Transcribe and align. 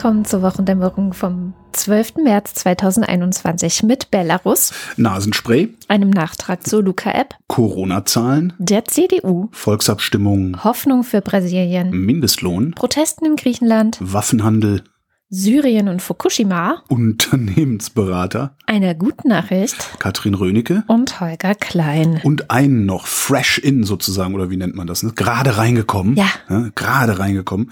Willkommen 0.00 0.24
zur 0.24 0.40
Wochendämmerung 0.40 1.12
vom 1.12 1.52
12. 1.72 2.24
März 2.24 2.54
2021 2.54 3.82
mit 3.82 4.10
Belarus, 4.10 4.72
Nasenspray, 4.96 5.74
einem 5.88 6.08
Nachtrag 6.08 6.66
zur 6.66 6.82
Luca-App, 6.82 7.34
Corona-Zahlen, 7.48 8.54
der 8.58 8.86
CDU, 8.86 9.50
Volksabstimmung, 9.52 10.64
Hoffnung 10.64 11.04
für 11.04 11.20
Brasilien, 11.20 11.90
Mindestlohn, 11.90 12.70
Protesten 12.70 13.26
in 13.26 13.36
Griechenland, 13.36 13.98
Waffenhandel, 14.00 14.84
Syrien 15.32 15.88
und 15.88 16.02
Fukushima, 16.02 16.82
Unternehmensberater, 16.88 18.50
eine 18.66 18.96
gute 18.96 19.28
Nachricht 19.28 19.76
Katrin 20.00 20.34
Rönecke 20.34 20.82
und 20.88 21.20
Holger 21.20 21.54
Klein. 21.54 22.20
und 22.24 22.50
einen 22.50 22.84
noch 22.84 23.06
fresh 23.06 23.58
in 23.58 23.84
sozusagen, 23.84 24.34
oder 24.34 24.50
wie 24.50 24.56
nennt 24.56 24.74
man 24.74 24.88
das, 24.88 25.04
ne? 25.04 25.12
gerade 25.14 25.56
reingekommen. 25.56 26.16
Ja. 26.16 26.26
gerade 26.74 27.20
reingekommen. 27.20 27.70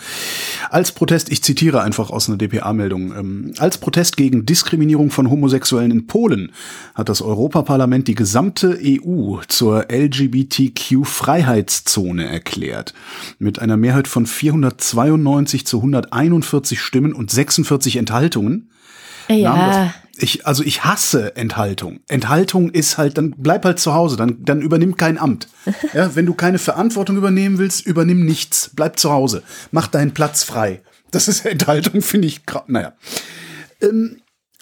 Als 0.70 0.92
Protest, 0.92 1.32
ich 1.32 1.42
zitiere 1.42 1.82
einfach 1.82 2.10
aus 2.10 2.28
einer 2.28 2.38
DPA-Meldung, 2.38 3.12
ähm, 3.16 3.52
als 3.59 3.78
Protest 3.78 4.16
gegen 4.16 4.46
Diskriminierung 4.46 5.10
von 5.10 5.28
Homosexuellen 5.28 5.90
in 5.90 6.06
Polen 6.06 6.52
hat 6.95 7.09
das 7.09 7.22
Europaparlament 7.22 8.06
die 8.06 8.14
gesamte 8.14 8.78
EU 8.80 9.38
zur 9.48 9.86
LGBTQ-Freiheitszone 9.90 12.24
erklärt. 12.24 12.95
Mit 13.40 13.59
einer 13.59 13.76
Mehrheit 13.76 14.06
von 14.06 14.26
492 14.26 15.66
zu 15.66 15.78
141 15.78 16.80
Stimmen 16.80 17.12
und 17.12 17.32
46 17.51 17.96
Enthaltungen. 17.96 18.71
Ja, 19.29 19.95
Ich, 20.21 20.46
also 20.46 20.63
ich 20.65 20.85
hasse 20.85 21.37
Enthaltung. 21.37 22.01
Enthaltung 22.09 22.71
ist 22.71 22.99
halt, 22.99 23.18
dann 23.18 23.35
bleib 23.37 23.65
halt 23.65 23.79
zu 23.79 23.93
Hause, 23.95 24.16
dann, 24.16 24.38
dann 24.45 24.63
übernimm 24.63 24.96
kein 24.96 25.18
Amt. 25.18 25.49
Ja, 25.95 26.16
wenn 26.16 26.27
du 26.27 26.35
keine 26.35 26.59
Verantwortung 26.59 27.16
übernehmen 27.16 27.59
willst, 27.59 27.87
übernimm 27.87 28.24
nichts, 28.24 28.71
bleib 28.74 28.99
zu 28.99 29.10
Hause, 29.13 29.43
mach 29.71 29.87
deinen 29.87 30.13
Platz 30.15 30.43
frei. 30.45 30.82
Das 31.10 31.29
ist 31.29 31.45
Enthaltung, 31.46 32.01
finde 32.02 32.27
ich, 32.27 32.40
gra- 32.46 32.65
naja. 32.66 32.95
Ähm, 33.80 34.16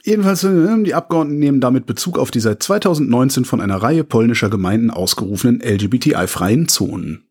jedenfalls, 0.04 0.44
äh, 0.44 0.82
die 0.82 0.94
Abgeordneten 0.94 1.38
nehmen 1.38 1.60
damit 1.60 1.86
Bezug 1.86 2.18
auf 2.18 2.30
die 2.30 2.40
seit 2.40 2.62
2019 2.62 3.44
von 3.44 3.60
einer 3.60 3.76
Reihe 3.76 4.04
polnischer 4.04 4.50
Gemeinden 4.50 4.90
ausgerufenen 4.90 5.60
LGBTI-freien 5.62 6.68
Zonen. 6.68 7.25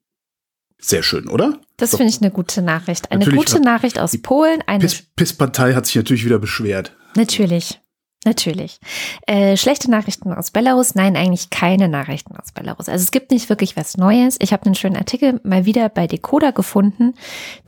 Sehr 0.88 1.02
schön, 1.02 1.28
oder? 1.28 1.60
das 1.78 1.92
finde 1.98 2.10
ich 2.12 2.22
eine 2.22 2.30
gute 2.32 2.62
Nachricht. 2.62 3.12
Eine 3.12 3.26
Natürlich 3.26 3.46
gute 3.48 3.60
Nachricht 3.60 3.98
aus 4.00 4.16
Polen, 4.22 4.62
eine 4.68 4.84
Piss- 4.86 5.04
Piss-Partei 5.16 5.74
hat 5.74 5.88
sich 5.88 5.96
natürlich 5.96 6.26
wieder 6.26 6.38
beschwert. 6.40 6.96
Natürlich. 7.16 7.80
Natürlich. 8.26 8.80
Äh, 9.28 9.56
schlechte 9.56 9.92
Nachrichten 9.92 10.34
aus 10.34 10.50
Belarus? 10.50 10.96
Nein, 10.96 11.16
eigentlich 11.16 11.52
keine 11.52 11.88
Nachrichten 11.88 12.36
aus 12.36 12.52
Belarus. 12.52 12.90
Also 12.90 13.04
es 13.04 13.12
gibt 13.12 13.30
nicht 13.30 13.50
wirklich 13.50 13.78
was 13.78 13.98
Neues. 13.98 14.38
Ich 14.42 14.52
habe 14.52 14.66
einen 14.66 14.74
schönen 14.74 14.96
Artikel 14.96 15.40
mal 15.44 15.66
wieder 15.66 15.90
bei 15.90 16.08
Decoder 16.08 16.52
gefunden, 16.52 17.14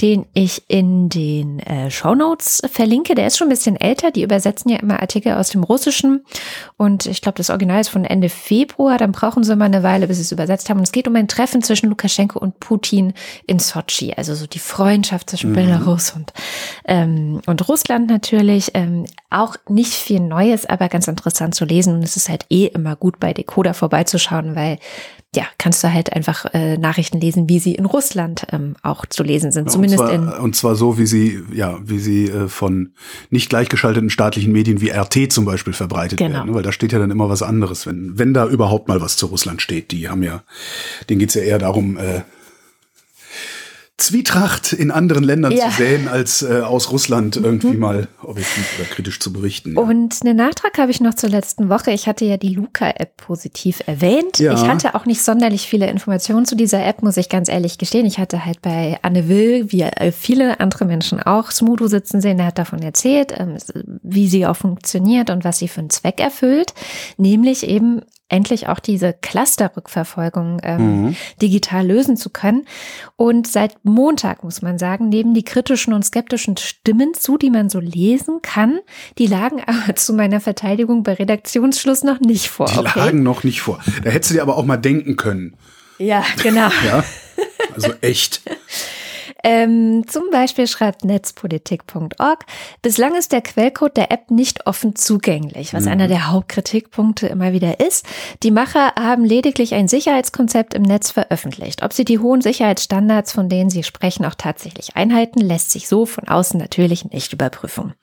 den 0.01 0.25
ich 0.33 0.63
in 0.67 1.09
den 1.09 1.59
äh, 1.59 1.91
Show 1.91 2.15
Notes 2.15 2.63
verlinke. 2.71 3.13
Der 3.13 3.27
ist 3.27 3.37
schon 3.37 3.49
ein 3.49 3.51
bisschen 3.51 3.79
älter. 3.79 4.09
Die 4.09 4.23
übersetzen 4.23 4.71
ja 4.71 4.79
immer 4.79 4.99
Artikel 4.99 5.33
aus 5.33 5.49
dem 5.49 5.63
Russischen. 5.63 6.25
Und 6.75 7.05
ich 7.05 7.21
glaube, 7.21 7.37
das 7.37 7.51
Original 7.51 7.81
ist 7.81 7.89
von 7.89 8.03
Ende 8.03 8.29
Februar. 8.29 8.97
Dann 8.97 9.11
brauchen 9.11 9.43
sie 9.43 9.55
mal 9.55 9.65
eine 9.65 9.83
Weile, 9.83 10.07
bis 10.07 10.17
sie 10.17 10.23
es 10.23 10.31
übersetzt 10.31 10.71
haben. 10.71 10.79
Und 10.79 10.85
es 10.85 10.91
geht 10.91 11.07
um 11.07 11.15
ein 11.15 11.27
Treffen 11.27 11.61
zwischen 11.61 11.89
Lukaschenko 11.89 12.39
und 12.39 12.59
Putin 12.59 13.13
in 13.45 13.59
Sochi. 13.59 14.15
Also 14.17 14.33
so 14.33 14.47
die 14.47 14.57
Freundschaft 14.57 15.29
zwischen 15.29 15.53
Belarus 15.53 16.13
und, 16.15 16.33
ähm, 16.85 17.41
und 17.45 17.69
Russland 17.69 18.09
natürlich. 18.09 18.71
Ähm, 18.73 19.05
auch 19.29 19.57
nicht 19.67 19.93
viel 19.93 20.21
Neues, 20.21 20.46
aber 20.69 20.89
ganz 20.89 21.07
interessant 21.07 21.55
zu 21.55 21.65
lesen. 21.65 21.95
Und 21.95 22.03
es 22.03 22.15
ist 22.15 22.29
halt 22.29 22.45
eh 22.49 22.67
immer 22.67 22.95
gut, 22.95 23.19
bei 23.19 23.33
Decoder 23.33 23.73
vorbeizuschauen, 23.73 24.55
weil 24.55 24.79
ja, 25.35 25.43
kannst 25.57 25.83
du 25.83 25.93
halt 25.93 26.13
einfach 26.13 26.45
äh, 26.53 26.77
Nachrichten 26.77 27.19
lesen, 27.19 27.49
wie 27.49 27.59
sie 27.59 27.75
in 27.75 27.85
Russland 27.85 28.47
ähm, 28.51 28.75
auch 28.81 29.05
zu 29.05 29.23
lesen 29.23 29.51
sind. 29.51 29.69
Zumindest 29.69 30.01
und 30.01 30.09
in 30.09 30.23
zwar, 30.23 30.41
und 30.41 30.55
zwar 30.55 30.75
so, 30.75 30.97
wie 30.97 31.05
sie, 31.05 31.43
ja, 31.53 31.77
wie 31.83 31.99
sie 31.99 32.25
äh, 32.25 32.47
von 32.47 32.93
nicht 33.29 33.49
gleichgeschalteten 33.49 34.09
staatlichen 34.09 34.51
Medien 34.53 34.79
wie 34.81 34.89
RT 34.89 35.31
zum 35.31 35.45
Beispiel 35.45 35.73
verbreitet 35.73 36.17
Genau. 36.17 36.35
werden. 36.39 36.55
Weil 36.55 36.63
da 36.63 36.71
steht 36.71 36.93
ja 36.93 36.99
dann 36.99 37.11
immer 37.11 37.29
was 37.29 37.43
anderes, 37.43 37.85
wenn, 37.85 38.17
wenn 38.17 38.33
da 38.33 38.47
überhaupt 38.47 38.87
mal 38.87 39.01
was 39.01 39.17
zu 39.17 39.27
Russland 39.27 39.61
steht. 39.61 39.91
Die 39.91 40.09
haben 40.09 40.23
ja, 40.23 40.43
denen 41.09 41.19
geht's 41.19 41.33
ja 41.35 41.41
eher 41.41 41.59
darum, 41.59 41.97
äh, 41.97 42.21
Zwietracht 43.97 44.73
in 44.73 44.91
anderen 44.91 45.23
Ländern 45.23 45.51
Ja. 45.51 45.65
Mhm. 45.65 45.71
zu 45.71 45.77
säen, 45.77 46.07
als 46.07 46.43
äh, 46.43 46.61
aus 46.61 46.91
Russland 46.91 47.35
irgendwie 47.35 47.75
mal 47.77 48.07
objektiv 48.21 48.77
oder 48.77 48.87
kritisch 48.87 49.19
zu 49.19 49.33
berichten. 49.33 49.73
Ja. 49.75 49.81
Und 49.81 50.17
einen 50.23 50.37
Nachtrag 50.37 50.77
habe 50.77 50.91
ich 50.91 51.01
noch 51.01 51.15
zur 51.15 51.29
letzten 51.29 51.67
Woche. 51.69 51.89
Ich 51.91 52.07
hatte 52.07 52.23
ja 52.23 52.37
die 52.37 52.53
Luca-App 52.53 53.17
positiv 53.17 53.81
erwähnt. 53.87 54.37
Ja. 54.37 54.53
Ich 54.53 54.61
hatte 54.67 54.93
auch 54.93 55.07
nicht 55.07 55.23
sonderlich 55.23 55.67
viele 55.67 55.89
Informationen 55.89 56.45
zu 56.45 56.55
dieser 56.55 56.85
App, 56.85 57.01
muss 57.01 57.17
ich 57.17 57.27
ganz 57.27 57.49
ehrlich 57.49 57.79
gestehen. 57.79 58.05
Ich 58.05 58.19
hatte 58.19 58.45
halt 58.45 58.61
bei 58.61 58.99
Anne 59.01 59.27
Will, 59.29 59.71
wie 59.71 59.81
äh, 59.81 60.11
viele 60.11 60.59
andere 60.59 60.85
Menschen 60.85 61.19
auch, 61.19 61.49
Smudo 61.49 61.87
sitzen 61.87 62.21
sehen. 62.21 62.37
Der 62.37 62.45
hat 62.45 62.59
davon 62.59 62.83
erzählt, 62.83 63.33
ähm, 63.35 63.57
wie 64.03 64.27
sie 64.27 64.45
auch 64.45 64.57
funktioniert 64.57 65.31
und 65.31 65.43
was 65.43 65.57
sie 65.57 65.67
für 65.67 65.79
einen 65.79 65.89
Zweck 65.89 66.19
erfüllt. 66.19 66.75
Nämlich 67.17 67.67
eben 67.67 68.01
endlich 68.29 68.67
auch 68.67 68.79
diese 68.79 69.13
Clusterrückverfolgung 69.13 70.59
ähm, 70.63 71.15
digital 71.41 71.87
lösen 71.87 72.17
zu 72.17 72.29
können. 72.29 72.65
Und 73.15 73.47
seit 73.47 73.83
Montag, 73.83 74.43
muss 74.43 74.61
man 74.61 74.77
sagen, 74.77 75.09
nehmen 75.09 75.33
die 75.33 75.43
kritischen 75.43 75.93
und 75.93 76.03
skeptischen 76.03 76.57
Stimmen 76.57 77.13
zu, 77.13 77.37
die 77.37 77.49
man 77.49 77.69
so 77.69 77.79
lesen 77.79 78.41
kann. 78.41 78.79
Die 79.17 79.27
lagen 79.27 79.61
aber 79.65 79.95
zu 79.95 80.13
meiner 80.13 80.39
Verteidigung 80.39 81.03
bei 81.03 81.13
Redaktionsschluss 81.13 82.03
noch 82.03 82.19
nicht 82.19 82.49
vor. 82.49 82.67
die 82.67 82.79
okay? 82.79 82.99
lagen 82.99 83.23
noch 83.23 83.43
nicht 83.43 83.61
vor. 83.61 83.79
Da 84.03 84.09
hättest 84.09 84.31
du 84.31 84.35
dir 84.35 84.41
aber 84.41 84.57
auch 84.57 84.65
mal 84.65 84.77
denken 84.77 85.15
können. 85.15 85.55
Ja, 85.97 86.23
genau. 86.41 86.69
Ja. 86.85 87.03
Also 87.75 87.93
echt. 88.01 88.41
Ähm, 89.43 90.05
zum 90.07 90.23
Beispiel 90.31 90.67
schreibt 90.67 91.03
netzpolitik.org, 91.03 92.45
bislang 92.81 93.15
ist 93.15 93.31
der 93.31 93.41
Quellcode 93.41 93.97
der 93.97 94.11
App 94.11 94.31
nicht 94.31 94.65
offen 94.65 94.95
zugänglich, 94.95 95.73
was 95.73 95.87
einer 95.87 96.07
der 96.07 96.31
Hauptkritikpunkte 96.31 97.27
immer 97.27 97.53
wieder 97.53 97.79
ist. 97.79 98.05
Die 98.43 98.51
Macher 98.51 98.93
haben 98.95 99.23
lediglich 99.23 99.73
ein 99.73 99.87
Sicherheitskonzept 99.87 100.73
im 100.73 100.81
Netz 100.81 101.11
veröffentlicht. 101.11 101.83
Ob 101.83 101.93
sie 101.93 102.05
die 102.05 102.19
hohen 102.19 102.41
Sicherheitsstandards, 102.41 103.31
von 103.31 103.49
denen 103.49 103.69
sie 103.69 103.83
sprechen, 103.83 104.25
auch 104.25 104.35
tatsächlich 104.35 104.95
einhalten, 104.95 105.39
lässt 105.39 105.71
sich 105.71 105.87
so 105.87 106.05
von 106.05 106.27
außen 106.27 106.59
natürlich 106.59 107.05
nicht 107.05 107.33
überprüfen. 107.33 107.93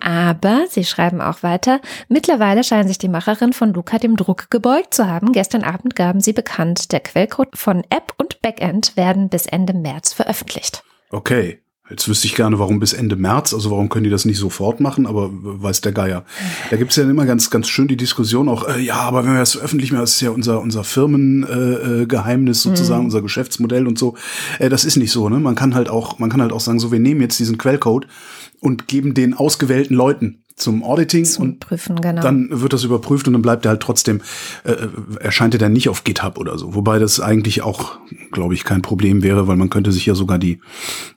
Aber 0.00 0.64
sie 0.68 0.84
schreiben 0.84 1.20
auch 1.20 1.42
weiter, 1.42 1.80
mittlerweile 2.08 2.64
scheinen 2.64 2.88
sich 2.88 2.98
die 2.98 3.08
Macherinnen 3.08 3.52
von 3.52 3.72
Luca 3.72 3.98
dem 3.98 4.16
Druck 4.16 4.50
gebeugt 4.50 4.94
zu 4.94 5.08
haben. 5.08 5.32
Gestern 5.32 5.64
Abend 5.64 5.96
gaben 5.96 6.20
sie 6.20 6.32
bekannt, 6.32 6.92
der 6.92 7.00
Quellcode 7.00 7.56
von 7.56 7.84
App 7.90 8.14
Backend 8.46 8.96
werden 8.96 9.28
bis 9.28 9.46
Ende 9.46 9.74
März 9.74 10.12
veröffentlicht. 10.12 10.84
Okay. 11.10 11.58
Jetzt 11.90 12.08
wüsste 12.08 12.26
ich 12.26 12.34
gerne, 12.34 12.58
warum 12.58 12.80
bis 12.80 12.92
Ende 12.92 13.14
März, 13.14 13.54
also 13.54 13.70
warum 13.70 13.88
können 13.88 14.04
die 14.04 14.10
das 14.10 14.24
nicht 14.24 14.38
sofort 14.38 14.80
machen, 14.80 15.06
aber 15.06 15.30
weiß 15.32 15.80
der 15.82 15.92
Geier. 15.92 16.24
Da 16.70 16.76
gibt's 16.76 16.96
ja 16.96 17.04
immer 17.04 17.26
ganz, 17.26 17.48
ganz 17.50 17.68
schön 17.68 17.86
die 17.86 17.96
Diskussion 17.96 18.48
auch, 18.48 18.68
äh, 18.68 18.80
ja, 18.80 18.96
aber 18.96 19.24
wenn 19.24 19.32
wir 19.32 19.38
das 19.38 19.52
veröffentlichen, 19.52 19.96
das 19.96 20.14
ist 20.14 20.20
ja 20.20 20.30
unser, 20.30 20.60
unser 20.60 20.82
Firmengeheimnis 20.82 22.58
äh, 22.58 22.62
sozusagen, 22.68 23.04
unser 23.04 23.22
Geschäftsmodell 23.22 23.86
und 23.86 23.98
so. 23.98 24.16
Äh, 24.58 24.68
das 24.68 24.84
ist 24.84 24.96
nicht 24.96 25.12
so, 25.12 25.28
ne? 25.28 25.38
Man 25.38 25.54
kann 25.54 25.76
halt 25.76 25.88
auch, 25.88 26.18
man 26.18 26.28
kann 26.28 26.42
halt 26.42 26.52
auch 26.52 26.60
sagen, 26.60 26.80
so, 26.80 26.90
wir 26.90 26.98
nehmen 26.98 27.20
jetzt 27.20 27.38
diesen 27.38 27.58
Quellcode 27.58 28.08
und 28.60 28.88
geben 28.88 29.14
den 29.14 29.34
ausgewählten 29.34 29.94
Leuten 29.94 30.42
zum 30.56 30.82
Auditing 30.82 31.26
Zum 31.26 31.44
und 31.44 31.60
Prüfen, 31.60 32.00
genau. 32.00 32.22
dann 32.22 32.48
wird 32.50 32.72
das 32.72 32.82
überprüft 32.82 33.26
und 33.26 33.34
dann 33.34 33.42
bleibt 33.42 33.66
er 33.66 33.70
halt 33.70 33.82
trotzdem, 33.82 34.22
äh, 34.64 34.74
erscheint 35.20 35.54
er 35.54 35.58
dann 35.58 35.74
nicht 35.74 35.90
auf 35.90 36.02
GitHub 36.02 36.38
oder 36.38 36.56
so. 36.56 36.74
Wobei 36.74 36.98
das 36.98 37.20
eigentlich 37.20 37.60
auch, 37.60 37.98
glaube 38.32 38.54
ich, 38.54 38.64
kein 38.64 38.80
Problem 38.80 39.22
wäre, 39.22 39.48
weil 39.48 39.56
man 39.56 39.68
könnte 39.68 39.92
sich 39.92 40.06
ja 40.06 40.14
sogar 40.14 40.38
die 40.38 40.58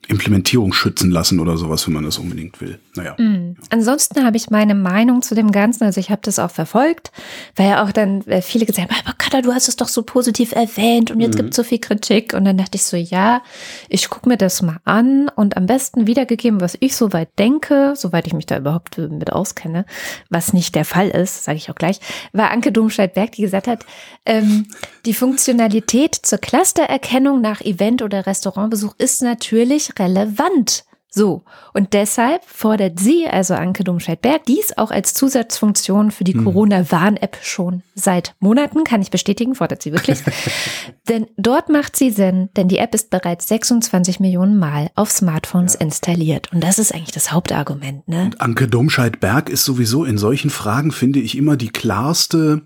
Implementierung 0.10 0.74
schützen 0.74 1.12
lassen 1.12 1.40
oder 1.40 1.56
sowas, 1.56 1.88
wenn 1.88 1.94
man 1.94 2.04
das 2.04 2.18
unbedingt 2.18 2.60
will. 2.60 2.80
Naja. 2.96 3.16
Mhm. 3.18 3.56
Ansonsten 3.70 4.26
habe 4.26 4.36
ich 4.36 4.50
meine 4.50 4.76
Meinung 4.76 5.22
zu 5.22 5.36
dem 5.36 5.52
Ganzen, 5.52 5.84
also 5.84 6.00
ich 6.00 6.10
habe 6.10 6.22
das 6.24 6.40
auch 6.40 6.52
verfolgt, 6.52 7.12
weil 7.56 7.70
ja 7.70 7.84
auch 7.86 7.92
dann 7.92 8.22
äh, 8.24 8.42
viele 8.42 8.66
gesagt 8.66 8.90
haben, 8.90 9.00
aber 9.06 9.16
Katha, 9.18 9.42
du 9.42 9.54
hast 9.54 9.70
es 9.70 9.76
doch 9.76 9.88
so 9.88 10.02
positiv 10.04 10.52
erwähnt 10.52 11.12
und 11.12 11.22
jetzt 11.22 11.38
gibt 11.38 11.52
es 11.52 11.56
so 11.56 11.64
viel 11.64 11.80
Kritik. 11.80 12.34
Und 12.34 12.44
dann 12.44 12.58
dachte 12.58 12.76
ich 12.76 12.84
so, 12.84 12.98
ja, 12.98 13.42
ich 13.88 14.10
gucke 14.10 14.28
mir 14.28 14.38
das 14.38 14.62
mal 14.62 14.80
an 14.84 15.30
und 15.34 15.56
am 15.56 15.68
besten 15.68 16.08
wiedergegeben, 16.08 16.60
was 16.60 16.76
ich 16.80 16.96
soweit 16.96 17.30
denke, 17.38 17.94
soweit 17.96 18.28
ich 18.28 18.34
mich 18.34 18.48
da 18.48 18.58
überhaupt 18.58 18.98
äh, 18.98 19.08
mit 19.30 19.34
auskenne, 19.34 19.86
was 20.30 20.54
nicht 20.54 20.76
der 20.76 20.86
Fall 20.86 21.10
ist, 21.10 21.44
sage 21.44 21.58
ich 21.58 21.70
auch 21.70 21.76
gleich, 21.76 22.00
war 22.34 22.52
Anke 22.52 22.72
Domscheit-Berg, 22.72 23.34
die 23.34 23.42
gesagt 23.42 23.68
hat, 23.68 23.86
ähm, 24.26 24.68
die 25.06 25.14
Funktionalität 25.14 26.16
zur 26.16 26.40
Clustererkennung 26.40 27.42
nach 27.42 27.62
Event- 27.62 28.02
oder 28.02 28.26
Restaurantbesuch 28.26 28.96
ist 28.98 29.22
natürlich 29.22 29.92
relevant. 30.00 30.84
So, 31.12 31.44
und 31.74 31.94
deshalb 31.94 32.44
fordert 32.46 33.00
sie, 33.00 33.26
also 33.26 33.56
Anke 33.56 33.84
Domscheit-Berg, 33.84 34.46
dies 34.46 34.78
auch 34.78 34.92
als 34.92 35.16
Zusatzfunktion 35.16 36.12
für 36.12 36.24
die 36.24 36.36
Hm. 36.36 36.44
Corona-Warn-App 36.44 37.40
schon 37.42 37.82
seit 37.96 38.36
Monaten, 38.40 38.84
kann 38.84 39.02
ich 39.02 39.10
bestätigen, 39.10 39.56
fordert 39.56 39.82
sie 39.82 39.92
wirklich. 39.92 40.20
denn 41.10 41.26
dort 41.36 41.70
macht 41.70 41.96
sie 41.96 42.12
Sinn, 42.12 42.50
denn 42.56 42.68
die 42.68 42.78
App 42.78 42.94
ist 42.94 43.10
bereits 43.10 43.48
26 43.48 44.20
Millionen 44.20 44.60
Mal 44.60 44.92
auf 44.94 45.10
Smartphones 45.10 45.74
installiert. 45.74 46.52
Und 46.54 46.64
das 46.64 46.78
ist 46.78 46.94
eigentlich 46.94 47.12
das 47.12 47.32
Hauptargument, 47.32 48.08
ne? 48.08 48.30
Anke 48.38 48.68
Domscheit-Berg 48.68 49.50
ist 49.50 49.66
sowieso 49.66 50.06
in 50.06 50.20
solchen 50.20 50.52
Fragen, 50.52 50.92
finde 50.92 51.20
ich, 51.20 51.36
immer 51.36 51.58
die 51.58 51.70
klarste 51.70 52.62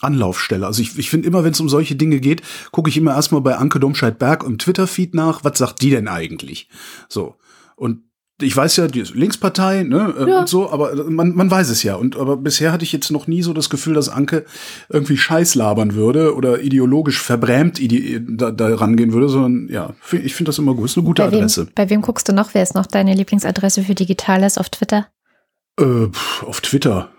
Anlaufstelle. 0.00 0.64
Also 0.64 0.80
ich, 0.80 0.96
ich 0.96 1.10
finde 1.10 1.26
immer, 1.26 1.42
wenn 1.42 1.52
es 1.52 1.60
um 1.60 1.68
solche 1.68 1.96
Dinge 1.96 2.20
geht, 2.20 2.42
gucke 2.70 2.88
ich 2.88 2.96
immer 2.96 3.14
erstmal 3.14 3.40
bei 3.40 3.56
Anke 3.56 3.80
Domscheit-Berg 3.80 4.44
im 4.44 4.58
Twitter-Feed 4.58 5.14
nach, 5.14 5.42
was 5.42 5.58
sagt 5.58 5.82
die 5.82 5.90
denn 5.90 6.06
eigentlich? 6.06 6.68
So. 7.08 7.34
Und 7.76 8.00
ich 8.42 8.56
weiß 8.56 8.76
ja, 8.78 8.88
die 8.88 8.98
ist 8.98 9.14
Linkspartei, 9.14 9.84
ne, 9.84 10.12
äh, 10.18 10.28
Ja. 10.28 10.40
und 10.40 10.48
so, 10.48 10.68
aber 10.68 11.08
man, 11.08 11.36
man 11.36 11.48
weiß 11.50 11.70
es 11.70 11.84
ja. 11.84 11.94
Und 11.94 12.16
aber 12.16 12.36
bisher 12.36 12.72
hatte 12.72 12.82
ich 12.82 12.92
jetzt 12.92 13.12
noch 13.12 13.28
nie 13.28 13.42
so 13.42 13.52
das 13.52 13.70
Gefühl, 13.70 13.94
dass 13.94 14.08
Anke 14.08 14.44
irgendwie 14.88 15.16
Scheiß 15.16 15.54
labern 15.54 15.94
würde 15.94 16.34
oder 16.34 16.60
ideologisch 16.60 17.22
verbrämt 17.22 17.78
ide 17.78 18.20
da, 18.22 18.50
da 18.50 18.74
rangehen 18.74 19.12
würde, 19.12 19.28
sondern 19.28 19.68
ja, 19.72 19.94
ich 20.10 20.34
finde 20.34 20.48
das 20.48 20.58
immer 20.58 20.74
gut. 20.74 20.86
Ist 20.86 20.96
eine 20.98 21.06
gute 21.06 21.22
Bei 21.22 21.30
wem, 21.30 21.38
Adresse. 21.38 21.68
bei 21.76 21.88
wem 21.90 22.02
guckst 22.02 22.28
du 22.28 22.32
noch? 22.32 22.54
Wer 22.54 22.64
ist 22.64 22.74
noch 22.74 22.86
deine 22.86 23.14
Lieblingsadresse 23.14 23.84
für 23.84 23.94
Digitales 23.94 24.58
auf 24.58 24.68
Twitter? 24.68 25.06
Äh, 25.78 26.08
auf 26.44 26.60
Twitter. 26.60 27.10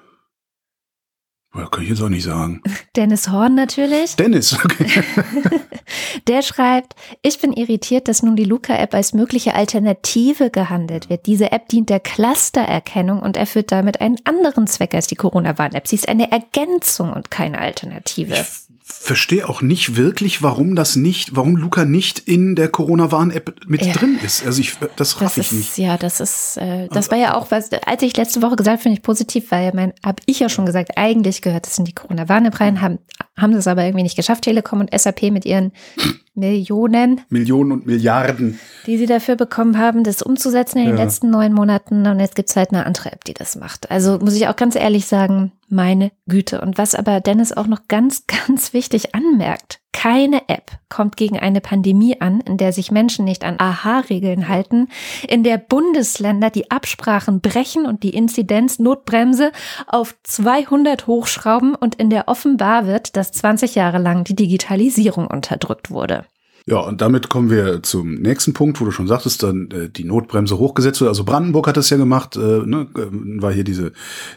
Ja, 1.58 1.68
kann 1.68 1.84
ich 1.84 1.90
jetzt 1.90 2.02
auch 2.02 2.10
nicht 2.10 2.24
sagen. 2.24 2.62
Dennis 2.96 3.30
Horn 3.30 3.56
natürlich. 3.56 4.16
Dennis, 4.16 4.54
okay. 4.54 4.86
Der 6.28 6.42
schreibt, 6.42 6.96
ich 7.22 7.40
bin 7.40 7.54
irritiert, 7.54 8.08
dass 8.08 8.24
nun 8.24 8.36
die 8.36 8.44
Luca-App 8.44 8.94
als 8.94 9.14
mögliche 9.14 9.54
Alternative 9.54 10.50
gehandelt 10.50 11.10
wird. 11.10 11.26
Diese 11.26 11.52
App 11.52 11.70
dient 11.70 11.90
der 11.90 12.00
Clustererkennung 12.00 13.20
und 13.20 13.38
erfüllt 13.38 13.72
damit 13.72 14.02
einen 14.02 14.18
anderen 14.26 14.68
Zweck 14.68 14.94
als 14.94 15.08
die 15.08 15.16
Corona-Warn-App. 15.16 15.88
Sie 15.88 15.96
ist 15.96 16.10
eine 16.10 16.32
Ergänzung 16.32 17.14
und 17.14 17.32
keine 17.32 17.60
Alternative. 17.60 18.34
Ich 18.34 18.65
verstehe 18.88 19.50
auch 19.50 19.64
nicht 19.64 19.96
wirklich, 19.98 20.44
warum 20.44 20.76
das 20.76 20.96
nicht, 20.96 21.36
warum 21.36 21.56
Luca 21.56 21.86
nicht 21.86 22.20
in 22.20 22.56
der 22.56 22.70
Corona-Warn-App 22.70 23.62
mit 23.68 23.84
Ja. 23.84 23.94
drin 23.94 24.20
ist. 24.24 24.46
Also 24.46 24.62
ich, 24.62 24.76
das 24.96 25.20
raff 25.22 25.34
Das 25.36 25.38
ich 25.38 25.52
ist, 25.52 25.54
nicht. 25.54 25.78
ja, 25.80 25.98
das 25.98 26.20
ist, 26.20 26.58
äh, 26.58 26.88
das 26.90 27.10
war 27.10 27.18
ja 27.18 27.34
auch 27.36 27.50
was, 27.50 27.72
als 27.72 28.04
ich 28.04 28.16
letzte 28.16 28.44
Woche 28.44 28.56
gesagt, 28.56 28.84
finde 28.84 28.98
ich 28.98 29.04
positiv, 29.04 29.50
weil 29.50 29.72
mein, 29.74 29.92
habe 30.06 30.22
ich 30.28 30.40
ja 30.40 30.50
schon 30.50 30.68
gesagt, 30.68 30.98
eigentlich 30.98 31.42
gehört 31.42 31.66
das 31.66 31.80
in 31.80 31.86
die 31.86 31.94
Corona-Warn-App 31.94 32.60
rein, 32.60 32.82
haben, 32.82 33.00
haben 33.38 33.54
das 33.54 33.68
aber 33.68 33.84
irgendwie 33.84 34.04
nicht 34.04 34.16
geschafft, 34.16 34.44
Telekom 34.44 34.80
und 34.80 34.98
SAP 34.98 35.24
mit 35.32 35.46
ihren 35.46 35.72
Millionen, 36.36 37.22
Millionen 37.30 37.72
und 37.72 37.86
Milliarden. 37.86 38.60
die 38.86 38.98
sie 38.98 39.06
dafür 39.06 39.36
bekommen 39.36 39.78
haben, 39.78 40.04
das 40.04 40.22
umzusetzen 40.22 40.80
in 40.80 40.86
den 40.88 40.98
Ja. 40.98 41.04
letzten 41.04 41.30
neun 41.30 41.54
Monaten. 41.54 42.06
Und 42.08 42.20
jetzt 42.20 42.36
gibt's 42.36 42.56
halt 42.56 42.72
eine 42.72 42.86
andere 42.86 43.12
App, 43.12 43.24
die 43.24 43.34
das 43.34 43.56
macht. 43.56 43.90
Also 43.90 44.20
muss 44.20 44.36
ich 44.36 44.48
auch 44.48 44.56
ganz 44.56 44.76
ehrlich 44.76 45.06
sagen, 45.06 45.52
meine 45.70 46.12
Güte. 46.28 46.62
Und 46.62 46.78
was 46.78 46.94
aber 46.96 47.22
Dennis 47.22 47.52
auch 47.54 47.68
noch 47.68 47.88
ganz, 47.88 48.24
ganz 48.48 48.74
wichtig 48.74 49.16
anmerkt, 49.16 49.80
keine 49.96 50.50
App 50.50 50.72
kommt 50.90 51.16
gegen 51.16 51.40
eine 51.40 51.62
Pandemie 51.62 52.20
an, 52.20 52.42
in 52.42 52.58
der 52.58 52.74
sich 52.74 52.92
Menschen 52.92 53.24
nicht 53.24 53.46
an 53.46 53.62
AHA-Regeln 53.62 54.50
halten, 54.50 54.90
in 55.26 55.42
der 55.42 55.58
Bundesländer 55.58 56.50
die 56.50 56.70
Absprachen 56.70 57.40
brechen 57.40 57.86
und 57.86 58.04
die 58.04 58.10
Inzidenznotbremse 58.10 59.54
auf 59.88 60.14
200 60.24 61.08
hochschrauben 61.08 61.76
und 61.76 61.96
in 61.96 62.10
der 62.10 62.28
offenbar 62.28 62.88
wird, 62.88 63.16
dass 63.16 63.32
20 63.32 63.76
Jahre 63.76 63.98
lang 63.98 64.26
die 64.26 64.36
Digitalisierung 64.36 65.28
unterdrückt 65.28 65.90
wurde. 65.90 66.26
Ja, 66.68 66.80
und 66.80 67.00
damit 67.02 67.30
kommen 67.30 67.52
wir 67.52 67.84
zum 67.84 68.16
nächsten 68.16 68.54
Punkt, 68.54 68.82
wo 68.82 68.86
du 68.86 68.92
schon 68.92 69.06
sagtest, 69.08 69.44
dann 69.44 69.70
äh, 69.70 69.88
die 69.88 70.04
Notbremse 70.04 70.58
hochgesetzt 70.58 71.00
wird. 71.00 71.10
Also 71.10 71.24
Brandenburg 71.24 71.68
hat 71.68 71.78
das 71.78 71.92
ja 71.92 71.98
gemacht, 71.98 72.36
äh, 72.38 72.40
ne, 72.40 72.88
äh, 72.96 73.42
war 73.42 73.54
hier 73.54 73.64
diese 73.64 73.92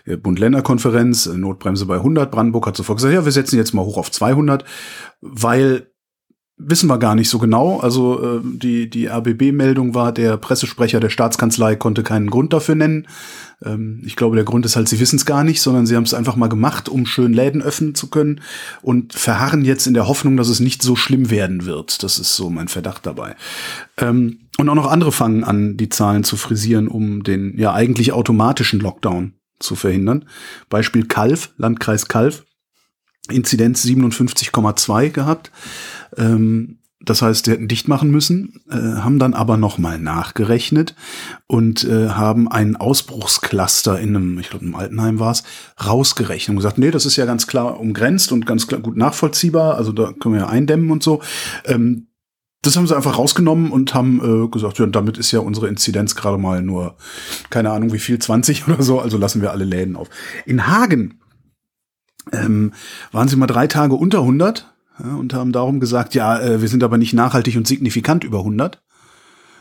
äh, 0.04 0.18
Bund-Länder-Konferenz, 0.18 1.24
äh, 1.24 1.38
Notbremse 1.38 1.86
bei 1.86 1.96
100. 1.96 2.30
Brandenburg 2.30 2.66
hat 2.66 2.76
sofort 2.76 2.98
gesagt, 2.98 3.14
ja, 3.14 3.24
wir 3.24 3.32
setzen 3.32 3.56
jetzt 3.56 3.72
mal 3.72 3.82
hoch 3.82 3.96
auf 3.96 4.10
200, 4.10 4.62
weil 5.22 5.90
wissen 6.58 6.88
wir 6.88 6.98
gar 6.98 7.14
nicht 7.14 7.30
so 7.30 7.38
genau. 7.38 7.78
Also 7.78 8.38
äh, 8.38 8.40
die, 8.42 8.90
die 8.90 9.06
RBB-Meldung 9.06 9.94
war, 9.94 10.12
der 10.12 10.36
Pressesprecher 10.36 11.00
der 11.00 11.08
Staatskanzlei 11.08 11.76
konnte 11.76 12.02
keinen 12.02 12.30
Grund 12.30 12.52
dafür 12.52 12.74
nennen. 12.74 13.06
Ähm, 13.64 14.02
ich 14.04 14.16
glaube, 14.16 14.36
der 14.36 14.44
Grund 14.44 14.66
ist 14.66 14.76
halt, 14.76 14.88
sie 14.88 15.00
wissen 15.00 15.16
es 15.16 15.26
gar 15.26 15.44
nicht, 15.44 15.62
sondern 15.62 15.86
sie 15.86 15.96
haben 15.96 16.02
es 16.04 16.14
einfach 16.14 16.36
mal 16.36 16.48
gemacht, 16.48 16.88
um 16.88 17.06
schön 17.06 17.32
Läden 17.32 17.62
öffnen 17.62 17.94
zu 17.94 18.08
können 18.08 18.40
und 18.82 19.12
verharren 19.12 19.64
jetzt 19.64 19.86
in 19.86 19.94
der 19.94 20.08
Hoffnung, 20.08 20.36
dass 20.36 20.48
es 20.48 20.60
nicht 20.60 20.82
so 20.82 20.96
schlimm 20.96 21.30
werden 21.30 21.64
wird. 21.64 22.02
Das 22.02 22.18
ist 22.18 22.34
so 22.34 22.50
mein 22.50 22.68
Verdacht 22.68 23.06
dabei. 23.06 23.36
Ähm, 23.96 24.40
und 24.58 24.68
auch 24.68 24.74
noch 24.74 24.90
andere 24.90 25.12
fangen 25.12 25.44
an, 25.44 25.76
die 25.76 25.88
Zahlen 25.88 26.24
zu 26.24 26.36
frisieren, 26.36 26.88
um 26.88 27.22
den 27.22 27.56
ja 27.56 27.72
eigentlich 27.72 28.12
automatischen 28.12 28.80
Lockdown 28.80 29.34
zu 29.60 29.76
verhindern. 29.76 30.24
Beispiel 30.68 31.06
Kalf, 31.06 31.50
Landkreis 31.56 32.08
Kalf. 32.08 32.44
Inzidenz 33.30 33.84
57,2 33.84 35.10
gehabt. 35.10 35.50
Ähm, 36.18 36.78
das 37.00 37.22
heißt, 37.22 37.46
die 37.46 37.52
hätten 37.52 37.68
dicht 37.68 37.86
machen 37.86 38.10
müssen, 38.10 38.60
äh, 38.68 38.74
haben 38.74 39.20
dann 39.20 39.32
aber 39.32 39.56
nochmal 39.56 40.00
nachgerechnet 40.00 40.96
und 41.46 41.84
äh, 41.84 42.08
haben 42.08 42.50
einen 42.50 42.74
Ausbruchscluster 42.74 44.00
in 44.00 44.16
einem, 44.16 44.38
ich 44.40 44.50
glaube, 44.50 44.64
im 44.64 44.74
Altenheim 44.74 45.20
war 45.20 45.30
es, 45.30 45.44
rausgerechnet 45.84 46.50
und 46.50 46.56
gesagt, 46.56 46.78
nee, 46.78 46.90
das 46.90 47.06
ist 47.06 47.16
ja 47.16 47.24
ganz 47.24 47.46
klar 47.46 47.78
umgrenzt 47.78 48.32
und 48.32 48.46
ganz 48.46 48.66
klar 48.66 48.80
gut 48.80 48.96
nachvollziehbar, 48.96 49.76
also 49.76 49.92
da 49.92 50.12
können 50.12 50.34
wir 50.34 50.42
ja 50.42 50.48
eindämmen 50.48 50.90
und 50.90 51.04
so. 51.04 51.22
Ähm, 51.66 52.08
das 52.62 52.76
haben 52.76 52.88
sie 52.88 52.96
einfach 52.96 53.16
rausgenommen 53.16 53.70
und 53.70 53.94
haben 53.94 54.44
äh, 54.44 54.48
gesagt, 54.48 54.80
ja, 54.80 54.86
damit 54.86 55.18
ist 55.18 55.30
ja 55.30 55.38
unsere 55.38 55.68
Inzidenz 55.68 56.16
gerade 56.16 56.38
mal 56.38 56.62
nur, 56.62 56.96
keine 57.50 57.70
Ahnung 57.70 57.92
wie 57.92 58.00
viel, 58.00 58.18
20 58.18 58.66
oder 58.68 58.82
so, 58.82 59.00
also 59.00 59.18
lassen 59.18 59.40
wir 59.40 59.52
alle 59.52 59.64
Läden 59.64 59.94
auf. 59.94 60.10
In 60.46 60.66
Hagen 60.66 61.20
ähm, 62.32 62.72
waren 63.12 63.28
sie 63.28 63.36
mal 63.36 63.46
drei 63.46 63.68
Tage 63.68 63.94
unter 63.94 64.18
100 64.18 64.60
ja, 64.60 64.72
und 64.98 65.34
haben 65.34 65.52
darum 65.52 65.80
gesagt, 65.80 66.14
ja, 66.14 66.38
äh, 66.40 66.60
wir 66.60 66.68
sind 66.68 66.82
aber 66.82 66.98
nicht 66.98 67.12
nachhaltig 67.12 67.56
und 67.56 67.66
signifikant 67.66 68.24
über 68.24 68.38
100. 68.38 68.80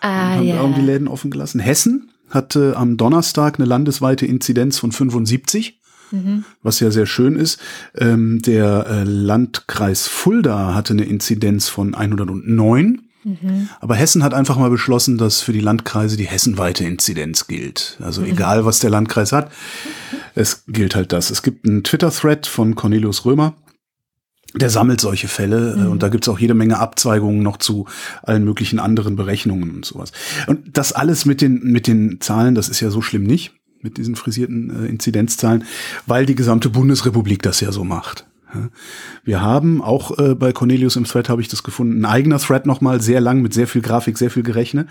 Ah, 0.02 0.36
haben 0.36 0.44
ja. 0.48 0.56
darum 0.56 0.76
die 0.76 0.82
Läden 0.82 1.08
offen 1.08 1.32
gelassen. 1.32 1.60
Hessen 1.60 2.10
hatte 2.30 2.76
am 2.78 2.98
Donnerstag 2.98 3.58
eine 3.60 3.68
landesweite 3.68 4.26
Inzidenz 4.26 4.78
von 4.78 4.92
75, 4.92 5.80
Mhm. 6.12 6.46
was 6.64 6.80
ja 6.80 6.90
sehr 6.90 7.06
schön 7.06 7.36
ist. 7.36 7.60
Ähm, 7.96 8.42
der 8.42 8.86
äh, 8.88 9.04
Landkreis 9.04 10.08
Fulda 10.08 10.74
hatte 10.74 10.94
eine 10.94 11.04
Inzidenz 11.04 11.68
von 11.68 11.96
109. 11.96 13.02
Mhm. 13.26 13.68
Aber 13.82 13.96
Hessen 13.96 14.24
hat 14.24 14.34
einfach 14.34 14.58
mal 14.58 14.70
beschlossen, 14.70 15.18
dass 15.18 15.42
für 15.42 15.52
die 15.52 15.60
Landkreise 15.60 16.16
die 16.16 16.28
hessenweite 16.28 16.86
Inzidenz 16.86 17.48
gilt. 17.48 17.98
Also 18.02 18.24
egal, 18.24 18.64
was 18.64 18.80
der 18.80 18.90
Landkreis 18.90 19.34
hat, 19.34 19.52
es 20.34 20.64
gilt 20.68 20.96
halt 20.96 21.12
das. 21.12 21.30
Es 21.30 21.44
gibt 21.44 21.68
einen 21.68 21.84
Twitter-Thread 21.84 22.48
von 22.48 22.76
Cornelius 22.76 23.26
Römer. 23.26 23.54
Der 24.60 24.70
sammelt 24.70 25.02
solche 25.02 25.28
Fälle 25.28 25.76
äh, 25.80 25.88
und 25.88 26.04
da 26.04 26.10
gibt's 26.10 26.28
auch 26.28 26.40
jede 26.40 26.54
Menge 26.54 26.80
Abzweigungen 26.80 27.42
noch 27.42 27.58
zu 27.58 27.86
allen 28.24 28.44
möglichen 28.44 28.80
anderen 28.80 29.16
Berechnungen 29.16 29.72
und 29.72 29.86
sowas. 29.86 30.12
Und 30.48 30.78
das 30.78 30.94
alles 30.94 31.26
mit 31.26 31.42
den, 31.42 31.64
mit 31.64 31.88
den 31.88 32.20
Zahlen, 32.22 32.56
das 32.56 32.70
ist 32.70 32.80
ja 32.80 32.90
so 32.90 33.02
schlimm 33.02 33.24
nicht, 33.24 33.54
mit 33.82 33.98
diesen 33.98 34.16
frisierten 34.16 34.86
äh, 34.86 34.88
Inzidenzzahlen, 34.88 35.64
weil 36.06 36.26
die 36.26 36.36
gesamte 36.36 36.70
Bundesrepublik 36.70 37.42
das 37.44 37.62
ja 37.62 37.72
so 37.72 37.84
macht. 37.84 38.26
Wir 39.24 39.42
haben 39.42 39.82
auch 39.82 40.18
äh, 40.18 40.34
bei 40.34 40.54
Cornelius 40.54 40.96
im 40.96 41.04
Thread 41.04 41.30
habe 41.30 41.42
ich 41.42 41.48
das 41.48 41.64
gefunden, 41.64 42.02
ein 42.02 42.06
eigener 42.06 42.40
Thread 42.40 42.66
nochmal, 42.66 43.02
sehr 43.02 43.20
lang, 43.20 43.42
mit 43.42 43.54
sehr 43.54 43.68
viel 43.68 43.82
Grafik, 43.82 44.18
sehr 44.18 44.32
viel 44.32 44.44
Gerechne. 44.44 44.88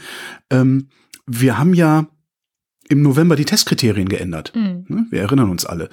Ähm, 0.51 0.89
wir 1.27 1.59
haben 1.59 1.75
ja 1.75 2.07
im 2.89 3.03
November 3.03 3.37
die 3.37 3.45
Testkriterien 3.45 4.09
geändert. 4.09 4.53
Mhm. 4.55 4.85
Ne? 4.89 5.07
Wir 5.11 5.21
erinnern 5.23 5.51
uns 5.51 5.65
alle. 5.67 5.89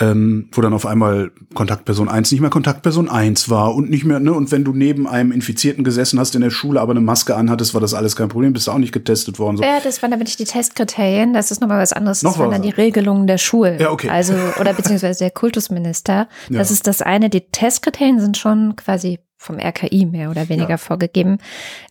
Ähm, 0.00 0.48
wo 0.52 0.60
dann 0.60 0.72
auf 0.72 0.86
einmal 0.86 1.30
Kontaktperson 1.54 2.08
1 2.08 2.32
nicht 2.32 2.40
mehr 2.40 2.50
Kontaktperson 2.50 3.08
1 3.08 3.48
war 3.48 3.74
und 3.76 3.90
nicht 3.90 4.04
mehr, 4.04 4.18
ne, 4.18 4.32
und 4.32 4.50
wenn 4.50 4.64
du 4.64 4.72
neben 4.72 5.06
einem 5.06 5.30
Infizierten 5.30 5.84
gesessen 5.84 6.18
hast 6.18 6.34
in 6.34 6.40
der 6.40 6.50
Schule, 6.50 6.80
aber 6.80 6.90
eine 6.92 7.00
Maske 7.00 7.36
anhattest, 7.36 7.74
war 7.74 7.80
das 7.80 7.94
alles 7.94 8.16
kein 8.16 8.28
Problem, 8.28 8.52
bist 8.52 8.66
du 8.66 8.72
auch 8.72 8.78
nicht 8.78 8.92
getestet 8.92 9.38
worden. 9.38 9.56
So. 9.58 9.62
Ja, 9.62 9.78
das 9.84 10.02
waren 10.02 10.12
aber 10.12 10.24
nicht 10.24 10.40
die 10.40 10.44
Testkriterien, 10.44 11.32
das 11.32 11.52
ist 11.52 11.60
nochmal 11.60 11.80
was 11.80 11.92
anderes. 11.92 12.22
Noch 12.24 12.32
Das 12.32 12.38
waren 12.40 12.48
was. 12.48 12.54
dann 12.56 12.62
die 12.62 12.70
Regelungen 12.70 13.28
der 13.28 13.38
Schulen. 13.38 13.78
Ja, 13.78 13.90
okay. 13.90 14.08
Also, 14.08 14.34
oder 14.60 14.72
beziehungsweise 14.74 15.20
der 15.20 15.30
Kultusminister. 15.30 16.28
Das 16.50 16.70
Ja. 16.70 16.74
ist 16.74 16.86
das 16.88 17.00
eine. 17.00 17.30
Die 17.30 17.42
Testkriterien 17.42 18.18
sind 18.18 18.36
schon 18.36 18.74
quasi 18.74 19.20
vom 19.44 19.58
RKI 19.58 20.06
mehr 20.06 20.30
oder 20.30 20.48
weniger 20.48 20.70
Ja. 20.70 20.76
vorgegeben. 20.78 21.38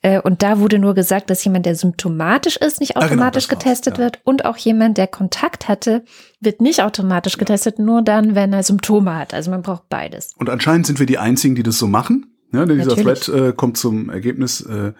Äh, 0.01 0.19
Und 0.21 0.41
da 0.43 0.59
wurde 0.59 0.79
nur 0.79 0.93
gesagt, 0.93 1.29
dass 1.29 1.43
jemand, 1.43 1.65
der 1.65 1.75
symptomatisch 1.75 2.57
ist, 2.57 2.79
nicht 2.79 2.95
Ah, 2.97 3.01
genau, 3.01 3.13
automatisch 3.13 3.47
das 3.47 3.55
war's, 3.55 3.63
getestet 3.63 3.97
ja. 3.97 4.03
wird. 4.03 4.19
Und 4.23 4.45
auch 4.45 4.57
jemand, 4.57 4.97
der 4.97 5.07
Kontakt 5.07 5.67
hatte, 5.67 6.03
wird 6.39 6.61
nicht 6.61 6.81
automatisch 6.81 7.37
getestet, 7.37 7.79
nur 7.79 8.01
dann, 8.01 8.35
wenn 8.35 8.53
er 8.53 8.63
Symptome 8.63 9.15
hat. 9.15 9.33
Also 9.33 9.51
man 9.51 9.61
braucht 9.61 9.89
beides. 9.89 10.31
Und 10.37 10.49
anscheinend 10.49 10.87
sind 10.87 10.99
wir 10.99 11.05
die 11.05 11.17
Einzigen, 11.17 11.55
die 11.55 11.63
das 11.63 11.77
so 11.77 11.87
machen. 11.87 12.27
Ja, 12.51 12.65
denn 12.65 12.77
dieser 12.77 12.95
Natürlich. 12.95 13.21
Thread 13.21 13.49
äh, 13.49 13.53
kommt 13.53 13.77
zum 13.77 14.09
Ergebnis, 14.11 14.61
äh, 14.61 14.93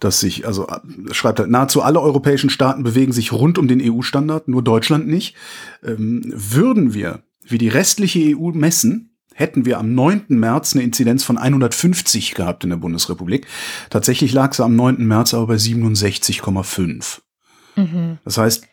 dass 0.00 0.20
sich, 0.20 0.46
also 0.46 0.66
äh, 0.68 1.14
schreibt 1.14 1.38
halt, 1.40 1.48
nahezu 1.50 1.80
alle 1.80 1.98
europäischen 2.00 2.50
Staaten 2.50 2.82
bewegen 2.82 3.12
sich 3.12 3.32
rund 3.32 3.56
um 3.56 3.68
den 3.68 3.80
EU-Standard, 3.82 4.48
nur 4.48 4.62
Deutschland 4.62 5.08
nicht. 5.08 5.34
Ähm, 5.82 6.22
würden 6.34 6.92
wir 6.92 7.20
wie 7.42 7.56
die 7.58 7.68
restliche 7.68 8.36
EU 8.36 8.50
messen, 8.52 9.09
hätten 9.40 9.64
wir 9.64 9.78
am 9.78 9.94
9. 9.94 10.26
März 10.28 10.74
eine 10.74 10.84
Inzidenz 10.84 11.24
von 11.24 11.38
150 11.38 12.34
gehabt 12.34 12.62
in 12.62 12.70
der 12.70 12.76
Bundesrepublik. 12.76 13.46
Tatsächlich 13.88 14.32
lag 14.32 14.52
sie 14.52 14.62
am 14.62 14.76
9. 14.76 15.04
März 15.06 15.32
aber 15.32 15.48
bei 15.48 15.54
67,5. 15.54 17.20
Mhm. 17.76 18.18
Das 18.24 18.36
heißt, 18.36 18.66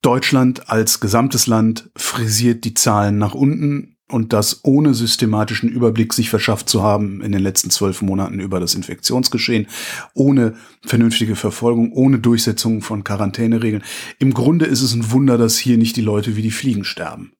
Deutschland 0.00 0.70
als 0.70 1.00
gesamtes 1.00 1.46
Land 1.46 1.90
frisiert 1.96 2.64
die 2.64 2.74
Zahlen 2.74 3.18
nach 3.18 3.34
unten 3.34 3.96
und 4.08 4.32
das 4.32 4.60
ohne 4.62 4.94
systematischen 4.94 5.68
Überblick 5.68 6.12
sich 6.12 6.30
verschafft 6.30 6.68
zu 6.68 6.82
haben 6.82 7.20
in 7.22 7.32
den 7.32 7.42
letzten 7.42 7.70
zwölf 7.70 8.02
Monaten 8.02 8.40
über 8.40 8.60
das 8.60 8.74
Infektionsgeschehen, 8.74 9.66
ohne 10.14 10.54
vernünftige 10.84 11.34
Verfolgung, 11.34 11.92
ohne 11.92 12.18
Durchsetzung 12.18 12.82
von 12.82 13.04
Quarantäneregeln. 13.04 13.82
Im 14.18 14.34
Grunde 14.34 14.66
ist 14.66 14.82
es 14.82 14.92
ein 14.92 15.10
Wunder, 15.10 15.38
dass 15.38 15.58
hier 15.58 15.78
nicht 15.78 15.96
die 15.96 16.02
Leute 16.02 16.36
wie 16.36 16.42
die 16.42 16.50
Fliegen 16.50 16.84
sterben. 16.84 17.32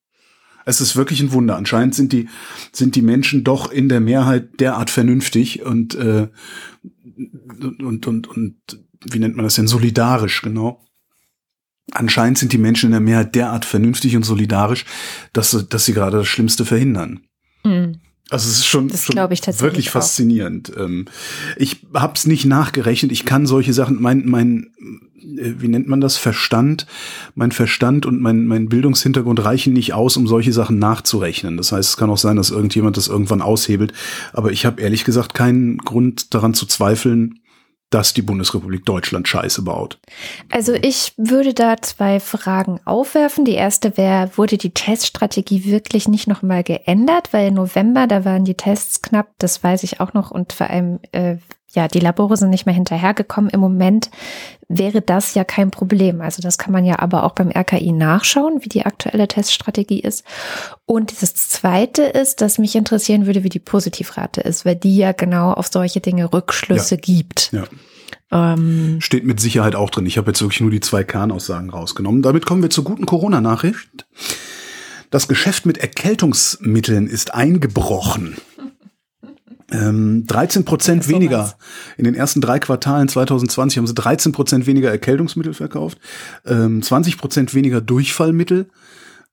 Es 0.65 0.81
ist 0.81 0.95
wirklich 0.95 1.21
ein 1.21 1.31
Wunder. 1.31 1.57
Anscheinend 1.57 1.95
sind 1.95 2.13
die, 2.13 2.29
sind 2.71 2.95
die 2.95 3.01
Menschen 3.01 3.43
doch 3.43 3.71
in 3.71 3.89
der 3.89 3.99
Mehrheit 3.99 4.59
derart 4.59 4.89
vernünftig 4.89 5.63
und, 5.63 5.95
äh, 5.95 6.27
und, 7.81 8.07
und, 8.07 8.27
und, 8.27 8.55
wie 9.05 9.19
nennt 9.19 9.35
man 9.35 9.43
das 9.45 9.55
denn, 9.55 9.67
solidarisch, 9.67 10.41
genau. 10.41 10.79
Anscheinend 11.91 12.37
sind 12.37 12.53
die 12.53 12.57
Menschen 12.57 12.87
in 12.87 12.91
der 12.93 13.01
Mehrheit 13.01 13.35
derart 13.35 13.65
vernünftig 13.65 14.15
und 14.15 14.23
solidarisch, 14.23 14.85
dass, 15.33 15.51
sie- 15.51 15.65
dass 15.65 15.85
sie 15.85 15.93
gerade 15.93 16.17
das 16.17 16.27
Schlimmste 16.27 16.63
verhindern. 16.65 17.19
Mhm. 17.65 17.99
Also 18.29 18.49
es 18.49 18.59
ist 18.59 18.65
schon, 18.65 18.87
Das 18.87 19.05
schon 19.05 19.15
wirklich 19.15 19.89
auch. 19.89 19.93
faszinierend. 19.93 20.71
Ähm, 20.77 21.05
ich 21.57 21.85
habe 21.93 22.13
es 22.15 22.25
nicht 22.25 22.45
nachgerechnet. 22.45 23.11
Ich 23.11 23.25
kann 23.25 23.45
solche 23.45 23.73
Sachen, 23.73 24.01
mein, 24.01 24.23
mein, 24.25 24.71
äh, 25.21 25.53
wie 25.59 25.67
nennt 25.67 25.87
man 25.87 26.01
das, 26.01 26.17
Verstand, 26.17 26.87
mein 27.35 27.51
Verstand 27.51 28.05
und 28.05 28.21
mein, 28.21 28.47
mein 28.47 28.69
Bildungshintergrund 28.69 29.43
reichen 29.43 29.73
nicht 29.73 29.93
aus, 29.93 30.17
um 30.17 30.27
solche 30.27 30.53
Sachen 30.53 30.79
nachzurechnen. 30.79 31.57
Das 31.57 31.71
heißt, 31.73 31.89
es 31.91 31.97
kann 31.97 32.09
auch 32.09 32.17
sein, 32.17 32.37
dass 32.37 32.49
irgendjemand 32.49 32.97
das 32.97 33.07
irgendwann 33.07 33.41
aushebelt. 33.41 33.93
Aber 34.31 34.51
ich 34.51 34.65
habe 34.65 34.81
ehrlich 34.81 35.03
gesagt 35.03 35.33
keinen 35.33 35.77
Grund 35.77 36.33
daran 36.33 36.53
zu 36.53 36.65
zweifeln, 36.65 37.39
dass 37.93 38.13
die 38.13 38.21
Bundesrepublik 38.21 38.85
Deutschland 38.85 39.27
Scheiße 39.27 39.61
baut. 39.61 39.99
Also 40.51 40.73
ich 40.73 41.13
würde 41.17 41.53
da 41.53 41.77
zwei 41.81 42.19
Fragen 42.19 42.79
aufwerfen. 42.85 43.45
Die 43.45 43.53
erste 43.53 43.97
wäre, 43.97 44.31
wurde 44.35 44.57
die 44.57 44.71
Teststrategie 44.71 45.65
wirklich 45.65 46.07
nicht 46.07 46.27
nochmal 46.27 46.63
geändert? 46.63 47.31
Weil 47.31 47.49
im 47.49 47.55
November, 47.55 48.07
da 48.07 48.25
waren 48.25 48.45
die 48.45 48.55
Tests 48.55 49.01
knapp, 49.01 49.27
das 49.37 49.63
weiß 49.63 49.83
ich 49.83 49.99
auch 49.99 50.13
noch. 50.13 50.31
Und 50.31 50.53
vor 50.53 50.69
allem, 50.69 50.99
äh, 51.11 51.37
ja, 51.73 51.87
die 51.87 51.99
Labore 51.99 52.37
sind 52.37 52.49
nicht 52.49 52.65
mehr 52.65 52.75
hinterhergekommen. 52.75 53.49
Im 53.49 53.59
Moment 53.59 54.11
wäre 54.67 55.01
das 55.01 55.33
ja 55.33 55.43
kein 55.43 55.71
Problem. 55.71 56.21
Also 56.21 56.41
das 56.41 56.57
kann 56.57 56.71
man 56.71 56.85
ja 56.85 56.99
aber 56.99 57.23
auch 57.23 57.33
beim 57.33 57.49
RKI 57.49 57.91
nachschauen, 57.91 58.63
wie 58.63 58.69
die 58.69 58.85
aktuelle 58.85 59.27
Teststrategie 59.27 59.99
ist. 59.99 60.23
Und 60.85 61.21
das 61.21 61.33
Zweite 61.33 62.03
ist, 62.03 62.41
dass 62.41 62.59
mich 62.59 62.75
interessieren 62.75 63.25
würde, 63.25 63.43
wie 63.43 63.49
die 63.49 63.59
Positivrate 63.59 64.41
ist, 64.41 64.65
weil 64.65 64.75
die 64.75 64.97
ja 64.97 65.13
genau 65.13 65.51
auf 65.53 65.67
solche 65.71 65.99
Dinge 65.99 66.31
Rückschlüsse 66.31 66.97
gibt. 66.97 67.51
Ja. 67.51 67.63
Ähm, 68.31 68.97
Steht 68.99 69.25
mit 69.25 69.39
Sicherheit 69.39 69.75
auch 69.75 69.89
drin. 69.89 70.05
Ich 70.05 70.17
habe 70.17 70.31
jetzt 70.31 70.41
wirklich 70.41 70.61
nur 70.61 70.71
die 70.71 70.79
zwei 70.79 71.03
Kernaussagen 71.03 71.69
rausgenommen. 71.69 72.21
Damit 72.21 72.45
kommen 72.45 72.61
wir 72.61 72.69
zur 72.69 72.83
guten 72.83 73.05
Corona-Nachricht. 73.05 74.05
Das 75.09 75.27
Geschäft 75.27 75.65
mit 75.65 75.77
Erkältungsmitteln 75.77 77.05
ist 77.07 77.33
eingebrochen. 77.33 78.37
Ähm, 79.73 80.25
13 80.27 80.65
Prozent 80.65 81.05
Ja, 81.05 81.09
weniger. 81.09 81.55
In 81.97 82.05
den 82.05 82.15
ersten 82.15 82.41
drei 82.41 82.59
Quartalen 82.59 83.07
2020 83.07 83.77
haben 83.79 83.87
sie 83.87 83.95
13 83.95 84.31
Prozent 84.31 84.67
weniger 84.67 84.91
Erkältungsmittel 84.91 85.53
verkauft, 85.53 85.97
ähm, 86.45 86.81
20 86.81 87.17
Prozent 87.17 87.53
weniger 87.53 87.81
Durchfallmittel. 87.81 88.67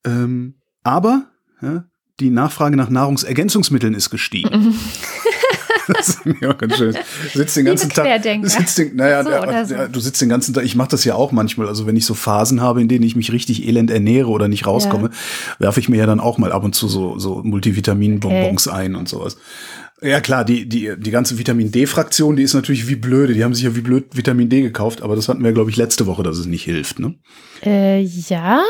Ähm, 0.05 0.55
aber 0.83 1.27
ja, 1.61 1.85
die 2.21 2.31
Nachfrage 2.31 2.77
nach 2.77 2.89
Nahrungsergänzungsmitteln 2.91 3.95
ist 3.95 4.11
gestiegen. 4.11 4.75
das 5.89 6.09
ist 6.09 6.21
ja 6.41 6.53
ganz 6.53 6.77
schön. 6.77 6.97
Du 7.33 7.39
sitzt 7.39 7.57
den 7.57 7.65
ganzen 7.65 7.91
Tag. 7.91 8.23
Sitzt 8.45 8.79
den, 8.79 8.97
naja, 8.97 9.23
So 9.23 9.31
der, 9.31 9.67
so. 9.67 9.75
der, 9.75 9.89
du 9.89 10.01
sitzt 10.01 10.21
den 10.21 10.29
ganzen 10.29 10.55
Tag. 10.55 10.65
Ich 10.65 10.77
mache 10.77 10.91
das 10.91 11.05
ja 11.05 11.15
auch 11.15 11.33
manchmal. 11.33 11.69
Also 11.69 11.87
wenn 11.87 11.97
ich 11.97 12.07
so 12.07 12.15
Phasen 12.15 12.61
habe, 12.61 12.81
in 12.81 12.89
denen 12.89 13.05
ich 13.05 13.17
mich 13.17 13.33
richtig 13.33 13.67
elend 13.67 13.91
ernähre 13.91 14.29
oder 14.29 14.49
nicht 14.49 14.67
rauskomme, 14.67 15.11
werfe 15.59 15.81
ich 15.81 15.89
mir 15.89 15.99
ja 15.99 16.07
dann 16.07 16.21
auch 16.21 16.39
mal 16.39 16.53
ab 16.53 16.65
und 16.65 16.75
zu 16.75 16.89
so, 16.89 17.19
so 17.19 17.43
Multivitaminbonbons 17.43 18.69
ein 18.69 18.95
und 18.95 19.09
sowas. 19.09 19.37
Ja 20.03 20.21
klar, 20.21 20.45
die, 20.45 20.69
die, 20.69 20.95
die 20.97 21.11
ganze 21.11 21.39
Vitamin 21.39 21.71
D-Fraktion, 21.71 22.37
die 22.37 22.43
ist 22.43 22.55
natürlich 22.55 22.89
wie 22.89 22.97
blöde. 22.97 23.35
Die 23.35 23.45
haben 23.45 23.55
sich 23.55 23.65
ja 23.65 23.77
wie 23.77 23.83
blöd 23.83 24.17
Vitamin 24.17 24.49
D 24.49 24.63
gekauft, 24.63 25.03
aber 25.03 25.15
das 25.17 25.29
hatten 25.29 25.45
wir, 25.45 25.53
glaube 25.53 25.71
ich, 25.71 25.77
letzte 25.77 26.07
Woche, 26.07 26.23
dass 26.23 26.39
es 26.39 26.47
nicht 26.47 26.65
hilft, 26.65 26.99
ne? 26.99 27.15
äh, 27.63 28.01
ja, 28.01 28.63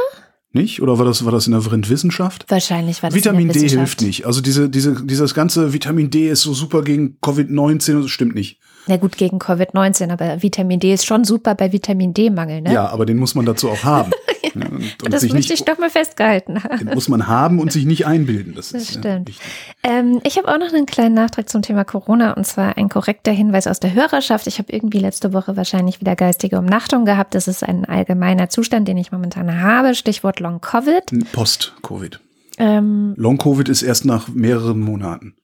Nicht? 0.52 0.82
Oder 0.82 0.98
war 0.98 1.04
das, 1.04 1.24
war 1.24 1.30
das 1.30 1.46
in 1.46 1.52
der 1.52 1.62
Vrindwissenschaft? 1.62 2.46
wahrscheinlich 2.48 3.02
war 3.02 3.10
das 3.10 3.16
Vitamin 3.16 3.42
in 3.42 3.48
der 3.48 3.54
D 3.54 3.62
Wissenschaft. 3.62 4.00
hilft 4.00 4.02
nicht. 4.02 4.26
Also 4.26 4.40
diese, 4.40 4.68
diese, 4.68 5.04
dieses 5.04 5.34
ganze 5.34 5.72
Vitamin 5.72 6.10
D 6.10 6.28
ist 6.28 6.42
so 6.42 6.52
super 6.52 6.82
gegen 6.82 7.18
Covid-19 7.22 7.94
und 7.96 8.02
das 8.02 8.10
stimmt 8.10 8.34
nicht. 8.34 8.58
Na 8.90 8.96
gut, 8.96 9.16
gegen 9.16 9.38
Covid-19, 9.38 10.10
aber 10.10 10.42
Vitamin 10.42 10.80
D 10.80 10.92
ist 10.92 11.06
schon 11.06 11.22
super 11.24 11.54
bei 11.54 11.72
Vitamin 11.72 12.12
D-Mangel, 12.12 12.60
ne? 12.62 12.72
Ja, 12.72 12.88
aber 12.88 13.06
den 13.06 13.18
muss 13.18 13.36
man 13.36 13.46
dazu 13.46 13.70
auch 13.70 13.84
haben. 13.84 14.10
Ja, 14.52 14.66
und, 14.66 15.04
und 15.04 15.12
das 15.12 15.28
möchte 15.28 15.52
ich 15.54 15.62
doch 15.64 15.78
mal 15.78 15.90
festgehalten 15.90 16.64
haben. 16.64 16.78
den 16.78 16.94
muss 16.94 17.08
man 17.08 17.28
haben 17.28 17.60
und 17.60 17.70
sich 17.70 17.84
nicht 17.84 18.08
einbilden. 18.08 18.54
Das, 18.56 18.70
Das 18.72 18.82
ist 18.82 18.94
ja 18.96 19.00
stimmt. 19.00 19.28
wichtig. 19.28 19.46
Ähm, 19.84 20.20
ich 20.24 20.38
habe 20.38 20.48
auch 20.48 20.58
noch 20.58 20.72
einen 20.72 20.86
kleinen 20.86 21.14
Nachtrag 21.14 21.48
zum 21.48 21.62
Thema 21.62 21.84
Corona 21.84 22.32
und 22.32 22.44
zwar 22.48 22.76
ein 22.76 22.88
korrekter 22.88 23.30
Hinweis 23.30 23.68
aus 23.68 23.78
der 23.78 23.94
Hörerschaft. 23.94 24.48
Ich 24.48 24.58
habe 24.58 24.72
irgendwie 24.72 24.98
letzte 24.98 25.32
Woche 25.32 25.56
wahrscheinlich 25.56 26.00
wieder 26.00 26.16
geistige 26.16 26.58
Umnachtung 26.58 27.04
gehabt. 27.04 27.36
Das 27.36 27.46
ist 27.46 27.62
ein 27.62 27.84
allgemeiner 27.84 28.48
Zustand, 28.48 28.88
den 28.88 28.96
ich 28.96 29.12
momentan 29.12 29.62
habe. 29.62 29.94
Stichwort 29.94 30.40
Long 30.40 30.60
Covid. 30.60 31.04
Post-Covid. 31.30 32.18
Ähm, 32.58 33.14
Long-Covid 33.16 33.68
ist 33.68 33.82
erst 33.82 34.04
nach 34.04 34.26
mehreren 34.28 34.80
Monaten. 34.80 35.34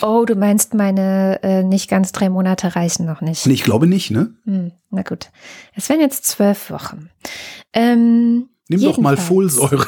Oh, 0.00 0.24
du 0.24 0.34
meinst, 0.34 0.74
meine 0.74 1.40
äh, 1.42 1.62
nicht 1.62 1.88
ganz 1.90 2.12
drei 2.12 2.28
Monate 2.28 2.74
reichen 2.74 3.06
noch 3.06 3.20
nicht. 3.20 3.46
Nee, 3.46 3.52
ich 3.52 3.64
glaube 3.64 3.86
nicht, 3.86 4.10
ne? 4.10 4.34
Hm, 4.44 4.72
na 4.90 5.02
gut. 5.02 5.30
Es 5.74 5.88
wären 5.88 6.00
jetzt 6.00 6.24
zwölf 6.24 6.70
Wochen. 6.70 7.10
Ähm, 7.72 8.48
Nimm 8.68 8.80
doch 8.80 8.98
mal 8.98 9.14
jedenfalls. 9.14 9.56
Folsäure. 9.56 9.86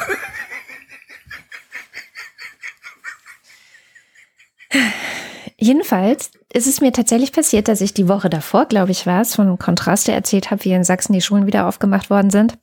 Jedenfalls 5.57 6.31
ist 6.53 6.67
es 6.67 6.81
mir 6.81 6.91
tatsächlich 6.91 7.31
passiert, 7.31 7.67
dass 7.67 7.81
ich 7.81 7.93
die 7.93 8.07
Woche 8.07 8.29
davor, 8.29 8.65
glaube 8.65 8.91
ich, 8.91 9.05
war 9.05 9.21
es, 9.21 9.35
von 9.35 9.57
Kontraste 9.57 10.11
erzählt 10.11 10.51
habe, 10.51 10.63
wie 10.63 10.73
in 10.73 10.83
Sachsen 10.83 11.13
die 11.13 11.21
Schulen 11.21 11.47
wieder 11.47 11.67
aufgemacht 11.67 12.09
worden 12.09 12.29
sind. 12.29 12.57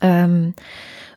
Ähm, 0.00 0.54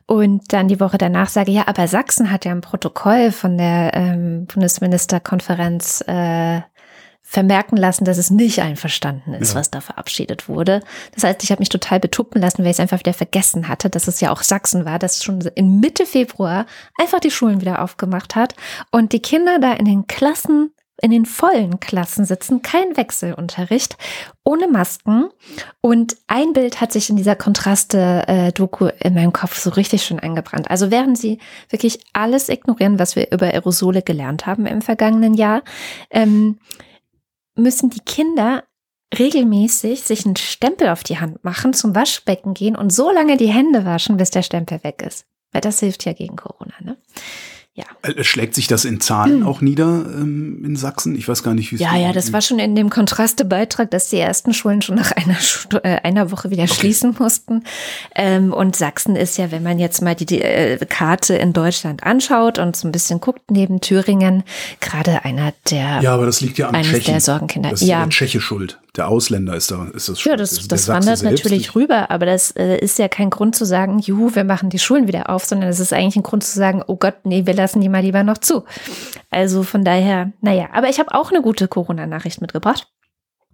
und 0.08 0.52
dann 0.54 0.66
die 0.68 0.80
Woche 0.80 0.96
danach 0.98 1.28
sage, 1.28 1.52
ja, 1.52 1.68
aber 1.68 1.86
Sachsen 1.86 2.30
hat 2.32 2.44
ja 2.46 2.50
ein 2.52 2.62
Protokoll 2.62 3.30
von 3.30 3.58
der 3.58 3.92
ähm, 3.94 4.46
Bundesministerkonferenz 4.46 6.02
äh, 6.06 6.62
vermerken 7.22 7.76
lassen, 7.76 8.06
dass 8.06 8.16
es 8.16 8.30
nicht 8.30 8.62
einverstanden 8.62 9.34
ist, 9.34 9.52
Ja. 9.52 9.60
was 9.60 9.70
da 9.70 9.82
verabschiedet 9.82 10.48
wurde. 10.48 10.80
Das 11.14 11.24
heißt, 11.24 11.44
ich 11.44 11.50
habe 11.50 11.58
mich 11.60 11.68
total 11.68 12.00
betuppen 12.00 12.40
lassen, 12.40 12.58
weil 12.64 12.70
ich 12.70 12.76
es 12.76 12.80
einfach 12.80 13.00
wieder 13.00 13.12
vergessen 13.12 13.68
hatte, 13.68 13.90
dass 13.90 14.08
es 14.08 14.20
ja 14.20 14.32
auch 14.32 14.42
Sachsen 14.42 14.86
war, 14.86 14.98
das 14.98 15.22
schon 15.22 15.40
in 15.54 15.78
Mitte 15.78 16.06
Februar 16.06 16.64
einfach 16.98 17.20
die 17.20 17.30
Schulen 17.30 17.60
wieder 17.60 17.82
aufgemacht 17.82 18.34
hat 18.34 18.54
und 18.90 19.12
die 19.12 19.20
Kinder 19.20 19.58
da 19.58 19.74
in 19.74 19.84
den 19.84 20.06
Klassen, 20.06 20.72
in 21.00 21.10
den 21.10 21.26
vollen 21.26 21.80
Klassen 21.80 22.24
sitzen, 22.24 22.62
kein 22.62 22.96
Wechselunterricht, 22.96 23.96
ohne 24.44 24.68
Masken. 24.68 25.30
Und 25.80 26.16
ein 26.26 26.52
Bild 26.52 26.80
hat 26.80 26.92
sich 26.92 27.08
in 27.08 27.16
dieser 27.16 27.36
Kontraste-Doku 27.36 28.88
in 29.00 29.14
meinem 29.14 29.32
Kopf 29.32 29.58
so 29.58 29.70
richtig 29.70 30.02
schön 30.02 30.18
eingebrannt. 30.18 30.70
Also 30.70 30.90
während 30.90 31.16
sie 31.16 31.38
wirklich 31.70 32.00
alles 32.12 32.48
ignorieren, 32.48 32.98
was 32.98 33.16
wir 33.16 33.30
über 33.30 33.46
Aerosole 33.46 34.02
gelernt 34.02 34.46
haben 34.46 34.66
im 34.66 34.82
vergangenen 34.82 35.34
Jahr, 35.34 35.62
ähm, 36.10 36.58
müssen 37.54 37.90
die 37.90 38.00
Kinder 38.00 38.64
regelmäßig 39.16 40.02
sich 40.02 40.26
einen 40.26 40.36
Stempel 40.36 40.88
auf 40.88 41.02
die 41.02 41.18
Hand 41.18 41.42
machen, 41.44 41.72
zum 41.72 41.94
Waschbecken 41.94 42.54
gehen 42.54 42.76
und 42.76 42.92
so 42.92 43.10
lange 43.10 43.36
die 43.36 43.46
Hände 43.46 43.84
waschen, 43.84 44.16
bis 44.16 44.30
der 44.30 44.42
Stempel 44.42 44.82
weg 44.84 45.02
ist. 45.02 45.24
Weil 45.52 45.62
das 45.62 45.80
hilft 45.80 46.04
ja 46.04 46.12
gegen 46.12 46.36
Corona, 46.36 46.74
ne? 46.80 46.96
Ja. 47.78 47.84
Äh, 48.02 48.24
Schlägt 48.24 48.56
sich 48.56 48.66
das 48.66 48.84
in 48.84 48.98
Zahlen 49.00 49.44
auch 49.44 49.60
nieder 49.60 49.84
ähm, 49.86 50.64
in 50.64 50.74
Sachsen? 50.74 51.14
Ich 51.14 51.28
weiß 51.28 51.44
gar 51.44 51.54
nicht, 51.54 51.70
wie 51.70 51.76
es 51.76 51.80
Ja, 51.80 51.96
ja, 51.96 52.12
das 52.12 52.32
war 52.32 52.40
schon 52.42 52.58
in 52.58 52.74
dem 52.74 52.90
Kontrastebeitrag, 52.90 53.88
dass 53.92 54.08
die 54.08 54.18
ersten 54.18 54.52
Schulen 54.52 54.82
schon 54.82 54.96
nach 54.96 55.12
einer, 55.12 55.36
Stu- 55.36 55.76
äh, 55.84 56.00
einer 56.02 56.32
Woche 56.32 56.50
wieder 56.50 56.66
schließen 56.66 57.14
mussten. 57.18 57.62
Ähm, 58.16 58.52
und 58.52 58.74
Sachsen 58.74 59.14
ist 59.14 59.38
ja, 59.38 59.52
wenn 59.52 59.62
man 59.62 59.78
jetzt 59.78 60.02
mal 60.02 60.16
die, 60.16 60.26
die 60.26 60.40
äh, 60.42 60.76
Karte 60.86 61.34
in 61.36 61.52
Deutschland 61.52 62.02
anschaut 62.02 62.58
und 62.58 62.74
so 62.74 62.88
ein 62.88 62.92
bisschen 62.92 63.20
guckt, 63.20 63.50
neben 63.50 63.80
Thüringen, 63.80 64.42
gerade 64.80 65.24
einer 65.24 65.52
der 65.70 66.00
Ja, 66.02 66.14
aber 66.14 66.26
das 66.26 66.40
liegt 66.40 66.58
ja 66.58 66.68
am 66.70 66.82
Tschechen. 66.82 67.12
der 67.12 67.20
Sorgenkinder. 67.20 67.70
Das 67.70 67.82
ist 67.82 67.86
ja 67.88 67.98
Ja. 67.98 68.02
der 68.04 68.10
Tscheche 68.10 68.40
schuld. 68.40 68.80
Der 68.98 69.06
Ausländer 69.06 69.54
ist 69.54 69.70
da, 69.70 69.86
ist 69.94 70.08
das 70.08 70.24
Ja, 70.24 70.34
das, 70.34 70.66
das 70.66 70.88
wandert 70.88 71.22
natürlich 71.22 71.76
rüber, 71.76 72.10
aber 72.10 72.26
das 72.26 72.50
äh, 72.50 72.78
ist 72.78 72.98
ja 72.98 73.06
kein 73.06 73.30
Grund 73.30 73.54
zu 73.54 73.64
sagen, 73.64 74.00
juhu, 74.00 74.34
wir 74.34 74.42
machen 74.42 74.70
die 74.70 74.80
Schulen 74.80 75.06
wieder 75.06 75.30
auf, 75.30 75.44
sondern 75.44 75.68
es 75.68 75.78
ist 75.78 75.92
eigentlich 75.92 76.16
ein 76.16 76.24
Grund 76.24 76.42
zu 76.42 76.58
sagen, 76.58 76.82
oh 76.84 76.96
Gott, 76.96 77.14
nee, 77.22 77.46
wir 77.46 77.54
lassen 77.54 77.80
die 77.80 77.88
mal 77.88 78.02
lieber 78.02 78.24
noch 78.24 78.38
zu. 78.38 78.64
Also 79.30 79.62
von 79.62 79.84
daher, 79.84 80.32
naja, 80.40 80.70
aber 80.72 80.88
ich 80.88 80.98
habe 80.98 81.14
auch 81.14 81.30
eine 81.30 81.42
gute 81.42 81.68
Corona-Nachricht 81.68 82.40
mitgebracht. 82.40 82.88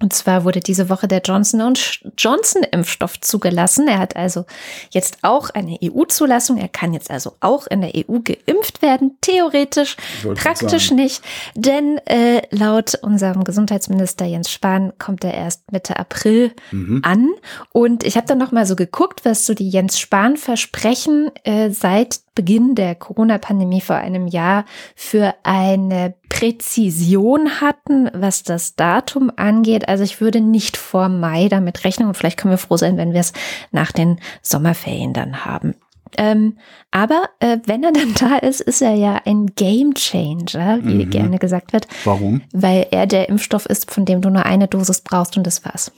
Und 0.02 0.12
zwar 0.12 0.44
wurde 0.44 0.58
diese 0.58 0.90
Woche 0.90 1.06
der 1.06 1.20
Johnson 1.20 1.72
Johnson 2.18 2.62
Impfstoff 2.64 3.20
zugelassen. 3.20 3.86
Er 3.86 3.98
hat 3.98 4.16
also 4.16 4.44
jetzt 4.90 5.18
auch 5.22 5.50
eine 5.50 5.78
EU-Zulassung. 5.82 6.58
Er 6.58 6.68
kann 6.68 6.92
jetzt 6.92 7.12
also 7.12 7.36
auch 7.40 7.68
in 7.68 7.80
der 7.80 7.92
EU 7.94 8.18
geimpft 8.18 8.82
werden. 8.82 9.16
Theoretisch, 9.20 9.96
praktisch 10.34 10.90
nicht. 10.90 11.22
Denn 11.54 11.98
äh, 12.06 12.42
laut 12.50 12.96
unserem 13.02 13.44
Gesundheitsminister 13.44 14.26
Jens 14.26 14.50
Spahn 14.50 14.92
kommt 14.98 15.22
er 15.22 15.32
erst 15.32 15.70
Mitte 15.70 15.96
April 15.96 16.52
mhm. 16.72 17.00
an. 17.04 17.30
Und 17.70 18.04
ich 18.04 18.16
habe 18.16 18.26
dann 18.26 18.38
noch 18.38 18.50
mal 18.50 18.66
so 18.66 18.74
geguckt, 18.74 19.24
was 19.24 19.46
so 19.46 19.54
die 19.54 19.70
Jens 19.70 20.00
Spahn 20.00 20.36
Versprechen 20.36 21.30
äh, 21.44 21.70
seit 21.70 22.20
Beginn 22.35 22.75
der 22.75 22.95
Corona-Pandemie 22.95 23.81
vor 23.81 23.97
einem 23.97 24.26
Jahr 24.26 24.64
für 24.97 25.35
eine 25.45 26.14
Präzision 26.29 27.61
hatten, 27.61 28.11
was 28.12 28.43
das 28.43 28.75
Datum 28.75 29.31
angeht. 29.37 29.88
Also 29.88 30.03
ich 30.03 30.21
würde 30.21 30.41
nicht 30.41 30.76
vor 30.76 31.09
Mai 31.09 31.49
damit 31.49 31.85
rechnen 31.85 32.09
und 32.09 32.17
vielleicht 32.17 32.38
können 32.38 32.53
wir 32.53 32.59
froh 32.59 32.76
sein, 32.76 32.97
wenn 32.97 33.12
wir 33.12 33.21
es 33.21 33.33
nach 33.71 33.93
den 33.93 34.19
Sommerferien 34.43 35.12
dann 35.12 35.45
haben. 35.45 35.75
Ähm, 36.17 36.59
aber 36.91 37.25
äh, 37.41 37.59
wenn 37.67 37.83
er 37.83 37.93
dann 37.93 38.14
da 38.19 38.37
ist, 38.37 38.61
ist 38.61 38.83
er 38.83 38.95
ja 38.95 39.21
ein 39.25 39.55
Game 39.55 39.95
Changer, 39.95 40.81
wie 40.83 41.07
mhm. 41.07 41.11
gerne 41.11 41.38
gesagt 41.38 41.73
wird. 41.73 41.87
Warum? 42.05 42.43
Weil 42.53 42.87
er 42.91 43.07
der 43.07 43.29
Impfstoff 43.29 43.67
ist, 43.67 43.91
von 43.91 44.05
dem 44.05 44.21
du 44.21 44.31
nur 44.31 44.47
eine 44.47 44.69
Dosis 44.69 45.00
brauchst 45.00 45.37
und 45.37 45.47
das 45.47 45.64
war's. 45.64 45.93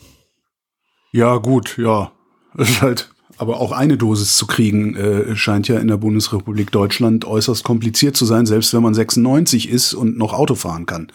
Ja, 1.12 1.36
gut, 1.36 1.78
ja. 1.78 2.12
Ist 2.58 2.80
halt 2.80 3.10
aber 3.38 3.60
auch 3.60 3.72
eine 3.72 3.96
Dosis 3.96 4.36
zu 4.36 4.46
kriegen, 4.46 4.96
äh, 4.96 5.36
scheint 5.36 5.68
ja 5.68 5.78
in 5.78 5.88
der 5.88 5.96
Bundesrepublik 5.96 6.70
Deutschland 6.70 7.24
äußerst 7.24 7.64
kompliziert 7.64 8.16
zu 8.16 8.24
sein, 8.24 8.46
selbst 8.46 8.72
wenn 8.74 8.82
man 8.82 8.94
96 8.94 9.68
ist 9.68 9.94
und 9.94 10.16
noch 10.16 10.32
Auto 10.32 10.54
fahren 10.54 10.86
kann. 10.86 11.08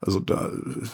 Also 0.00 0.20
da. 0.20 0.50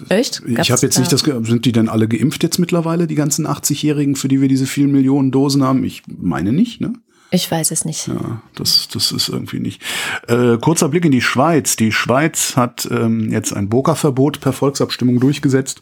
Echt? 0.09 0.43
ich 0.47 0.71
habe 0.71 0.81
jetzt 0.83 0.99
nicht 0.99 1.13
das. 1.13 1.21
Sind 1.21 1.65
die 1.65 1.73
denn 1.73 1.89
alle 1.89 2.09
geimpft 2.09 2.43
jetzt 2.43 2.59
mittlerweile, 2.59 3.07
die 3.07 3.15
ganzen 3.15 3.47
80-Jährigen, 3.47 4.17
für 4.17 4.29
die 4.29 4.41
wir 4.41 4.49
diese 4.49 4.67
vielen 4.67 4.93
Millionen 4.93 5.31
Dosen 5.31 5.63
haben? 5.63 5.85
Ich 5.85 6.03
meine 6.07 6.53
nicht, 6.53 6.81
ne? 6.81 6.95
Ich 7.31 7.51
weiß 7.51 7.73
es 7.73 7.85
nicht. 7.85 8.07
Ja, 8.07 8.43
das, 8.55 8.89
das 8.93 9.11
ist 9.11 9.29
irgendwie 9.29 9.59
nicht. 9.59 9.83
Äh, 10.29 10.57
kurzer 10.59 10.89
Blick 10.89 11.05
in 11.05 11.11
die 11.11 11.21
Schweiz. 11.21 11.75
Die 11.77 11.91
Schweiz 11.91 12.57
hat 12.57 12.89
ähm, 12.91 13.33
jetzt 13.33 13.53
ein 13.53 13.69
Burka-Verbot 13.69 14.41
per 14.41 14.53
Volksabstimmung 14.53 15.19
durchgesetzt. 15.19 15.81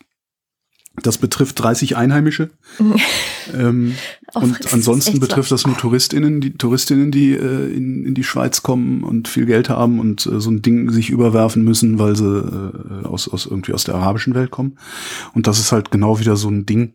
Das 1.00 1.16
betrifft 1.16 1.58
30 1.62 1.96
Einheimische. 1.96 2.50
ähm, 3.54 3.94
und 4.34 4.72
ansonsten 4.72 5.20
betrifft 5.20 5.50
das 5.50 5.66
nur 5.66 5.76
Touristinnen, 5.76 6.40
die 6.40 6.52
Touristinnen, 6.52 7.10
die 7.10 7.32
äh, 7.32 7.72
in, 7.72 8.04
in 8.04 8.14
die 8.14 8.24
Schweiz 8.24 8.62
kommen 8.62 9.02
und 9.02 9.26
viel 9.28 9.46
Geld 9.46 9.70
haben 9.70 10.00
und 10.00 10.26
äh, 10.26 10.40
so 10.40 10.50
ein 10.50 10.60
Ding 10.60 10.90
sich 10.90 11.10
überwerfen 11.10 11.64
müssen, 11.64 11.98
weil 11.98 12.14
sie 12.14 12.26
äh, 12.26 13.06
aus, 13.06 13.28
aus 13.28 13.46
irgendwie 13.46 13.72
aus 13.72 13.84
der 13.84 13.94
arabischen 13.94 14.34
Welt 14.34 14.50
kommen. 14.50 14.76
Und 15.34 15.46
das 15.46 15.58
ist 15.58 15.72
halt 15.72 15.90
genau 15.90 16.20
wieder 16.20 16.36
so 16.36 16.48
ein 16.48 16.66
Ding, 16.66 16.92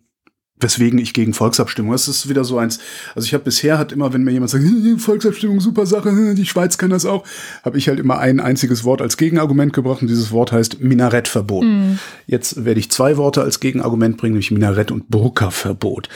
weswegen 0.60 1.00
ich 1.00 1.14
gegen 1.14 1.34
Volksabstimmung. 1.34 1.92
Das 1.92 2.08
ist 2.08 2.30
wieder 2.30 2.44
so 2.44 2.58
eins. 2.58 2.80
Also 3.16 3.26
ich 3.26 3.34
habe 3.34 3.44
bisher 3.44 3.78
hat 3.78 3.92
immer, 3.92 4.14
wenn 4.14 4.24
mir 4.24 4.32
jemand 4.32 4.50
sagt, 4.50 4.64
Volksabstimmung 4.98 5.60
super 5.60 5.86
Sache, 5.86 6.34
die 6.36 6.46
Schweiz 6.46 6.78
kann 6.78 6.90
das 6.90 7.06
auch, 7.06 7.26
habe 7.64 7.78
ich 7.78 7.88
halt 7.88 8.00
immer 8.00 8.20
ein 8.20 8.40
einziges 8.40 8.84
Wort 8.84 9.02
als 9.02 9.18
Gegenargument 9.18 9.74
gebracht 9.74 10.02
und 10.02 10.08
dieses 10.08 10.32
Wort 10.32 10.52
heißt 10.52 10.82
Minarettverbot. 10.82 11.66
Mhm. 11.66 12.00
Jetzt 12.26 12.66
werde 12.66 12.80
ich 12.80 12.92
zwei 12.92 13.18
Worte 13.18 13.42
als 13.42 13.60
Gegenargument 13.60 14.18
bringen, 14.18 14.34
nämlich 14.34 14.52
Minarett 14.52 14.92
und 14.92 15.10
Burka-Verbot. 15.10 16.10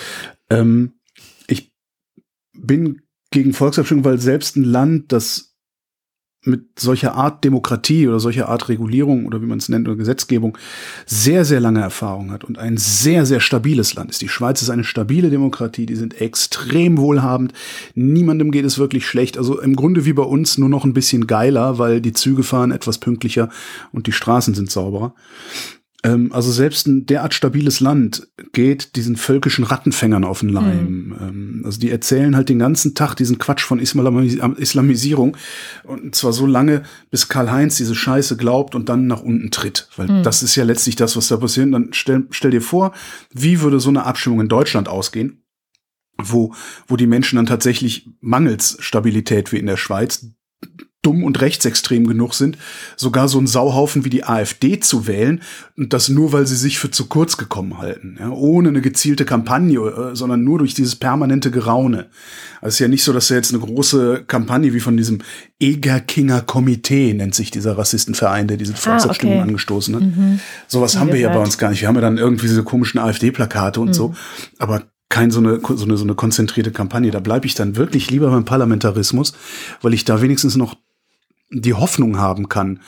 Ähm, 0.50 0.94
ich 1.48 1.72
bin 2.54 3.02
gegen 3.32 3.54
Volksabstimmung, 3.54 4.04
weil 4.04 4.20
selbst 4.20 4.56
ein 4.56 4.64
Land, 4.64 5.12
das 5.12 5.51
mit 6.44 6.80
solcher 6.80 7.14
Art 7.14 7.44
Demokratie 7.44 8.08
oder 8.08 8.20
solcher 8.20 8.50
Art 8.50 8.68
Regulierung 8.68 9.28
oder 9.28 9.42
wie 9.44 9.46
man 9.46 9.60
es 9.60 9.70
nennt 9.70 9.88
oder 9.88 9.96
Gesetzgebung 9.96 10.58
sehr, 11.06 11.46
sehr 11.46 11.60
lange 11.60 11.82
Erfahrung 11.82 12.32
hat 12.32 12.44
und 12.44 12.58
ein 12.58 12.78
sehr, 12.78 13.28
sehr 13.28 13.40
stabiles 13.40 13.94
Land 13.94 14.10
ist. 14.10 14.22
Die 14.24 14.28
Schweiz 14.28 14.62
ist 14.62 14.72
eine 14.72 14.84
stabile 14.84 15.30
Demokratie, 15.30 15.86
die 15.86 15.96
sind 15.96 16.20
extrem 16.20 16.98
wohlhabend, 16.98 17.54
niemandem 17.94 18.52
geht 18.52 18.66
es 18.66 18.80
wirklich 18.80 19.06
schlecht. 19.06 19.38
Also 19.38 19.62
im 19.62 19.76
Grunde 19.76 20.06
wie 20.06 20.14
bei 20.14 20.24
uns 20.24 20.58
nur 20.58 20.70
noch 20.70 20.84
ein 20.84 20.94
bisschen 20.94 21.28
geiler, 21.28 21.78
weil 21.78 22.02
die 22.02 22.14
Züge 22.14 22.42
fahren 22.42 22.72
etwas 22.72 22.98
pünktlicher 22.98 23.50
und 23.92 24.08
die 24.08 24.12
Straßen 24.12 24.56
sind 24.56 24.72
sauberer. 24.72 25.14
Ähm, 26.04 26.32
also 26.32 26.52
selbst 26.52 26.88
ein 26.88 27.06
derart 27.06 27.34
stabiles 27.34 27.80
Land 27.80 28.28
geht 28.54 28.96
diesen 28.96 29.16
völkischen 29.16 29.64
Rattenfängern 29.64 30.24
auf 30.24 30.40
den 30.40 30.50
Leim. 30.50 31.16
Mhm. 31.20 31.62
Also 31.66 31.80
die 31.80 31.92
erzählen 31.92 32.36
halt 32.36 32.50
den 32.50 32.60
ganzen 32.60 32.96
Tag 32.96 33.16
diesen 33.16 33.38
Quatsch 33.38 33.64
von 33.64 33.80
Islamis 33.80 34.36
Islamisierung 34.58 35.38
und 35.84 36.16
zwar 36.16 36.34
so 36.34 36.46
lange, 36.46 36.84
bis 37.10 37.28
Karl-Heinz 37.28 37.78
diese 37.78 37.96
Scheiße 37.96 38.38
glaubt 38.38 38.76
und 38.76 38.90
dann 38.90 39.08
nach 39.08 39.22
unten 39.22 39.52
tritt. 39.52 39.88
Weil 39.96 40.08
mhm. 40.08 40.24
das 40.24 40.44
ist 40.44 40.56
ja 40.56 40.64
letztlich 40.64 40.96
das, 40.96 41.16
was 41.16 41.28
da 41.28 41.38
passiert. 41.38 41.68
Und 41.68 41.72
dann 41.74 41.90
stell, 41.92 42.26
stell 42.32 42.52
dir 42.52 42.62
vor, 42.62 42.94
wie 43.32 43.62
würde 43.62 43.80
so 43.80 43.90
eine 43.90 44.06
Abstimmung 44.06 44.42
in 44.42 44.50
Deutschland 44.50 44.90
ausgehen? 44.90 45.38
wo, 46.24 46.54
wo 46.88 46.98
die 46.98 47.08
Menschen 47.08 47.38
dann 47.38 47.48
tatsächlich 47.48 48.08
mangels 48.20 48.78
Stabilität 48.80 49.52
wie 49.52 49.58
in 49.58 49.66
der 49.66 49.78
Schweiz 49.78 50.28
dumm 51.02 51.24
und 51.24 51.42
rechtsextrem 51.42 52.06
genug 52.06 52.36
sind, 52.36 52.58
sogar 52.96 53.28
so 53.28 53.40
einen 53.40 53.48
Sauhaufen 53.48 54.06
wie 54.06 54.12
die 54.12 54.24
AfD 54.24 54.80
zu 54.80 55.08
wählen 55.08 55.42
und 55.76 55.94
das 55.94 56.10
nur, 56.10 56.32
weil 56.32 56.46
sie 56.46 56.56
sich 56.56 56.78
für 56.78 56.92
zu 56.92 57.08
kurz 57.08 57.38
gekommen 57.38 57.80
halten, 57.80 58.18
ja, 58.20 58.30
ohne 58.30 58.70
eine 58.70 58.82
gezielte 58.82 59.26
Kampagne, 59.26 59.80
äh, 59.80 60.16
sondern 60.16 60.44
nur 60.44 60.60
durch 60.60 60.76
dieses 60.76 60.96
permanente 60.96 61.50
Geraune. 61.50 62.08
Also 62.62 62.68
es 62.68 62.74
ist 62.76 62.80
ja 62.80 62.88
nicht 62.88 63.04
so, 63.04 63.14
dass 63.14 63.32
er 63.32 63.38
jetzt 63.38 63.52
eine 63.52 63.64
große 63.64 64.26
Kampagne 64.28 64.74
wie 64.74 64.80
von 64.80 64.96
diesem 64.96 65.20
Egerkinger 65.60 66.42
Komitee 66.42 67.14
nennt 67.14 67.34
sich 67.34 67.50
dieser 67.50 67.78
Rassistenverein, 67.78 68.48
der 68.48 68.58
diese 68.58 68.76
Volksabstimmung 68.76 69.38
ah, 69.38 69.40
okay. 69.40 69.48
angestoßen 69.50 69.96
hat. 69.96 70.04
Mhm. 70.04 70.40
Sowas 70.68 70.98
haben 70.98 71.12
wir 71.12 71.20
ja 71.20 71.34
bei 71.34 71.40
uns 71.40 71.58
gar 71.58 71.72
nicht. 71.72 71.82
Wir 71.82 71.88
haben 71.88 71.96
ja 71.96 72.02
dann 72.02 72.20
irgendwie 72.20 72.48
diese 72.48 72.64
komischen 72.64 73.00
AfD-Plakate 73.00 73.80
und 73.80 73.90
mhm. 73.90 73.94
so, 73.94 74.14
aber 74.60 74.84
kein 75.10 75.30
so 75.30 75.40
eine, 75.40 75.60
so 75.76 75.84
eine, 75.84 75.98
so 75.98 76.04
eine 76.04 76.16
konzentrierte 76.16 76.72
Kampagne. 76.72 77.12
Da 77.12 77.20
bleibe 77.20 77.46
ich 77.46 77.54
dann 77.54 77.76
wirklich 77.76 78.10
lieber 78.10 78.30
beim 78.30 78.46
Parlamentarismus, 78.46 79.34
weil 79.82 79.94
ich 79.94 80.06
da 80.06 80.22
wenigstens 80.22 80.56
noch 80.56 80.76
die 81.52 81.74
Hoffnung 81.74 82.18
haben 82.18 82.50
kann, 82.50 82.82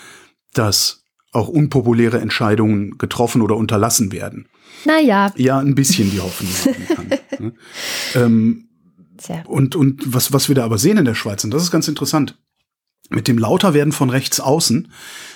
dass 0.54 1.04
auch 1.32 1.48
unpopuläre 1.48 2.20
Entscheidungen 2.20 2.98
getroffen 2.98 3.42
oder 3.42 3.56
unterlassen 3.58 4.12
werden. 4.12 4.48
Naja. 4.86 5.32
Ja, 5.36 5.60
ein 5.60 5.76
bisschen 5.76 6.12
die 6.12 6.20
Hoffnung 6.20 6.52
haben 6.52 6.96
kann. 6.96 7.20
Ne? 7.40 7.52
ähm, 8.14 8.70
und, 9.48 9.76
und 9.76 10.14
was, 10.14 10.32
was 10.32 10.50
wir 10.50 10.56
da 10.56 10.64
aber 10.64 10.78
sehen 10.78 10.98
in 10.98 11.06
der 11.06 11.16
Schweiz, 11.16 11.44
und 11.44 11.52
das 11.52 11.64
ist 11.64 11.72
ganz 11.72 11.88
interessant, 11.88 12.38
mit 13.10 13.28
dem 13.28 13.38
Lauterwerden 13.38 13.92
von 13.92 14.10
rechts 14.10 14.40
außen 14.40 14.90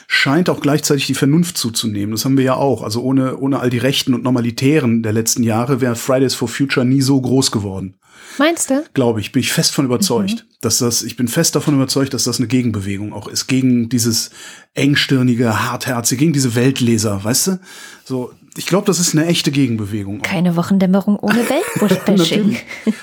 scheint 0.07 0.49
auch 0.49 0.61
gleichzeitig 0.61 1.07
die 1.07 1.15
Vernunft 1.15 1.57
zuzunehmen. 1.57 2.11
Das 2.11 2.23
haben 2.23 2.37
wir 2.37 2.43
ja 2.43 2.55
auch. 2.55 2.81
Also 2.81 3.01
ohne, 3.01 3.37
ohne 3.37 3.59
all 3.59 3.69
die 3.69 3.77
Rechten 3.77 4.13
und 4.13 4.23
Normalitären 4.23 5.03
der 5.03 5.11
letzten 5.11 5.43
Jahre 5.43 5.81
wäre 5.81 5.95
Fridays 5.95 6.33
for 6.33 6.47
Future 6.47 6.85
nie 6.85 7.01
so 7.01 7.19
groß 7.19 7.51
geworden. 7.51 7.97
Meinst 8.37 8.69
du? 8.69 8.83
Glaube 8.93 9.19
ich, 9.19 9.31
bin 9.31 9.41
ich 9.41 9.51
fest 9.51 9.73
von 9.73 9.85
überzeugt, 9.85 10.45
mhm. 10.47 10.55
dass 10.61 10.79
das, 10.79 11.03
ich 11.03 11.15
bin 11.15 11.27
fest 11.27 11.55
davon 11.55 11.75
überzeugt, 11.75 12.13
dass 12.13 12.23
das 12.23 12.39
eine 12.39 12.47
Gegenbewegung 12.47 13.13
auch 13.13 13.27
ist, 13.27 13.47
gegen 13.47 13.89
dieses 13.89 14.31
engstirnige, 14.73 15.69
hartherzige, 15.69 16.19
gegen 16.19 16.33
diese 16.33 16.55
Weltleser, 16.55 17.23
weißt 17.23 17.47
du? 17.47 17.59
So, 18.05 18.31
ich 18.57 18.65
glaube, 18.65 18.85
das 18.85 18.99
ist 18.99 19.13
eine 19.13 19.27
echte 19.27 19.51
Gegenbewegung. 19.51 20.21
Keine 20.21 20.55
Wochendämmerung 20.55 21.17
ohne 21.17 21.39
Weltbuschbashing. 21.49 22.57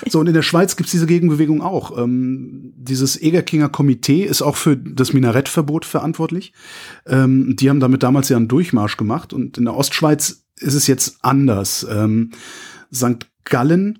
so, 0.07 0.19
und 0.19 0.27
in 0.27 0.33
der 0.33 0.41
Schweiz 0.41 0.75
gibt's 0.75 0.91
diese 0.91 1.07
Gegenbewegung 1.07 1.61
auch. 1.61 1.97
Ähm, 1.97 2.73
dieses 2.75 3.21
Egerkinger 3.21 3.69
Komitee 3.69 4.23
ist 4.23 4.41
auch 4.41 4.55
für 4.55 4.75
das 4.75 5.13
Minarettverbot 5.13 5.85
verantwortlich. 5.85 6.53
Ähm, 7.07 7.55
die 7.57 7.69
haben 7.69 7.79
damit 7.79 8.03
damals 8.03 8.29
ja 8.29 8.37
einen 8.37 8.47
Durchmarsch 8.47 8.97
gemacht 8.97 9.33
und 9.33 9.57
in 9.57 9.65
der 9.65 9.75
Ostschweiz 9.75 10.45
ist 10.59 10.73
es 10.73 10.87
jetzt 10.87 11.17
anders. 11.21 11.85
Ähm, 11.89 12.31
St. 12.93 13.27
Gallen 13.45 13.99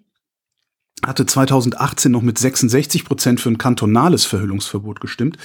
hatte 1.03 1.25
2018 1.25 2.11
noch 2.11 2.21
mit 2.21 2.37
66 2.37 3.05
Prozent 3.05 3.39
für 3.39 3.49
ein 3.49 3.57
kantonales 3.57 4.25
Verhüllungsverbot 4.25 5.01
gestimmt. 5.01 5.37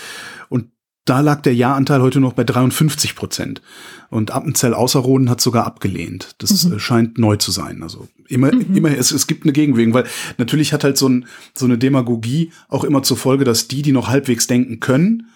Und 0.49 0.67
da 1.07 1.21
lag 1.21 1.41
der 1.43 1.55
Ja-Anteil 1.55 2.03
heute 2.03 2.21
noch 2.21 2.35
bei 2.35 2.45
53 2.45 3.17
Prozent. 3.17 3.63
Und 4.11 4.31
Appenzell 4.31 4.75
Außerroden 4.75 5.31
hat 5.31 5.41
sogar 5.41 5.67
abgelehnt. 5.67 6.35
Das 6.39 6.65
mhm. 6.65 6.75
Äh, 6.75 6.79
scheint 6.79 7.19
neu 7.19 7.37
zu 7.37 7.51
sein. 7.51 7.83
Also 7.83 8.07
immer, 8.29 8.55
mhm. 8.55 8.77
immer, 8.77 8.97
es, 8.97 9.11
es 9.11 9.27
gibt 9.27 9.45
eine 9.45 9.53
Gegenbewegung, 9.53 9.95
weil 9.95 10.07
natürlich 10.39 10.73
hat 10.73 10.85
halt 10.85 10.99
so, 10.99 11.09
ein, 11.09 11.27
so 11.55 11.65
eine 11.65 11.79
Demagogie 11.79 12.53
auch 12.69 12.85
immer 12.85 13.03
zur 13.03 13.17
Folge, 13.17 13.45
dass 13.45 13.67
die, 13.67 13.83
die 13.83 13.93
noch 13.93 14.09
halbwegs 14.09 14.47
denken 14.47 14.79
können, 14.81 15.27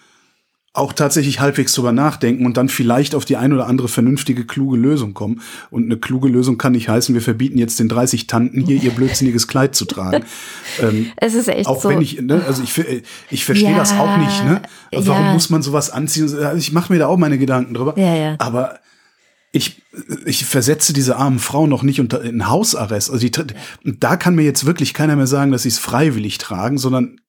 auch 0.75 0.91
tatsächlich 0.91 1.39
halbwegs 1.39 1.73
drüber 1.73 1.93
nachdenken 1.93 2.45
und 2.45 2.57
dann 2.57 2.67
vielleicht 2.67 3.15
auf 3.15 3.23
die 3.23 3.37
ein 3.37 3.53
oder 3.53 3.67
andere 3.67 3.87
vernünftige, 3.87 4.45
kluge 4.45 4.77
Lösung 4.77 5.13
kommen. 5.13 5.41
Und 5.71 5.85
eine 5.85 5.97
kluge 5.97 6.27
Lösung 6.27 6.57
kann 6.57 6.73
nicht 6.73 6.89
heißen, 6.89 7.15
wir 7.15 7.21
verbieten 7.21 7.57
jetzt 7.57 7.79
den 7.79 7.87
30 7.87 8.27
Tanten 8.27 8.61
hier 8.61 8.81
ihr 8.81 8.91
blödsinniges 8.91 9.47
Kleid 9.47 9.73
zu 9.73 9.85
tragen. 9.85 10.25
ähm, 10.81 11.11
es 11.17 11.33
ist 11.33 11.47
echt 11.47 11.67
auch 11.67 11.81
so. 11.81 11.89
wenn 11.89 12.01
ich, 12.01 12.21
ne, 12.21 12.43
also 12.45 12.61
ich, 12.61 13.03
ich 13.31 13.45
verstehe 13.45 13.71
ja, 13.71 13.77
das 13.77 13.93
auch 13.93 14.17
nicht, 14.17 14.43
ne? 14.43 14.61
Also 14.93 15.07
warum 15.07 15.25
ja. 15.25 15.33
muss 15.33 15.49
man 15.49 15.61
sowas 15.61 15.89
anziehen? 15.89 16.23
Also 16.23 16.57
ich 16.57 16.73
mache 16.73 16.91
mir 16.91 16.99
da 16.99 17.07
auch 17.07 17.17
meine 17.17 17.37
Gedanken 17.37 17.73
drüber. 17.73 17.97
Ja, 17.97 18.13
ja. 18.13 18.35
Aber 18.39 18.79
ich, 19.53 19.81
ich 20.25 20.43
versetze 20.43 20.91
diese 20.91 21.15
armen 21.15 21.39
Frauen 21.39 21.69
noch 21.69 21.83
nicht 21.83 22.01
unter 22.01 22.21
in 22.21 22.49
Hausarrest. 22.49 23.09
Also 23.11 23.25
die, 23.25 23.31
da 23.85 24.17
kann 24.17 24.35
mir 24.35 24.43
jetzt 24.43 24.65
wirklich 24.65 24.93
keiner 24.93 25.15
mehr 25.15 25.27
sagen, 25.27 25.53
dass 25.53 25.63
sie 25.63 25.69
es 25.69 25.79
freiwillig 25.79 26.37
tragen, 26.37 26.77
sondern 26.77 27.21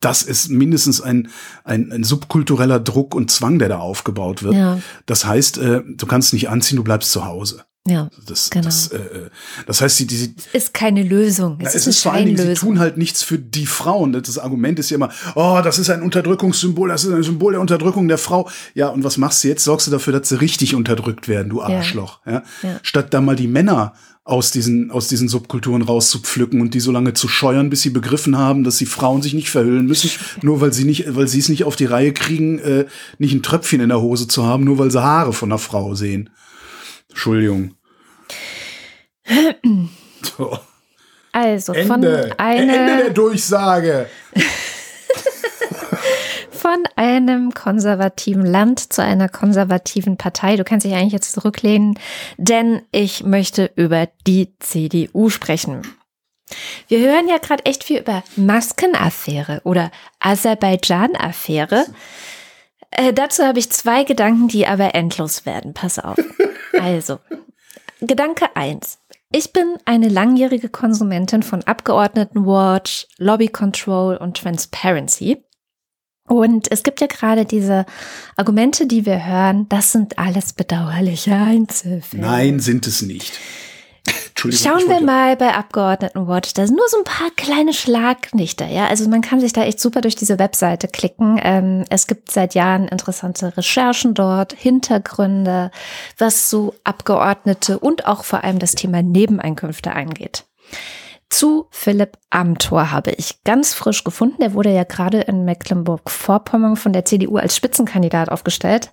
das 0.00 0.22
ist 0.22 0.48
mindestens 0.48 1.00
ein, 1.00 1.28
ein, 1.64 1.90
ein 1.92 2.04
subkultureller 2.04 2.80
Druck 2.80 3.14
und 3.14 3.30
Zwang, 3.30 3.58
der 3.58 3.68
da 3.68 3.78
aufgebaut 3.78 4.42
wird. 4.42 4.54
Ja. 4.54 4.80
Das 5.06 5.24
heißt, 5.24 5.58
äh, 5.58 5.82
du 5.86 6.06
kannst 6.06 6.32
nicht 6.32 6.48
anziehen, 6.48 6.76
du 6.76 6.84
bleibst 6.84 7.10
zu 7.10 7.24
Hause. 7.24 7.64
Ja, 7.86 8.10
Das, 8.26 8.50
genau. 8.50 8.66
das, 8.66 8.88
äh, 8.88 9.30
das 9.66 9.80
heißt, 9.80 9.96
sie, 9.96 10.06
die, 10.06 10.34
ist 10.52 10.74
keine 10.74 11.02
Lösung. 11.02 11.58
Es 11.60 11.74
ist, 11.74 11.82
es 11.82 11.86
ist 11.86 12.02
vor 12.02 12.12
allen 12.12 12.26
Dingen, 12.26 12.36
sie 12.36 12.54
tun 12.54 12.78
halt 12.78 12.98
nichts 12.98 13.22
für 13.22 13.38
die 13.38 13.66
Frauen. 13.66 14.12
Das 14.12 14.38
Argument 14.38 14.78
ist 14.78 14.90
ja 14.90 14.96
immer, 14.96 15.10
oh, 15.34 15.60
das 15.64 15.78
ist 15.78 15.88
ein 15.88 16.02
Unterdrückungssymbol, 16.02 16.90
das 16.90 17.04
ist 17.04 17.12
ein 17.12 17.22
Symbol 17.22 17.52
der 17.52 17.60
Unterdrückung 17.62 18.06
der 18.08 18.18
Frau. 18.18 18.48
Ja, 18.74 18.88
und 18.88 19.04
was 19.04 19.16
machst 19.16 19.42
du 19.42 19.48
jetzt? 19.48 19.64
Sorgst 19.64 19.86
du 19.86 19.90
dafür, 19.90 20.12
dass 20.12 20.28
sie 20.28 20.40
richtig 20.40 20.74
unterdrückt 20.74 21.28
werden, 21.28 21.48
du 21.48 21.62
Arschloch. 21.62 22.20
Ja. 22.26 22.42
Ja. 22.62 22.78
Statt 22.82 23.14
da 23.14 23.22
mal 23.22 23.36
die 23.36 23.48
Männer 23.48 23.94
aus 24.28 24.50
diesen, 24.50 24.90
aus 24.90 25.08
diesen 25.08 25.26
Subkulturen 25.26 25.80
rauszupflücken 25.80 26.60
und 26.60 26.74
die 26.74 26.80
so 26.80 26.92
lange 26.92 27.14
zu 27.14 27.28
scheuern, 27.28 27.70
bis 27.70 27.80
sie 27.80 27.88
begriffen 27.88 28.36
haben, 28.36 28.62
dass 28.62 28.76
die 28.76 28.84
Frauen 28.84 29.22
sich 29.22 29.32
nicht 29.32 29.48
verhüllen 29.48 29.86
müssen, 29.86 30.10
nur 30.42 30.60
weil 30.60 30.70
sie 30.70 30.84
nicht, 30.84 31.16
weil 31.16 31.26
sie 31.26 31.38
es 31.38 31.48
nicht 31.48 31.64
auf 31.64 31.76
die 31.76 31.86
Reihe 31.86 32.12
kriegen, 32.12 32.58
äh, 32.58 32.84
nicht 33.16 33.32
ein 33.32 33.42
Tröpfchen 33.42 33.80
in 33.80 33.88
der 33.88 34.02
Hose 34.02 34.28
zu 34.28 34.44
haben, 34.44 34.64
nur 34.64 34.78
weil 34.78 34.90
sie 34.90 35.02
Haare 35.02 35.32
von 35.32 35.50
einer 35.50 35.58
Frau 35.58 35.94
sehen. 35.94 36.28
Entschuldigung. 37.08 37.74
so. 40.36 40.58
Also 41.32 41.72
von 41.72 42.02
Ende. 42.02 42.34
Ende 42.38 42.38
einer 42.38 42.96
der 42.98 43.10
Durchsage. 43.10 44.08
von 46.58 46.82
einem 46.96 47.54
konservativen 47.54 48.44
Land 48.44 48.92
zu 48.92 49.02
einer 49.02 49.28
konservativen 49.28 50.16
Partei. 50.16 50.56
Du 50.56 50.64
kannst 50.64 50.84
dich 50.84 50.94
eigentlich 50.94 51.12
jetzt 51.12 51.32
zurücklehnen, 51.32 51.98
denn 52.36 52.82
ich 52.90 53.22
möchte 53.22 53.70
über 53.76 54.08
die 54.26 54.54
CDU 54.58 55.30
sprechen. 55.30 55.82
Wir 56.88 56.98
hören 57.00 57.28
ja 57.28 57.38
gerade 57.38 57.64
echt 57.66 57.84
viel 57.84 58.00
über 58.00 58.24
Maskenaffäre 58.36 59.60
oder 59.64 59.90
Aserbaidschan-Affäre. 60.20 61.86
Äh, 62.90 63.12
dazu 63.12 63.44
habe 63.44 63.58
ich 63.58 63.70
zwei 63.70 64.04
Gedanken, 64.04 64.48
die 64.48 64.66
aber 64.66 64.94
endlos 64.94 65.46
werden. 65.46 65.74
Pass 65.74 65.98
auf. 65.98 66.18
Also, 66.78 67.18
Gedanke 68.00 68.54
eins: 68.54 68.98
Ich 69.32 69.52
bin 69.52 69.78
eine 69.86 70.08
langjährige 70.08 70.68
Konsumentin 70.68 71.42
von 71.42 71.64
Abgeordnetenwatch, 71.64 73.08
Lobby 73.16 73.48
Control 73.48 74.16
und 74.16 74.36
Transparency. 74.36 75.42
Und 76.28 76.70
es 76.70 76.82
gibt 76.82 77.00
ja 77.00 77.06
gerade 77.06 77.44
diese 77.44 77.86
Argumente, 78.36 78.86
die 78.86 79.06
wir 79.06 79.26
hören, 79.26 79.66
das 79.68 79.92
sind 79.92 80.18
alles 80.18 80.52
bedauerliche 80.52 81.34
Einzelfälle. 81.34 82.22
Nein, 82.22 82.60
sind 82.60 82.86
es 82.86 83.02
nicht. 83.02 83.38
Entschuldigung. 84.28 84.78
Schauen 84.78 84.88
wir 84.88 85.00
mal 85.00 85.36
bei 85.36 85.54
Abgeordnetenwatch. 85.54 86.54
Da 86.54 86.66
sind 86.66 86.76
nur 86.76 86.88
so 86.88 86.98
ein 86.98 87.04
paar 87.04 87.30
kleine 87.36 87.72
Schlaglichter, 87.72 88.66
ja. 88.68 88.86
Also 88.86 89.08
man 89.08 89.20
kann 89.20 89.40
sich 89.40 89.52
da 89.52 89.64
echt 89.64 89.80
super 89.80 90.00
durch 90.00 90.14
diese 90.14 90.38
Webseite 90.38 90.88
klicken. 90.88 91.40
Ähm, 91.42 91.84
es 91.90 92.06
gibt 92.06 92.30
seit 92.30 92.54
Jahren 92.54 92.88
interessante 92.88 93.56
Recherchen 93.56 94.14
dort, 94.14 94.52
Hintergründe, 94.52 95.70
was 96.18 96.50
so 96.50 96.74
Abgeordnete 96.84 97.78
und 97.78 98.06
auch 98.06 98.24
vor 98.24 98.44
allem 98.44 98.58
das 98.58 98.72
Thema 98.72 99.02
Nebeneinkünfte 99.02 99.92
angeht. 99.92 100.44
Zu 101.30 101.66
Philipp 101.70 102.16
Amthor 102.30 102.90
habe 102.90 103.10
ich 103.12 103.44
ganz 103.44 103.74
frisch 103.74 104.02
gefunden. 104.02 104.40
Der 104.40 104.54
wurde 104.54 104.72
ja 104.72 104.84
gerade 104.84 105.20
in 105.20 105.44
Mecklenburg-Vorpommern 105.44 106.76
von 106.76 106.92
der 106.92 107.04
CDU 107.04 107.36
als 107.36 107.54
Spitzenkandidat 107.54 108.30
aufgestellt. 108.30 108.90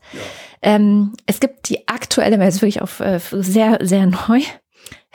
Ähm, 0.61 1.13
es 1.25 1.39
gibt 1.39 1.69
die 1.69 1.87
aktuelle, 1.87 2.39
weil 2.39 2.49
es 2.49 2.61
wirklich 2.61 2.81
auf 2.81 2.99
äh, 2.99 3.19
sehr, 3.19 3.79
sehr 3.81 4.05
neu. 4.07 4.41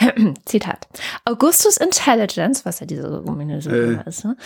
Zitat. 0.45 0.89
Augustus 1.25 1.77
Intelligence, 1.77 2.65
was 2.65 2.81
ja 2.81 2.87
diese 2.87 3.23
ominöse 3.27 3.71
Äh. 3.71 4.09
Ist, 4.09 4.25
ne, 4.25 4.37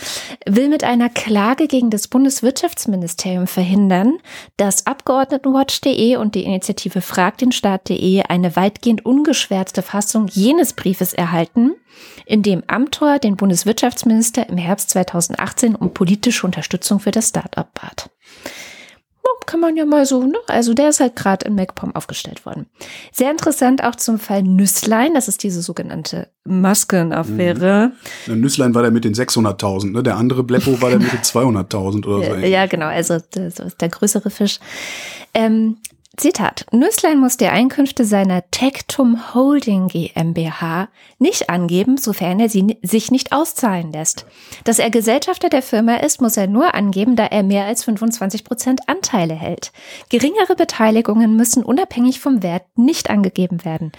will 0.45 0.69
mit 0.69 0.83
einer 0.83 1.09
Klage 1.09 1.67
gegen 1.67 1.89
das 1.89 2.07
Bundeswirtschaftsministerium 2.07 3.47
verhindern, 3.47 4.17
dass 4.57 4.85
Abgeordnetenwatch.de 4.85 6.17
und 6.17 6.35
die 6.35 6.43
Initiative 6.43 7.01
fragdenstaat.de 7.01 8.23
eine 8.23 8.55
weitgehend 8.55 9.05
ungeschwärzte 9.05 9.81
Fassung 9.81 10.27
jenes 10.27 10.73
Briefes 10.73 11.13
erhalten, 11.13 11.75
in 12.25 12.43
dem 12.43 12.63
Amthor 12.67 13.19
den 13.19 13.37
Bundeswirtschaftsminister 13.37 14.49
im 14.49 14.57
Herbst 14.57 14.89
2018 14.91 15.75
um 15.75 15.93
politische 15.93 16.45
Unterstützung 16.45 16.99
für 16.99 17.11
das 17.11 17.29
Start-up 17.29 17.73
bat. 17.73 18.09
Kann 19.45 19.59
man 19.59 19.77
ja 19.77 19.85
mal 19.85 20.05
so, 20.05 20.23
ne? 20.23 20.37
Also 20.47 20.73
der 20.73 20.89
ist 20.89 20.99
halt 20.99 21.15
gerade 21.15 21.45
in 21.45 21.53
MacPom 21.55 21.95
aufgestellt 21.95 22.45
worden. 22.45 22.65
Sehr 23.11 23.29
interessant 23.29 23.83
auch 23.83 23.95
zum 23.95 24.17
Fall 24.17 24.41
Nüsslein, 24.41 25.13
das 25.13 25.27
ist 25.27 25.43
diese 25.43 25.61
sogenannte 25.61 26.29
Maskenaffäre. 26.45 27.91
Der 28.27 28.35
Nüsslein 28.35 28.73
war 28.73 28.81
der 28.81 28.91
mit 28.91 29.05
den 29.05 29.13
600.000, 29.13 29.91
ne? 29.91 30.01
Der 30.03 30.17
andere 30.17 30.43
Bleppo 30.43 30.81
war 30.81 30.89
der 30.89 30.99
mit 30.99 31.13
den 31.13 31.19
200.000 31.19 32.05
oder 32.07 32.25
so. 32.25 32.45
Ja, 32.45 32.65
genau, 32.65 32.87
also 32.87 33.19
der 33.35 33.89
größere 33.89 34.29
Fisch. 34.31 34.59
Ähm, 35.33 35.77
Zitat. 36.17 36.65
Nüsslein 36.71 37.19
muss 37.19 37.37
die 37.37 37.47
Einkünfte 37.47 38.05
seiner 38.05 38.49
Tectum 38.51 39.33
Holding 39.33 39.87
GmbH 39.87 40.87
nicht 41.19 41.49
angeben, 41.49 41.97
sofern 41.97 42.39
er 42.39 42.49
sie 42.49 42.77
sich 42.81 43.11
nicht 43.11 43.31
auszahlen 43.33 43.91
lässt. 43.91 44.25
Dass 44.63 44.79
er 44.79 44.89
Gesellschafter 44.89 45.49
der 45.49 45.61
Firma 45.61 45.95
ist, 45.95 46.21
muss 46.21 46.37
er 46.37 46.47
nur 46.47 46.73
angeben, 46.73 47.15
da 47.15 47.25
er 47.25 47.43
mehr 47.43 47.65
als 47.65 47.83
25 47.83 48.43
Prozent 48.43 48.81
Anteile 48.87 49.33
hält. 49.33 49.71
Geringere 50.09 50.55
Beteiligungen 50.55 51.35
müssen 51.35 51.63
unabhängig 51.63 52.19
vom 52.19 52.41
Wert 52.43 52.63
nicht 52.75 53.09
angegeben 53.09 53.65
werden. 53.65 53.91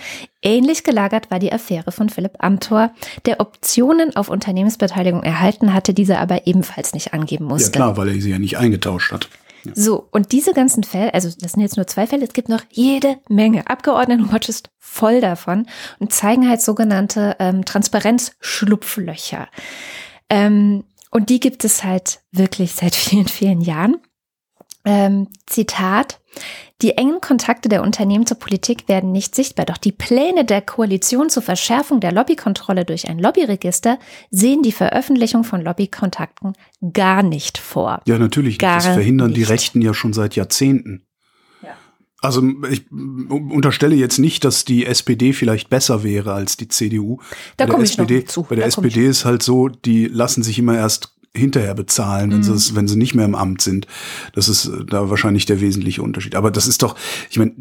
Ähnlich 0.43 0.85
gelagert 0.85 1.31
war 1.31 1.39
die 1.39 1.53
Affäre 1.53 1.93
von 1.93 2.09
Philipp 2.09 2.37
Amthor, 2.39 2.91
der 3.27 3.41
Optionen 3.41 4.15
auf 4.17 4.29
Unternehmensbeteiligung 4.29 5.23
erhalten 5.23 5.75
hatte, 5.75 5.93
diese 5.93 6.19
aber 6.19 6.47
ebenfalls 6.47 6.95
nicht 6.95 7.13
angeben 7.13 7.47
Ja, 7.47 7.53
musste. 7.53 7.71
klar, 7.73 7.97
weil 7.97 8.09
er 8.09 8.21
sie 8.21 8.31
ja 8.31 8.39
nicht 8.39 8.57
eingetauscht 8.59 9.13
hat. 9.13 9.29
So, 9.75 10.09
und 10.11 10.33
diese 10.33 10.53
ganzen 10.53 10.85
Fälle, 10.85 11.15
also 11.15 11.29
das 11.29 11.53
sind 11.53 11.63
jetzt 11.63 11.77
nur 11.77 11.87
zwei 11.87 12.07
Fälle, 12.07 12.25
es 12.25 12.33
gibt 12.33 12.49
noch 12.49 12.63
jede 12.71 13.19
Menge. 13.29 13.69
Abgeordnetenwatch 13.69 14.49
ist 14.49 14.71
voll 14.79 15.21
davon 15.21 15.67
und 15.99 16.13
zeigen 16.13 16.49
halt 16.49 16.61
sogenannte 16.61 17.37
ähm, 17.39 17.65
Transparenzschlupflöcher. 17.65 19.49
Ähm, 20.29 20.85
und 21.11 21.31
die 21.31 21.41
gibt 21.41 21.65
es 21.65 21.85
halt 21.85 22.21
wirklich 22.33 22.75
seit 22.75 22.95
vielen, 22.97 23.29
vielen 23.29 23.61
Jahren. 23.61 23.97
Ähm, 24.85 25.29
Zitat. 25.47 26.21
Die 26.83 26.99
engen 26.99 27.23
Kontakte 27.23 27.71
der 27.71 27.83
Unternehmen 27.83 28.27
zur 28.27 28.39
Politik 28.39 28.87
werden 28.87 29.11
nicht 29.11 29.35
sichtbar, 29.35 29.65
doch 29.65 29.79
die 29.79 29.93
Pläne 29.93 30.45
der 30.45 30.61
Koalition 30.61 31.31
zur 31.31 31.43
Verschärfung 31.43 32.01
der 32.01 32.13
Lobbykontrolle 32.13 32.85
durch 32.85 33.09
ein 33.09 33.19
Lobbyregister 33.19 33.99
sehen 34.31 34.63
die 34.63 34.73
Veröffentlichung 34.73 35.43
von 35.43 35.63
Lobbykontakten 35.63 36.53
gar 36.93 37.23
nicht 37.23 37.57
vor. 37.57 38.03
Ja, 38.07 38.19
natürlich. 38.19 38.59
Gar 38.59 38.77
das 38.77 38.89
verhindern 38.89 39.33
die 39.33 39.41
nicht. 39.41 39.49
Rechten 39.49 39.81
ja 39.81 39.95
schon 39.95 40.13
seit 40.13 40.37
Jahrzehnten. 40.37 41.07
Ja. 41.63 41.71
Also 42.21 42.43
ich 42.71 42.85
unterstelle 42.91 43.97
jetzt 43.97 44.19
nicht, 44.19 44.45
dass 44.45 44.67
die 44.67 44.85
SPD 44.85 45.33
vielleicht 45.33 45.71
besser 45.71 46.05
wäre 46.05 46.35
als 46.35 46.59
die 46.59 46.69
CDU. 46.69 47.21
Da 47.57 47.65
Bei 47.65 47.67
der 47.67 47.73
komme 47.73 47.85
ich 47.85 47.97
noch 47.97 48.05
SPD, 48.05 48.27
zu. 48.27 48.43
Bei 48.43 48.55
der 48.55 48.65
Da 48.65 48.69
SPD 48.69 49.07
ist 49.07 49.25
halt 49.25 49.43
so, 49.43 49.69
die 49.69 50.09
lassen 50.09 50.43
sich 50.43 50.59
immer 50.59 50.77
erst 50.77 51.16
hinterher 51.37 51.75
bezahlen, 51.75 52.31
wenn, 52.33 52.43
sie, 52.43 52.51
Mhm. 52.51 52.57
es- 52.57 52.75
wenn 52.75 52.89
sie 52.89 52.97
nicht 52.97 53.15
mehr 53.15 53.25
im 53.25 53.35
Amt 53.35 53.63
sind. 53.63 53.87
Das 54.35 54.49
ist 54.49 54.67
äh, 54.67 54.85
da 54.85 55.11
wahrscheinlich 55.11 55.47
der 55.47 55.61
wesentliche 55.61 56.03
Unterschied. 56.03 56.35
Aber 56.35 56.51
das 56.51 56.67
ist 56.67 56.83
doch, 56.83 56.97
ich 57.31 57.39
meine, 57.39 57.53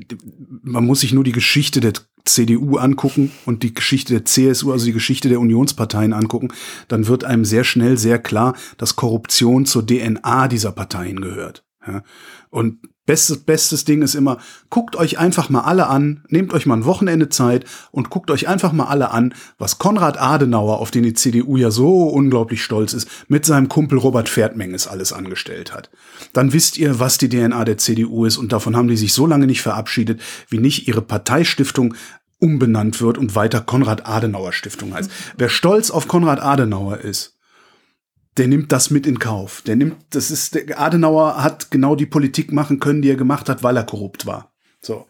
man 0.64 0.86
muss 0.86 1.02
sich 1.02 1.14
nur 1.14 1.24
die 1.24 1.32
Geschichte 1.32 1.80
der 1.82 1.94
CDU 2.26 2.78
angucken 2.78 3.32
und 3.46 3.62
die 3.62 3.74
Geschichte 3.74 4.14
der 4.14 4.26
CSU, 4.26 4.72
also 4.72 4.86
die 4.86 4.94
Geschichte 4.94 5.30
der 5.30 5.40
Unionsparteien 5.40 6.12
angucken, 6.14 6.48
dann 6.88 7.06
wird 7.08 7.24
einem 7.24 7.46
sehr 7.46 7.64
schnell 7.64 7.98
sehr 8.00 8.18
klar, 8.18 8.56
dass 8.78 8.96
Korruption 8.96 9.66
zur 9.66 9.86
DNA 9.86 10.48
dieser 10.48 10.72
Parteien 10.72 11.22
gehört. 11.22 11.64
Ja. 11.86 12.02
Und 12.50 12.80
bestes, 13.06 13.38
bestes 13.40 13.86
Ding 13.86 14.02
ist 14.02 14.16
immer, 14.16 14.38
guckt 14.70 14.96
euch 14.96 15.18
einfach 15.20 15.50
mal 15.50 15.62
alle 15.62 15.88
an, 15.88 16.24
nehmt 16.30 16.54
euch 16.54 16.66
mal 16.66 16.76
ein 16.76 16.86
Wochenende 16.86 17.30
Zeit 17.30 17.66
und 17.92 18.10
guckt 18.10 18.32
euch 18.32 18.48
einfach 18.48 18.72
mal 18.72 18.86
alle 18.86 19.12
an, 19.12 19.34
was 19.58 19.78
Konrad 19.78 20.20
Adenauer, 20.20 20.80
auf 20.80 20.92
den 20.92 21.04
die 21.04 21.14
CDU 21.14 21.58
ja 21.58 21.72
so 21.72 22.04
unglaublich 22.04 22.64
stolz 22.64 22.94
ist, 22.94 23.08
mit 23.28 23.46
seinem 23.46 23.70
Kumpel 23.70 23.98
Robert 23.98 24.30
Pferdmenges 24.30 24.88
alles 24.88 25.14
angestellt 25.14 25.74
hat. 25.74 25.90
Dann 26.34 26.54
wisst 26.54 26.78
ihr, 26.78 27.00
was 27.00 27.18
die 27.18 27.30
DNA 27.30 27.66
der 27.66 27.78
CDU 27.78 28.26
ist 28.26 28.38
und 28.38 28.52
davon 28.52 28.76
haben 28.76 28.88
die 28.88 28.98
sich 28.98 29.14
so 29.14 29.28
lange 29.28 29.48
nicht 29.48 29.62
verabschiedet, 29.62 30.22
wie 30.50 30.60
nicht 30.60 30.88
ihre 30.88 31.02
Parteistiftung 31.02 31.96
umbenannt 32.40 33.02
wird 33.02 33.18
und 33.18 33.36
weiter 33.36 33.62
Konrad 33.62 34.08
Adenauer 34.08 34.54
Stiftung 34.54 34.94
heißt. 34.94 35.10
Wer 35.38 35.50
stolz 35.50 35.90
auf 35.90 36.08
Konrad 36.08 36.42
Adenauer 36.42 36.98
ist, 37.00 37.35
der 38.38 38.48
nimmt 38.48 38.72
das 38.72 38.90
mit 38.90 39.08
in 39.08 39.20
Kauf. 39.20 39.62
Der 39.66 39.76
nimmt, 39.76 39.96
das 40.10 40.32
ist, 40.32 40.56
der 40.56 40.80
Adenauer 40.80 41.44
hat 41.44 41.72
genau 41.72 41.96
die 41.96 42.06
Politik 42.06 42.52
machen 42.52 42.80
können, 42.80 43.02
die 43.02 43.10
er 43.10 43.16
gemacht 43.16 43.50
hat, 43.50 43.64
weil 43.64 43.78
er 43.78 43.84
korrupt 43.84 44.26
war. 44.26 44.52
So. 44.82 45.06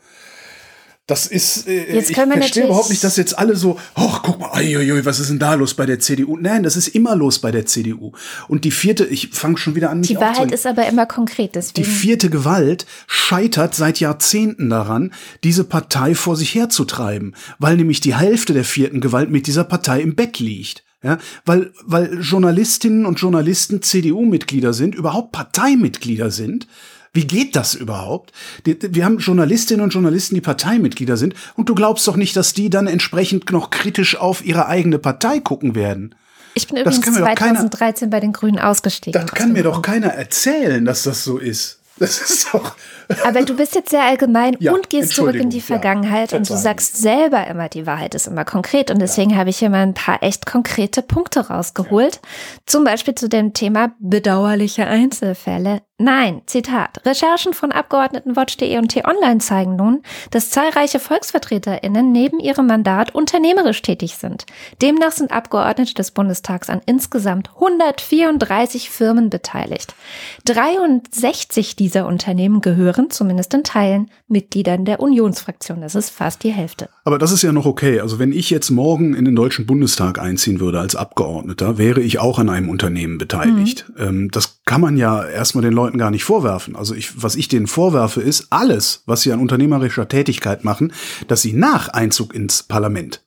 Das 1.08 1.28
ist, 1.28 1.68
äh, 1.68 1.94
Jetzt 1.94 2.10
ich 2.10 2.16
verstehe 2.16 2.66
überhaupt 2.66 2.90
nicht, 2.90 3.04
dass 3.04 3.16
jetzt 3.16 3.38
alle 3.38 3.56
so, 3.56 3.80
ach, 3.94 4.24
guck 4.24 4.40
mal, 4.40 4.50
uiuiui, 4.56 5.06
was 5.06 5.20
ist 5.20 5.30
denn 5.30 5.38
da 5.38 5.54
los 5.54 5.76
bei 5.76 5.86
der 5.86 6.00
CDU? 6.00 6.36
Nein, 6.36 6.64
das 6.64 6.76
ist 6.76 6.88
immer 6.88 7.16
los 7.16 7.38
bei 7.38 7.52
der 7.52 7.68
CDU. 7.68 8.14
Und 8.48 8.64
die 8.64 8.72
vierte, 8.72 9.06
ich 9.06 9.30
fange 9.30 9.58
schon 9.58 9.76
wieder 9.76 9.92
an, 9.92 10.02
Die 10.02 10.16
Wahrheit 10.16 10.52
ist 10.52 10.66
aber 10.66 10.88
immer 10.88 11.06
konkret, 11.06 11.54
Die 11.54 11.60
deswegen. 11.60 11.86
vierte 11.86 12.32
Gewalt 12.32 12.88
scheitert 13.06 13.76
seit 13.76 14.00
Jahrzehnten 14.00 14.72
daran, 14.72 15.14
diese 15.44 15.64
Partei 15.64 16.16
vor 16.16 16.36
sich 16.36 16.56
herzutreiben, 16.56 17.36
weil 17.60 17.78
nämlich 17.78 18.00
die 18.02 18.16
Hälfte 18.16 18.54
der 18.54 18.64
vierten 18.64 19.00
Gewalt 19.00 19.30
mit 19.30 19.46
dieser 19.46 19.64
Partei 19.64 20.02
im 20.02 20.16
Bett 20.16 20.40
liegt. 20.40 20.85
Ja, 21.06 21.20
weil, 21.46 21.72
weil 21.86 22.20
Journalistinnen 22.20 23.06
und 23.06 23.20
Journalisten 23.20 23.84
CDU-Mitglieder 23.84 24.74
sind, 24.74 24.96
überhaupt 24.96 25.32
Parteimitglieder 25.32 26.32
sind, 26.32 26.68
Wie 27.16 27.26
geht 27.26 27.56
das 27.56 27.76
überhaupt? 27.76 28.34
Wir 28.66 29.06
haben 29.06 29.20
Journalistinnen 29.20 29.82
und 29.84 29.94
Journalisten, 29.94 30.36
die 30.36 30.42
Parteimitglieder 30.42 31.16
sind, 31.16 31.34
und 31.56 31.70
du 31.70 31.76
glaubst 31.76 32.06
doch 32.10 32.18
nicht, 32.18 32.36
dass 32.36 32.54
die 32.54 32.70
dann 32.70 32.88
entsprechend 32.88 33.50
noch 33.52 33.70
kritisch 33.70 34.18
auf 34.18 34.46
ihre 34.46 34.68
eigene 34.68 35.00
Partei 35.00 35.40
gucken 35.40 35.76
werden. 35.76 36.14
Ich 36.56 36.68
bin 36.68 36.78
übrigens 36.78 37.06
2013 37.06 37.76
keiner, 37.78 38.12
bei 38.12 38.20
den 38.20 38.34
Grünen 38.34 38.60
ausgestiegen. 38.60 39.22
Das 39.22 39.32
kann 39.32 39.54
mir 39.54 39.64
doch 39.64 39.82
keiner 39.82 40.08
erzählen, 40.08 40.84
dass 40.84 41.04
das 41.04 41.24
so 41.24 41.38
ist. 41.38 41.80
Das 41.98 42.20
ist 42.20 42.54
doch. 42.54 42.76
Aber 43.24 43.44
du 43.44 43.56
bist 43.56 43.76
jetzt 43.76 43.90
sehr 43.90 44.04
allgemein 44.04 44.58
ja, 44.60 44.74
und 44.74 44.90
gehst 44.90 45.12
zurück 45.12 45.36
in 45.36 45.50
die 45.50 45.62
Vergangenheit 45.62 46.32
ja, 46.32 46.38
und 46.38 46.50
du 46.50 46.58
sagst 46.58 46.98
selber 46.98 47.48
immer, 47.48 47.70
die 47.70 47.86
Wahrheit 47.86 48.16
ist 48.16 48.28
immer 48.28 48.44
konkret. 48.44 48.92
Und 48.92 49.00
deswegen 49.00 49.32
ja. 49.32 49.38
habe 49.38 49.50
ich 49.50 49.58
hier 49.58 49.70
mal 49.70 49.84
ein 49.84 49.94
paar 49.94 50.22
echt 50.22 50.46
konkrete 50.46 51.02
Punkte 51.02 51.48
rausgeholt. 51.48 52.20
Zum 52.66 52.84
Beispiel 52.84 53.16
zu 53.16 53.30
dem 53.30 53.54
Thema 53.54 53.94
bedauerliche 54.00 54.88
Einzelfälle. 54.88 55.82
Nein, 55.98 56.42
Zitat. 56.46 57.06
Recherchen 57.06 57.54
von 57.54 57.72
Abgeordnetenwatch.de 57.72 58.78
und 58.78 58.90
T-Online 58.90 59.38
zeigen 59.38 59.78
nun, 59.78 60.04
dass 60.30 60.50
zahlreiche 60.50 61.00
VolksvertreterInnen 61.00 62.12
neben 62.12 62.42
ihrem 62.42 62.68
Mandat 62.68 63.16
unternehmerisch 63.16 63.82
tätig 63.82 64.18
sind. 64.18 64.46
Demnach 64.82 65.14
sind 65.14 65.32
Abgeordnete 65.32 65.94
des 65.94 66.12
Bundestags 66.12 66.70
an 66.70 66.82
insgesamt 66.86 67.50
134 67.56 68.90
Firmen 68.90 69.30
beteiligt. 69.30 69.96
63 70.44 71.78
dieser 71.78 72.08
Unternehmen 72.08 72.60
gehören, 72.60 73.10
zumindest 73.10 73.54
in 73.54 73.64
Teilen, 73.64 74.12
Mitgliedern 74.28 74.84
der 74.84 75.00
Unionsfraktion. 75.00 75.80
Das 75.80 75.96
ist 75.96 76.10
fast 76.10 76.44
die 76.44 76.52
Hälfte. 76.52 76.90
Aber 77.06 77.20
das 77.20 77.32
ist 77.32 77.42
ja 77.42 77.54
noch 77.54 77.66
okay. 77.66 78.02
Also 78.02 78.20
wenn 78.20 78.34
ich 78.34 78.50
jetzt 78.50 78.70
morgen 78.70 79.14
in 79.14 79.24
den 79.24 79.36
Deutschen 79.36 79.66
Bundestag 79.66 80.20
einziehen 80.20 80.60
würde 80.60 80.80
als 80.80 80.96
Abgeordneter, 80.96 81.78
wäre 81.78 82.02
ich 82.02 82.20
auch 82.20 82.38
an 82.38 82.50
einem 82.50 82.68
Unternehmen 82.68 83.18
beteiligt. 83.18 83.86
Mhm. 83.98 84.32
das 84.32 84.60
kann 84.66 84.82
man 84.82 84.98
ja 84.98 85.24
erstmal 85.24 85.64
den 85.64 85.74
Leuten 85.74 85.86
Leuten 85.86 85.98
gar 86.00 86.12
nicht 86.12 86.24
vorwerfen. 86.24 86.76
Also 86.76 86.96
ich, 86.96 87.22
was 87.22 87.36
ich 87.36 87.48
denen 87.48 87.68
vorwerfe, 87.68 88.22
ist 88.22 88.48
alles, 88.50 89.04
was 89.06 89.22
sie 89.22 89.32
an 89.32 89.40
unternehmerischer 89.40 90.08
Tätigkeit 90.08 90.64
machen, 90.64 90.94
dass 91.28 91.44
sie 91.44 91.54
nach 91.54 91.90
Einzug 91.90 92.34
ins 92.34 92.64
Parlament 92.64 93.24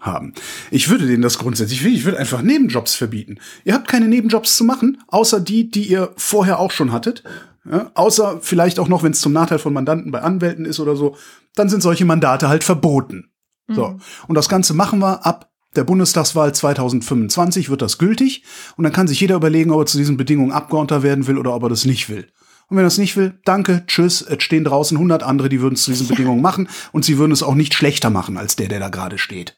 haben. 0.00 0.34
Ich 0.70 0.88
würde 0.88 1.06
denen 1.06 1.22
das 1.22 1.38
grundsätzlich, 1.38 1.84
ich 1.84 2.04
würde 2.04 2.18
einfach 2.18 2.42
Nebenjobs 2.42 2.94
verbieten. 2.94 3.38
Ihr 3.64 3.74
habt 3.74 3.88
keine 3.88 4.08
Nebenjobs 4.08 4.56
zu 4.56 4.64
machen, 4.64 4.98
außer 5.08 5.40
die, 5.40 5.70
die 5.70 5.84
ihr 5.84 6.12
vorher 6.16 6.58
auch 6.58 6.70
schon 6.72 6.92
hattet. 6.92 7.22
Ja, 7.70 7.90
außer 7.94 8.38
vielleicht 8.42 8.78
auch 8.78 8.88
noch, 8.88 9.02
wenn 9.02 9.12
es 9.12 9.20
zum 9.20 9.32
Nachteil 9.32 9.58
von 9.58 9.72
Mandanten 9.72 10.12
bei 10.12 10.20
Anwälten 10.20 10.64
ist 10.64 10.78
oder 10.78 10.94
so, 10.94 11.16
dann 11.56 11.68
sind 11.68 11.82
solche 11.82 12.04
Mandate 12.04 12.48
halt 12.48 12.62
verboten. 12.62 13.32
Mhm. 13.66 13.74
So. 13.74 13.96
Und 14.28 14.34
das 14.36 14.48
Ganze 14.48 14.74
machen 14.74 15.00
wir 15.00 15.26
ab 15.26 15.50
der 15.76 15.84
Bundestagswahl 15.84 16.54
2025 16.54 17.68
wird 17.68 17.82
das 17.82 17.98
gültig 17.98 18.44
und 18.76 18.84
dann 18.84 18.92
kann 18.92 19.08
sich 19.08 19.20
jeder 19.20 19.36
überlegen, 19.36 19.70
ob 19.70 19.80
er 19.80 19.86
zu 19.86 19.98
diesen 19.98 20.16
Bedingungen 20.16 20.52
Abgeordneter 20.52 21.02
werden 21.02 21.26
will 21.26 21.38
oder 21.38 21.54
ob 21.54 21.64
er 21.64 21.68
das 21.68 21.84
nicht 21.84 22.08
will. 22.08 22.28
Und 22.68 22.76
wenn 22.76 22.84
er 22.84 22.88
es 22.88 22.98
nicht 22.98 23.16
will, 23.16 23.38
danke, 23.44 23.84
tschüss, 23.86 24.22
es 24.22 24.42
stehen 24.42 24.64
draußen 24.64 24.96
100 24.96 25.22
andere, 25.22 25.48
die 25.48 25.60
würden 25.60 25.74
es 25.74 25.84
zu 25.84 25.90
diesen 25.90 26.08
Bedingungen 26.08 26.42
machen 26.42 26.68
und 26.92 27.04
sie 27.04 27.18
würden 27.18 27.32
es 27.32 27.42
auch 27.42 27.54
nicht 27.54 27.74
schlechter 27.74 28.10
machen 28.10 28.38
als 28.38 28.56
der, 28.56 28.68
der 28.68 28.80
da 28.80 28.88
gerade 28.88 29.18
steht. 29.18 29.56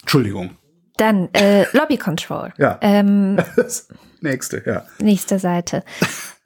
Entschuldigung. 0.00 0.56
Dann 0.96 1.28
äh, 1.34 1.66
Lobby 1.76 1.98
Control. 1.98 2.52
Ja. 2.56 2.78
Ähm, 2.80 3.38
nächste, 4.20 4.62
ja. 4.64 4.84
Nächste 4.98 5.38
Seite. 5.38 5.82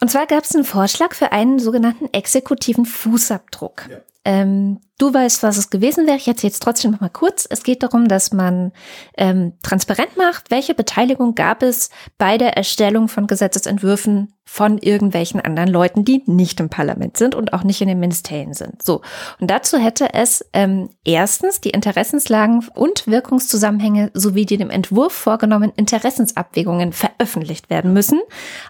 Und 0.00 0.10
zwar 0.10 0.26
gab 0.26 0.44
es 0.44 0.54
einen 0.54 0.64
Vorschlag 0.64 1.14
für 1.14 1.32
einen 1.32 1.58
sogenannten 1.58 2.08
exekutiven 2.12 2.86
Fußabdruck. 2.86 3.86
Ja. 3.90 3.98
Ähm, 4.24 4.80
du 4.98 5.12
weißt, 5.12 5.42
was 5.42 5.56
es 5.56 5.70
gewesen 5.70 6.06
wäre. 6.06 6.16
Ich 6.16 6.28
erzähle 6.28 6.50
jetzt 6.50 6.62
trotzdem 6.62 6.92
noch 6.92 7.00
mal 7.00 7.08
kurz. 7.08 7.46
Es 7.48 7.62
geht 7.62 7.82
darum, 7.82 8.08
dass 8.08 8.32
man 8.32 8.72
ähm, 9.16 9.54
transparent 9.62 10.16
macht, 10.16 10.50
welche 10.50 10.74
Beteiligung 10.74 11.34
gab 11.34 11.62
es 11.62 11.90
bei 12.18 12.38
der 12.38 12.56
Erstellung 12.56 13.08
von 13.08 13.26
Gesetzesentwürfen 13.26 14.34
von 14.46 14.78
irgendwelchen 14.78 15.40
anderen 15.40 15.70
Leuten, 15.70 16.04
die 16.04 16.22
nicht 16.26 16.60
im 16.60 16.68
Parlament 16.68 17.16
sind 17.16 17.34
und 17.34 17.54
auch 17.54 17.64
nicht 17.64 17.80
in 17.80 17.88
den 17.88 17.98
Ministerien 17.98 18.52
sind. 18.52 18.82
So. 18.82 19.00
Und 19.40 19.50
dazu 19.50 19.78
hätte 19.78 20.12
es 20.12 20.44
ähm, 20.52 20.90
erstens 21.02 21.62
die 21.62 21.70
Interessenslagen 21.70 22.68
und 22.74 23.06
Wirkungszusammenhänge 23.06 24.10
sowie 24.12 24.44
die 24.44 24.58
dem 24.58 24.68
Entwurf 24.68 25.14
vorgenommenen 25.14 25.74
Interessensabwägungen 25.76 26.92
veröffentlicht 26.92 27.70
werden 27.70 27.94
müssen. 27.94 28.20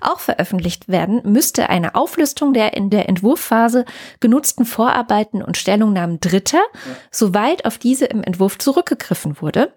Auch 0.00 0.20
veröffentlicht 0.20 0.88
werden 0.88 1.20
müsste 1.24 1.68
eine 1.68 1.96
Auflistung 1.96 2.54
der 2.54 2.74
in 2.74 2.88
der 2.88 3.08
Entwurfphase 3.08 3.84
genutzten 4.20 4.64
Vorarbeiten 4.64 5.42
und 5.42 5.56
Stellungnahmen 5.56 6.13
Dritter, 6.20 6.59
ja. 6.59 6.96
soweit 7.11 7.64
auf 7.64 7.79
diese 7.79 8.07
im 8.07 8.22
Entwurf 8.22 8.59
zurückgegriffen 8.59 9.40
wurde. 9.40 9.72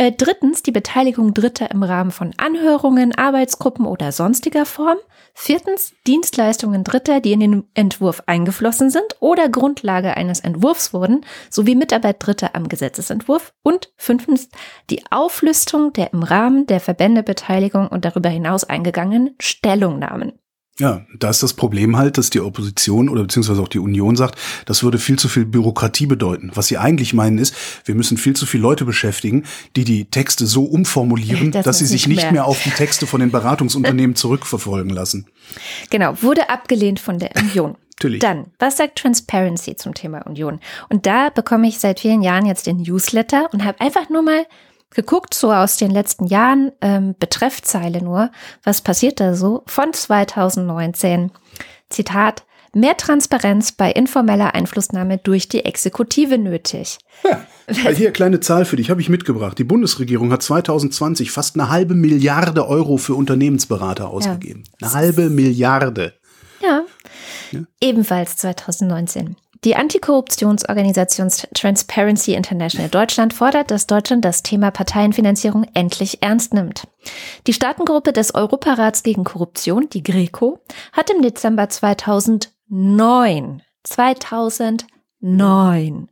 Äh, 0.00 0.12
drittens 0.12 0.62
die 0.62 0.70
Beteiligung 0.70 1.34
Dritter 1.34 1.72
im 1.72 1.82
Rahmen 1.82 2.12
von 2.12 2.32
Anhörungen, 2.36 3.12
Arbeitsgruppen 3.16 3.84
oder 3.84 4.12
sonstiger 4.12 4.64
Form. 4.64 4.96
Viertens 5.34 5.92
Dienstleistungen 6.06 6.84
Dritter, 6.84 7.20
die 7.20 7.32
in 7.32 7.40
den 7.40 7.64
Entwurf 7.74 8.22
eingeflossen 8.26 8.90
sind 8.90 9.16
oder 9.18 9.48
Grundlage 9.48 10.16
eines 10.16 10.38
Entwurfs 10.38 10.94
wurden, 10.94 11.26
sowie 11.50 11.74
Mitarbeit 11.74 12.16
Dritter 12.20 12.54
am 12.54 12.68
Gesetzesentwurf. 12.68 13.52
Und 13.64 13.92
fünftens 13.96 14.48
die 14.88 15.02
Auflistung 15.10 15.92
der 15.92 16.12
im 16.12 16.22
Rahmen 16.22 16.66
der 16.66 16.78
Verbändebeteiligung 16.78 17.88
und 17.88 18.04
darüber 18.04 18.28
hinaus 18.28 18.62
eingegangenen 18.62 19.34
Stellungnahmen. 19.40 20.38
Ja, 20.80 21.04
da 21.18 21.30
ist 21.30 21.42
das 21.42 21.54
Problem 21.54 21.96
halt, 21.96 22.18
dass 22.18 22.30
die 22.30 22.40
Opposition 22.40 23.08
oder 23.08 23.22
beziehungsweise 23.22 23.60
auch 23.60 23.68
die 23.68 23.80
Union 23.80 24.14
sagt, 24.14 24.38
das 24.64 24.84
würde 24.84 24.98
viel 24.98 25.18
zu 25.18 25.28
viel 25.28 25.44
Bürokratie 25.44 26.06
bedeuten. 26.06 26.52
Was 26.54 26.68
sie 26.68 26.78
eigentlich 26.78 27.14
meinen 27.14 27.38
ist, 27.38 27.54
wir 27.84 27.96
müssen 27.96 28.16
viel 28.16 28.36
zu 28.36 28.46
viele 28.46 28.62
Leute 28.62 28.84
beschäftigen, 28.84 29.44
die 29.74 29.84
die 29.84 30.04
Texte 30.04 30.46
so 30.46 30.64
umformulieren, 30.64 31.50
das 31.50 31.64
dass 31.64 31.78
sie 31.78 31.86
sich 31.86 32.06
nicht 32.06 32.22
mehr. 32.22 32.32
mehr 32.32 32.44
auf 32.44 32.62
die 32.62 32.70
Texte 32.70 33.06
von 33.06 33.20
den 33.20 33.32
Beratungsunternehmen 33.32 34.14
zurückverfolgen 34.16 34.90
lassen. 34.90 35.26
Genau, 35.90 36.22
wurde 36.22 36.48
abgelehnt 36.48 37.00
von 37.00 37.18
der 37.18 37.30
Union. 37.36 37.76
Natürlich. 37.98 38.20
Dann, 38.20 38.46
was 38.60 38.76
sagt 38.76 38.98
Transparency 38.98 39.74
zum 39.74 39.92
Thema 39.92 40.24
Union? 40.24 40.60
Und 40.88 41.06
da 41.06 41.30
bekomme 41.30 41.66
ich 41.66 41.80
seit 41.80 41.98
vielen 41.98 42.22
Jahren 42.22 42.46
jetzt 42.46 42.68
den 42.68 42.76
Newsletter 42.76 43.48
und 43.52 43.64
habe 43.64 43.80
einfach 43.80 44.08
nur 44.08 44.22
mal 44.22 44.46
geguckt, 44.90 45.34
so 45.34 45.52
aus 45.52 45.76
den 45.76 45.90
letzten 45.90 46.26
Jahren, 46.26 46.72
ähm, 46.80 47.14
Betreffzeile 47.18 48.02
nur, 48.02 48.30
was 48.64 48.80
passiert 48.80 49.20
da 49.20 49.34
so 49.34 49.62
von 49.66 49.92
2019. 49.92 51.30
Zitat, 51.90 52.44
mehr 52.74 52.96
Transparenz 52.96 53.72
bei 53.72 53.90
informeller 53.90 54.54
Einflussnahme 54.54 55.18
durch 55.18 55.48
die 55.48 55.64
Exekutive 55.64 56.38
nötig. 56.38 56.98
Ja, 57.24 57.90
hier 57.90 58.12
kleine 58.12 58.40
Zahl 58.40 58.64
für 58.64 58.76
dich, 58.76 58.90
habe 58.90 59.00
ich 59.00 59.08
mitgebracht. 59.08 59.58
Die 59.58 59.64
Bundesregierung 59.64 60.32
hat 60.32 60.42
2020 60.42 61.30
fast 61.30 61.56
eine 61.56 61.68
halbe 61.68 61.94
Milliarde 61.94 62.66
Euro 62.66 62.96
für 62.96 63.14
Unternehmensberater 63.14 64.08
ausgegeben. 64.08 64.64
Ja. 64.80 64.88
Eine 64.88 64.96
halbe 64.96 65.30
Milliarde. 65.30 66.14
Ja. 66.62 66.84
ja. 67.52 67.60
Ebenfalls 67.80 68.36
2019. 68.36 69.36
Die 69.64 69.74
Antikorruptionsorganisation 69.74 71.30
Transparency 71.54 72.34
International 72.34 72.88
Deutschland 72.88 73.34
fordert, 73.34 73.70
dass 73.70 73.88
Deutschland 73.88 74.24
das 74.24 74.42
Thema 74.42 74.70
Parteienfinanzierung 74.70 75.66
endlich 75.74 76.22
ernst 76.22 76.54
nimmt. 76.54 76.86
Die 77.46 77.52
Staatengruppe 77.52 78.12
des 78.12 78.34
Europarats 78.34 79.02
gegen 79.02 79.24
Korruption, 79.24 79.90
die 79.90 80.02
GRECO, 80.02 80.60
hat 80.92 81.10
im 81.10 81.20
Dezember 81.22 81.68
2009, 81.68 83.62
2009, 83.82 86.08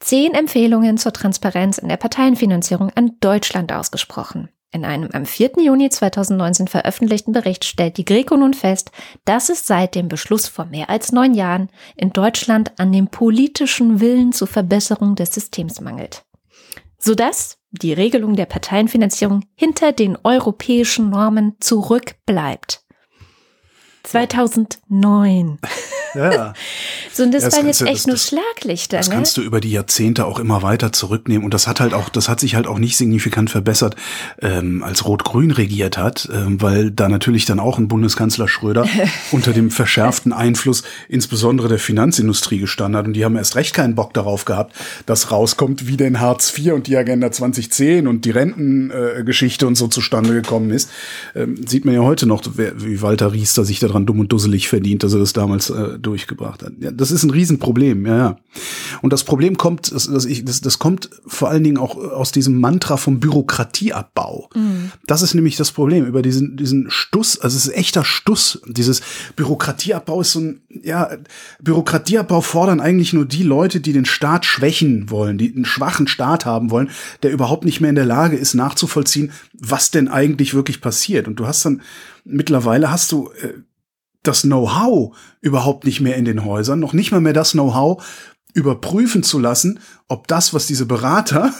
zehn 0.00 0.34
Empfehlungen 0.34 0.98
zur 0.98 1.12
Transparenz 1.12 1.78
in 1.78 1.88
der 1.88 1.96
Parteienfinanzierung 1.96 2.90
an 2.94 3.12
Deutschland 3.20 3.72
ausgesprochen. 3.72 4.50
In 4.72 4.84
einem 4.84 5.10
am 5.12 5.26
4. 5.26 5.52
Juni 5.58 5.90
2019 5.90 6.68
veröffentlichten 6.68 7.32
Bericht 7.32 7.64
stellt 7.64 7.96
die 7.96 8.04
Greco 8.04 8.36
nun 8.36 8.54
fest, 8.54 8.92
dass 9.24 9.48
es 9.48 9.66
seit 9.66 9.96
dem 9.96 10.06
Beschluss 10.06 10.46
vor 10.46 10.66
mehr 10.66 10.88
als 10.88 11.10
neun 11.10 11.34
Jahren 11.34 11.70
in 11.96 12.12
Deutschland 12.12 12.78
an 12.78 12.92
dem 12.92 13.08
politischen 13.08 13.98
Willen 13.98 14.32
zur 14.32 14.46
Verbesserung 14.46 15.16
des 15.16 15.34
Systems 15.34 15.80
mangelt. 15.80 16.24
Sodass 16.98 17.58
die 17.72 17.92
Regelung 17.92 18.36
der 18.36 18.46
Parteienfinanzierung 18.46 19.44
hinter 19.56 19.90
den 19.90 20.16
europäischen 20.22 21.10
Normen 21.10 21.56
zurückbleibt. 21.58 22.84
2009. 24.02 25.58
Ja. 26.14 26.54
so, 27.12 27.22
und 27.22 27.32
das, 27.32 27.44
das 27.44 27.56
waren 27.56 27.66
jetzt 27.66 27.82
echt 27.82 28.00
das, 28.00 28.06
nur 28.06 28.16
Schlaglichter. 28.16 28.96
Das 28.96 29.08
ne? 29.08 29.14
kannst 29.14 29.36
du 29.36 29.42
über 29.42 29.60
die 29.60 29.70
Jahrzehnte 29.70 30.26
auch 30.26 30.38
immer 30.38 30.62
weiter 30.62 30.92
zurücknehmen. 30.92 31.44
Und 31.44 31.54
das 31.54 31.66
hat 31.66 31.80
halt 31.80 31.94
auch, 31.94 32.08
das 32.08 32.28
hat 32.28 32.40
sich 32.40 32.54
halt 32.54 32.66
auch 32.66 32.78
nicht 32.78 32.96
signifikant 32.96 33.50
verbessert, 33.50 33.96
ähm, 34.40 34.82
als 34.82 35.04
Rot-Grün 35.06 35.50
regiert 35.50 35.98
hat, 35.98 36.28
ähm, 36.32 36.60
weil 36.60 36.90
da 36.90 37.08
natürlich 37.08 37.44
dann 37.44 37.60
auch 37.60 37.78
ein 37.78 37.88
Bundeskanzler 37.88 38.48
Schröder 38.48 38.86
unter 39.32 39.52
dem 39.52 39.70
verschärften 39.70 40.32
Einfluss 40.32 40.82
insbesondere 41.08 41.68
der 41.68 41.78
Finanzindustrie 41.78 42.58
gestanden 42.58 42.98
hat. 42.98 43.06
Und 43.06 43.12
die 43.14 43.24
haben 43.24 43.36
erst 43.36 43.56
recht 43.56 43.74
keinen 43.74 43.94
Bock 43.94 44.14
darauf 44.14 44.44
gehabt, 44.44 44.74
dass 45.06 45.30
rauskommt, 45.30 45.86
wie 45.86 45.96
denn 45.96 46.20
Hartz 46.20 46.56
IV 46.56 46.72
und 46.72 46.86
die 46.86 46.96
Agenda 46.96 47.30
2010 47.30 48.06
und 48.06 48.24
die 48.24 48.30
Rentengeschichte 48.30 49.64
äh, 49.64 49.68
und 49.68 49.74
so 49.76 49.88
zustande 49.88 50.32
gekommen 50.32 50.70
ist. 50.70 50.90
Ähm, 51.34 51.56
sieht 51.66 51.84
man 51.84 51.94
ja 51.94 52.00
heute 52.00 52.26
noch, 52.26 52.42
wie 52.56 53.02
Walter 53.02 53.32
Riester 53.32 53.64
sich 53.64 53.78
daran 53.90 54.06
dumm 54.06 54.20
und 54.20 54.32
dusselig 54.32 54.68
verdient, 54.68 55.02
dass 55.02 55.12
er 55.12 55.18
das 55.18 55.32
damals 55.32 55.70
äh, 55.70 55.98
durchgebracht 55.98 56.62
hat. 56.62 56.72
Ja, 56.80 56.90
das 56.90 57.10
ist 57.10 57.22
ein 57.24 57.30
Riesenproblem, 57.30 58.06
ja, 58.06 58.16
ja. 58.16 58.36
Und 59.02 59.12
das 59.12 59.24
Problem 59.24 59.56
kommt, 59.56 59.92
das, 59.92 60.10
das, 60.10 60.24
ich, 60.24 60.44
das, 60.44 60.60
das 60.60 60.78
kommt 60.78 61.10
vor 61.26 61.50
allen 61.50 61.64
Dingen 61.64 61.78
auch 61.78 61.96
aus 61.96 62.32
diesem 62.32 62.58
Mantra 62.58 62.96
vom 62.96 63.20
Bürokratieabbau. 63.20 64.48
Mhm. 64.54 64.92
Das 65.06 65.22
ist 65.22 65.34
nämlich 65.34 65.56
das 65.56 65.72
Problem 65.72 66.06
über 66.06 66.22
diesen, 66.22 66.56
diesen 66.56 66.90
Stuss, 66.90 67.38
also 67.38 67.56
es 67.56 67.66
ist 67.66 67.76
echter 67.76 68.04
Stuss. 68.04 68.60
Dieses 68.66 69.02
Bürokratieabbau 69.36 70.20
ist 70.20 70.32
so 70.32 70.40
ein, 70.40 70.60
ja, 70.82 71.10
Bürokratieabbau 71.60 72.40
fordern 72.40 72.80
eigentlich 72.80 73.12
nur 73.12 73.26
die 73.26 73.42
Leute, 73.42 73.80
die 73.80 73.92
den 73.92 74.04
Staat 74.04 74.44
schwächen 74.44 75.10
wollen, 75.10 75.38
die 75.38 75.54
einen 75.54 75.64
schwachen 75.64 76.08
Staat 76.08 76.46
haben 76.46 76.70
wollen, 76.70 76.90
der 77.22 77.32
überhaupt 77.32 77.64
nicht 77.64 77.80
mehr 77.80 77.90
in 77.90 77.96
der 77.96 78.06
Lage 78.06 78.36
ist, 78.36 78.54
nachzuvollziehen, 78.54 79.32
was 79.52 79.90
denn 79.90 80.08
eigentlich 80.08 80.54
wirklich 80.54 80.80
passiert. 80.80 81.28
Und 81.28 81.36
du 81.36 81.46
hast 81.46 81.64
dann, 81.64 81.82
mittlerweile 82.24 82.90
hast 82.90 83.12
du 83.12 83.30
äh, 83.42 83.54
das 84.22 84.42
Know-how 84.42 85.16
überhaupt 85.40 85.84
nicht 85.84 86.00
mehr 86.00 86.16
in 86.16 86.24
den 86.24 86.44
Häusern, 86.44 86.80
noch 86.80 86.92
nicht 86.92 87.12
mal 87.12 87.20
mehr 87.20 87.32
das 87.32 87.52
Know-how 87.52 88.04
überprüfen 88.52 89.22
zu 89.22 89.38
lassen, 89.38 89.80
ob 90.08 90.26
das, 90.28 90.52
was 90.52 90.66
diese 90.66 90.86
Berater, 90.86 91.52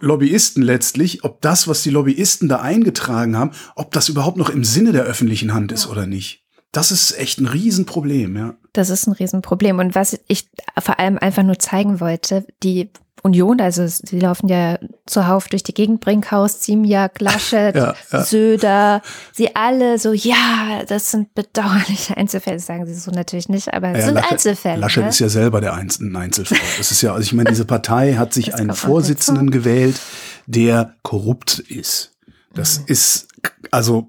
Lobbyisten 0.00 0.62
letztlich, 0.62 1.22
ob 1.24 1.40
das, 1.40 1.68
was 1.68 1.82
die 1.82 1.90
Lobbyisten 1.90 2.48
da 2.48 2.60
eingetragen 2.60 3.36
haben, 3.36 3.52
ob 3.76 3.92
das 3.92 4.08
überhaupt 4.08 4.36
noch 4.36 4.50
im 4.50 4.64
Sinne 4.64 4.92
der 4.92 5.04
öffentlichen 5.04 5.54
Hand 5.54 5.70
ist 5.70 5.86
oder 5.86 6.06
nicht. 6.06 6.44
Das 6.72 6.90
ist 6.92 7.18
echt 7.18 7.40
ein 7.40 7.46
Riesenproblem, 7.46 8.36
ja. 8.36 8.56
Das 8.72 8.90
ist 8.90 9.06
ein 9.06 9.12
Riesenproblem. 9.12 9.78
Und 9.78 9.94
was 9.94 10.18
ich 10.28 10.48
vor 10.78 10.98
allem 11.00 11.18
einfach 11.18 11.42
nur 11.42 11.58
zeigen 11.58 12.00
wollte, 12.00 12.46
die 12.62 12.90
Union, 13.22 13.60
also 13.60 13.86
sie 13.86 14.18
laufen 14.18 14.48
ja 14.48 14.78
zuhauf 15.06 15.48
durch 15.48 15.62
die 15.62 15.74
Gegend, 15.74 16.00
Brinkhaus, 16.00 16.60
Ziemiak, 16.60 17.20
Laschet, 17.20 17.74
ja, 17.74 17.94
ja. 18.12 18.24
Söder, 18.24 19.02
sie 19.32 19.54
alle 19.54 19.98
so, 19.98 20.12
ja, 20.12 20.84
das 20.88 21.10
sind 21.10 21.34
bedauerliche 21.34 22.16
Einzelfälle, 22.16 22.58
sagen 22.58 22.86
sie 22.86 22.94
so 22.94 23.10
natürlich 23.10 23.48
nicht, 23.48 23.72
aber 23.72 23.90
es 23.90 23.98
ja, 23.98 24.04
sind 24.06 24.14
Laschet, 24.14 24.32
Einzelfälle. 24.32 24.80
Laschet 24.80 25.02
ne? 25.04 25.08
ist 25.10 25.18
ja 25.18 25.28
selber 25.28 25.60
der 25.60 25.74
Einzelfall. 25.74 26.58
Das 26.78 26.90
ist 26.90 27.02
ja, 27.02 27.12
also 27.12 27.22
ich 27.22 27.32
meine, 27.32 27.50
diese 27.50 27.64
Partei 27.64 28.14
hat 28.14 28.32
sich 28.32 28.54
einen 28.54 28.74
Vorsitzenden 28.74 29.50
gewählt, 29.50 30.00
der 30.46 30.94
korrupt 31.02 31.58
ist. 31.58 32.16
Das 32.54 32.80
mhm. 32.80 32.84
ist, 32.88 33.28
also, 33.70 34.08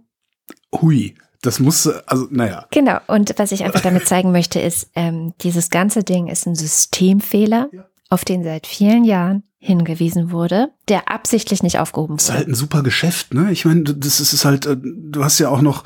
hui. 0.73 1.15
Das 1.43 1.59
muss, 1.59 1.87
also, 1.87 2.27
naja. 2.29 2.67
Genau. 2.69 2.99
Und 3.07 3.33
was 3.37 3.51
ich 3.51 3.63
einfach 3.63 3.81
damit 3.81 4.07
zeigen 4.07 4.31
möchte, 4.31 4.59
ist, 4.59 4.91
ähm, 4.93 5.33
dieses 5.41 5.71
ganze 5.71 6.03
Ding 6.03 6.27
ist 6.27 6.45
ein 6.45 6.53
Systemfehler. 6.53 7.67
Ja 7.71 7.85
auf 8.11 8.25
den 8.25 8.43
seit 8.43 8.67
vielen 8.67 9.03
Jahren 9.05 9.43
hingewiesen 9.57 10.31
wurde, 10.31 10.69
der 10.89 11.09
absichtlich 11.09 11.63
nicht 11.63 11.79
aufgehoben 11.79 12.13
wurde. 12.13 12.17
Das 12.17 12.29
ist 12.29 12.35
halt 12.35 12.47
ein 12.47 12.55
super 12.55 12.83
Geschäft, 12.83 13.33
ne? 13.33 13.51
Ich 13.51 13.63
meine, 13.63 13.83
das 13.83 14.19
ist 14.19 14.43
halt, 14.43 14.65
äh, 14.65 14.75
du 14.77 15.23
hast 15.23 15.39
ja 15.39 15.49
auch 15.49 15.61
noch 15.61 15.83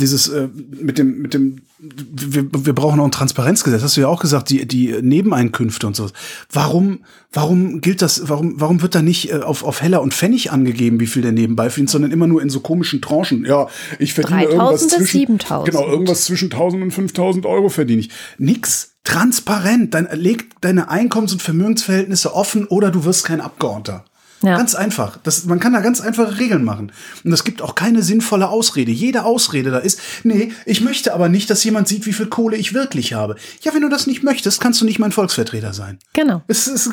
dieses 0.00 0.28
äh, 0.28 0.48
mit 0.80 0.98
dem, 0.98 1.22
mit 1.22 1.34
dem, 1.34 1.62
wir, 1.78 2.46
wir 2.52 2.72
brauchen 2.72 3.00
auch 3.00 3.04
ein 3.04 3.10
Transparenzgesetz, 3.10 3.82
hast 3.82 3.96
du 3.96 4.00
ja 4.02 4.08
auch 4.08 4.20
gesagt, 4.20 4.50
die, 4.50 4.66
die 4.66 4.96
Nebeneinkünfte 5.00 5.86
und 5.86 5.94
so. 5.94 6.08
Warum, 6.52 7.00
warum 7.32 7.80
gilt 7.80 8.02
das, 8.02 8.28
warum, 8.28 8.60
warum 8.60 8.82
wird 8.82 8.94
da 8.94 9.02
nicht 9.02 9.30
äh, 9.30 9.40
auf, 9.40 9.62
auf 9.62 9.82
Heller 9.82 10.02
und 10.02 10.14
Pfennig 10.14 10.50
angegeben, 10.50 11.00
wie 11.00 11.06
viel 11.06 11.22
der 11.22 11.32
nebenbei 11.32 11.70
verdient, 11.70 11.90
sondern 11.90 12.10
immer 12.10 12.26
nur 12.26 12.42
in 12.42 12.50
so 12.50 12.60
komischen 12.60 13.00
Tranchen? 13.00 13.44
Ja, 13.44 13.68
ich 13.98 14.14
verdiene 14.14 14.44
irgendwas 14.44 14.88
zwischen, 14.88 15.20
7000. 15.20 15.70
genau, 15.70 15.88
irgendwas 15.88 16.24
zwischen 16.24 16.50
1000 16.50 16.82
und 16.82 16.90
5000 16.90 17.46
Euro 17.46 17.68
verdiene 17.68 18.00
ich. 18.00 18.10
Nix 18.38 18.96
transparent. 19.04 19.94
Dann 19.94 20.08
leg 20.12 20.60
deine 20.60 20.90
Einkommens- 20.90 21.32
und 21.32 21.42
Vermögensverhältnisse 21.42 22.34
offen 22.34 22.66
oder 22.66 22.90
du 22.90 23.04
wirst 23.04 23.24
kein 23.24 23.40
Abgeordneter. 23.40 24.04
Ja. 24.42 24.56
Ganz 24.56 24.74
einfach. 24.74 25.18
Das, 25.22 25.44
man 25.44 25.60
kann 25.60 25.72
da 25.72 25.80
ganz 25.80 26.00
einfache 26.00 26.38
Regeln 26.38 26.64
machen. 26.64 26.92
Und 27.24 27.32
es 27.32 27.44
gibt 27.44 27.60
auch 27.60 27.74
keine 27.74 28.02
sinnvolle 28.02 28.48
Ausrede. 28.48 28.90
Jede 28.90 29.24
Ausrede 29.24 29.70
da 29.70 29.78
ist, 29.78 30.00
nee, 30.22 30.52
ich 30.64 30.80
möchte 30.80 31.12
aber 31.12 31.28
nicht, 31.28 31.50
dass 31.50 31.62
jemand 31.62 31.88
sieht, 31.88 32.06
wie 32.06 32.12
viel 32.12 32.26
Kohle 32.26 32.56
ich 32.56 32.72
wirklich 32.72 33.12
habe. 33.12 33.36
Ja, 33.60 33.74
wenn 33.74 33.82
du 33.82 33.88
das 33.88 34.06
nicht 34.06 34.22
möchtest, 34.22 34.60
kannst 34.60 34.80
du 34.80 34.86
nicht 34.86 34.98
mein 34.98 35.12
Volksvertreter 35.12 35.74
sein. 35.74 35.98
Genau. 36.14 36.42
Es 36.46 36.68
ist 36.68 36.84
so, 36.84 36.92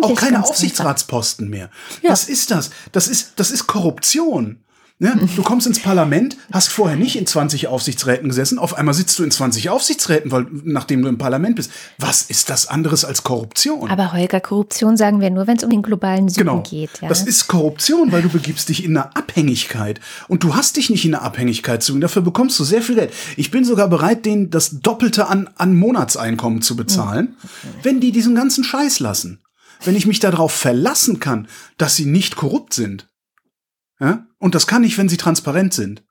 auch 0.00 0.14
keine 0.14 0.42
Aufsichtsratsposten 0.42 1.50
mehr. 1.50 1.70
Ja. 2.02 2.10
Was 2.10 2.28
ist 2.28 2.50
das? 2.50 2.70
Das 2.92 3.06
ist, 3.06 3.32
das 3.36 3.50
ist 3.50 3.66
Korruption. 3.66 4.58
Ne? 5.02 5.18
Du 5.34 5.42
kommst 5.42 5.66
ins 5.66 5.80
Parlament, 5.80 6.36
hast 6.52 6.68
vorher 6.68 6.94
nicht 6.94 7.16
in 7.16 7.26
20 7.26 7.68
Aufsichtsräten 7.68 8.28
gesessen, 8.28 8.58
auf 8.58 8.76
einmal 8.76 8.92
sitzt 8.92 9.18
du 9.18 9.24
in 9.24 9.30
20 9.30 9.70
Aufsichtsräten, 9.70 10.30
weil, 10.30 10.46
nachdem 10.62 11.00
du 11.00 11.08
im 11.08 11.16
Parlament 11.16 11.56
bist. 11.56 11.72
Was 11.96 12.20
ist 12.20 12.50
das 12.50 12.66
anderes 12.66 13.06
als 13.06 13.22
Korruption? 13.22 13.90
Aber 13.90 14.12
Holger, 14.12 14.40
Korruption 14.40 14.98
sagen 14.98 15.22
wir 15.22 15.30
nur, 15.30 15.46
wenn 15.46 15.56
es 15.56 15.64
um 15.64 15.70
den 15.70 15.80
globalen 15.80 16.28
Süden 16.28 16.48
genau. 16.48 16.62
geht. 16.68 16.90
Ja? 17.00 17.08
Das 17.08 17.22
ist 17.22 17.48
Korruption, 17.48 18.12
weil 18.12 18.20
du 18.20 18.28
begibst 18.28 18.68
dich 18.68 18.84
in 18.84 18.94
eine 18.94 19.16
Abhängigkeit. 19.16 20.00
Und 20.28 20.44
du 20.44 20.54
hast 20.54 20.76
dich 20.76 20.90
nicht 20.90 21.06
in 21.06 21.14
eine 21.14 21.24
Abhängigkeit 21.24 21.82
zu. 21.82 21.94
Und 21.94 22.02
dafür 22.02 22.20
bekommst 22.20 22.60
du 22.60 22.64
sehr 22.64 22.82
viel 22.82 22.96
Geld. 22.96 23.10
Ich 23.38 23.50
bin 23.50 23.64
sogar 23.64 23.88
bereit, 23.88 24.26
denen 24.26 24.50
das 24.50 24.80
Doppelte 24.80 25.28
an, 25.28 25.48
an 25.56 25.74
Monatseinkommen 25.74 26.60
zu 26.60 26.76
bezahlen, 26.76 27.36
mhm. 27.40 27.68
wenn 27.84 28.00
die 28.00 28.12
diesen 28.12 28.34
ganzen 28.34 28.64
Scheiß 28.64 29.00
lassen. 29.00 29.40
Wenn 29.82 29.96
ich 29.96 30.04
mich 30.04 30.20
darauf 30.20 30.52
verlassen 30.52 31.20
kann, 31.20 31.48
dass 31.78 31.96
sie 31.96 32.04
nicht 32.04 32.36
korrupt 32.36 32.74
sind. 32.74 33.08
Ja? 33.98 34.26
Und 34.40 34.56
das 34.56 34.66
kann 34.66 34.82
ich, 34.82 34.98
wenn 34.98 35.08
sie 35.08 35.18
transparent 35.18 35.72
sind. 35.72 36.02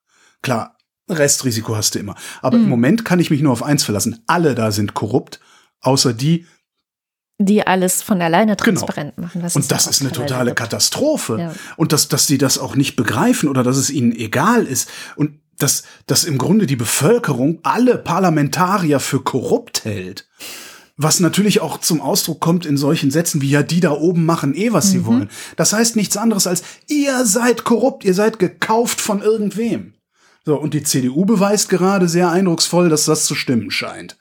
Klar, 0.41 0.77
Restrisiko 1.09 1.75
hast 1.75 1.95
du 1.95 1.99
immer. 1.99 2.15
Aber 2.41 2.57
mhm. 2.57 2.63
im 2.63 2.69
Moment 2.69 3.05
kann 3.05 3.19
ich 3.19 3.29
mich 3.29 3.41
nur 3.41 3.51
auf 3.51 3.63
eins 3.63 3.83
verlassen. 3.83 4.23
Alle 4.27 4.55
da 4.55 4.71
sind 4.71 4.93
korrupt, 4.93 5.41
außer 5.81 6.13
die, 6.13 6.45
die 7.39 7.65
alles 7.65 8.01
von 8.01 8.21
alleine 8.21 8.55
genau. 8.55 8.81
transparent 8.81 9.15
genau. 9.15 9.27
machen. 9.27 9.41
Und 9.53 9.71
das 9.71 9.87
ist 9.87 10.01
eine 10.01 10.11
totale 10.11 10.53
Katastrophe. 10.53 11.39
Ja. 11.39 11.53
Und 11.77 11.91
dass, 11.91 12.07
dass 12.07 12.27
die 12.27 12.37
das 12.37 12.57
auch 12.57 12.75
nicht 12.75 12.95
begreifen 12.95 13.49
oder 13.49 13.63
dass 13.63 13.77
es 13.77 13.89
ihnen 13.89 14.11
egal 14.11 14.65
ist. 14.65 14.89
Und 15.15 15.39
dass, 15.57 15.83
dass 16.05 16.23
im 16.23 16.37
Grunde 16.37 16.67
die 16.67 16.75
Bevölkerung 16.75 17.59
alle 17.63 17.97
Parlamentarier 17.97 18.99
für 18.99 19.21
korrupt 19.21 19.83
hält. 19.83 20.27
Was 21.01 21.21
natürlich 21.21 21.61
auch 21.61 21.79
zum 21.79 22.01
Ausdruck 22.01 22.41
kommt 22.41 22.65
in 22.65 22.75
solchen 22.75 23.09
Sätzen 23.09 23.41
wie 23.41 23.49
ja, 23.49 23.63
die 23.63 23.79
da 23.79 23.91
oben 23.91 24.25
machen 24.25 24.53
eh, 24.53 24.73
was 24.73 24.91
sie 24.91 24.97
mhm. 24.97 25.05
wollen. 25.05 25.29
Das 25.55 25.71
heißt 25.71 25.95
nichts 25.95 26.17
anderes 26.17 26.45
als, 26.45 26.61
ihr 26.87 27.25
seid 27.25 27.63
korrupt, 27.63 28.03
ihr 28.03 28.13
seid 28.13 28.37
gekauft 28.37 28.99
von 28.99 29.21
irgendwem. 29.21 29.93
So, 30.45 30.59
und 30.59 30.73
die 30.73 30.83
CDU 30.83 31.23
beweist 31.23 31.69
gerade 31.69 32.09
sehr 32.09 32.29
eindrucksvoll, 32.29 32.89
dass 32.89 33.05
das 33.05 33.23
zu 33.23 33.33
stimmen 33.33 33.71
scheint. 33.71 34.17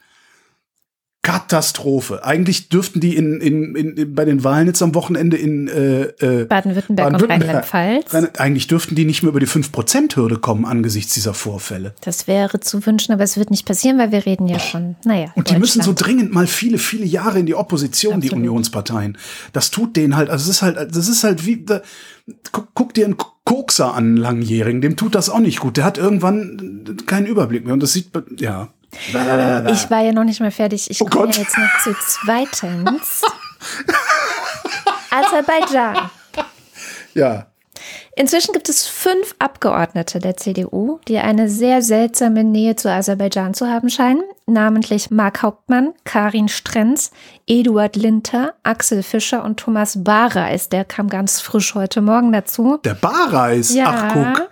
Katastrophe. 1.29 2.23
Eigentlich 2.23 2.69
dürften 2.69 2.99
die 2.99 3.15
in, 3.15 3.39
in, 3.39 3.75
in, 3.75 4.15
bei 4.15 4.25
den 4.25 4.43
Wahlen 4.43 4.65
jetzt 4.65 4.81
am 4.81 4.95
Wochenende 4.95 5.37
in 5.37 5.67
äh, 5.67 6.05
äh, 6.05 6.45
Baden-Württemberg 6.45 7.11
Baden 7.11 7.21
und 7.21 7.29
Rheinland-Pfalz. 7.29 8.15
Eigentlich 8.39 8.65
dürften 8.65 8.95
die 8.95 9.05
nicht 9.05 9.21
mehr 9.21 9.29
über 9.29 9.39
die 9.39 9.47
5%-Hürde 9.47 10.37
kommen 10.37 10.65
angesichts 10.65 11.13
dieser 11.13 11.35
Vorfälle. 11.35 11.93
Das 12.01 12.27
wäre 12.27 12.59
zu 12.61 12.83
wünschen, 12.83 13.13
aber 13.13 13.23
es 13.23 13.37
wird 13.37 13.51
nicht 13.51 13.67
passieren, 13.67 13.99
weil 13.99 14.11
wir 14.11 14.25
reden 14.25 14.47
ja 14.47 14.57
schon, 14.57 14.95
naja. 15.05 15.27
Und 15.35 15.51
die 15.51 15.59
müssen 15.59 15.83
so 15.83 15.93
dringend 15.93 16.33
mal 16.33 16.47
viele, 16.47 16.79
viele 16.79 17.05
Jahre 17.05 17.37
in 17.37 17.45
die 17.45 17.53
Opposition, 17.53 18.15
Absolut. 18.15 18.31
die 18.31 18.35
Unionsparteien. 18.35 19.15
Das 19.53 19.69
tut 19.69 19.97
denen 19.97 20.15
halt, 20.15 20.31
also 20.31 20.49
es 20.49 20.57
ist 20.57 20.61
halt, 20.63 20.95
das 20.95 21.07
ist 21.07 21.23
halt 21.23 21.45
wie, 21.45 21.63
da, 21.63 21.83
guck, 22.51 22.69
guck 22.73 22.95
dir 22.95 23.05
einen 23.05 23.17
Kokser 23.45 23.93
an, 23.93 24.05
einen 24.05 24.17
Langjährigen, 24.17 24.81
dem 24.81 24.95
tut 24.95 25.13
das 25.13 25.29
auch 25.29 25.39
nicht 25.39 25.59
gut. 25.59 25.77
Der 25.77 25.83
hat 25.83 25.99
irgendwann 25.99 26.97
keinen 27.05 27.27
Überblick 27.27 27.65
mehr 27.65 27.75
und 27.75 27.83
das 27.83 27.93
sieht, 27.93 28.09
ja. 28.39 28.69
Ich 28.91 29.89
war 29.89 30.01
ja 30.01 30.11
noch 30.11 30.23
nicht 30.23 30.39
mal 30.39 30.51
fertig. 30.51 30.89
Ich 30.89 31.01
oh 31.01 31.05
komme 31.05 31.31
ja 31.31 31.39
jetzt 31.39 31.57
noch 31.57 31.79
zu 31.83 31.95
zweitens. 31.99 33.21
Aserbaidschan. 35.11 36.09
Ja. 37.13 37.47
Inzwischen 38.15 38.51
gibt 38.51 38.67
es 38.67 38.85
fünf 38.85 39.33
Abgeordnete 39.39 40.19
der 40.19 40.35
CDU, 40.35 40.99
die 41.07 41.19
eine 41.19 41.47
sehr 41.47 41.81
seltsame 41.81 42.43
Nähe 42.43 42.75
zu 42.75 42.91
Aserbaidschan 42.91 43.53
zu 43.53 43.67
haben 43.67 43.89
scheinen, 43.89 44.23
namentlich 44.45 45.09
Mark 45.09 45.41
Hauptmann, 45.41 45.93
Karin 46.03 46.49
Strenz, 46.49 47.11
Eduard 47.47 47.95
Linter, 47.95 48.55
Axel 48.63 49.03
Fischer 49.03 49.43
und 49.43 49.57
Thomas 49.57 50.03
Bareis. 50.03 50.67
Der 50.67 50.83
kam 50.83 51.07
ganz 51.07 51.39
frisch 51.39 51.75
heute 51.75 52.01
Morgen 52.01 52.33
dazu. 52.33 52.79
Der 52.83 52.95
Bareis? 52.95 53.73
Ja. 53.73 53.85
Ach, 53.87 54.13
guck. 54.13 54.49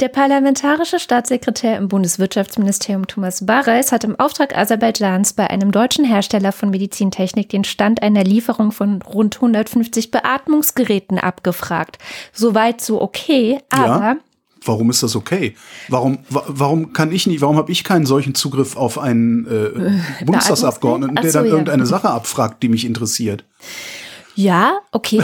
Der 0.00 0.08
parlamentarische 0.08 1.00
Staatssekretär 1.00 1.76
im 1.76 1.88
Bundeswirtschaftsministerium 1.88 3.08
Thomas 3.08 3.44
Bareis 3.44 3.90
hat 3.90 4.04
im 4.04 4.14
Auftrag 4.20 4.56
Aserbaidschans 4.56 5.32
bei 5.32 5.50
einem 5.50 5.72
deutschen 5.72 6.04
Hersteller 6.04 6.52
von 6.52 6.70
Medizintechnik 6.70 7.48
den 7.48 7.64
Stand 7.64 8.00
einer 8.00 8.22
Lieferung 8.22 8.70
von 8.70 9.02
rund 9.02 9.34
150 9.34 10.12
Beatmungsgeräten 10.12 11.18
abgefragt. 11.18 11.98
Soweit 12.32 12.80
so 12.80 13.02
okay, 13.02 13.58
aber 13.70 13.86
ja. 13.86 14.16
Warum 14.64 14.90
ist 14.90 15.02
das 15.02 15.16
okay? 15.16 15.56
Warum, 15.88 16.18
warum 16.28 16.92
kann 16.92 17.10
ich 17.10 17.26
nicht, 17.26 17.40
warum 17.40 17.56
habe 17.56 17.72
ich 17.72 17.82
keinen 17.82 18.06
solchen 18.06 18.36
Zugriff 18.36 18.76
auf 18.76 18.98
einen 18.98 19.46
äh, 19.46 20.24
Bundestagsabgeordneten, 20.24 21.16
der 21.16 21.32
dann 21.32 21.46
irgendeine. 21.46 21.86
Sache 21.86 22.10
abfragt, 22.10 22.62
die 22.62 22.68
mich 22.68 22.84
interessiert? 22.84 23.44
Ja, 24.38 24.78
okay. 24.92 25.20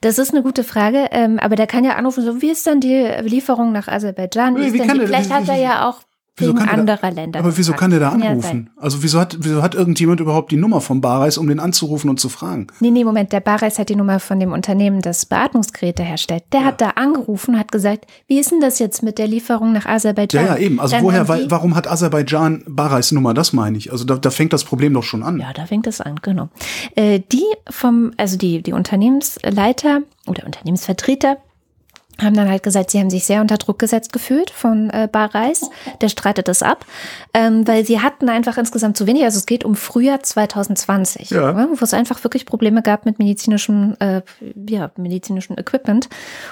Das 0.00 0.18
ist 0.18 0.30
eine 0.32 0.42
gute 0.42 0.64
Frage, 0.64 1.08
ähm, 1.10 1.38
aber 1.38 1.54
der 1.54 1.66
kann 1.66 1.84
ja 1.84 1.96
anrufen, 1.96 2.24
so 2.24 2.40
wie 2.40 2.50
ist 2.50 2.66
dann 2.66 2.80
die 2.80 3.04
Lieferung 3.20 3.72
nach 3.72 3.88
Aserbaidschan? 3.88 4.56
Wie, 4.56 4.72
wie 4.72 4.78
denn 4.78 5.00
die, 5.00 5.06
vielleicht 5.06 5.30
hat 5.30 5.48
er 5.50 5.56
ja 5.56 5.86
auch 5.86 6.00
Wieso 6.36 6.52
kann 6.52 6.66
er 6.66 6.74
da- 6.74 6.80
anderer 6.80 7.10
Länder. 7.12 7.38
Aber 7.38 7.56
wieso 7.56 7.72
kann 7.74 7.90
der 7.92 8.00
da 8.00 8.16
ja 8.16 8.30
anrufen? 8.30 8.70
also 8.76 9.02
wieso 9.04 9.20
hat, 9.20 9.36
wieso 9.40 9.62
hat 9.62 9.76
irgendjemand 9.76 10.18
überhaupt 10.20 10.50
die 10.50 10.56
Nummer 10.56 10.80
vom 10.80 11.00
Barreis, 11.00 11.38
um 11.38 11.46
den 11.46 11.60
anzurufen 11.60 12.10
und 12.10 12.18
zu 12.18 12.28
fragen? 12.28 12.66
Nee, 12.80 12.90
nee, 12.90 13.04
Moment, 13.04 13.32
der 13.32 13.38
Barreis 13.38 13.78
hat 13.78 13.88
die 13.88 13.94
Nummer 13.94 14.18
von 14.18 14.40
dem 14.40 14.52
Unternehmen, 14.52 15.00
das 15.00 15.26
Beatmungsgeräte 15.26 16.02
herstellt. 16.02 16.42
Der 16.52 16.64
hat 16.64 16.80
da 16.80 16.90
angerufen, 16.96 17.56
hat 17.56 17.70
gesagt, 17.70 18.06
wie 18.26 18.40
ist 18.40 18.50
denn 18.50 18.60
das 18.60 18.80
jetzt 18.80 19.04
mit 19.04 19.18
der 19.18 19.28
Lieferung 19.28 19.72
nach 19.72 19.84
Ja, 19.84 19.92
Aserbaidschan? 19.92 20.44
ja, 20.46 20.56
eben. 20.56 20.80
Also 20.80 20.96
Dann 20.96 21.04
woher, 21.04 21.24
die- 21.24 21.50
warum 21.50 21.76
hat 21.76 21.86
Aserbaidschan 21.88 22.64
Barreis 22.66 23.12
Nummer? 23.12 23.32
Das 23.32 23.52
meine 23.52 23.78
ich. 23.78 23.92
Also 23.92 24.04
da, 24.04 24.16
da 24.16 24.30
fängt 24.30 24.52
das 24.52 24.64
Problem 24.64 24.92
doch 24.92 25.04
schon 25.04 25.22
an. 25.22 25.38
Ja, 25.38 25.52
da 25.52 25.66
fängt 25.66 25.86
es 25.86 26.00
an, 26.00 26.16
genau. 26.20 26.48
Äh, 26.96 27.20
die 27.30 27.44
vom, 27.70 28.10
also 28.16 28.36
die, 28.36 28.60
die 28.60 28.72
Unternehmensleiter 28.72 30.00
oder 30.26 30.44
Unternehmensvertreter 30.46 31.36
haben 32.22 32.34
dann 32.36 32.48
halt 32.48 32.62
gesagt, 32.62 32.90
sie 32.90 33.00
haben 33.00 33.10
sich 33.10 33.24
sehr 33.24 33.40
unter 33.40 33.56
Druck 33.56 33.78
gesetzt 33.78 34.12
gefühlt 34.12 34.50
von 34.50 34.88
äh, 34.90 35.08
Barreis. 35.10 35.68
Der 36.00 36.08
streitet 36.08 36.46
das 36.46 36.62
ab, 36.62 36.86
ähm, 37.34 37.66
weil 37.66 37.84
sie 37.84 38.00
hatten 38.00 38.28
einfach 38.28 38.56
insgesamt 38.56 38.96
zu 38.96 39.06
wenig. 39.06 39.24
Also 39.24 39.38
es 39.38 39.46
geht 39.46 39.64
um 39.64 39.74
Frühjahr 39.74 40.22
2020, 40.22 41.30
Ja. 41.30 41.52
ne, 41.52 41.68
wo 41.74 41.84
es 41.84 41.92
einfach 41.92 42.22
wirklich 42.22 42.46
Probleme 42.46 42.82
gab 42.82 43.04
mit 43.04 43.18
medizinischem, 43.18 43.96
äh, 43.98 44.22
ja, 44.68 44.90
medizinischem 44.96 45.56
Equipment. 45.58 46.08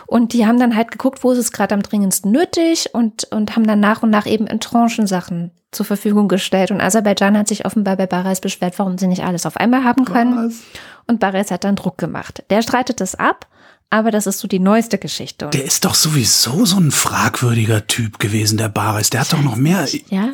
Und 0.07 0.33
die 0.33 0.47
haben 0.47 0.59
dann 0.59 0.75
halt 0.75 0.91
geguckt, 0.91 1.23
wo 1.23 1.31
ist 1.31 1.39
es 1.39 1.53
gerade 1.53 1.75
am 1.75 1.83
dringendsten 1.83 2.33
nötig 2.33 2.91
und, 2.93 3.25
und 3.31 3.55
haben 3.55 3.67
dann 3.67 3.81
nach 3.81 4.03
und 4.03 4.11
nach 4.11 4.27
eben 4.27 4.47
in 4.49 4.59
Tranchen 4.61 5.07
Sachen 5.07 5.53
zur 5.71 5.87
Verfügung 5.87 6.29
gestellt. 6.29 6.71
Und 6.71 6.81
Aserbaidschan 6.81 7.39
hat 7.39 7.49
sich 7.49 7.65
offenbar 7.65 7.97
bei 7.97 8.07
Barreis 8.07 8.41
beschwert, 8.41 8.79
warum 8.79 8.99
sie 8.99 9.07
nicht 9.07 9.25
alles 9.25 9.47
auf 9.47 9.57
einmal 9.57 9.85
haben 9.85 10.05
können. 10.05 10.49
Was? 10.49 10.61
Und 11.07 11.21
Barreis 11.21 11.51
hat 11.51 11.65
dann 11.65 11.77
Druck 11.77 11.99
gemacht. 11.99 12.43
Der 12.51 12.63
streitet 12.63 13.01
das 13.01 13.15
ab, 13.15 13.47
aber 13.93 14.11
das 14.11 14.27
ist 14.27 14.39
so 14.39 14.49
die 14.49 14.59
neueste 14.59 14.97
Geschichte. 14.97 15.51
Der 15.53 15.67
ist 15.67 15.85
doch 15.85 15.95
sowieso 15.95 16.65
so 16.65 16.79
ein 16.79 16.91
fragwürdiger 16.91 17.87
Typ 17.87 18.19
gewesen, 18.19 18.57
der 18.57 18.71
Barreis. 18.71 19.11
Der 19.11 19.21
hat 19.21 19.35
doch 19.35 19.43
noch 19.43 19.57
mehr. 19.57 19.87
ja, 20.09 20.31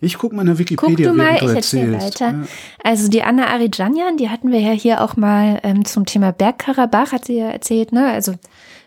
Ich 0.00 0.18
guck 0.18 0.32
mal 0.32 0.40
in 0.40 0.46
der 0.48 0.56
guck 0.56 0.70
Wikipedia, 0.70 1.10
du 1.10 1.14
mal, 1.16 1.26
während 1.26 1.42
ich 1.42 1.48
du 1.48 1.54
erzähle 1.54 2.00
weiter. 2.02 2.34
Also 2.82 3.06
die 3.06 3.22
Anna 3.22 3.46
Aridjanyan, 3.46 4.16
die 4.16 4.28
hatten 4.28 4.50
wir 4.50 4.58
ja 4.58 4.72
hier 4.72 5.02
auch 5.02 5.16
mal 5.16 5.60
ähm, 5.62 5.84
zum 5.84 6.04
Thema 6.04 6.32
Bergkarabach, 6.32 7.12
hat 7.12 7.26
sie 7.26 7.38
ja 7.38 7.48
erzählt, 7.48 7.92
ne? 7.92 8.10
Also 8.10 8.34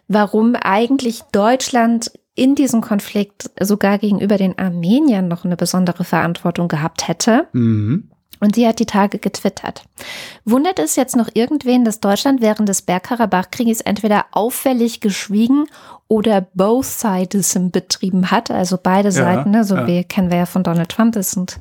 warum 0.10 0.56
eigentlich 0.56 1.22
Deutschland 1.32 2.12
in 2.36 2.56
diesem 2.56 2.82
Konflikt 2.82 3.50
sogar 3.62 4.00
gegenüber 4.00 4.36
den 4.36 4.60
Armeniern 4.60 5.30
noch 5.30 5.46
eine 5.46 5.56
besondere 5.56 6.04
Verantwortung 6.04 6.68
gehabt 6.68 7.08
hätte. 7.08 7.48
Mhm. 7.54 8.10
Und 8.40 8.56
sie 8.56 8.68
hat 8.68 8.80
die 8.80 8.86
Tage 8.86 9.20
getwittert. 9.20 9.84
Wundert 10.46 10.80
es 10.80 10.96
jetzt 10.96 11.16
noch 11.16 11.30
irgendwen, 11.34 11.84
dass 11.84 12.00
Deutschland 12.00 12.42
während 12.42 12.70
des 12.70 12.82
Bergkarabach-Krieges 12.82 13.82
entweder 13.82 14.26
auffällig 14.32 15.02
geschwiegen 15.02 15.66
oder 16.08 16.48
both 16.54 16.86
sides 16.86 17.56
betrieben 17.72 18.32
hat, 18.32 18.50
also 18.50 18.78
beide 18.82 19.12
Seiten, 19.12 19.52
ne, 19.52 19.64
so 19.64 19.76
ja. 19.76 19.88
wie 19.88 20.04
kennen 20.04 20.32
wir 20.32 20.40
ja 20.40 20.46
von 20.48 20.64
Donald 20.64 20.90
Trump, 20.90 21.16
es 21.16 21.32
sind 21.32 21.60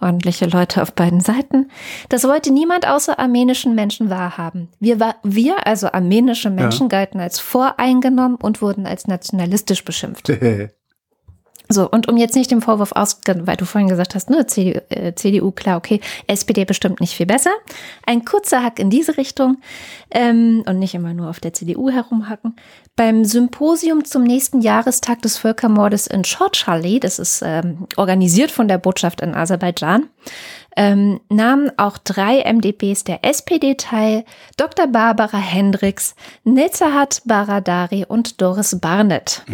ordentliche 0.00 0.46
Leute 0.46 0.80
auf 0.80 0.94
beiden 0.94 1.20
Seiten. 1.20 1.70
Das 2.08 2.24
wollte 2.24 2.50
niemand 2.50 2.88
außer 2.88 3.18
armenischen 3.18 3.74
Menschen 3.74 4.08
wahrhaben. 4.08 4.68
Wir, 4.80 5.00
war, 5.00 5.16
wir 5.22 5.66
also 5.66 5.88
armenische 5.92 6.48
Menschen, 6.48 6.88
galten 6.88 7.20
als 7.20 7.40
voreingenommen 7.40 8.36
und 8.36 8.62
wurden 8.62 8.86
als 8.86 9.06
nationalistisch 9.06 9.84
beschimpft. 9.84 10.32
So, 11.72 11.88
und 11.88 12.08
um 12.08 12.16
jetzt 12.16 12.34
nicht 12.34 12.50
dem 12.50 12.62
Vorwurf 12.62 12.90
aus, 12.96 13.20
weil 13.24 13.56
du 13.56 13.64
vorhin 13.64 13.88
gesagt 13.88 14.16
hast, 14.16 14.28
ne, 14.28 14.44
CDU, 14.44 14.80
äh, 14.88 15.14
CDU, 15.14 15.52
klar, 15.52 15.76
okay, 15.76 16.00
SPD 16.26 16.64
bestimmt 16.64 16.98
nicht 16.98 17.14
viel 17.14 17.26
besser. 17.26 17.52
Ein 18.04 18.24
kurzer 18.24 18.64
Hack 18.64 18.80
in 18.80 18.90
diese 18.90 19.16
Richtung 19.16 19.58
ähm, 20.10 20.64
und 20.66 20.80
nicht 20.80 20.94
immer 20.96 21.14
nur 21.14 21.30
auf 21.30 21.38
der 21.38 21.52
CDU 21.52 21.88
herumhacken. 21.88 22.56
Beim 22.96 23.24
Symposium 23.24 24.04
zum 24.04 24.24
nächsten 24.24 24.60
Jahrestag 24.60 25.22
des 25.22 25.38
Völkermordes 25.38 26.08
in 26.08 26.22
Chorchali, 26.22 26.98
das 26.98 27.20
ist 27.20 27.40
ähm, 27.46 27.86
organisiert 27.96 28.50
von 28.50 28.66
der 28.66 28.78
Botschaft 28.78 29.20
in 29.20 29.36
Aserbaidschan, 29.36 30.08
ähm, 30.76 31.20
nahmen 31.28 31.70
auch 31.76 31.98
drei 31.98 32.42
MDBs 32.52 33.04
der 33.04 33.24
SPD 33.24 33.76
teil, 33.76 34.24
Dr. 34.56 34.88
Barbara 34.88 35.38
Hendricks, 35.38 36.16
Nezahat 36.42 37.22
Baradari 37.26 38.04
und 38.08 38.40
Doris 38.40 38.80
Barnett. 38.80 39.44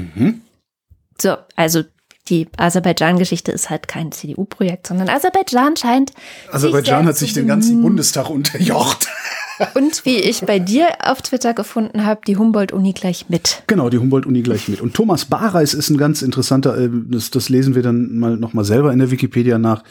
So, 1.20 1.36
also 1.56 1.82
die 2.28 2.48
Aserbaidschan-Geschichte 2.56 3.52
ist 3.52 3.70
halt 3.70 3.88
kein 3.88 4.12
CDU-Projekt, 4.12 4.86
sondern 4.86 5.08
Aserbaidschan 5.08 5.76
scheint. 5.76 6.12
Aserbaidschan 6.50 7.04
selbst 7.04 7.08
hat 7.08 7.16
sich 7.16 7.32
den 7.32 7.46
ganzen. 7.46 7.82
Bundestag 7.82 8.30
unterjocht. 8.30 9.08
Und 9.74 10.04
wie 10.04 10.16
ich 10.16 10.40
bei 10.42 10.58
dir 10.58 10.88
auf 11.02 11.22
Twitter 11.22 11.54
gefunden 11.54 12.04
habe, 12.04 12.20
die 12.26 12.36
Humboldt-Uni 12.36 12.92
gleich 12.92 13.28
mit. 13.28 13.62
Genau, 13.66 13.88
die 13.88 13.98
Humboldt-Uni 13.98 14.42
gleich 14.42 14.68
mit. 14.68 14.80
Und 14.80 14.94
Thomas 14.94 15.24
Bareis 15.24 15.74
ist 15.74 15.90
ein 15.90 15.96
ganz 15.96 16.22
interessanter, 16.22 16.76
äh, 16.76 16.90
das, 16.92 17.30
das 17.30 17.48
lesen 17.48 17.74
wir 17.74 17.82
dann 17.82 18.18
mal 18.18 18.36
noch 18.36 18.52
mal 18.52 18.64
selber 18.64 18.92
in 18.92 18.98
der 18.98 19.10
Wikipedia 19.10 19.58
nach. 19.58 19.82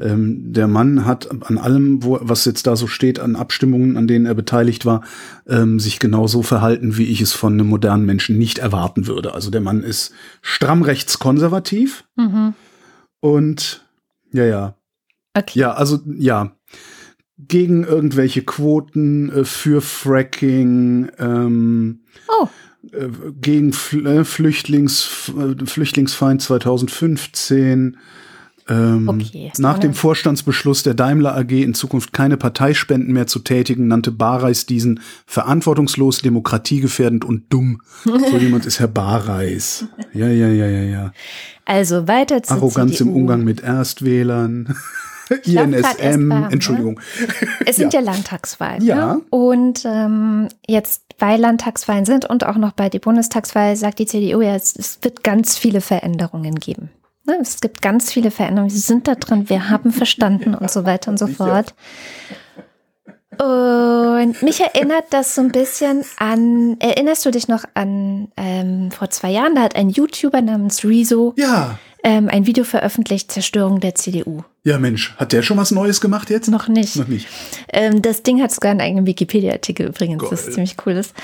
Ähm, 0.00 0.52
der 0.52 0.68
Mann 0.68 1.04
hat 1.06 1.30
an 1.48 1.58
allem, 1.58 2.02
wo, 2.02 2.18
was 2.20 2.44
jetzt 2.44 2.66
da 2.66 2.76
so 2.76 2.86
steht, 2.86 3.18
an 3.18 3.36
Abstimmungen, 3.36 3.96
an 3.96 4.06
denen 4.06 4.26
er 4.26 4.34
beteiligt 4.34 4.84
war, 4.84 5.02
ähm, 5.48 5.80
sich 5.80 5.98
genauso 5.98 6.42
verhalten, 6.42 6.96
wie 6.96 7.06
ich 7.06 7.20
es 7.20 7.32
von 7.32 7.54
einem 7.54 7.68
modernen 7.68 8.04
Menschen 8.04 8.38
nicht 8.38 8.58
erwarten 8.58 9.06
würde. 9.06 9.34
Also 9.34 9.50
der 9.50 9.60
Mann 9.60 9.82
ist 9.82 10.12
stramm 10.42 10.82
rechtskonservativ 10.82 12.04
und 13.20 13.86
ja, 14.32 14.44
ja, 14.44 14.74
Okay. 15.36 15.58
ja, 15.58 15.72
also 15.72 16.00
ja. 16.18 16.55
Gegen 17.38 17.84
irgendwelche 17.84 18.42
Quoten, 18.42 19.30
äh, 19.30 19.44
für 19.44 19.80
Fracking, 19.82 21.10
ähm, 21.18 22.00
Oh, 22.28 22.48
äh, 22.92 23.08
gegen 23.40 23.72
Fl 23.72 24.06
äh, 24.06 24.24
Flüchtlings 24.24 25.02
Flüchtlingsfeind 25.64 26.40
2015. 26.42 27.96
Ähm, 28.68 29.08
Okay. 29.08 29.52
Nach 29.58 29.78
dem 29.78 29.94
Vorstandsbeschluss 29.94 30.82
der 30.82 30.94
Daimler 30.94 31.36
AG 31.36 31.50
in 31.52 31.74
Zukunft 31.74 32.12
keine 32.12 32.36
Parteispenden 32.36 33.12
mehr 33.12 33.26
zu 33.26 33.38
tätigen, 33.40 33.86
nannte 33.86 34.10
Bareis 34.10 34.66
diesen 34.66 35.00
verantwortungslos, 35.26 36.22
demokratiegefährdend 36.22 37.24
und 37.24 37.52
dumm. 37.52 37.80
So 38.04 38.38
jemand 38.38 38.66
ist 38.66 38.80
Herr 38.80 38.88
Bareis. 38.88 39.84
Ja, 40.12 40.28
ja, 40.28 40.48
ja, 40.48 40.66
ja, 40.66 40.82
ja. 40.82 41.12
also 41.64 42.08
weiter 42.08 42.42
zu 42.42 42.54
Arroganz 42.54 42.96
CDU. 42.96 43.10
im 43.10 43.14
Umgang 43.16 43.44
mit 43.44 43.62
Erstwählern. 43.62 44.74
erst 45.74 46.00
INSM, 46.00 46.28
ne? 46.28 46.48
Entschuldigung. 46.50 47.00
Es 47.64 47.76
sind 47.76 47.92
ja, 47.94 48.00
Landtagswahlen. 48.00 48.82
Ja. 48.82 49.14
Ne? 49.14 49.22
Und 49.30 49.84
ähm, 49.84 50.48
jetzt, 50.66 51.02
weil 51.18 51.40
Landtagswahlen 51.40 52.04
sind 52.04 52.24
und 52.24 52.44
auch 52.46 52.56
noch 52.56 52.72
bei 52.72 52.88
die 52.88 52.98
Bundestagswahl, 52.98 53.76
sagt 53.76 53.98
die 53.98 54.06
CDU 54.06 54.40
ja, 54.40 54.54
es, 54.54 54.76
es 54.76 54.98
wird 55.02 55.24
ganz 55.24 55.56
viele 55.58 55.80
Veränderungen 55.80 56.56
geben. 56.56 56.90
Ne? 57.24 57.38
Es 57.40 57.60
gibt 57.60 57.82
ganz 57.82 58.12
viele 58.12 58.30
Veränderungen. 58.30 58.70
Sie 58.70 58.78
sind 58.78 59.08
da 59.08 59.14
drin, 59.14 59.48
wir 59.48 59.68
haben 59.68 59.92
verstanden 59.92 60.54
und 60.54 60.70
so 60.70 60.84
weiter 60.84 61.10
und 61.10 61.18
so 61.18 61.26
fort. 61.26 61.74
Und 63.38 64.42
mich 64.42 64.60
erinnert 64.60 65.06
das 65.10 65.34
so 65.34 65.42
ein 65.42 65.52
bisschen 65.52 66.04
an, 66.16 66.76
erinnerst 66.78 67.26
du 67.26 67.30
dich 67.30 67.48
noch 67.48 67.64
an 67.74 68.28
ähm, 68.36 68.90
vor 68.90 69.10
zwei 69.10 69.30
Jahren, 69.30 69.54
da 69.54 69.62
hat 69.62 69.76
ein 69.76 69.90
YouTuber 69.90 70.40
namens 70.40 70.84
Rezo 70.84 71.34
Ja. 71.36 71.78
Ähm, 72.06 72.28
ein 72.28 72.46
Video 72.46 72.62
veröffentlicht, 72.62 73.32
Zerstörung 73.32 73.80
der 73.80 73.96
CDU. 73.96 74.44
Ja, 74.62 74.78
Mensch, 74.78 75.16
hat 75.16 75.32
der 75.32 75.42
schon 75.42 75.56
was 75.56 75.72
Neues 75.72 76.00
gemacht 76.00 76.30
jetzt? 76.30 76.48
Noch 76.48 76.68
nicht. 76.68 76.94
Noch 76.94 77.08
nicht. 77.08 77.26
Ähm, 77.72 78.00
das 78.00 78.22
Ding 78.22 78.40
hat 78.40 78.52
sogar 78.52 78.70
einen 78.70 78.80
eigenen 78.80 79.06
Wikipedia-Artikel 79.06 79.88
übrigens, 79.88 80.22
das 80.22 80.30
Geil. 80.30 80.38
ist 80.48 80.54
ziemlich 80.54 80.76
cool 80.86 80.92
ist. 80.92 81.14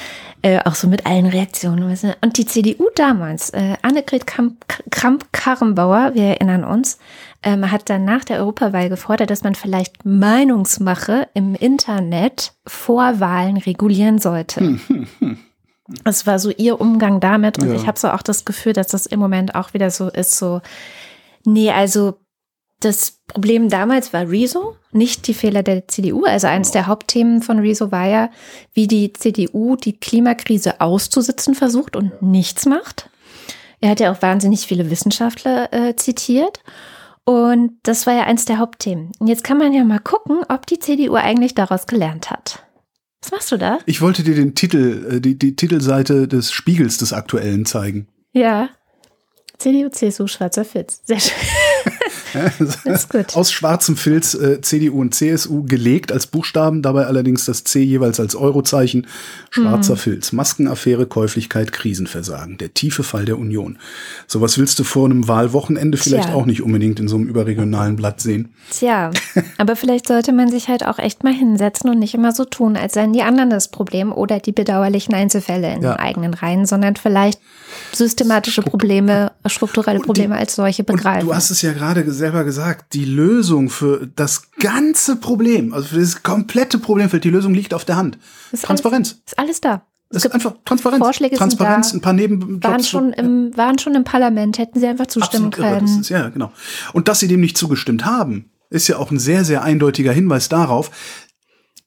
Äh, 0.43 0.59
auch 0.64 0.74
so 0.74 0.89
mit 0.89 1.07
allen 1.07 1.26
Reaktionen. 1.26 1.85
Und 2.20 2.37
die 2.37 2.47
CDU 2.47 2.89
damals, 2.97 3.51
äh, 3.51 3.74
Annegret 3.83 4.26
Kramp- 4.26 4.64
Kramp-Karrenbauer, 4.91 6.14
wir 6.14 6.24
erinnern 6.24 6.64
uns, 6.64 6.99
ähm, 7.45 7.70
hat 7.70 7.89
dann 7.89 8.05
nach 8.05 8.24
der 8.24 8.39
Europawahl 8.39 8.89
gefordert, 8.89 9.30
dass 9.30 9.45
man 9.45 9.55
vielleicht 9.55 10.05
Meinungsmache 10.05 11.28
im 11.35 11.55
Internet 11.55 12.55
vor 12.66 13.20
Wahlen 13.20 13.57
regulieren 13.57 14.18
sollte. 14.18 14.80
Das 16.05 16.26
war 16.26 16.38
so 16.38 16.51
ihr 16.51 16.80
Umgang 16.80 17.20
damit 17.20 17.59
und 17.59 17.68
Ja. 17.68 17.74
ich 17.74 17.86
habe 17.86 17.99
so 17.99 18.11
auch 18.11 18.22
das 18.22 18.45
Gefühl, 18.45 18.72
dass 18.72 18.88
das 18.88 19.07
im 19.07 19.20
Moment 19.20 19.55
auch 19.55 19.74
wieder 19.74 19.90
so 19.90 20.09
ist, 20.09 20.36
so, 20.36 20.61
nee, 21.45 21.70
also 21.70 22.14
das 22.80 23.20
Problem 23.28 23.68
damals 23.68 24.12
war 24.12 24.28
Rezo, 24.28 24.76
nicht 24.90 25.26
die 25.28 25.34
Fehler 25.34 25.62
der 25.62 25.86
CDU. 25.88 26.24
Also 26.24 26.49
eines 26.49 26.72
der 26.72 26.86
Hauptthemen 26.88 27.40
von 27.43 27.61
Rezo 27.61 27.93
war 27.93 28.07
ja, 28.07 28.30
wie 28.74 28.88
die 28.88 29.12
CDU 29.12 29.76
die 29.76 29.99
Klimakrise 29.99 30.80
auszusitzen 30.80 31.55
versucht 31.55 31.95
und 31.97 32.20
nichts 32.22 32.66
macht. 32.66 33.09
Er 33.80 33.90
hat 33.90 34.01
ja 34.01 34.12
auch 34.12 34.20
wahnsinnig 34.20 34.66
viele 34.66 34.90
Wissenschaftler 34.90 35.72
äh, 35.72 35.97
zitiert. 35.97 36.61
Und 37.24 37.74
das 37.84 38.07
war 38.07 38.14
ja 38.14 38.24
eins 38.24 38.47
der 38.47 38.59
Hauptthemen. 38.59 39.12
Und 39.20 39.28
jetzt 39.28 39.45
kann 39.45 39.59
man 39.59 39.72
ja 39.72 39.84
mal 39.84 40.01
gucken, 40.01 40.40
ob 40.49 40.66
die 40.66 40.80
CDU 40.80 41.14
eigentlich 41.14 41.55
daraus 41.55 41.86
gelernt 41.86 42.30
hat. 42.30 42.64
Was 43.23 43.31
machst 43.31 43.53
du 43.53 43.57
da? 43.57 43.79
Ich 43.87 44.01
wollte 44.01 44.23
dir 44.23 44.35
den 44.35 44.55
Titel, 44.55 45.16
äh, 45.16 45.20
die, 45.20 45.39
die 45.39 45.55
Titelseite 45.57 46.29
des 46.29 46.53
Spiegels 46.53 46.99
des 46.99 47.12
Aktuellen 47.12 47.64
zeigen. 47.64 48.09
Ja. 48.33 48.68
CDU, 49.59 49.89
CSU, 49.91 50.27
schwarzer 50.27 50.64
Fitz. 50.64 51.03
Sehr 51.05 51.20
schön. 51.20 51.37
ist 52.85 53.11
gut. 53.11 53.37
Aus 53.37 53.51
schwarzem 53.53 53.97
Filz 53.97 54.35
äh, 54.35 54.61
CDU 54.61 55.01
und 55.01 55.14
CSU 55.14 55.62
gelegt 55.64 56.12
als 56.12 56.26
Buchstaben, 56.26 56.83
dabei 56.83 57.07
allerdings 57.07 57.45
das 57.45 57.64
C 57.64 57.83
jeweils 57.83 58.20
als 58.20 58.35
Eurozeichen. 58.35 59.07
Schwarzer 59.51 59.97
Filz. 59.97 60.33
Maskenaffäre, 60.33 61.07
Käuflichkeit, 61.07 61.72
Krisenversagen. 61.72 62.59
Der 62.59 62.72
tiefe 62.74 63.03
Fall 63.03 63.24
der 63.24 63.39
Union. 63.39 63.78
Sowas 64.26 64.59
willst 64.59 64.78
du 64.78 64.85
vor 64.85 65.05
einem 65.07 65.28
Wahlwochenende 65.28 65.99
vielleicht 65.99 66.28
Tja. 66.28 66.35
auch 66.35 66.47
nicht 66.47 66.62
unbedingt 66.62 67.01
in 67.01 67.09
so 67.09 67.16
einem 67.16 67.26
überregionalen 67.26 67.97
Blatt 67.97 68.20
sehen. 68.20 68.53
Tja, 68.70 69.11
aber 69.59 69.76
vielleicht 69.76 70.09
sollte 70.09 70.33
man 70.33 70.51
sich 70.51 70.68
halt 70.68 70.87
auch 70.87 70.99
echt 70.99 71.24
mal 71.24 71.33
hinsetzen 71.35 71.91
und 71.91 71.99
nicht 71.99 72.14
immer 72.14 72.33
so 72.33 72.45
tun, 72.45 72.76
als 72.76 72.95
seien 72.95 73.12
die 73.12 73.22
anderen 73.22 73.51
das 73.51 73.68
Problem 73.68 74.12
oder 74.12 74.41
die 74.41 74.53
bedauerlichen 74.53 75.14
Einzelfälle 75.14 75.74
in 75.74 75.83
Ja. 75.83 75.93
den 75.95 76.01
eigenen 76.01 76.35
Reihen, 76.35 76.64
sondern 76.66 76.97
vielleicht 76.97 77.41
systematische 77.93 78.62
Probleme, 78.62 79.33
strukturelle 79.47 79.99
Und 79.99 80.05
die- 80.05 80.07
Probleme 80.07 80.37
als 80.37 80.55
solche 80.55 80.85
begreifen. 80.85 81.26
Du 81.26 81.35
hast 81.35 81.51
es 81.51 81.62
ja 81.62 81.72
gerade 81.72 82.05
selber 82.23 82.45
gesagt, 82.45 82.95
die 82.95 83.05
Lösung 83.05 83.68
für 83.68 84.07
das 84.14 84.53
ganze 84.53 85.16
Problem, 85.16 85.75
also 85.75 85.89
für 85.89 85.99
das 86.01 86.23
komplette 86.23 86.79
Problemfeld, 86.79 87.25
die 87.25 87.31
Lösung 87.31 87.53
liegt 87.53 87.75
auf 87.75 87.85
der 87.85 87.97
Hand. 87.97 88.16
Ist 88.53 88.64
Transparenz. 88.64 89.20
ist 89.27 89.37
alles 89.39 89.61
da. 89.61 89.83
Es 90.11 90.25
ist 90.25 90.31
einfach 90.33 90.55
Transparenz. 90.64 91.03
Vorschläge 91.03 91.35
sind 91.35 91.39
Transparenz, 91.39 91.91
da. 91.91 91.99
ein 91.99 92.01
paar 92.01 92.12
Nebenjobs. 92.12 92.62
Waren 92.64 92.85
schon, 92.85 93.12
im, 93.14 93.57
waren 93.57 93.79
schon 93.79 93.95
im 93.97 94.05
Parlament, 94.05 94.59
hätten 94.59 94.79
sie 94.79 94.87
einfach 94.87 95.09
zustimmen 95.09 95.47
Absolut 95.49 95.70
können. 95.70 96.01
ist, 96.01 96.11
ja, 96.11 96.29
genau. 96.29 96.53
Und 96.93 97.09
dass 97.09 97.18
sie 97.18 97.29
dem 97.29 97.41
nicht 97.41 97.57
zugestimmt 97.59 98.05
haben, 98.05 98.51
ist 98.70 98.87
ja 98.89 98.99
auch 98.99 99.11
ein 99.11 99.18
sehr, 99.18 99.45
sehr 99.45 99.62
eindeutiger 99.62 100.12
Hinweis 100.12 100.49
darauf, 100.49 100.91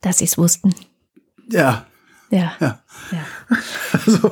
Dass 0.02 0.18
sie 0.18 0.26
es 0.26 0.38
wussten. 0.38 0.76
ja, 1.50 1.86
Ja. 2.30 2.54
ja. 2.60 2.80
ja. 3.12 3.58
Also, 4.06 4.32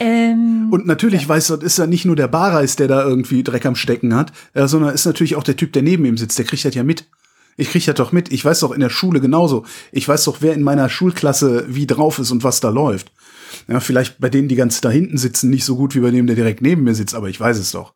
Ähm, 0.00 0.68
und 0.70 0.86
natürlich 0.86 1.28
weiß 1.28 1.48
das 1.48 1.62
ist 1.62 1.78
ja 1.78 1.86
nicht 1.86 2.06
nur 2.06 2.16
der 2.16 2.28
Barreis, 2.28 2.76
der 2.76 2.88
da 2.88 3.04
irgendwie 3.04 3.42
Dreck 3.42 3.66
am 3.66 3.76
Stecken 3.76 4.14
hat, 4.14 4.32
äh, 4.54 4.66
sondern 4.66 4.94
ist 4.94 5.04
natürlich 5.04 5.36
auch 5.36 5.42
der 5.44 5.56
Typ, 5.56 5.72
der 5.74 5.82
neben 5.82 6.06
ihm 6.06 6.16
sitzt, 6.16 6.38
der 6.38 6.46
kriegt 6.46 6.64
das 6.64 6.74
ja 6.74 6.82
mit. 6.82 7.04
Ich 7.56 7.70
krieg 7.70 7.84
das 7.84 7.94
doch 7.96 8.10
mit. 8.10 8.32
Ich 8.32 8.42
weiß 8.42 8.60
doch 8.60 8.72
in 8.72 8.80
der 8.80 8.88
Schule 8.88 9.20
genauso. 9.20 9.66
Ich 9.92 10.08
weiß 10.08 10.24
doch, 10.24 10.38
wer 10.40 10.54
in 10.54 10.62
meiner 10.62 10.88
Schulklasse 10.88 11.66
wie 11.68 11.86
drauf 11.86 12.18
ist 12.18 12.30
und 12.30 12.42
was 12.42 12.60
da 12.60 12.70
läuft. 12.70 13.12
Ja, 13.68 13.80
vielleicht 13.80 14.18
bei 14.18 14.30
denen, 14.30 14.48
die 14.48 14.54
ganz 14.54 14.80
da 14.80 14.88
hinten 14.88 15.18
sitzen, 15.18 15.50
nicht 15.50 15.64
so 15.64 15.76
gut 15.76 15.94
wie 15.94 16.00
bei 16.00 16.10
dem, 16.10 16.26
der 16.26 16.36
direkt 16.36 16.62
neben 16.62 16.84
mir 16.84 16.94
sitzt, 16.94 17.14
aber 17.14 17.28
ich 17.28 17.38
weiß 17.38 17.58
es 17.58 17.72
doch. 17.72 17.94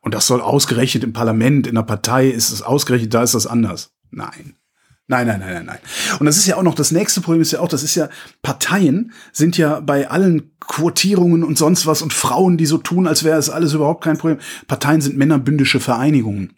Und 0.00 0.14
das 0.14 0.26
soll 0.26 0.40
ausgerechnet 0.40 1.02
im 1.02 1.12
Parlament, 1.12 1.66
in 1.66 1.74
der 1.74 1.82
Partei 1.82 2.28
ist 2.28 2.52
es 2.52 2.62
ausgerechnet, 2.62 3.14
da 3.14 3.22
ist 3.22 3.34
das 3.34 3.46
anders. 3.46 3.92
Nein. 4.10 4.54
Nein, 5.12 5.26
nein, 5.26 5.40
nein, 5.40 5.52
nein, 5.52 5.66
nein. 5.66 5.78
Und 6.20 6.24
das 6.24 6.38
ist 6.38 6.46
ja 6.46 6.56
auch 6.56 6.62
noch, 6.62 6.74
das 6.74 6.90
nächste 6.90 7.20
Problem 7.20 7.42
ist 7.42 7.52
ja 7.52 7.60
auch, 7.60 7.68
das 7.68 7.82
ist 7.82 7.94
ja, 7.96 8.08
Parteien 8.40 9.12
sind 9.30 9.58
ja 9.58 9.80
bei 9.80 10.08
allen 10.08 10.52
Quotierungen 10.58 11.44
und 11.44 11.58
sonst 11.58 11.86
was 11.86 12.00
und 12.00 12.14
Frauen, 12.14 12.56
die 12.56 12.64
so 12.64 12.78
tun, 12.78 13.06
als 13.06 13.22
wäre 13.22 13.38
es 13.38 13.50
alles 13.50 13.74
überhaupt 13.74 14.02
kein 14.02 14.16
Problem. 14.16 14.38
Parteien 14.68 15.02
sind 15.02 15.18
männerbündische 15.18 15.80
Vereinigungen. 15.80 16.54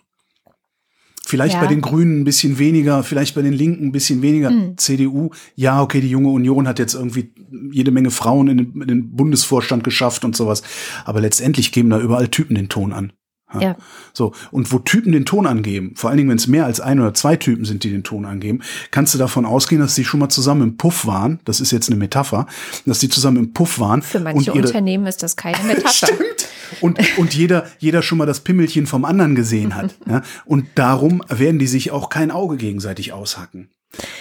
Vielleicht 1.26 1.54
Ja. 1.54 1.62
bei 1.62 1.66
den 1.66 1.80
Grünen 1.80 2.20
ein 2.20 2.24
bisschen 2.24 2.60
weniger, 2.60 3.02
vielleicht 3.02 3.34
bei 3.34 3.42
den 3.42 3.54
Linken 3.54 3.86
ein 3.86 3.92
bisschen 3.92 4.22
weniger. 4.22 4.52
CDU, 4.76 5.30
ja, 5.56 5.82
okay, 5.82 6.00
die 6.00 6.10
junge 6.10 6.28
Union 6.28 6.68
hat 6.68 6.78
jetzt 6.78 6.94
irgendwie 6.94 7.32
jede 7.72 7.90
Menge 7.90 8.12
Frauen 8.12 8.46
in 8.46 8.58
den, 8.58 8.82
in 8.82 8.86
den 8.86 9.16
Bundesvorstand 9.16 9.82
geschafft 9.82 10.24
und 10.24 10.36
sowas. 10.36 10.62
Aber 11.04 11.20
letztendlich 11.20 11.72
geben 11.72 11.90
da 11.90 11.98
überall 11.98 12.28
Typen 12.28 12.54
den 12.54 12.68
Ton 12.68 12.92
an. 12.92 13.12
Ja. 13.60 13.76
So, 14.12 14.32
und 14.50 14.72
wo 14.72 14.78
Typen 14.78 15.12
den 15.12 15.24
Ton 15.24 15.46
angeben, 15.46 15.92
vor 15.96 16.10
allen 16.10 16.16
Dingen, 16.16 16.30
wenn 16.30 16.36
es 16.36 16.46
mehr 16.46 16.64
als 16.64 16.80
ein 16.80 17.00
oder 17.00 17.14
zwei 17.14 17.36
Typen 17.36 17.64
sind, 17.64 17.84
die 17.84 17.90
den 17.90 18.04
Ton 18.04 18.24
angeben, 18.24 18.60
kannst 18.90 19.14
du 19.14 19.18
davon 19.18 19.44
ausgehen, 19.46 19.80
dass 19.80 19.94
die 19.94 20.04
schon 20.04 20.20
mal 20.20 20.28
zusammen 20.28 20.62
im 20.62 20.76
Puff 20.76 21.06
waren. 21.06 21.40
Das 21.44 21.60
ist 21.60 21.70
jetzt 21.70 21.88
eine 21.88 21.96
Metapher, 21.96 22.46
dass 22.86 22.98
die 23.00 23.08
zusammen 23.08 23.38
im 23.38 23.52
Puff 23.52 23.78
waren. 23.78 24.02
Für 24.02 24.20
manche 24.20 24.52
Unternehmen 24.52 25.06
ist 25.06 25.22
das 25.22 25.36
keine 25.36 25.58
Metapher. 25.64 25.88
Stimmt. 26.06 26.48
Und, 26.80 26.98
und 27.18 27.34
jeder, 27.34 27.66
jeder 27.78 28.02
schon 28.02 28.18
mal 28.18 28.26
das 28.26 28.40
Pimmelchen 28.40 28.86
vom 28.86 29.04
anderen 29.04 29.34
gesehen 29.34 29.74
hat. 29.74 29.94
Ja? 30.06 30.22
Und 30.44 30.66
darum 30.74 31.22
werden 31.28 31.58
die 31.58 31.66
sich 31.66 31.90
auch 31.90 32.10
kein 32.10 32.30
Auge 32.30 32.56
gegenseitig 32.56 33.12
aushacken. 33.12 33.70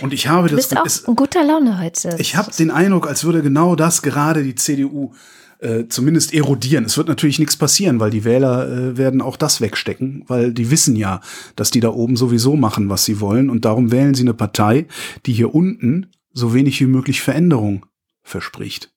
Und 0.01 0.13
ich 0.13 0.27
habe 0.27 0.47
Du 0.47 0.55
das, 0.55 0.69
bist 0.69 0.79
auch 0.79 0.85
es, 0.85 0.99
in 0.99 1.15
guter 1.15 1.43
Laune 1.43 1.79
heute. 1.79 2.15
ich 2.19 2.35
habe 2.35 2.51
den 2.51 2.71
Eindruck, 2.71 3.07
als 3.07 3.23
würde 3.25 3.41
genau 3.41 3.75
das 3.75 4.01
gerade 4.01 4.43
die 4.43 4.55
CDU 4.55 5.13
äh, 5.63 5.87
zumindest 5.87 6.33
erodieren. 6.33 6.85
Es 6.85 6.97
wird 6.97 7.07
natürlich 7.07 7.39
nichts 7.39 7.55
passieren, 7.55 7.99
weil 7.99 8.11
die 8.11 8.25
Wähler 8.25 8.67
äh, 8.67 8.97
werden 8.97 9.21
auch 9.21 9.37
das 9.37 9.61
wegstecken, 9.61 10.23
weil 10.27 10.53
die 10.53 10.69
wissen 10.69 10.95
ja, 10.95 11.21
dass 11.55 11.71
die 11.71 11.79
da 11.79 11.89
oben 11.89 12.15
sowieso 12.15 12.55
machen, 12.55 12.89
was 12.89 13.05
sie 13.05 13.19
wollen. 13.19 13.49
Und 13.49 13.65
darum 13.65 13.91
wählen 13.91 14.13
sie 14.13 14.23
eine 14.23 14.33
Partei, 14.33 14.85
die 15.25 15.33
hier 15.33 15.55
unten 15.55 16.07
so 16.33 16.53
wenig 16.53 16.79
wie 16.81 16.85
möglich 16.85 17.21
Veränderung 17.21 17.85
verspricht. 18.23 18.91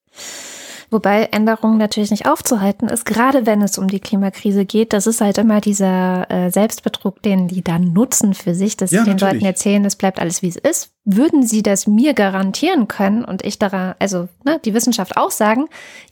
Wobei 0.90 1.24
Änderungen 1.24 1.78
natürlich 1.78 2.10
nicht 2.10 2.26
aufzuhalten 2.26 2.88
ist, 2.88 3.04
gerade 3.04 3.44
wenn 3.44 3.60
es 3.60 3.76
um 3.76 3.88
die 3.88 4.00
Klimakrise 4.00 4.64
geht. 4.64 4.92
Das 4.92 5.06
ist 5.06 5.20
halt 5.20 5.38
immer 5.38 5.60
dieser 5.60 6.30
äh, 6.30 6.50
Selbstbetrug, 6.50 7.22
den 7.22 7.48
die 7.48 7.62
dann 7.62 7.92
nutzen 7.92 8.34
für 8.34 8.54
sich, 8.54 8.76
dass 8.76 8.92
Ja, 8.92 9.00
sie 9.00 9.10
den 9.10 9.16
natürlich. 9.16 9.34
Leuten 9.34 9.46
erzählen, 9.46 9.84
es 9.84 9.96
bleibt 9.96 10.20
alles 10.20 10.42
wie 10.42 10.48
es 10.48 10.56
ist. 10.56 10.92
Würden 11.08 11.46
sie 11.46 11.62
das 11.62 11.86
mir 11.86 12.14
garantieren 12.14 12.88
können 12.88 13.24
und 13.24 13.44
ich 13.44 13.60
daran, 13.60 13.94
also 14.00 14.28
ne, 14.44 14.60
die 14.64 14.74
Wissenschaft 14.74 15.16
auch 15.16 15.30
sagen, 15.30 15.66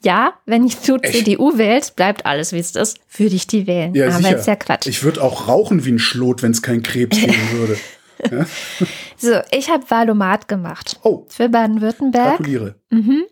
ja, 0.05 0.35
wenn 0.47 0.65
ich 0.65 0.77
Echt? 1.03 1.25
CDU 1.27 1.59
wählst, 1.59 1.97
bleibt 1.97 2.27
alles 2.27 2.53
wie 2.53 2.61
es 2.61 2.77
ist, 2.77 2.99
würde 3.17 3.35
ich 3.35 3.49
die 3.49 3.67
wählen. 3.67 3.93
Aber 4.01 4.21
ist 4.39 4.47
ja 4.47 4.55
Quatsch. 4.55 4.87
Ich 4.87 5.03
würde 5.03 5.21
auch 5.21 5.49
rauchen 5.49 5.85
wie 5.85 5.91
ein 5.91 5.99
Schlot, 5.99 6.45
wenn 6.45 6.53
es 6.53 6.63
keinen 6.63 6.85
Krebs 6.85 7.19
geben 7.19 7.35
würde. 7.53 7.77
so, 9.17 9.33
ich 9.51 9.69
habe 9.69 9.85
Valomat 9.91 10.47
gemacht. 10.47 11.01
Oh, 11.03 11.27
Für 11.29 11.49
Baden-Württemberg. 11.49 12.37
gratuliere. 12.37 12.77
Mhm. 12.91 13.25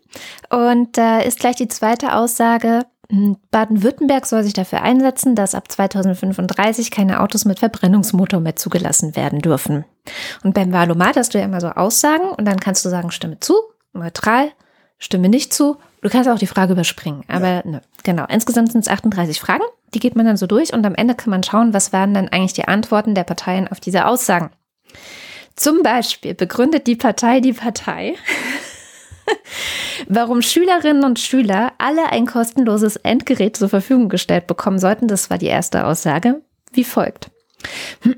Und 0.49 0.97
da 0.97 1.19
ist 1.19 1.39
gleich 1.39 1.55
die 1.55 1.69
zweite 1.69 2.13
Aussage. 2.13 2.85
Hm, 3.13 3.37
Baden-Württemberg 3.51 4.25
soll 4.25 4.43
sich 4.43 4.53
dafür 4.53 4.81
einsetzen, 4.81 5.35
dass 5.35 5.53
ab 5.53 5.71
2035 5.71 6.89
keine 6.89 7.21
Autos 7.21 7.45
mit 7.45 7.59
Verbrennungsmotor 7.59 8.39
mehr 8.39 8.55
zugelassen 8.55 9.15
werden 9.15 9.39
dürfen. 9.39 9.85
Und 10.43 10.55
beim 10.55 10.71
Valomat 10.71 11.15
hast 11.15 11.33
du 11.33 11.37
ja 11.37 11.45
immer 11.45 11.61
so 11.61 11.67
Aussagen 11.69 12.29
und 12.29 12.45
dann 12.45 12.59
kannst 12.59 12.83
du 12.83 12.89
sagen, 12.89 13.11
stimme 13.11 13.39
zu, 13.39 13.53
neutral, 13.93 14.51
stimme 14.97 15.29
nicht 15.29 15.53
zu. 15.53 15.77
Du 16.01 16.09
kannst 16.09 16.27
auch 16.27 16.39
die 16.39 16.47
Frage 16.47 16.73
überspringen. 16.73 17.23
Aber 17.27 17.61
ne, 17.65 17.81
genau. 18.03 18.25
Insgesamt 18.29 18.71
sind 18.71 18.81
es 18.81 18.87
38 18.87 19.39
Fragen. 19.39 19.63
Die 19.93 19.99
geht 19.99 20.15
man 20.15 20.25
dann 20.25 20.37
so 20.37 20.47
durch 20.47 20.73
und 20.73 20.83
am 20.83 20.95
Ende 20.95 21.13
kann 21.13 21.29
man 21.29 21.43
schauen, 21.43 21.71
was 21.71 21.93
waren 21.93 22.15
dann 22.15 22.29
eigentlich 22.29 22.53
die 22.53 22.67
Antworten 22.67 23.13
der 23.13 23.25
Parteien 23.25 23.67
auf 23.67 23.79
diese 23.79 24.07
Aussagen. 24.07 24.49
Zum 25.55 25.83
Beispiel 25.83 26.33
begründet 26.33 26.87
die 26.87 26.95
Partei 26.95 27.39
die 27.39 27.53
Partei, 27.53 28.15
warum 30.07 30.41
Schülerinnen 30.41 31.03
und 31.03 31.19
Schüler 31.19 31.73
alle 31.77 32.11
ein 32.11 32.25
kostenloses 32.25 32.95
Endgerät 32.97 33.57
zur 33.57 33.69
Verfügung 33.69 34.09
gestellt 34.09 34.47
bekommen 34.47 34.79
sollten. 34.79 35.07
Das 35.07 35.29
war 35.29 35.37
die 35.37 35.47
erste 35.47 35.85
Aussage. 35.85 36.41
Wie 36.71 36.83
folgt. 36.83 37.31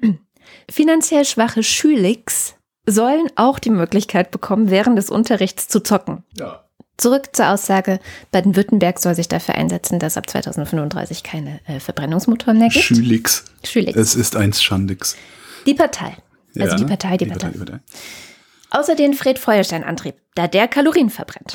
Finanziell 0.69 1.25
schwache 1.25 1.63
Schülix 1.63 2.55
sollen 2.87 3.27
auch 3.35 3.59
die 3.59 3.69
Möglichkeit 3.69 4.31
bekommen, 4.31 4.69
während 4.69 4.97
des 4.97 5.09
Unterrichts 5.09 5.67
zu 5.67 5.81
zocken. 5.81 6.23
Ja. 6.37 6.61
Zurück 6.97 7.35
zur 7.35 7.49
Aussage, 7.49 7.99
Baden-Württemberg 8.31 8.99
soll 8.99 9.15
sich 9.15 9.27
dafür 9.27 9.55
einsetzen, 9.55 9.99
dass 9.99 10.15
ab 10.15 10.29
2035 10.29 11.23
keine 11.23 11.59
äh, 11.67 11.79
Verbrennungsmotoren 11.79 12.57
mehr 12.57 12.69
gibt. 12.69 12.85
Schülix. 12.85 13.43
Schülix. 13.63 13.97
Es 13.97 14.15
ist 14.15 14.35
eins 14.35 14.63
Schandix. 14.63 15.17
Die 15.65 15.73
Partei. 15.73 16.15
Also 16.57 16.71
Ja, 16.71 16.75
die 16.77 16.85
Partei, 16.85 17.17
die, 17.17 17.25
Partei. 17.25 17.49
die 17.49 17.57
Partei. 17.57 17.79
Außer 18.75 18.95
den 18.95 19.13
Fred-Feuerstein-Antrieb, 19.13 20.15
da 20.35 20.49
der 20.49 20.67
Kalorien 20.67 21.09
verbrennt. 21.09 21.53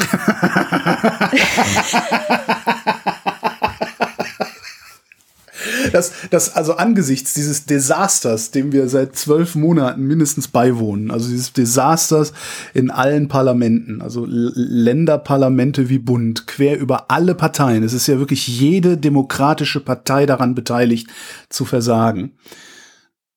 Das, 5.93 6.13
das, 6.31 6.57
also 6.57 6.77
angesichts 6.77 7.35
dieses 7.35 7.67
Desasters, 7.67 8.53
dem 8.53 8.73
wir 8.73 8.89
seit 8.89 9.17
zwölf 9.17 9.55
Monaten 9.55 10.07
mindestens 10.07 10.49
beiwohnen, 10.49 11.11
also 11.11 11.29
dieses 11.29 11.53
Desasters 11.53 12.33
in 12.73 12.91
allen 12.91 13.29
Parlamenten, 13.29 14.01
also 14.01 14.25
Länderparlamente 14.27 15.91
wie 15.91 15.99
Bund, 15.99 16.47
quer 16.47 16.79
über 16.79 17.11
alle 17.11 17.35
Parteien, 17.35 17.83
es 17.83 17.93
ist 17.93 18.07
ja 18.07 18.19
wirklich 18.19 18.49
jede 18.49 18.97
demokratische 18.97 19.81
Partei 19.81 20.25
daran 20.25 20.55
beteiligt, 20.55 21.09
zu 21.51 21.67
versagen. 21.67 22.33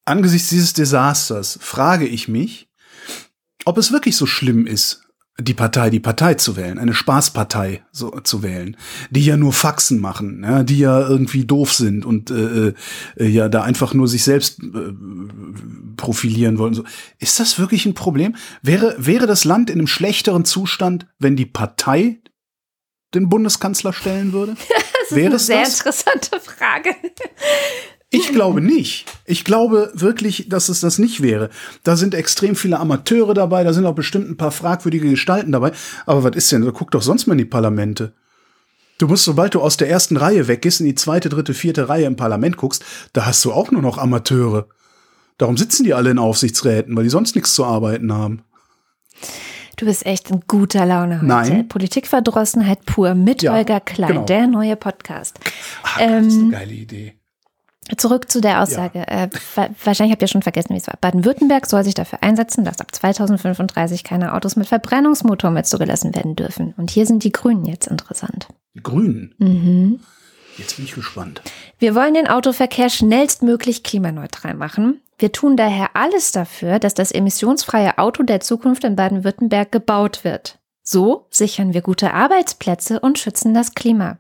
Angesichts 0.05 0.49
dieses 0.49 0.73
Desasters 0.73 1.59
frage 1.61 2.07
ich 2.07 2.27
mich, 2.27 2.69
ob 3.65 3.77
es 3.77 3.91
wirklich 3.91 4.15
so 4.15 4.25
schlimm 4.25 4.67
ist, 4.67 5.03
die 5.39 5.55
Partei, 5.55 5.89
die 5.89 5.99
Partei 5.99 6.35
zu 6.35 6.55
wählen, 6.55 6.77
eine 6.77 6.93
Spaßpartei 6.93 7.83
so 7.91 8.11
zu 8.19 8.43
wählen, 8.43 8.77
die 9.09 9.25
ja 9.25 9.35
nur 9.35 9.51
Faxen 9.51 9.99
machen, 9.99 10.43
ja, 10.43 10.61
die 10.61 10.77
ja 10.77 11.07
irgendwie 11.07 11.43
doof 11.45 11.73
sind 11.73 12.05
und 12.05 12.29
äh, 12.29 12.73
äh, 13.17 13.27
ja 13.27 13.49
da 13.49 13.63
einfach 13.63 13.95
nur 13.95 14.07
sich 14.07 14.23
selbst 14.23 14.61
äh, 14.61 14.93
profilieren 15.97 16.59
wollen. 16.59 16.75
So. 16.75 16.83
Ist 17.17 17.39
das 17.39 17.57
wirklich 17.57 17.87
ein 17.87 17.95
Problem? 17.95 18.35
Wäre, 18.61 18.95
wäre 18.99 19.25
das 19.25 19.43
Land 19.43 19.71
in 19.71 19.79
einem 19.79 19.87
schlechteren 19.87 20.45
Zustand, 20.45 21.07
wenn 21.17 21.35
die 21.35 21.47
Partei 21.47 22.21
den 23.15 23.27
Bundeskanzler 23.27 23.93
stellen 23.93 24.33
würde? 24.33 24.55
Das 25.09 25.17
wäre 25.17 25.25
ist 25.25 25.31
eine 25.33 25.35
es 25.35 25.45
sehr 25.47 25.63
das? 25.63 25.79
interessante 25.79 26.39
Frage. 26.39 26.95
Ich 28.15 28.31
glaube 28.31 28.61
nicht. 28.61 29.05
Ich 29.25 29.43
glaube 29.43 29.91
wirklich, 29.95 30.47
dass 30.47 30.69
es 30.69 30.81
das 30.81 30.99
nicht 30.99 31.21
wäre. 31.21 31.49
Da 31.83 31.95
sind 31.95 32.13
extrem 32.13 32.55
viele 32.55 32.79
Amateure 32.79 33.33
dabei, 33.33 33.63
da 33.63 33.73
sind 33.73 33.85
auch 33.85 33.95
bestimmt 33.95 34.29
ein 34.29 34.37
paar 34.37 34.51
fragwürdige 34.51 35.09
Gestalten 35.09 35.51
dabei. 35.51 35.71
Aber 36.05 36.23
was 36.23 36.35
ist 36.35 36.51
denn? 36.51 36.71
Guck 36.73 36.91
doch 36.91 37.01
sonst 37.01 37.25
mal 37.27 37.33
in 37.33 37.39
die 37.39 37.45
Parlamente. 37.45 38.13
Du 38.99 39.07
musst, 39.07 39.23
sobald 39.25 39.55
du 39.55 39.61
aus 39.61 39.77
der 39.77 39.89
ersten 39.89 40.17
Reihe 40.17 40.47
weggehst, 40.47 40.79
in 40.79 40.85
die 40.85 40.95
zweite, 40.95 41.27
dritte, 41.29 41.53
vierte 41.55 41.89
Reihe 41.89 42.05
im 42.05 42.15
Parlament 42.15 42.57
guckst, 42.57 42.85
da 43.13 43.25
hast 43.25 43.43
du 43.43 43.51
auch 43.51 43.71
nur 43.71 43.81
noch 43.81 43.97
Amateure. 43.97 44.67
Darum 45.39 45.57
sitzen 45.57 45.83
die 45.83 45.95
alle 45.95 46.11
in 46.11 46.19
Aufsichtsräten, 46.19 46.95
weil 46.95 47.03
die 47.03 47.09
sonst 47.09 47.35
nichts 47.35 47.55
zu 47.55 47.65
arbeiten 47.65 48.13
haben. 48.13 48.43
Du 49.77 49.87
bist 49.87 50.05
echt 50.05 50.29
in 50.29 50.41
guter 50.47 50.85
Laune 50.85 51.15
heute. 51.15 51.25
Nein. 51.25 51.67
Politikverdrossenheit 51.67 52.85
pur 52.85 53.15
mit 53.15 53.41
Ja, 53.41 53.53
Holger 53.53 53.79
Klein, 53.79 54.09
genau. 54.09 54.25
der 54.25 54.45
neue 54.47 54.75
Podcast. 54.75 55.39
Ah, 55.81 55.89
das 55.97 56.27
ist 56.27 56.33
Ähm, 56.35 56.41
eine 56.41 56.49
geile 56.51 56.73
Idee. 56.73 57.13
Zurück 57.97 58.31
zu 58.31 58.41
der 58.41 58.61
Aussage. 58.61 59.07
Äh, 59.07 59.29
wa- 59.55 59.69
wahrscheinlich 59.83 60.11
habt 60.13 60.21
ihr 60.21 60.27
schon 60.27 60.41
vergessen, 60.41 60.73
wie 60.73 60.77
es 60.77 60.87
war. 60.87 60.97
Baden-Württemberg 61.01 61.65
soll 61.65 61.83
sich 61.83 61.93
dafür 61.93 62.21
einsetzen, 62.23 62.63
dass 62.65 62.79
ab 62.79 62.93
2035 62.93 64.03
keine 64.03 64.33
Autos 64.33 64.55
mit 64.55 64.67
Verbrennungsmotor 64.67 65.51
mehr 65.51 65.63
zugelassen 65.63 66.13
werden 66.15 66.35
dürfen. 66.35 66.73
Und 66.77 66.91
hier 66.91 67.05
sind 67.05 67.23
die 67.23 67.31
Grünen 67.31 67.65
jetzt 67.65 67.87
interessant. 67.87 68.47
Die 68.75 68.83
Grünen. 68.83 69.33
Mhm. 69.37 69.99
Jetzt 70.57 70.75
bin 70.75 70.85
ich 70.85 70.93
gespannt. 70.93 71.41
Wir 71.79 71.95
wollen 71.95 72.13
den 72.13 72.27
Autoverkehr 72.27 72.89
schnellstmöglich 72.89 73.83
klimaneutral 73.83 74.53
machen. 74.53 75.01
Wir 75.17 75.31
tun 75.31 75.57
daher 75.57 75.91
alles 75.95 76.31
dafür, 76.31 76.79
dass 76.79 76.93
das 76.93 77.11
emissionsfreie 77.11 77.97
Auto 77.97 78.23
der 78.23 78.39
Zukunft 78.39 78.83
in 78.83 78.95
Baden-Württemberg 78.95 79.71
gebaut 79.71 80.23
wird. 80.23 80.59
So 80.83 81.27
sichern 81.29 81.73
wir 81.73 81.81
gute 81.81 82.13
Arbeitsplätze 82.13 82.99
und 82.99 83.17
schützen 83.17 83.53
das 83.53 83.73
Klima. 83.73 84.17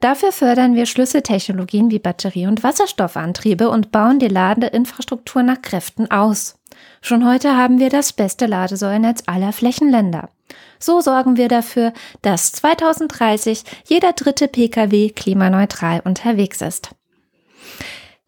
Dafür 0.00 0.32
fördern 0.32 0.74
wir 0.74 0.86
Schlüsseltechnologien 0.86 1.90
wie 1.90 1.98
Batterie- 1.98 2.46
und 2.46 2.62
Wasserstoffantriebe 2.62 3.68
und 3.68 3.92
bauen 3.92 4.18
die 4.18 4.28
Ladeinfrastruktur 4.28 5.42
nach 5.42 5.60
Kräften 5.60 6.10
aus. 6.10 6.58
Schon 7.02 7.26
heute 7.28 7.56
haben 7.56 7.78
wir 7.78 7.90
das 7.90 8.12
beste 8.12 8.46
Ladesäulennetz 8.46 9.24
aller 9.26 9.52
Flächenländer. 9.52 10.30
So 10.78 11.00
sorgen 11.00 11.36
wir 11.36 11.48
dafür, 11.48 11.92
dass 12.22 12.52
2030 12.52 13.64
jeder 13.86 14.12
dritte 14.12 14.48
Pkw 14.48 15.10
klimaneutral 15.10 16.00
unterwegs 16.04 16.62
ist. 16.62 16.90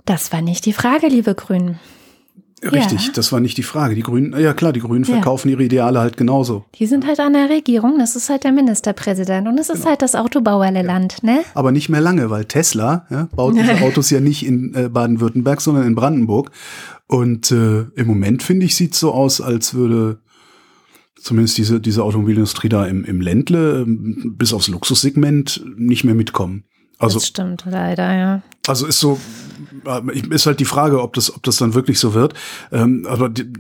Das 0.04 0.32
war 0.32 0.42
nicht 0.42 0.66
die 0.66 0.72
Frage, 0.72 1.06
liebe 1.06 1.34
Grünen. 1.34 1.78
Richtig, 2.64 3.06
Ja. 3.06 3.12
das 3.14 3.32
war 3.32 3.40
nicht 3.40 3.58
die 3.58 3.64
Frage. 3.64 3.94
Die 3.96 4.02
Grünen, 4.02 4.38
ja 4.40 4.54
klar, 4.54 4.72
die 4.72 4.80
Grünen 4.80 5.04
Ja. 5.04 5.14
verkaufen 5.14 5.48
ihre 5.48 5.64
Ideale 5.64 5.98
halt 5.98 6.16
genauso. 6.16 6.64
Die 6.76 6.86
sind 6.86 7.06
halt 7.06 7.18
an 7.18 7.32
der 7.32 7.50
Regierung, 7.50 7.98
das 7.98 8.14
ist 8.14 8.28
halt 8.30 8.44
der 8.44 8.52
Ministerpräsident 8.52 9.48
und 9.48 9.58
es 9.58 9.68
ist 9.68 9.84
halt 9.84 10.00
das 10.00 10.14
Autobauerland, 10.14 11.22
ne? 11.24 11.40
Aber 11.54 11.72
nicht 11.72 11.88
mehr 11.88 12.00
lange, 12.00 12.30
weil 12.30 12.44
Tesla 12.44 13.06
ja, 13.10 13.28
baut 13.34 13.56
diese 13.56 13.74
Autos 13.82 14.10
ja 14.10 14.20
nicht 14.20 14.46
in 14.46 14.74
äh, 14.74 14.88
Baden-Württemberg, 14.88 15.60
sondern 15.60 15.86
in 15.86 15.94
Brandenburg. 15.96 16.50
Und 17.08 17.50
äh, 17.50 17.82
im 17.96 18.06
Moment, 18.06 18.42
finde 18.42 18.64
ich, 18.66 18.76
sieht 18.76 18.94
so 18.94 19.12
aus, 19.12 19.40
als 19.40 19.74
würde 19.74 20.20
zumindest 21.16 21.58
diese, 21.58 21.80
diese 21.80 22.02
Automobilindustrie 22.04 22.68
da 22.68 22.86
im, 22.86 23.04
im 23.04 23.20
Ländle 23.20 23.82
ähm, 23.82 24.34
bis 24.38 24.52
aufs 24.52 24.68
Luxussegment 24.68 25.64
nicht 25.76 26.04
mehr 26.04 26.14
mitkommen. 26.14 26.64
Also, 26.98 27.18
das 27.18 27.26
stimmt 27.26 27.64
leider, 27.68 28.14
ja. 28.16 28.42
also 28.68 28.86
ist 28.86 29.00
so, 29.00 29.18
ist 30.30 30.46
halt 30.46 30.60
die 30.60 30.64
Frage, 30.64 31.02
ob 31.02 31.14
das, 31.14 31.34
ob 31.34 31.42
das 31.42 31.56
dann 31.56 31.74
wirklich 31.74 31.98
so 31.98 32.14
wird. 32.14 32.34
Ähm, 32.70 33.06
aber 33.08 33.28
die, 33.28 33.52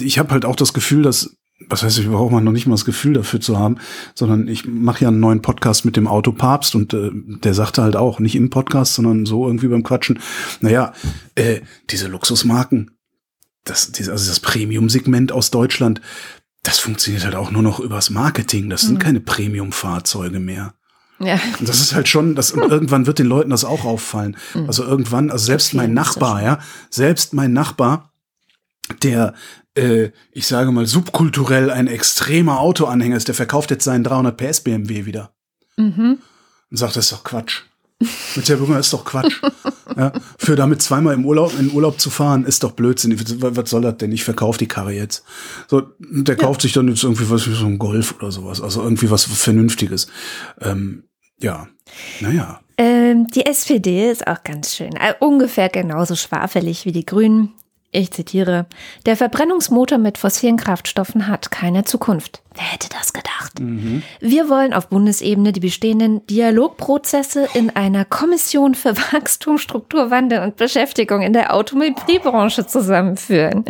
ich 0.00 0.18
habe 0.18 0.30
halt 0.30 0.44
auch 0.44 0.56
das 0.56 0.72
Gefühl, 0.72 1.02
dass, 1.02 1.36
was 1.68 1.82
heißt, 1.82 1.98
ich 1.98 2.08
brauche 2.08 2.32
mal 2.32 2.40
noch 2.40 2.52
nicht 2.52 2.66
mal 2.66 2.74
das 2.74 2.84
Gefühl 2.84 3.14
dafür 3.14 3.40
zu 3.40 3.58
haben, 3.58 3.76
sondern 4.14 4.48
ich 4.48 4.66
mache 4.66 5.02
ja 5.02 5.08
einen 5.08 5.20
neuen 5.20 5.42
Podcast 5.42 5.84
mit 5.84 5.96
dem 5.96 6.06
Autopapst 6.06 6.74
und 6.74 6.94
äh, 6.94 7.10
der 7.12 7.54
sagte 7.54 7.82
halt 7.82 7.96
auch, 7.96 8.18
nicht 8.18 8.36
im 8.36 8.50
Podcast, 8.50 8.94
sondern 8.94 9.26
so 9.26 9.46
irgendwie 9.46 9.68
beim 9.68 9.82
Quatschen, 9.82 10.18
naja, 10.60 10.92
äh, 11.34 11.60
diese 11.90 12.08
Luxusmarken, 12.08 12.92
das, 13.64 13.92
diese, 13.92 14.12
also 14.12 14.28
das 14.28 14.40
Premium-Segment 14.40 15.32
aus 15.32 15.50
Deutschland, 15.50 16.00
das 16.62 16.78
funktioniert 16.78 17.24
halt 17.24 17.34
auch 17.34 17.50
nur 17.50 17.62
noch 17.62 17.78
übers 17.78 18.10
Marketing. 18.10 18.70
Das 18.70 18.82
sind 18.82 18.98
keine 18.98 19.20
Premium-Fahrzeuge 19.20 20.40
mehr. 20.40 20.74
Ja, 21.24 21.40
Und 21.58 21.68
das 21.68 21.80
ist 21.80 21.94
halt 21.94 22.08
schon, 22.08 22.34
das, 22.34 22.52
und 22.52 22.70
irgendwann 22.70 23.06
wird 23.06 23.18
den 23.18 23.26
Leuten 23.26 23.50
das 23.50 23.64
auch 23.64 23.84
auffallen. 23.84 24.36
Also 24.66 24.84
irgendwann, 24.84 25.30
also 25.30 25.44
selbst 25.46 25.74
mein 25.74 25.94
Nachbar, 25.94 26.42
ja, 26.42 26.58
selbst 26.90 27.34
mein 27.34 27.52
Nachbar, 27.52 28.12
der, 29.02 29.34
äh, 29.74 30.10
ich 30.32 30.46
sage 30.46 30.70
mal, 30.72 30.86
subkulturell 30.86 31.70
ein 31.70 31.86
extremer 31.86 32.60
Autoanhänger 32.60 33.16
ist, 33.16 33.28
der 33.28 33.34
verkauft 33.34 33.70
jetzt 33.70 33.84
seinen 33.84 34.04
300 34.04 34.36
PS 34.36 34.60
BMW 34.60 35.06
wieder. 35.06 35.34
mhm. 35.76 36.18
Und 36.70 36.76
sagt, 36.76 36.96
das 36.96 37.04
ist 37.04 37.12
doch 37.12 37.24
Quatsch. 37.24 37.62
Mit 38.34 38.48
der 38.48 38.56
Bürger 38.56 38.78
ist 38.78 38.92
doch 38.92 39.04
Quatsch. 39.04 39.40
ja, 39.96 40.12
für 40.38 40.56
damit 40.56 40.82
zweimal 40.82 41.14
im 41.14 41.24
Urlaub, 41.24 41.52
in 41.58 41.70
Urlaub 41.72 42.00
zu 42.00 42.10
fahren, 42.10 42.44
ist 42.44 42.62
doch 42.62 42.72
Blödsinn. 42.72 43.18
Was 43.40 43.70
soll 43.70 43.82
das 43.82 43.96
denn? 43.98 44.12
Ich 44.12 44.24
verkaufe 44.24 44.58
die 44.58 44.66
Karre 44.66 44.92
jetzt. 44.92 45.24
So, 45.68 45.82
der 45.98 46.36
kauft 46.36 46.62
sich 46.62 46.72
dann 46.72 46.88
jetzt 46.88 47.04
irgendwie 47.04 47.30
was 47.30 47.46
wie 47.48 47.54
so 47.54 47.66
ein 47.66 47.78
Golf 47.78 48.14
oder 48.18 48.32
sowas. 48.32 48.60
Also 48.60 48.82
irgendwie 48.82 49.10
was 49.10 49.24
Vernünftiges. 49.24 50.08
Ähm, 50.60 51.04
ja. 51.44 51.68
Naja. 52.20 52.60
Ähm, 52.76 53.28
die 53.28 53.46
SPD 53.46 54.10
ist 54.10 54.26
auch 54.26 54.42
ganz 54.42 54.74
schön. 54.74 54.94
Äh, 54.96 55.14
ungefähr 55.20 55.68
genauso 55.68 56.16
schwafelig 56.16 56.84
wie 56.84 56.92
die 56.92 57.06
Grünen. 57.06 57.52
Ich 57.96 58.10
zitiere, 58.10 58.66
der 59.06 59.16
Verbrennungsmotor 59.16 59.98
mit 59.98 60.18
fossilen 60.18 60.56
Kraftstoffen 60.56 61.28
hat 61.28 61.52
keine 61.52 61.84
Zukunft. 61.84 62.42
Wer 62.52 62.64
hätte 62.64 62.88
das 62.88 63.12
gedacht? 63.12 63.52
Wir 64.18 64.48
wollen 64.48 64.74
auf 64.74 64.88
Bundesebene 64.88 65.52
die 65.52 65.60
bestehenden 65.60 66.26
Dialogprozesse 66.26 67.46
in 67.54 67.70
einer 67.70 68.04
Kommission 68.04 68.74
für 68.74 68.96
Wachstum, 69.12 69.58
Strukturwandel 69.58 70.40
und 70.40 70.56
Beschäftigung 70.56 71.22
in 71.22 71.32
der 71.32 71.54
Automobilbranche 71.54 72.66
zusammenführen. 72.66 73.64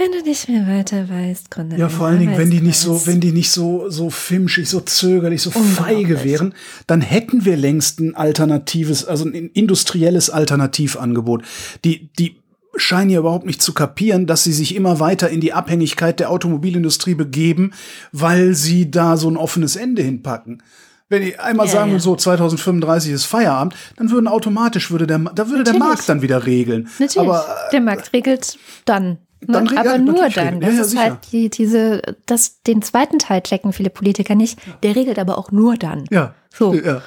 Wenn 0.00 0.12
du 0.12 0.22
nicht 0.22 0.48
mehr 0.48 0.66
weiter 0.66 1.10
weißt, 1.10 1.50
gründe 1.50 1.76
Ja, 1.76 1.90
vor 1.90 2.06
allen 2.06 2.20
Dingen, 2.20 2.38
wenn 2.38 2.50
die 2.50 2.62
nicht 2.62 2.78
so, 2.78 3.06
wenn 3.06 3.20
die 3.20 3.32
nicht 3.32 3.50
so, 3.50 3.90
so 3.90 4.08
fimschig, 4.08 4.66
so 4.66 4.80
zögerlich, 4.80 5.42
so 5.42 5.50
feige 5.50 6.24
wären, 6.24 6.54
dann 6.86 7.02
hätten 7.02 7.44
wir 7.44 7.54
längst 7.58 8.00
ein 8.00 8.14
alternatives, 8.14 9.04
also 9.04 9.26
ein 9.26 9.34
industrielles 9.34 10.30
Alternativangebot. 10.30 11.42
Die, 11.84 12.10
die 12.18 12.36
scheinen 12.76 13.10
ja 13.10 13.18
überhaupt 13.18 13.44
nicht 13.44 13.60
zu 13.60 13.74
kapieren, 13.74 14.26
dass 14.26 14.42
sie 14.42 14.54
sich 14.54 14.74
immer 14.74 15.00
weiter 15.00 15.28
in 15.28 15.42
die 15.42 15.52
Abhängigkeit 15.52 16.18
der 16.18 16.30
Automobilindustrie 16.30 17.14
begeben, 17.14 17.72
weil 18.10 18.54
sie 18.54 18.90
da 18.90 19.18
so 19.18 19.28
ein 19.28 19.36
offenes 19.36 19.76
Ende 19.76 20.00
hinpacken. 20.00 20.62
Wenn 21.10 21.20
die 21.20 21.38
einmal 21.38 21.66
Ja, 21.66 21.72
sagen, 21.72 21.92
ja. 21.92 21.98
so 21.98 22.16
2035 22.16 23.12
ist 23.12 23.26
Feierabend, 23.26 23.74
dann 23.96 24.10
würden 24.10 24.28
automatisch 24.28 24.90
würde 24.90 25.06
der, 25.06 25.18
da 25.18 25.50
würde 25.50 25.64
der 25.64 25.74
Natürlich. 25.74 25.78
Markt 25.78 26.08
dann 26.08 26.22
wieder 26.22 26.46
regeln. 26.46 26.88
Natürlich. 26.98 27.18
Aber 27.18 27.44
der 27.70 27.82
Markt 27.82 28.14
regelt 28.14 28.56
dann. 28.86 29.18
Ne? 29.40 29.54
Dann 29.54 29.66
regelt- 29.68 29.78
aber 29.86 29.92
ja, 29.96 29.98
nur 29.98 30.28
dann. 30.28 30.60
Das 30.60 30.70
Ja, 30.70 30.76
ja, 30.76 30.82
ist 30.82 30.90
sicher. 30.90 31.02
halt 31.02 31.18
die, 31.32 31.48
diese, 31.50 32.02
das, 32.26 32.62
den 32.62 32.82
zweiten 32.82 33.18
Teil 33.18 33.40
checken 33.42 33.72
viele 33.72 33.90
Politiker 33.90 34.34
nicht. 34.34 34.58
Der 34.82 34.94
regelt 34.96 35.18
aber 35.18 35.38
auch 35.38 35.50
nur 35.50 35.76
dann. 35.76 36.04
ja, 36.10 36.34
So. 36.52 36.74
ja. 36.74 37.02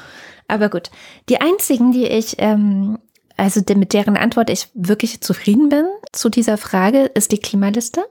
Aber 0.48 0.70
gut. 0.70 0.90
Die 1.30 1.40
einzigen, 1.42 1.92
die 1.92 2.06
ich, 2.06 2.36
ähm, 2.40 3.00
also 3.38 3.62
mit 3.76 3.94
deren 3.94 4.18
Antwort 4.18 4.50
ich 4.50 4.68
wirklich 4.74 5.22
zufrieden 5.22 5.70
bin 5.70 5.86
zu 6.12 6.30
dieser 6.30 6.58
Frage, 6.58 7.06
ist 7.06 7.32
die 7.32 7.40
Klimaliste. 7.40 8.04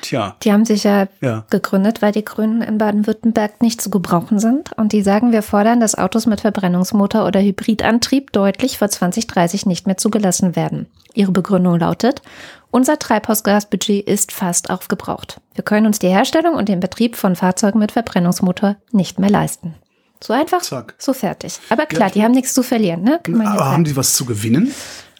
Tja, 0.00 0.36
Die 0.42 0.52
haben 0.52 0.64
sich 0.64 0.84
ja, 0.84 1.08
ja. 1.20 1.44
gegründet, 1.50 2.02
weil 2.02 2.12
die 2.12 2.24
Grünen 2.24 2.62
in 2.62 2.78
Baden-Württemberg 2.78 3.60
nicht 3.60 3.80
zu 3.80 3.90
gebrauchen 3.90 4.38
sind. 4.38 4.72
Und 4.76 4.92
die 4.92 5.02
sagen, 5.02 5.32
wir 5.32 5.42
fordern, 5.42 5.80
dass 5.80 5.96
Autos 5.96 6.26
mit 6.26 6.40
Verbrennungsmotor 6.40 7.26
oder 7.26 7.40
Hybridantrieb 7.40 8.32
deutlich 8.32 8.78
vor 8.78 8.88
2030 8.88 9.66
nicht 9.66 9.86
mehr 9.86 9.96
zugelassen 9.96 10.56
werden. 10.56 10.86
Ihre 11.14 11.32
Begründung 11.32 11.78
lautet, 11.78 12.22
unser 12.70 12.98
Treibhausgasbudget 12.98 14.06
ist 14.06 14.32
fast 14.32 14.70
aufgebraucht. 14.70 15.40
Wir 15.54 15.64
können 15.64 15.86
uns 15.86 15.98
die 15.98 16.08
Herstellung 16.08 16.54
und 16.54 16.68
den 16.68 16.80
Betrieb 16.80 17.16
von 17.16 17.36
Fahrzeugen 17.36 17.78
mit 17.78 17.92
Verbrennungsmotor 17.92 18.76
nicht 18.92 19.18
mehr 19.18 19.30
leisten. 19.30 19.74
So 20.22 20.34
einfach, 20.34 20.60
Zack. 20.60 20.94
so 20.98 21.12
fertig. 21.12 21.58
Aber 21.70 21.86
klar, 21.86 22.10
die 22.10 22.22
haben 22.22 22.32
nichts 22.32 22.52
zu 22.52 22.62
verlieren, 22.62 23.02
ne? 23.02 23.20
Aber 23.26 23.70
haben 23.70 23.84
die 23.84 23.96
was 23.96 24.14
zu 24.14 24.26
gewinnen? 24.26 24.72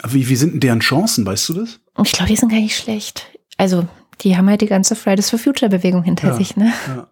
Wie, 0.07 0.29
wie 0.29 0.37
sind 0.37 0.53
denn 0.53 0.61
deren 0.61 0.81
Chancen, 0.81 1.27
weißt 1.27 1.49
du 1.49 1.55
das? 1.55 1.81
Ich 2.05 2.13
glaube, 2.13 2.29
die 2.29 2.37
sind 2.37 2.51
gar 2.51 2.61
nicht 2.61 2.77
schlecht. 2.77 3.27
Also, 3.57 3.87
die 4.21 4.37
haben 4.37 4.49
halt 4.49 4.61
die 4.61 4.67
ganze 4.67 4.97
Fridays 4.97 5.31
for 5.31 5.39
Future 5.39 5.69
Bewegung 5.71 6.03
hinter 6.03 6.29
Ja, 6.29 6.35
sich, 6.35 6.57
ne? 6.57 6.73
ja. 6.89 7.07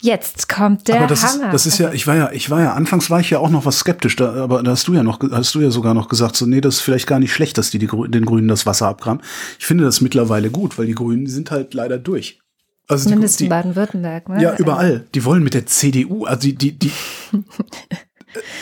Jetzt 0.00 0.50
kommt 0.50 0.88
der 0.88 0.96
aber 0.98 1.06
das 1.06 1.24
ist, 1.24 1.40
Hammer. 1.40 1.50
das 1.50 1.64
ist 1.64 1.78
ja, 1.78 1.90
ich 1.92 2.06
war 2.06 2.14
ja, 2.14 2.30
ich 2.30 2.50
war 2.50 2.60
ja, 2.60 2.74
anfangs 2.74 3.08
war 3.08 3.20
ich 3.20 3.30
ja 3.30 3.38
auch 3.38 3.48
noch 3.48 3.64
was 3.64 3.78
skeptisch, 3.78 4.16
da, 4.16 4.34
aber 4.34 4.62
da 4.62 4.72
hast 4.72 4.86
du 4.86 4.92
ja 4.92 5.02
noch, 5.02 5.18
hast 5.30 5.54
du 5.54 5.62
ja 5.62 5.70
sogar 5.70 5.94
noch 5.94 6.08
gesagt, 6.08 6.36
so, 6.36 6.44
nee, 6.44 6.60
das 6.60 6.74
ist 6.76 6.80
vielleicht 6.82 7.06
gar 7.06 7.18
nicht 7.20 7.32
schlecht, 7.32 7.56
dass 7.56 7.70
die, 7.70 7.78
die 7.78 7.86
den 7.86 8.26
Grünen 8.26 8.48
das 8.48 8.66
Wasser 8.66 8.88
abgraben. 8.88 9.22
Ich 9.58 9.64
finde 9.64 9.84
das 9.84 10.02
mittlerweile 10.02 10.50
gut, 10.50 10.76
weil 10.78 10.84
die 10.86 10.94
Grünen 10.94 11.26
sind 11.26 11.50
halt 11.50 11.72
leider 11.72 11.96
durch. 11.96 12.38
Also 12.86 13.04
Zumindest 13.08 13.40
die, 13.40 13.44
in 13.44 13.50
Baden-Württemberg, 13.50 14.28
ne? 14.28 14.42
ja, 14.42 14.54
überall. 14.56 15.06
Die 15.14 15.24
wollen 15.24 15.42
mit 15.42 15.54
der 15.54 15.64
CDU, 15.64 16.26
also 16.26 16.40
die, 16.48 16.54
die, 16.54 16.78
die 16.78 16.92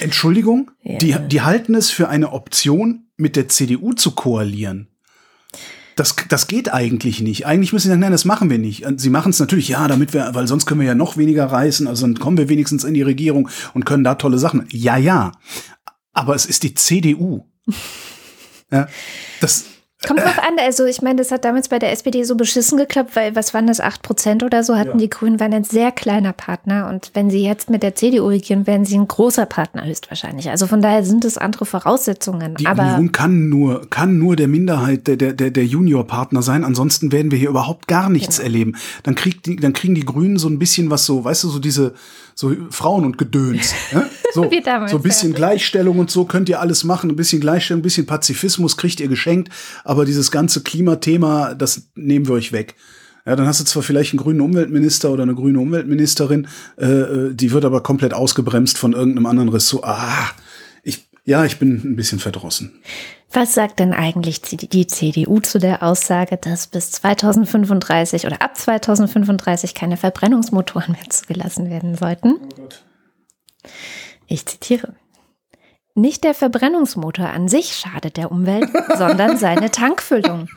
Entschuldigung, 0.00 0.70
Ja. 0.82 0.98
die, 0.98 1.16
die 1.28 1.40
halten 1.40 1.74
es 1.74 1.90
für 1.90 2.08
eine 2.08 2.32
Option, 2.32 3.06
mit 3.16 3.34
der 3.36 3.48
CDU 3.48 3.94
zu 3.94 4.12
koalieren. 4.12 4.88
Das, 5.97 6.16
das 6.28 6.47
geht 6.47 6.72
eigentlich 6.72 7.20
nicht. 7.20 7.47
Eigentlich 7.47 7.72
müssen 7.72 7.84
sie 7.84 7.88
sagen, 7.90 8.01
nein, 8.01 8.12
das 8.12 8.24
machen 8.24 8.51
wir 8.51 8.59
nicht. 8.59 8.86
Und 8.86 9.01
sie 9.01 9.11
machen 9.11 9.30
es 9.30 9.40
natürlich, 9.40 9.68
ja, 9.68 9.86
damit 9.88 10.14
wir, 10.14 10.34
weil 10.34 10.47
sonst 10.47 10.66
können 10.66 10.80
wir 10.80 10.86
ja 10.86 10.95
noch 10.95 11.16
weniger 11.16 11.47
reißen, 11.47 11.86
also 11.86 12.07
dann 12.07 12.18
kommen 12.18 12.38
wir 12.38 12.49
wenigstens 12.49 12.84
in 12.84 12.95
die 12.95 13.03
Regierung 13.03 13.49
und 13.74 13.84
können 13.84 14.05
da 14.05 14.14
tolle 14.14 14.38
Sachen. 14.38 14.66
Ja, 14.70 14.97
ja. 14.97 15.32
Aber 16.12 16.34
es 16.34 16.47
ist 16.47 16.62
die 16.62 16.74
CDU. 16.74 17.47
ja, 18.70 18.88
das, 19.40 19.64
Kommt 20.07 20.20
drauf 20.20 20.38
an, 20.38 20.57
also 20.59 20.84
ich 20.84 21.00
meine, 21.03 21.16
das 21.16 21.30
hat 21.30 21.44
damals 21.44 21.68
bei 21.68 21.78
der 21.78 21.92
SPD 21.92 22.24
so 22.24 22.34
beschissen 22.34 22.76
geklappt, 22.78 23.14
weil 23.14 23.36
was 23.36 23.55
waren 23.55 23.66
das, 23.66 23.80
8 23.80 24.03
Prozent 24.03 24.42
oder 24.42 24.64
so 24.64 24.76
hatten 24.76 24.90
Ja. 24.90 24.96
die 24.96 25.11
Grünen, 25.11 25.38
waren 25.40 25.53
ein 25.55 25.64
sehr 25.64 25.92
kleiner 25.92 26.32
Partner 26.32 26.88
und 26.88 27.11
wenn 27.14 27.30
sie 27.30 27.42
jetzt 27.44 27.70
mit 27.70 27.82
der 27.82 27.94
CDU 27.94 28.26
regieren, 28.26 28.66
werden 28.66 28.84
sie 28.84 28.96
ein 28.98 29.07
großer 29.09 29.46
Partner 29.46 29.84
höchstwahrscheinlich. 29.86 30.50
Also 30.50 30.66
von 30.66 30.82
daher 30.82 31.05
sind 31.05 31.24
es 31.24 31.38
andere 31.38 31.66
Voraussetzungen. 31.66 32.55
Die 32.57 32.66
aber 32.66 32.82
Union 32.94 33.12
kann 33.12 33.48
nur, 33.48 33.88
kann 33.90 34.18
nur 34.18 34.36
der 34.36 34.48
Minderheit, 34.48 35.07
der, 35.07 35.16
der, 35.16 35.32
der, 35.34 35.50
der 35.50 35.64
Juniorpartner 35.64 36.42
sein. 36.42 36.64
Ansonsten 36.64 37.12
werden 37.12 37.30
wir 37.30 37.38
hier 37.38 37.48
überhaupt 37.50 37.86
gar 37.88 38.09
nichts 38.11 38.36
Genau. 38.38 38.46
erleben. 38.46 38.76
Dann, 39.05 39.14
kriegt 39.14 39.46
die, 39.46 39.57
dann 39.57 39.72
kriegen 39.72 39.94
die 39.94 40.05
Grünen 40.05 40.36
so 40.38 40.48
ein 40.48 40.59
bisschen 40.59 40.90
was 40.90 41.07
so, 41.07 41.24
weißt 41.24 41.44
du, 41.44 41.48
so 41.48 41.59
diese, 41.59 41.94
so 42.34 42.54
Frauen 42.70 43.04
und 43.04 43.18
Gedöns. 43.18 43.74
ja? 43.92 44.08
so, 44.32 44.50
damals, 44.64 44.90
so 44.90 44.98
ein 44.98 45.02
bisschen 45.02 45.32
ja. 45.32 45.36
Gleichstellung 45.36 45.98
und 45.98 46.10
so 46.10 46.24
könnt 46.24 46.48
ihr 46.48 46.60
alles 46.60 46.84
machen. 46.84 47.10
Ein 47.10 47.16
bisschen 47.16 47.40
Gleichstellung, 47.40 47.80
ein 47.80 47.82
bisschen 47.82 48.06
Pazifismus 48.06 48.76
kriegt 48.76 49.00
ihr 49.00 49.08
geschenkt. 49.08 49.50
Aber 49.84 50.04
dieses 50.04 50.30
ganze 50.30 50.62
Klimathema, 50.62 51.54
das 51.54 51.88
nehmen 51.94 52.26
wir 52.26 52.34
euch 52.34 52.52
weg. 52.52 52.74
Ja, 53.24 53.36
dann 53.36 53.46
hast 53.46 53.60
du 53.60 53.64
zwar 53.64 53.82
vielleicht 53.82 54.12
einen 54.12 54.20
grünen 54.20 54.40
Umweltminister 54.40 55.10
oder 55.10 55.22
eine 55.22 55.34
grüne 55.34 55.60
Umweltministerin, 55.60 56.48
äh, 56.76 56.86
äh, 56.86 57.34
die 57.34 57.52
wird 57.52 57.64
aber 57.64 57.82
komplett 57.82 58.14
ausgebremst 58.14 58.78
von 58.78 58.94
irgendeinem 58.94 59.26
anderen 59.26 59.48
Ressort. 59.48 59.84
Ah, 59.84 60.30
ich, 60.82 61.08
ja, 61.24 61.44
ich 61.44 61.58
bin 61.58 61.80
ein 61.84 61.94
bisschen 61.94 62.18
verdrossen. 62.18 62.72
Was 63.34 63.54
sagt 63.54 63.78
denn 63.78 63.92
eigentlich 63.92 64.40
die 64.42 64.86
CDU 64.86 65.40
zu 65.40 65.58
der 65.58 65.82
Aussage, 65.82 66.36
dass 66.36 66.66
bis 66.66 66.90
2035 66.92 68.26
oder 68.26 68.42
ab 68.42 68.56
2035 68.56 69.74
keine 69.74 69.96
Verbrennungsmotoren 69.96 70.92
mehr 70.92 71.08
zugelassen 71.08 71.70
werden 71.70 71.96
sollten? 71.96 72.40
Ich 74.26 74.46
zitiere. 74.46 74.94
Nicht 75.94 76.24
der 76.24 76.34
Verbrennungsmotor 76.34 77.28
an 77.28 77.48
sich 77.48 77.76
schadet 77.76 78.16
der 78.16 78.30
Umwelt, 78.30 78.68
sondern 78.96 79.36
seine 79.36 79.70
Tankfüllung. 79.70 80.48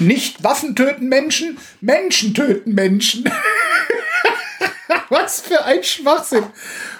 Nicht 0.00 0.42
Waffen 0.42 0.74
töten 0.74 1.08
Menschen, 1.08 1.58
Menschen 1.80 2.34
töten 2.34 2.74
Menschen. 2.74 3.24
Was 5.08 5.40
für 5.40 5.64
ein 5.64 5.84
Schwachsinn. 5.84 6.44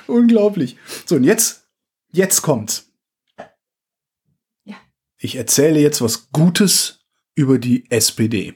Unglaublich. 0.06 0.76
So, 1.06 1.16
und 1.16 1.24
jetzt, 1.24 1.66
jetzt 2.12 2.42
kommt's. 2.42 2.90
Ja. 4.64 4.76
Ich 5.18 5.36
erzähle 5.36 5.80
jetzt 5.80 6.00
was 6.00 6.30
Gutes 6.30 7.00
über 7.34 7.58
die 7.58 7.90
SPD. 7.90 8.54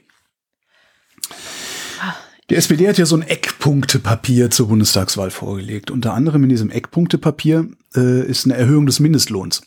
Die 2.49 2.55
SPD 2.55 2.87
hat 2.87 2.97
ja 2.97 3.05
so 3.05 3.17
ein 3.17 3.23
Eckpunktepapier 3.23 4.49
zur 4.49 4.69
Bundestagswahl 4.69 5.31
vorgelegt. 5.31 5.91
Unter 5.91 6.13
anderem 6.13 6.43
in 6.43 6.49
diesem 6.49 6.69
Eckpunktepapier 6.69 7.67
äh, 7.93 8.25
ist 8.25 8.45
eine 8.45 8.55
Erhöhung 8.55 8.85
des 8.85 9.01
Mindestlohns. 9.01 9.63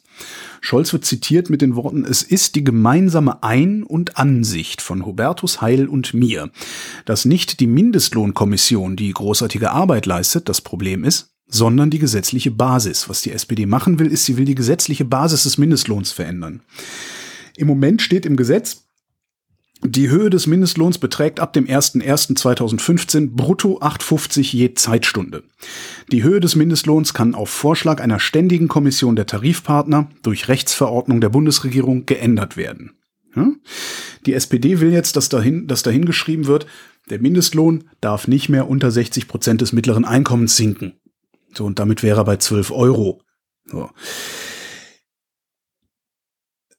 Scholz 0.62 0.92
wird 0.92 1.04
zitiert 1.04 1.50
mit 1.50 1.60
den 1.60 1.76
Worten, 1.76 2.04
es 2.04 2.22
ist 2.22 2.54
die 2.54 2.64
gemeinsame 2.64 3.42
Ein- 3.42 3.82
und 3.82 4.16
Ansicht 4.16 4.80
von 4.80 5.04
Hubertus 5.04 5.60
Heil 5.60 5.88
und 5.88 6.14
mir, 6.14 6.50
dass 7.04 7.26
nicht 7.26 7.60
die 7.60 7.66
Mindestlohnkommission 7.66 8.96
die 8.96 9.12
großartige 9.12 9.70
Arbeit 9.72 10.06
leistet, 10.06 10.48
das 10.48 10.60
Problem 10.62 11.04
ist, 11.04 11.29
sondern 11.50 11.90
die 11.90 11.98
gesetzliche 11.98 12.50
Basis. 12.50 13.08
Was 13.08 13.22
die 13.22 13.32
SPD 13.32 13.66
machen 13.66 13.98
will, 13.98 14.06
ist, 14.06 14.24
sie 14.24 14.36
will 14.36 14.44
die 14.44 14.54
gesetzliche 14.54 15.04
Basis 15.04 15.42
des 15.42 15.58
Mindestlohns 15.58 16.12
verändern. 16.12 16.62
Im 17.56 17.66
Moment 17.66 18.00
steht 18.00 18.24
im 18.24 18.36
Gesetz, 18.36 18.84
die 19.82 20.10
Höhe 20.10 20.28
des 20.28 20.46
Mindestlohns 20.46 20.98
beträgt 20.98 21.40
ab 21.40 21.54
dem 21.54 21.66
01.01.2015 21.66 23.30
brutto 23.34 23.80
8,50 23.80 24.54
je 24.54 24.74
Zeitstunde. 24.74 25.42
Die 26.12 26.22
Höhe 26.22 26.40
des 26.40 26.54
Mindestlohns 26.54 27.14
kann 27.14 27.34
auf 27.34 27.48
Vorschlag 27.48 28.00
einer 28.00 28.20
ständigen 28.20 28.68
Kommission 28.68 29.16
der 29.16 29.26
Tarifpartner 29.26 30.10
durch 30.22 30.48
Rechtsverordnung 30.48 31.22
der 31.22 31.30
Bundesregierung 31.30 32.04
geändert 32.04 32.58
werden. 32.58 32.92
Die 34.26 34.34
SPD 34.34 34.80
will 34.80 34.92
jetzt, 34.92 35.16
dass 35.16 35.30
dahin, 35.30 35.66
dass 35.66 35.82
dahin 35.82 36.04
geschrieben 36.04 36.46
wird, 36.46 36.66
der 37.08 37.20
Mindestlohn 37.20 37.84
darf 38.00 38.28
nicht 38.28 38.50
mehr 38.50 38.68
unter 38.68 38.90
60 38.90 39.28
Prozent 39.28 39.62
des 39.62 39.72
mittleren 39.72 40.04
Einkommens 40.04 40.56
sinken. 40.56 40.99
So, 41.52 41.64
und 41.64 41.78
damit 41.78 42.02
wäre 42.02 42.20
er 42.20 42.24
bei 42.24 42.36
12 42.36 42.70
Euro. 42.70 43.22
So. 43.64 43.90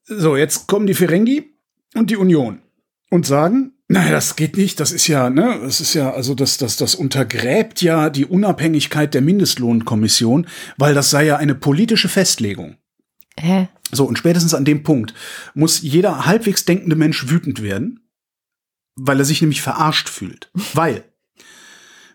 So, 0.03 0.36
jetzt 0.36 0.67
kommen 0.67 0.88
die 0.88 0.93
Ferengi 0.93 1.55
und 1.93 2.09
die 2.09 2.17
Union 2.17 2.61
und 3.09 3.26
sagen, 3.26 3.74
naja, 3.88 4.11
das 4.11 4.36
geht 4.36 4.55
nicht, 4.55 4.80
das 4.80 4.91
ist 4.91 5.07
ja, 5.07 5.30
ne, 5.30 5.59
das 5.61 5.82
ist 5.82 5.93
ja, 5.93 6.11
also 6.11 6.34
das, 6.34 6.57
das, 6.57 6.78
das 6.78 6.95
untergräbt 6.95 7.82
ja 7.82 8.09
die 8.09 8.26
Unabhängigkeit 8.26 9.13
der 9.13 9.22
Mindestlohnkommission, 9.22 10.47
weil 10.78 10.93
das 10.93 11.09
sei 11.09 11.26
ja 11.26 11.38
eine 11.38 11.55
politische 11.55 12.07
Festlegung. 12.07 12.78
Hä? 13.38 13.67
So, 13.91 14.05
und 14.05 14.17
spätestens 14.17 14.53
an 14.53 14.65
dem 14.65 14.84
Punkt 14.84 15.13
muss 15.53 15.82
jeder 15.82 16.26
halbwegs 16.26 16.63
denkende 16.63 16.95
Mensch 16.95 17.30
wütend 17.30 17.61
werden, 17.61 18.07
weil 18.95 19.19
er 19.19 19.26
sich 19.26 19.41
nämlich 19.41 19.61
verarscht 19.61 20.07
fühlt. 20.07 20.51
Weil, 20.74 21.03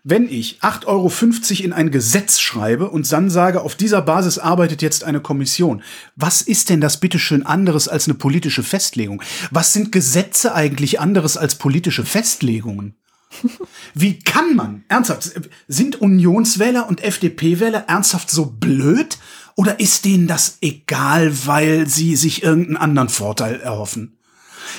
wenn 0.09 0.29
ich 0.29 0.59
8,50 0.61 0.85
Euro 0.87 1.63
in 1.65 1.73
ein 1.73 1.91
Gesetz 1.91 2.39
schreibe 2.39 2.89
und 2.89 3.11
dann 3.11 3.29
sage, 3.29 3.61
auf 3.61 3.75
dieser 3.75 4.01
Basis 4.01 4.39
arbeitet 4.39 4.81
jetzt 4.81 5.03
eine 5.03 5.19
Kommission, 5.19 5.83
was 6.15 6.41
ist 6.41 6.69
denn 6.69 6.79
das 6.79 7.01
bitteschön 7.01 7.45
anderes 7.45 7.89
als 7.89 8.07
eine 8.07 8.13
politische 8.13 8.63
Festlegung? 8.63 9.21
Was 9.51 9.73
sind 9.73 9.91
Gesetze 9.91 10.55
eigentlich 10.55 11.01
anderes 11.01 11.35
als 11.35 11.55
politische 11.55 12.05
Festlegungen? 12.05 12.95
Wie 13.93 14.19
kann 14.19 14.55
man, 14.55 14.85
ernsthaft, 14.87 15.29
sind 15.67 15.99
Unionswähler 15.99 16.87
und 16.87 17.03
FDP-Wähler 17.03 17.83
ernsthaft 17.89 18.29
so 18.29 18.45
blöd? 18.45 19.17
Oder 19.55 19.81
ist 19.81 20.05
denen 20.05 20.27
das 20.27 20.59
egal, 20.61 21.33
weil 21.45 21.85
sie 21.87 22.15
sich 22.15 22.43
irgendeinen 22.43 22.77
anderen 22.77 23.09
Vorteil 23.09 23.59
erhoffen? 23.59 24.17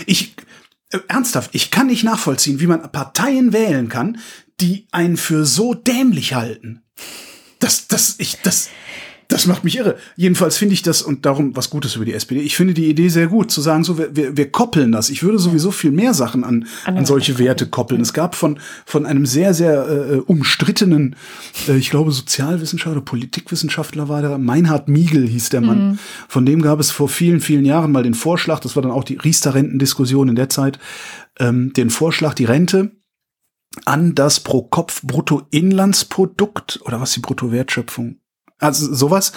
Ich, 0.07 0.37
äh, 0.91 1.01
ernsthaft, 1.09 1.51
ich 1.53 1.71
kann 1.71 1.89
nicht 1.89 2.05
nachvollziehen, 2.05 2.61
wie 2.61 2.67
man 2.67 2.91
Parteien 2.91 3.53
wählen 3.53 3.91
kann, 3.91 4.17
die 4.61 4.87
einen 4.91 5.17
für 5.17 5.45
so 5.45 5.75
dämlich 5.75 6.35
halten. 6.35 6.83
Das, 7.59 7.89
das, 7.89 8.17
ich, 8.19 8.39
das, 8.43 8.71
das 9.29 9.47
macht 9.47 9.63
mich 9.63 9.77
irre. 9.77 9.97
Jedenfalls 10.17 10.57
finde 10.57 10.73
ich 10.73 10.83
das, 10.83 11.03
und 11.03 11.27
darum 11.27 11.55
was 11.55 11.69
Gutes 11.69 11.97
über 11.97 12.07
die 12.07 12.15
SPD, 12.15 12.41
ich 12.41 12.57
finde 12.57 12.73
die 12.73 12.87
Idee 12.87 13.11
sehr 13.11 13.27
gut, 13.27 13.51
zu 13.51 13.61
sagen, 13.61 13.85
so, 13.85 13.99
wir, 13.99 14.17
wir, 14.17 14.39
wir 14.39 14.51
koppeln 14.51 14.91
das. 14.91 15.11
Ich 15.11 15.23
würde 15.23 15.39
sowieso 15.39 15.71
viel 15.71 15.91
mehr 15.91 16.15
Sachen 16.15 16.45
an, 16.45 16.67
an 16.87 17.05
solche 17.05 17.39
Werte 17.39 17.67
koppeln. 17.67 18.01
Es 18.01 18.15
gab 18.15 18.35
von, 18.35 18.59
von 18.87 19.05
einem 19.05 19.27
sehr, 19.27 19.53
sehr 19.53 19.87
äh, 19.87 20.17
umstrittenen, 20.17 21.15
äh, 21.69 21.77
ich 21.77 21.91
glaube, 21.91 22.11
Sozialwissenschaftler 22.11 23.03
Politikwissenschaftler 23.03 24.09
war 24.09 24.23
der, 24.23 24.39
Meinhard 24.39 24.89
Miegel 24.89 25.29
hieß 25.29 25.51
der 25.51 25.61
Mann. 25.61 25.99
Von 26.27 26.47
dem 26.47 26.63
gab 26.63 26.81
es 26.81 26.91
vor 26.91 27.11
vielen, 27.11 27.41
vielen 27.41 27.67
Jahren 27.67 27.93
mal 27.93 28.03
den 28.03 28.15
Vorschlag, 28.15 28.61
das 28.61 28.77
war 28.77 28.83
dann 28.83 28.93
auch 28.93 29.05
die 29.05 29.17
Riester-Rentendiskussion 29.17 30.31
in 30.31 30.37
der 30.37 30.49
Zeit, 30.49 30.79
ähm, 31.39 31.75
den 31.75 31.91
Vorschlag, 31.91 32.33
die 32.33 32.47
Rente 32.47 32.93
an 33.85 34.15
das 34.15 34.41
Pro-Kopf-Bruttoinlandsprodukt 34.41 36.81
oder 36.85 37.01
was 37.01 37.13
die 37.13 37.21
Bruttowertschöpfung, 37.21 38.19
also 38.59 38.95
sowas, 38.95 39.33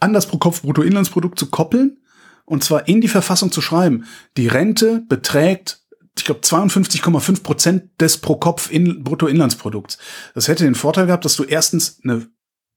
an 0.00 0.12
das 0.12 0.26
Pro-Kopf-Bruttoinlandsprodukt 0.26 1.38
zu 1.38 1.50
koppeln 1.50 1.98
und 2.44 2.62
zwar 2.62 2.88
in 2.88 3.00
die 3.00 3.08
Verfassung 3.08 3.50
zu 3.50 3.60
schreiben. 3.60 4.04
Die 4.36 4.48
Rente 4.48 5.02
beträgt, 5.08 5.80
ich 6.16 6.24
glaube, 6.24 6.40
52,5 6.40 7.42
Prozent 7.42 7.84
des 8.00 8.18
Pro-Kopf-Bruttoinlandsprodukts. 8.18 9.98
Das 10.34 10.48
hätte 10.48 10.64
den 10.64 10.74
Vorteil 10.74 11.06
gehabt, 11.06 11.24
dass 11.24 11.36
du 11.36 11.44
erstens 11.44 12.00
eine 12.04 12.28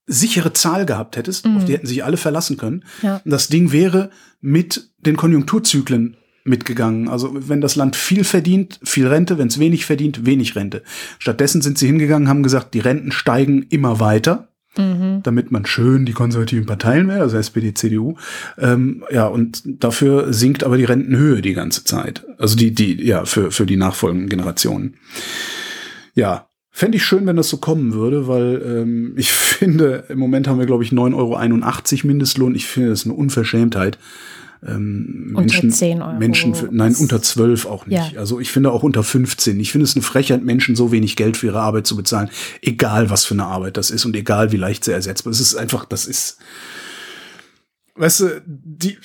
sichere 0.07 0.53
Zahl 0.53 0.85
gehabt 0.85 1.17
hättest, 1.17 1.45
auf 1.45 1.65
die 1.65 1.73
hätten 1.73 1.85
sich 1.85 2.05
alle 2.05 2.15
verlassen 2.15 2.55
können. 2.55 2.85
Ja. 3.01 3.19
Und 3.25 3.29
das 3.29 3.49
Ding 3.49 3.73
wäre 3.73 4.09
mit 4.39 4.89
den 4.99 5.17
Konjunkturzyklen 5.17 6.15
mitgegangen. 6.47 7.07
Also 7.07 7.31
wenn 7.33 7.61
das 7.61 7.75
Land 7.75 7.95
viel 7.95 8.23
verdient, 8.23 8.79
viel 8.83 9.07
Rente, 9.07 9.37
wenn 9.37 9.47
es 9.47 9.59
wenig 9.59 9.85
verdient, 9.85 10.25
wenig 10.25 10.55
Rente. 10.55 10.83
Stattdessen 11.19 11.61
sind 11.61 11.77
sie 11.77 11.87
hingegangen, 11.87 12.29
haben 12.29 12.43
gesagt, 12.43 12.73
die 12.73 12.79
Renten 12.79 13.11
steigen 13.11 13.63
immer 13.69 13.99
weiter, 13.99 14.49
damit 15.23 15.51
man 15.51 15.65
schön 15.65 16.05
die 16.05 16.13
konservativen 16.13 16.67
Parteien 16.67 17.07
wäre, 17.07 17.21
also 17.21 17.37
SPD, 17.37 17.73
CDU. 17.73 18.15
Ähm, 18.59 19.03
ja, 19.09 19.25
und 19.25 19.63
dafür 19.65 20.31
sinkt 20.33 20.63
aber 20.63 20.77
die 20.77 20.83
Rentenhöhe 20.83 21.41
die 21.41 21.53
ganze 21.53 21.83
Zeit. 21.83 22.25
Also 22.37 22.55
die, 22.55 22.73
die, 22.73 23.03
ja, 23.03 23.25
für, 23.25 23.51
für 23.51 23.65
die 23.65 23.77
nachfolgenden 23.77 24.29
Generationen. 24.29 24.95
Ja, 26.13 26.47
fände 26.69 26.97
ich 26.97 27.05
schön, 27.05 27.25
wenn 27.25 27.37
das 27.37 27.49
so 27.49 27.57
kommen 27.57 27.93
würde, 27.93 28.27
weil 28.27 28.61
ähm, 28.63 29.13
ich 29.17 29.31
finde, 29.33 30.05
im 30.09 30.19
Moment 30.19 30.47
haben 30.47 30.59
wir, 30.59 30.67
glaube 30.67 30.83
ich, 30.83 30.91
9,81 30.91 31.15
Euro 31.15 32.07
Mindestlohn. 32.07 32.53
Ich 32.53 32.67
finde 32.67 32.89
das 32.89 33.05
eine 33.05 33.15
Unverschämtheit. 33.15 33.97
Ähm, 34.65 35.33
Unter 35.35 35.41
Menschen, 35.41 35.71
10 35.71 36.01
Euro. 36.01 36.17
Menschen 36.17 36.55
für, 36.55 36.69
nein, 36.71 36.95
unter 36.95 37.21
12 37.21 37.65
auch 37.65 37.85
nicht. 37.85 38.13
Ja. 38.13 38.19
Also 38.19 38.39
ich 38.39 38.51
finde 38.51 38.71
auch 38.71 38.83
unter 38.83 39.03
15. 39.03 39.59
Ich 39.59 39.71
finde 39.71 39.85
es 39.85 39.95
eine 39.95 40.03
Frechheit, 40.03 40.43
Menschen 40.43 40.75
so 40.75 40.91
wenig 40.91 41.15
Geld 41.15 41.37
für 41.37 41.47
ihre 41.47 41.59
Arbeit 41.59 41.85
zu 41.85 41.95
bezahlen, 41.95 42.29
egal 42.61 43.09
was 43.09 43.25
für 43.25 43.35
eine 43.35 43.45
Arbeit 43.45 43.77
das 43.77 43.91
ist 43.91 44.05
und 44.05 44.15
egal 44.15 44.51
wie 44.51 44.57
leicht 44.57 44.83
sie 44.83 44.91
ersetzbar 44.91 45.31
ist. 45.31 45.39
Es 45.39 45.53
ist 45.53 45.55
einfach, 45.55 45.85
das 45.85 46.05
ist, 46.05 46.37
weißt 47.95 48.19
du, 48.21 48.41
die, 48.45 48.97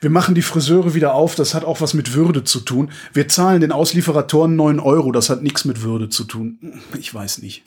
wir 0.00 0.10
machen 0.10 0.34
die 0.34 0.42
Friseure 0.42 0.94
wieder 0.94 1.14
auf, 1.14 1.34
das 1.34 1.54
hat 1.54 1.64
auch 1.64 1.80
was 1.80 1.94
mit 1.94 2.14
Würde 2.14 2.44
zu 2.44 2.60
tun. 2.60 2.90
Wir 3.12 3.26
zahlen 3.28 3.60
den 3.60 3.72
Auslieferatoren 3.72 4.54
9 4.54 4.78
Euro, 4.78 5.10
das 5.12 5.28
hat 5.28 5.42
nichts 5.42 5.64
mit 5.64 5.82
Würde 5.82 6.08
zu 6.08 6.24
tun. 6.24 6.80
Ich 6.98 7.12
weiß 7.12 7.42
nicht. 7.42 7.64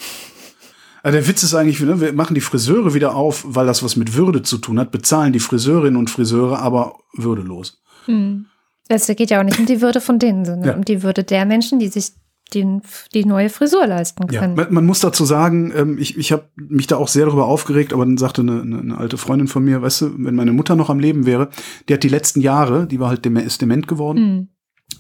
Also 1.04 1.18
der 1.18 1.28
Witz 1.28 1.44
ist 1.44 1.54
eigentlich, 1.54 1.82
ne, 1.82 2.00
wir 2.00 2.14
machen 2.14 2.34
die 2.34 2.42
Friseure 2.42 2.94
wieder 2.94 3.14
auf, 3.14 3.44
weil 3.46 3.66
das 3.66 3.84
was 3.84 3.98
mit 3.98 4.16
Würde 4.16 4.42
zu 4.42 4.58
tun 4.58 4.80
hat, 4.80 4.92
bezahlen 4.92 5.34
die 5.34 5.40
Friseurinnen 5.40 5.98
und 5.98 6.10
Friseure 6.10 6.60
aber 6.60 6.96
würdelos. 7.14 7.84
Hm. 8.06 8.46
Es 8.88 9.08
geht 9.08 9.30
ja 9.30 9.40
auch 9.40 9.44
nicht 9.44 9.60
um 9.60 9.66
die 9.66 9.82
Würde 9.82 10.00
von 10.00 10.18
denen, 10.18 10.46
sondern 10.46 10.70
ja. 10.70 10.76
um 10.76 10.86
die 10.86 11.04
Würde 11.04 11.26
der 11.26 11.46
Menschen, 11.46 11.80
die 11.80 11.90
sich 11.90 12.14
den, 12.54 12.82
die 13.14 13.26
neue 13.26 13.50
Frisur 13.50 13.86
leisten 13.86 14.28
können. 14.28 14.58
Ja, 14.58 14.68
man, 14.70 14.86
muss 14.86 15.00
dazu 15.00 15.26
sagen, 15.26 15.74
ähm, 15.76 15.98
ich, 15.98 16.18
ich 16.18 16.32
habe 16.32 16.50
mich 16.56 16.88
da 16.88 16.98
auch 16.98 17.08
sehr 17.08 17.26
darüber 17.26 17.48
aufgeregt, 17.48 17.94
aber 17.94 18.06
dann 18.06 18.18
sagte 18.18 18.42
eine, 18.42 18.62
eine, 18.62 18.80
eine 18.80 18.98
alte 18.98 19.18
Freundin 19.18 19.48
von 19.48 19.64
mir, 19.64 19.82
weißt 19.82 20.02
du, 20.02 20.12
wenn 20.20 20.36
meine 20.36 20.54
Mutter 20.54 20.76
noch 20.76 20.90
am 20.90 21.00
Leben 21.00 21.26
wäre, 21.26 21.50
die 21.90 21.94
hat 21.94 22.04
die 22.04 22.10
letzten 22.10 22.42
Jahre, 22.42 22.88
die 22.88 23.00
war 23.00 23.10
halt 23.10 23.26
dem, 23.26 23.36
ist 23.38 23.62
dement 23.62 23.88
geworden. 23.88 24.20
Mhm 24.20 24.53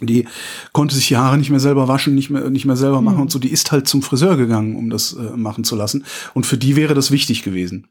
die 0.06 0.28
konnte 0.72 0.95
sich 0.95 1.10
Jahre 1.10 1.38
nicht 1.38 1.49
mehr 1.49 1.60
selber 1.60 1.88
waschen, 1.88 2.16
nicht 2.16 2.30
mehr, 2.30 2.49
nicht 2.49 2.66
mehr 2.66 2.76
selber 2.76 3.01
machen 3.01 3.18
mhm. 3.18 3.24
und 3.24 3.32
so. 3.32 3.39
Die 3.39 3.51
ist 3.51 3.72
halt 3.72 3.88
zum 3.88 4.01
Friseur 4.01 4.38
gegangen, 4.38 4.76
um 4.76 4.89
das 4.89 5.14
äh, 5.14 5.36
machen 5.36 5.64
zu 5.64 5.76
lassen. 5.76 6.06
Und 6.34 6.45
für 6.45 6.58
die 6.58 6.76
wäre 6.76 6.93
das 6.93 7.12
wichtig 7.12 7.43
gewesen. 7.43 7.88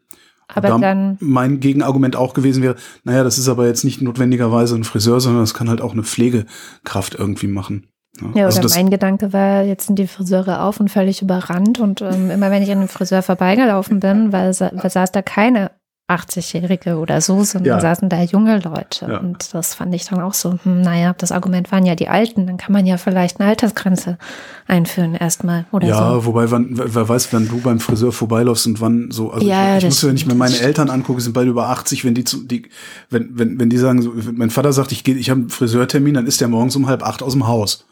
Aber 0.49 0.69
da 0.69 0.79
dann 0.79 1.17
mein 1.21 1.61
Gegenargument 1.61 2.17
auch 2.17 2.35
gewesen 2.35 2.63
wäre, 2.63 2.77
naja, 3.05 3.25
das 3.25 3.39
ist 3.39 3.49
aber 3.49 3.67
jetzt 3.67 3.85
nicht 3.85 4.03
notwendigerweise 4.03 4.75
ein 4.75 4.85
Friseur, 4.85 5.21
sondern 5.21 5.43
das 5.43 5.55
kann 5.55 5.69
halt 5.69 5.81
auch 5.81 5.93
eine 5.93 6.03
Pflegekraft 6.03 7.15
irgendwie 7.15 7.47
machen. 7.47 7.87
Ja, 8.21 8.27
ja 8.35 8.45
also 8.47 8.61
oder 8.61 8.75
mein 8.75 8.91
Gedanke 8.91 9.33
war, 9.33 9.63
jetzt 9.63 9.87
sind 9.87 9.99
die 9.99 10.07
Friseure 10.07 10.63
auf 10.63 10.81
und 10.81 10.91
völlig 10.91 11.23
überrannt 11.23 11.81
und 11.81 12.03
ähm, 12.03 12.31
immer 12.31 12.51
wenn 12.51 12.63
ich 12.63 12.71
an 12.71 12.81
dem 12.81 12.89
Friseur 12.89 13.23
vorbeigelaufen 13.23 14.01
bin, 14.01 14.33
weil, 14.33 14.53
weil 14.59 14.91
saß 14.91 15.13
da 15.13 15.23
keine 15.23 15.71
80-Jährige 16.15 16.97
oder 16.97 17.21
so, 17.21 17.43
sondern 17.45 17.75
ja. 17.75 17.81
saßen 17.81 18.09
da 18.09 18.23
junge 18.23 18.59
Leute. 18.59 19.07
Ja. 19.09 19.19
Und 19.19 19.55
das 19.55 19.75
fand 19.75 19.95
ich 19.95 20.05
dann 20.05 20.21
auch 20.21 20.35
so, 20.35 20.59
hm, 20.63 20.83
naja, 20.83 21.15
das 21.17 21.33
Argument 21.33 21.71
waren 21.73 21.87
ja 21.87 21.95
die 21.95 22.09
Alten, 22.09 22.47
dann 22.47 22.57
kann 22.57 22.73
man 22.73 22.87
ja 22.87 22.97
vielleicht 22.97 23.41
eine 23.41 23.49
Altersgrenze 23.49 24.19
einführen 24.67 25.15
erstmal 25.15 25.67
oder 25.73 25.89
ja, 25.89 25.97
so. 25.97 26.03
Ja, 26.03 26.25
wobei, 26.27 26.51
wann, 26.51 26.69
wer 26.73 27.09
weiß, 27.09 27.33
wenn 27.33 27.49
du 27.49 27.61
beim 27.61 27.81
Friseur 27.81 28.13
vorbeiläufst 28.13 28.67
und 28.67 28.81
wann 28.81 29.11
so, 29.11 29.31
also 29.31 29.47
ja, 29.47 29.77
ich, 29.77 29.79
ich 29.79 29.85
muss 29.85 30.03
ja, 30.03 30.09
wenn 30.09 30.17
ich 30.17 30.27
mir 30.27 30.35
meine 30.35 30.59
Eltern 30.59 30.91
angucke, 30.91 31.21
sind 31.21 31.33
beide 31.33 31.51
über 31.51 31.69
80, 31.69 32.05
wenn 32.05 32.15
die 32.15 32.25
zu, 32.25 32.45
die, 32.45 32.69
wenn, 33.11 33.39
wenn, 33.39 33.59
wenn 33.59 33.71
die 33.71 33.79
sagen, 33.79 34.03
so, 34.03 34.13
mein 34.33 34.51
Vater 34.51 34.73
sagt, 34.73 34.93
ich 34.93 35.05
gehe, 35.05 35.17
ich 35.17 35.31
habe 35.31 35.41
einen 35.41 35.51
Friseurtermin, 35.51 36.15
dann 36.15 36.27
ist 36.27 36.41
der 36.41 36.49
morgens 36.49 36.77
um 36.77 36.87
halb 36.87 37.03
acht 37.03 37.23
aus 37.23 37.33
dem 37.33 37.47
Haus. 37.47 37.85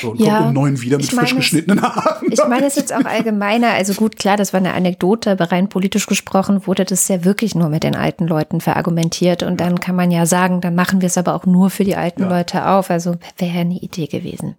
So, 0.00 0.10
und 0.10 0.20
ja, 0.20 0.38
kommt 0.38 0.48
um 0.48 0.54
neun 0.54 0.80
wieder 0.80 0.96
mit 0.96 1.06
frisch 1.06 1.34
geschnittenen 1.34 1.82
Haaren. 1.82 2.26
Ich 2.30 2.44
meine 2.46 2.66
es 2.66 2.76
jetzt 2.76 2.92
auch 2.94 3.04
allgemeiner. 3.04 3.68
Also 3.72 3.94
gut, 3.94 4.16
klar, 4.16 4.36
das 4.36 4.52
war 4.52 4.58
eine 4.58 4.74
Anekdote, 4.74 5.30
aber 5.30 5.52
rein 5.52 5.68
politisch 5.68 6.06
gesprochen 6.06 6.66
wurde 6.66 6.84
das 6.84 7.08
ja 7.08 7.24
wirklich 7.24 7.54
nur 7.54 7.68
mit 7.68 7.82
den 7.82 7.96
alten 7.96 8.26
Leuten 8.26 8.60
verargumentiert. 8.60 9.42
Und 9.42 9.60
dann 9.60 9.80
kann 9.80 9.96
man 9.96 10.10
ja 10.10 10.26
sagen, 10.26 10.60
dann 10.60 10.74
machen 10.74 11.00
wir 11.00 11.06
es 11.06 11.18
aber 11.18 11.34
auch 11.34 11.46
nur 11.46 11.70
für 11.70 11.84
die 11.84 11.96
alten 11.96 12.22
ja. 12.22 12.28
Leute 12.28 12.66
auf. 12.66 12.90
Also 12.90 13.16
wäre 13.38 13.54
ja 13.54 13.60
eine 13.60 13.78
Idee 13.78 14.06
gewesen. 14.06 14.56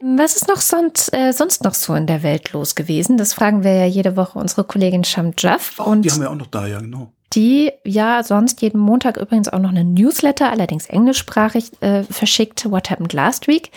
Was 0.00 0.36
ist 0.36 0.48
noch 0.48 0.60
sonst, 0.60 1.14
äh, 1.14 1.32
sonst 1.32 1.64
noch 1.64 1.72
so 1.72 1.94
in 1.94 2.06
der 2.06 2.22
Welt 2.22 2.52
los 2.52 2.74
gewesen? 2.74 3.16
Das 3.16 3.32
fragen 3.32 3.64
wir 3.64 3.72
ja 3.72 3.86
jede 3.86 4.16
Woche 4.16 4.38
unsere 4.38 4.64
Kollegin 4.64 5.04
Sham 5.04 5.32
Jaff. 5.38 5.74
Oh, 5.78 5.94
die 5.94 6.10
haben 6.10 6.20
wir 6.20 6.30
auch 6.30 6.34
noch 6.34 6.48
da, 6.48 6.66
ja, 6.66 6.80
genau 6.80 7.13
die 7.34 7.72
ja 7.84 8.22
sonst 8.22 8.62
jeden 8.62 8.78
Montag 8.78 9.16
übrigens 9.16 9.48
auch 9.48 9.58
noch 9.58 9.70
eine 9.70 9.84
Newsletter, 9.84 10.50
allerdings 10.50 10.86
englischsprachig, 10.86 11.70
äh, 11.80 12.02
verschickt, 12.04 12.70
What 12.70 12.90
Happened 12.90 13.12
Last 13.12 13.48
Week. 13.48 13.70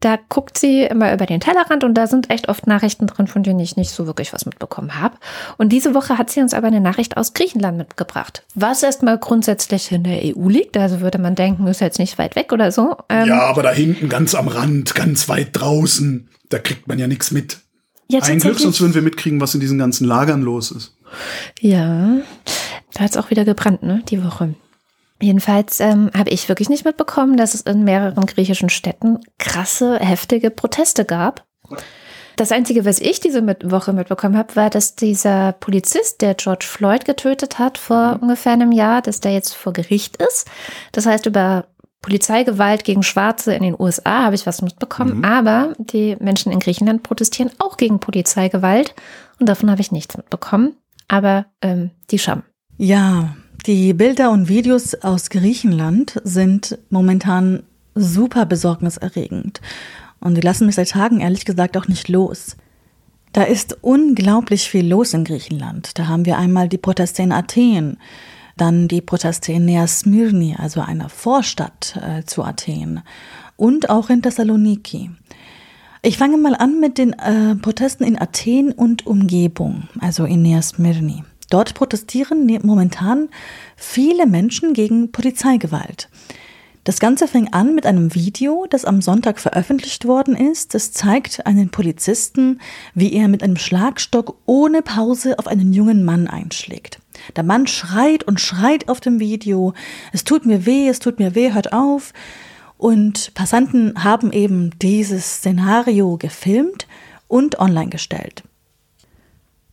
Da 0.00 0.18
guckt 0.28 0.58
sie 0.58 0.82
immer 0.82 1.12
über 1.12 1.26
den 1.26 1.40
Tellerrand 1.40 1.84
und 1.84 1.94
da 1.94 2.06
sind 2.06 2.30
echt 2.30 2.48
oft 2.48 2.66
Nachrichten 2.66 3.06
drin, 3.06 3.26
von 3.26 3.42
denen 3.42 3.60
ich 3.60 3.76
nicht 3.76 3.90
so 3.90 4.06
wirklich 4.06 4.32
was 4.32 4.46
mitbekommen 4.46 5.00
habe. 5.00 5.16
Und 5.58 5.70
diese 5.70 5.94
Woche 5.94 6.18
hat 6.18 6.30
sie 6.30 6.40
uns 6.40 6.54
aber 6.54 6.68
eine 6.68 6.80
Nachricht 6.80 7.16
aus 7.16 7.34
Griechenland 7.34 7.78
mitgebracht, 7.78 8.44
was 8.54 8.82
erstmal 8.82 9.18
grundsätzlich 9.18 9.90
in 9.90 10.04
der 10.04 10.20
EU 10.24 10.48
liegt. 10.48 10.76
Also 10.76 11.00
würde 11.00 11.18
man 11.18 11.34
denken, 11.34 11.66
ist 11.66 11.80
jetzt 11.80 11.98
nicht 11.98 12.18
weit 12.18 12.36
weg 12.36 12.52
oder 12.52 12.70
so. 12.72 12.96
Ähm, 13.08 13.28
ja, 13.28 13.42
aber 13.42 13.62
da 13.62 13.70
hinten 13.70 14.08
ganz 14.08 14.34
am 14.34 14.48
Rand, 14.48 14.94
ganz 14.94 15.28
weit 15.28 15.48
draußen, 15.52 16.28
da 16.48 16.58
kriegt 16.58 16.86
man 16.88 16.98
ja 16.98 17.06
nichts 17.06 17.30
mit. 17.30 17.58
Ja, 18.08 18.20
Ein 18.22 18.40
Glück, 18.40 18.58
sonst 18.58 18.80
würden 18.80 18.94
wir 18.94 19.02
mitkriegen, 19.02 19.40
was 19.40 19.54
in 19.54 19.60
diesen 19.60 19.78
ganzen 19.78 20.04
Lagern 20.04 20.42
los 20.42 20.72
ist. 20.72 20.96
Ja, 21.60 22.16
da 22.94 23.04
hat 23.04 23.10
es 23.10 23.16
auch 23.16 23.30
wieder 23.30 23.44
gebrannt, 23.44 23.82
ne, 23.82 24.02
die 24.08 24.24
Woche. 24.24 24.54
Jedenfalls 25.22 25.80
ähm, 25.80 26.10
habe 26.16 26.30
ich 26.30 26.48
wirklich 26.48 26.70
nicht 26.70 26.84
mitbekommen, 26.84 27.36
dass 27.36 27.54
es 27.54 27.60
in 27.62 27.84
mehreren 27.84 28.24
griechischen 28.24 28.70
Städten 28.70 29.18
krasse, 29.38 29.98
heftige 29.98 30.50
Proteste 30.50 31.04
gab. 31.04 31.44
Das 32.36 32.52
Einzige, 32.52 32.86
was 32.86 33.00
ich 33.00 33.20
diese 33.20 33.46
Woche 33.70 33.92
mitbekommen 33.92 34.38
habe, 34.38 34.56
war, 34.56 34.70
dass 34.70 34.94
dieser 34.94 35.52
Polizist, 35.52 36.22
der 36.22 36.34
George 36.34 36.64
Floyd 36.66 37.04
getötet 37.04 37.58
hat 37.58 37.76
vor 37.76 38.14
mhm. 38.14 38.22
ungefähr 38.22 38.52
einem 38.52 38.72
Jahr, 38.72 39.02
dass 39.02 39.20
der 39.20 39.32
jetzt 39.32 39.52
vor 39.52 39.74
Gericht 39.74 40.16
ist. 40.16 40.48
Das 40.92 41.04
heißt, 41.04 41.26
über 41.26 41.66
Polizeigewalt 42.00 42.84
gegen 42.84 43.02
Schwarze 43.02 43.52
in 43.52 43.62
den 43.62 43.76
USA 43.78 44.22
habe 44.24 44.34
ich 44.34 44.46
was 44.46 44.62
mitbekommen, 44.62 45.18
mhm. 45.18 45.24
aber 45.24 45.74
die 45.76 46.16
Menschen 46.18 46.50
in 46.50 46.60
Griechenland 46.60 47.02
protestieren 47.02 47.50
auch 47.58 47.76
gegen 47.76 48.00
Polizeigewalt 48.00 48.94
und 49.38 49.46
davon 49.46 49.70
habe 49.70 49.82
ich 49.82 49.92
nichts 49.92 50.16
mitbekommen. 50.16 50.76
Aber 51.08 51.44
ähm, 51.60 51.90
die 52.10 52.18
Scham. 52.18 52.44
Ja, 52.82 53.36
die 53.66 53.92
Bilder 53.92 54.30
und 54.30 54.48
Videos 54.48 54.94
aus 54.94 55.28
Griechenland 55.28 56.18
sind 56.24 56.78
momentan 56.88 57.62
super 57.94 58.46
besorgniserregend. 58.46 59.60
Und 60.18 60.34
die 60.34 60.40
lassen 60.40 60.64
mich 60.64 60.76
seit 60.76 60.88
Tagen 60.88 61.20
ehrlich 61.20 61.44
gesagt 61.44 61.76
auch 61.76 61.88
nicht 61.88 62.08
los. 62.08 62.56
Da 63.34 63.42
ist 63.42 63.76
unglaublich 63.82 64.70
viel 64.70 64.88
los 64.88 65.12
in 65.12 65.24
Griechenland. 65.24 65.98
Da 65.98 66.08
haben 66.08 66.24
wir 66.24 66.38
einmal 66.38 66.70
die 66.70 66.78
Proteste 66.78 67.20
in 67.20 67.32
Athen, 67.32 67.98
dann 68.56 68.88
die 68.88 69.02
Proteste 69.02 69.52
in 69.52 69.66
Nea 69.66 69.86
Smyrni, 69.86 70.56
also 70.56 70.80
einer 70.80 71.10
Vorstadt 71.10 72.00
äh, 72.00 72.24
zu 72.24 72.42
Athen, 72.42 73.02
und 73.58 73.90
auch 73.90 74.08
in 74.08 74.22
Thessaloniki. 74.22 75.10
Ich 76.00 76.16
fange 76.16 76.38
mal 76.38 76.54
an 76.54 76.80
mit 76.80 76.96
den 76.96 77.12
äh, 77.12 77.56
Protesten 77.56 78.04
in 78.04 78.18
Athen 78.18 78.72
und 78.72 79.06
Umgebung, 79.06 79.90
also 80.00 80.24
in 80.24 80.40
Nea 80.40 80.62
Smyrni. 80.62 81.24
Dort 81.50 81.74
protestieren 81.74 82.46
ne, 82.46 82.60
momentan 82.62 83.28
viele 83.76 84.26
Menschen 84.26 84.72
gegen 84.72 85.12
Polizeigewalt. 85.12 86.08
Das 86.84 86.98
Ganze 86.98 87.28
fing 87.28 87.52
an 87.52 87.74
mit 87.74 87.84
einem 87.84 88.14
Video, 88.14 88.66
das 88.70 88.86
am 88.86 89.02
Sonntag 89.02 89.38
veröffentlicht 89.38 90.06
worden 90.06 90.34
ist. 90.34 90.74
Es 90.74 90.92
zeigt 90.92 91.46
einen 91.46 91.68
Polizisten, 91.68 92.58
wie 92.94 93.12
er 93.12 93.28
mit 93.28 93.42
einem 93.42 93.58
Schlagstock 93.58 94.38
ohne 94.46 94.80
Pause 94.80 95.38
auf 95.38 95.46
einen 95.46 95.74
jungen 95.74 96.04
Mann 96.04 96.26
einschlägt. 96.26 96.98
Der 97.36 97.44
Mann 97.44 97.66
schreit 97.66 98.24
und 98.24 98.40
schreit 98.40 98.88
auf 98.88 99.00
dem 99.00 99.20
Video, 99.20 99.74
es 100.12 100.24
tut 100.24 100.46
mir 100.46 100.64
weh, 100.64 100.88
es 100.88 101.00
tut 101.00 101.18
mir 101.18 101.34
weh, 101.34 101.52
hört 101.52 101.74
auf. 101.74 102.14
Und 102.78 103.34
Passanten 103.34 104.02
haben 104.02 104.32
eben 104.32 104.70
dieses 104.80 105.34
Szenario 105.34 106.16
gefilmt 106.16 106.86
und 107.28 107.58
online 107.60 107.90
gestellt. 107.90 108.42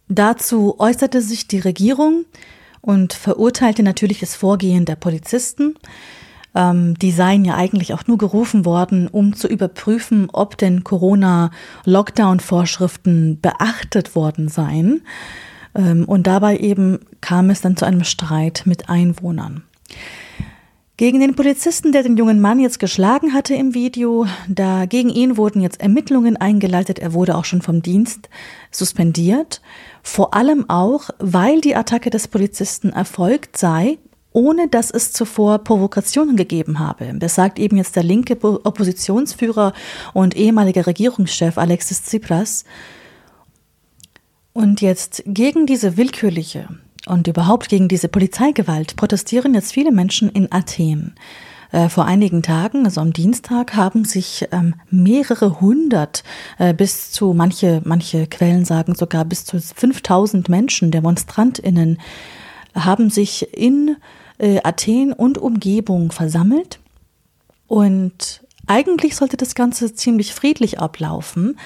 Dazu 0.10 0.76
äußerte 0.80 1.22
sich 1.22 1.48
die 1.48 1.60
Regierung 1.60 2.26
und 2.82 3.14
verurteilte 3.14 3.84
natürlich 3.84 4.20
das 4.20 4.36
Vorgehen 4.36 4.86
der 4.86 4.96
Polizisten. 4.96 5.76
Ähm, 6.56 6.98
die 6.98 7.12
seien 7.12 7.46
ja 7.46 7.54
eigentlich 7.56 7.94
auch 7.94 8.08
nur 8.08 8.18
gerufen 8.18 8.66
worden, 8.66 9.08
um 9.08 9.36
zu 9.36 9.48
überprüfen, 9.48 10.30
ob 10.32 10.58
denn 10.58 10.84
Corona-Lockdown-Vorschriften 10.84 13.40
beachtet 13.42 14.16
worden 14.16 14.48
seien. 14.48 15.04
Ähm, 15.76 16.06
und 16.06 16.26
dabei 16.26 16.58
eben 16.58 17.00
kam 17.22 17.50
es 17.50 17.62
dann 17.62 17.78
zu 17.78 17.86
einem 17.86 18.04
Streit 18.04 18.64
mit 18.66 18.90
Einwohnern. 18.90 19.64
Gegen 20.98 21.20
den 21.20 21.36
Polizisten, 21.36 21.92
der 21.92 22.02
den 22.02 22.18
jungen 22.18 22.42
Mann 22.42 22.60
jetzt 22.60 22.80
geschlagen 22.80 23.36
hatte 23.36 23.54
im 23.54 23.76
Video, 23.76 24.26
da 24.48 24.88
gegen 24.88 25.10
ihn 25.10 25.38
wurden 25.38 25.62
jetzt 25.62 25.80
Ermittlungen 25.80 26.38
eingeleitet. 26.38 26.98
Er 26.98 27.14
wurde 27.14 27.36
auch 27.36 27.46
schon 27.46 27.62
vom 27.62 27.84
Dienst 27.84 28.30
suspendiert. 28.72 29.62
Vor 30.10 30.34
allem 30.34 30.70
auch, 30.70 31.10
weil 31.20 31.60
die 31.60 31.76
Attacke 31.76 32.10
des 32.10 32.30
Polizisten 32.30 32.92
erfolgt 32.94 33.58
sei, 33.58 33.98
ohne 34.32 34.70
dass 34.70 34.90
es 34.90 35.12
zuvor 35.12 35.60
Provokationen 35.60 36.38
gegeben 36.38 36.80
habe. 36.80 37.14
Das 37.16 37.36
sagt 37.36 37.60
eben 37.60 37.76
jetzt 37.76 37.98
der 37.98 38.04
linke 38.04 38.38
Oppositionsführer 38.42 39.74
und 40.14 40.36
ehemaliger 40.38 40.88
Regierungschef 40.88 41.58
Alexis 41.58 42.04
Tsipras. 42.04 42.64
Und 44.54 44.80
jetzt 44.80 45.24
gegen 45.26 45.66
diese 45.66 45.98
willkürliche 45.98 46.70
und 47.06 47.28
überhaupt 47.28 47.68
gegen 47.68 47.90
diese 47.90 48.08
Polizeigewalt 48.08 48.96
protestieren 48.96 49.54
jetzt 49.54 49.74
viele 49.74 49.92
Menschen 49.92 50.30
in 50.30 50.50
Athen. 50.54 51.16
Äh, 51.72 51.90
vor 51.90 52.06
einigen 52.06 52.44
Tagen, 52.44 52.86
also 52.86 53.02
am 53.02 53.14
Dienstag, 53.14 53.76
haben 53.76 54.06
sich 54.06 54.48
ähm, 54.52 54.76
mehrere 54.90 55.60
hundert 55.60 56.24
äh, 56.58 56.74
bis 56.74 57.12
zu, 57.12 57.34
manche, 57.34 57.82
manche 57.84 58.28
Quellen 58.28 58.66
sagen 58.66 58.96
sogar 58.96 59.26
bis 59.26 59.46
zu 59.46 59.60
5000 59.60 60.48
Menschen, 60.50 60.92
DemonstrantInnen, 60.92 62.00
haben 62.74 63.10
sich 63.10 63.54
in 63.54 63.98
äh, 64.38 64.60
Athen 64.64 65.12
und 65.12 65.38
Umgebung 65.38 66.12
versammelt. 66.12 66.80
Und 67.68 68.44
eigentlich 68.66 69.16
sollte 69.16 69.38
das 69.38 69.56
Ganze 69.56 69.94
ziemlich 69.94 70.34
friedlich 70.34 70.80
ablaufen, 70.80 71.58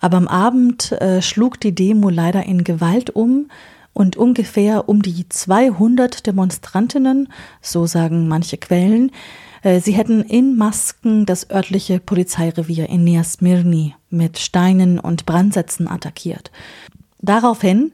aber 0.00 0.16
am 0.16 0.28
Abend 0.28 0.92
äh, 0.92 1.22
schlug 1.22 1.60
die 1.60 1.74
Demo 1.74 2.08
leider 2.08 2.44
in 2.44 2.64
Gewalt 2.64 3.10
um 3.10 3.48
und 3.92 4.16
ungefähr 4.16 4.88
um 4.88 5.02
die 5.02 5.28
200 5.28 6.26
Demonstrantinnen, 6.26 7.28
so 7.60 7.86
sagen 7.86 8.28
manche 8.28 8.56
Quellen, 8.56 9.12
äh, 9.62 9.80
sie 9.80 9.92
hätten 9.92 10.22
in 10.22 10.56
Masken 10.56 11.26
das 11.26 11.50
örtliche 11.50 12.00
Polizeirevier 12.00 12.88
in 12.88 13.04
Nea 13.04 13.24
Smyrni 13.24 13.94
mit 14.10 14.38
Steinen 14.38 14.98
und 14.98 15.26
Brandsätzen 15.26 15.88
attackiert. 15.88 16.50
Daraufhin 17.20 17.92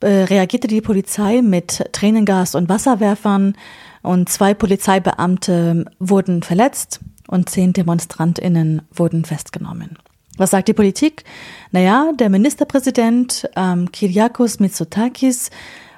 äh, 0.00 0.24
reagierte 0.24 0.68
die 0.68 0.80
Polizei 0.80 1.42
mit 1.42 1.84
Tränengas 1.92 2.54
und 2.54 2.68
Wasserwerfern 2.68 3.54
und 4.02 4.28
zwei 4.28 4.54
Polizeibeamte 4.54 5.84
wurden 5.98 6.42
verletzt 6.42 7.00
und 7.28 7.48
zehn 7.48 7.72
DemonstrantInnen 7.72 8.82
wurden 8.92 9.24
festgenommen. 9.24 9.96
Was 10.38 10.50
sagt 10.50 10.68
die 10.68 10.74
Politik? 10.74 11.24
Naja, 11.72 12.12
der 12.18 12.30
Ministerpräsident 12.30 13.48
ähm, 13.54 13.92
Kyriakos 13.92 14.60
Mitsotakis 14.60 15.50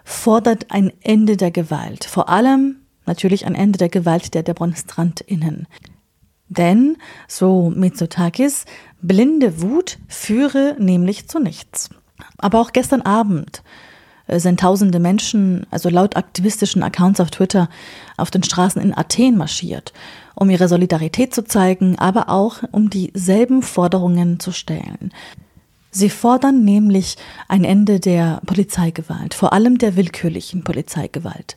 fordert 0.05 0.71
ein 0.71 0.93
Ende 1.03 1.37
der 1.37 1.51
Gewalt. 1.51 2.05
Vor 2.05 2.29
allem 2.29 2.77
natürlich 3.07 3.47
ein 3.47 3.55
Ende 3.55 3.79
der 3.79 3.89
Gewalt 3.89 4.35
der 4.35 4.43
DemonstrantInnen. 4.43 5.67
Denn, 6.49 6.97
so 7.29 7.73
Mitsotakis, 7.75 8.65
blinde 9.01 9.63
Wut 9.63 9.99
führe 10.09 10.77
nämlich 10.79 11.29
zu 11.29 11.39
nichts. 11.39 11.91
Aber 12.39 12.61
auch 12.61 12.73
gestern 12.73 13.03
Abend 13.03 13.63
sind 14.29 14.61
tausende 14.61 14.99
Menschen, 14.99 15.67
also 15.71 15.89
laut 15.89 16.17
aktivistischen 16.17 16.83
Accounts 16.83 17.21
auf 17.21 17.31
Twitter, 17.31 17.69
auf 18.17 18.31
den 18.31 18.43
Straßen 18.43 18.81
in 18.81 18.97
Athen 18.97 19.37
marschiert, 19.37 19.93
um 20.35 20.49
ihre 20.51 20.69
Solidarität 20.69 21.35
zu 21.35 21.45
zeigen, 21.45 21.99
aber 21.99 22.29
auch 22.29 22.63
um 22.73 22.91
dieselben 22.91 23.63
Forderungen 23.63 24.41
zu 24.41 24.53
stellen. 24.53 25.13
Sie 25.91 26.11
fordern 26.11 26.65
nämlich 26.65 27.17
ein 27.47 27.63
Ende 27.65 28.01
der 28.01 28.41
Polizeigewalt, 28.47 29.33
vor 29.33 29.53
allem 29.53 29.79
der 29.79 29.95
willkürlichen 29.95 30.65
Polizeigewalt. 30.65 31.57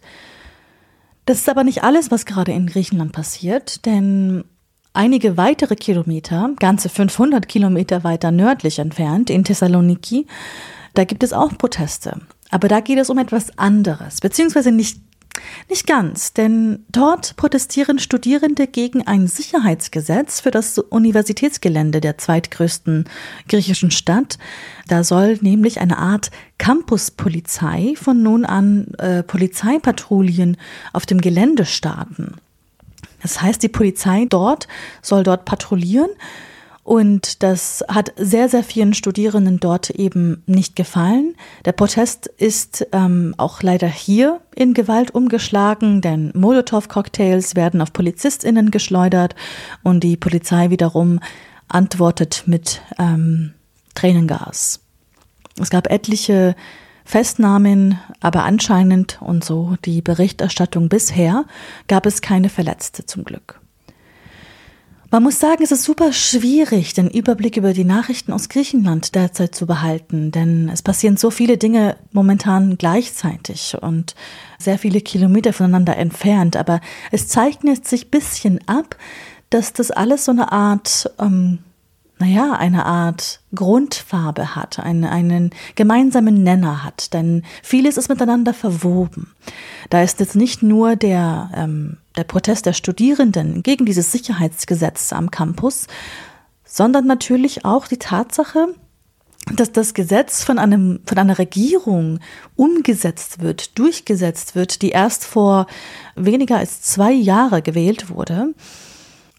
Das 1.25 1.39
ist 1.39 1.49
aber 1.49 1.63
nicht 1.63 1.83
alles, 1.83 2.11
was 2.11 2.25
gerade 2.25 2.51
in 2.51 2.67
Griechenland 2.67 3.13
passiert, 3.13 3.85
denn 3.85 4.43
einige 4.93 5.37
weitere 5.37 5.75
Kilometer, 5.75 6.51
ganze 6.59 6.87
500 6.89 7.47
Kilometer 7.47 8.03
weiter 8.03 8.31
nördlich 8.31 8.79
entfernt, 8.79 9.29
in 9.29 9.43
Thessaloniki, 9.43 10.27
da 10.93 11.03
gibt 11.03 11.23
es 11.23 11.33
auch 11.33 11.57
Proteste. 11.57 12.21
Aber 12.49 12.67
da 12.67 12.79
geht 12.79 12.99
es 12.99 13.09
um 13.09 13.17
etwas 13.17 13.57
anderes, 13.57 14.21
beziehungsweise 14.21 14.71
nicht, 14.71 15.01
nicht 15.69 15.85
ganz, 15.85 16.33
denn 16.33 16.85
dort 16.89 17.35
protestieren 17.35 17.99
Studierende 17.99 18.67
gegen 18.67 19.05
ein 19.05 19.27
Sicherheitsgesetz 19.27 20.39
für 20.39 20.51
das 20.51 20.77
Universitätsgelände 20.77 22.01
der 22.01 22.17
zweitgrößten 22.17 23.05
griechischen 23.47 23.91
Stadt. 23.91 24.37
Da 24.87 25.03
soll 25.03 25.37
nämlich 25.41 25.79
eine 25.79 25.97
Art 25.97 26.31
Campuspolizei 26.57 27.93
von 27.95 28.23
nun 28.23 28.45
an 28.45 28.87
äh, 28.97 29.23
Polizeipatrouillen 29.23 30.57
auf 30.93 31.05
dem 31.05 31.21
Gelände 31.21 31.65
starten. 31.65 32.35
Das 33.21 33.41
heißt, 33.41 33.61
die 33.61 33.69
Polizei 33.69 34.25
dort 34.29 34.67
soll 35.01 35.23
dort 35.23 35.45
patrouillieren 35.45 36.09
und 36.87 37.43
das 37.43 37.83
hat 37.89 38.13
sehr, 38.15 38.47
sehr 38.47 38.63
vielen 38.63 38.93
Studierenden 38.93 39.59
dort 39.59 39.89
eben 39.89 40.41
nicht 40.45 40.77
gefallen. 40.77 41.35
Der 41.65 41.73
Protest 41.73 42.27
ist 42.27 42.87
ähm, 42.93 43.35
auch 43.35 43.61
leider 43.61 43.89
hier 43.89 44.39
in 44.55 44.73
Gewalt 44.73 45.13
umgeschlagen, 45.13 45.99
denn 45.99 46.31
Molotow-Cocktails 46.33 47.55
werden 47.55 47.81
auf 47.81 47.91
PolizistInnen 47.91 48.71
geschleudert 48.71 49.35
und 49.83 50.01
die 50.01 50.15
Polizei 50.15 50.69
wiederum 50.69 51.19
antwortet 51.67 52.43
mit 52.45 52.81
ähm, 52.97 53.53
Tränengas. 53.93 54.79
Es 55.59 55.69
gab 55.69 55.91
etliche 55.91 56.55
Festnahmen, 57.03 57.99
aber 58.21 58.45
anscheinend 58.45 59.21
und 59.21 59.43
so 59.43 59.75
die 59.83 60.01
Berichterstattung 60.01 60.87
bisher 60.87 61.43
gab 61.89 62.05
es 62.05 62.21
keine 62.21 62.47
Verletzte 62.47 63.05
zum 63.05 63.25
Glück. 63.25 63.59
Man 65.09 65.23
muss 65.23 65.39
sagen, 65.39 65.63
es 65.63 65.71
ist 65.71 65.83
super 65.83 66.11
schwierig, 66.11 66.93
den 66.93 67.09
Überblick 67.09 67.55
über 67.55 67.71
die 67.71 67.85
Nachrichten 67.85 68.33
aus 68.33 68.49
Griechenland 68.49 69.15
derzeit 69.15 69.55
zu 69.55 69.65
behalten, 69.65 70.31
denn 70.31 70.67
es 70.67 70.81
passieren 70.81 71.15
so 71.15 71.31
viele 71.31 71.57
Dinge 71.57 71.95
momentan 72.11 72.77
gleichzeitig 72.77 73.77
und 73.79 74.15
sehr 74.59 74.77
viele 74.77 74.99
Kilometer 74.99 75.53
voneinander 75.53 75.95
entfernt. 75.95 76.57
Aber 76.57 76.81
es 77.11 77.29
zeichnet 77.29 77.87
sich 77.87 78.11
bisschen 78.11 78.59
ab, 78.67 78.97
dass 79.49 79.71
das 79.71 79.91
alles 79.91 80.25
so 80.25 80.31
eine 80.31 80.51
Art 80.51 81.09
ähm, 81.19 81.59
naja, 82.19 82.53
eine 82.53 82.85
Art 82.85 83.41
Grundfarbe 83.53 84.55
hat, 84.55 84.79
einen, 84.79 85.05
einen 85.05 85.51
gemeinsamen 85.75 86.43
Nenner 86.43 86.83
hat, 86.83 87.13
denn 87.13 87.43
vieles 87.61 87.97
ist 87.97 88.09
miteinander 88.09 88.53
verwoben. 88.53 89.33
Da 89.89 90.01
ist 90.01 90.19
jetzt 90.19 90.35
nicht 90.35 90.63
nur 90.63 90.95
der, 90.95 91.51
ähm, 91.53 91.97
der 92.15 92.23
Protest 92.23 92.65
der 92.65 92.73
Studierenden 92.73 93.61
gegen 93.61 93.85
dieses 93.85 94.11
Sicherheitsgesetz 94.11 95.13
am 95.13 95.29
Campus, 95.31 95.87
sondern 96.65 97.05
natürlich 97.05 97.65
auch 97.65 97.87
die 97.87 97.99
Tatsache, 97.99 98.67
dass 99.55 99.71
das 99.71 99.93
Gesetz 99.93 100.43
von 100.43 100.59
einem, 100.59 100.99
von 101.05 101.17
einer 101.17 101.37
Regierung 101.37 102.19
umgesetzt 102.55 103.41
wird, 103.41 103.77
durchgesetzt 103.79 104.55
wird, 104.55 104.81
die 104.81 104.89
erst 104.89 105.23
vor 105.23 105.67
weniger 106.15 106.57
als 106.57 106.81
zwei 106.81 107.13
Jahre 107.13 107.61
gewählt 107.61 108.09
wurde, 108.09 108.53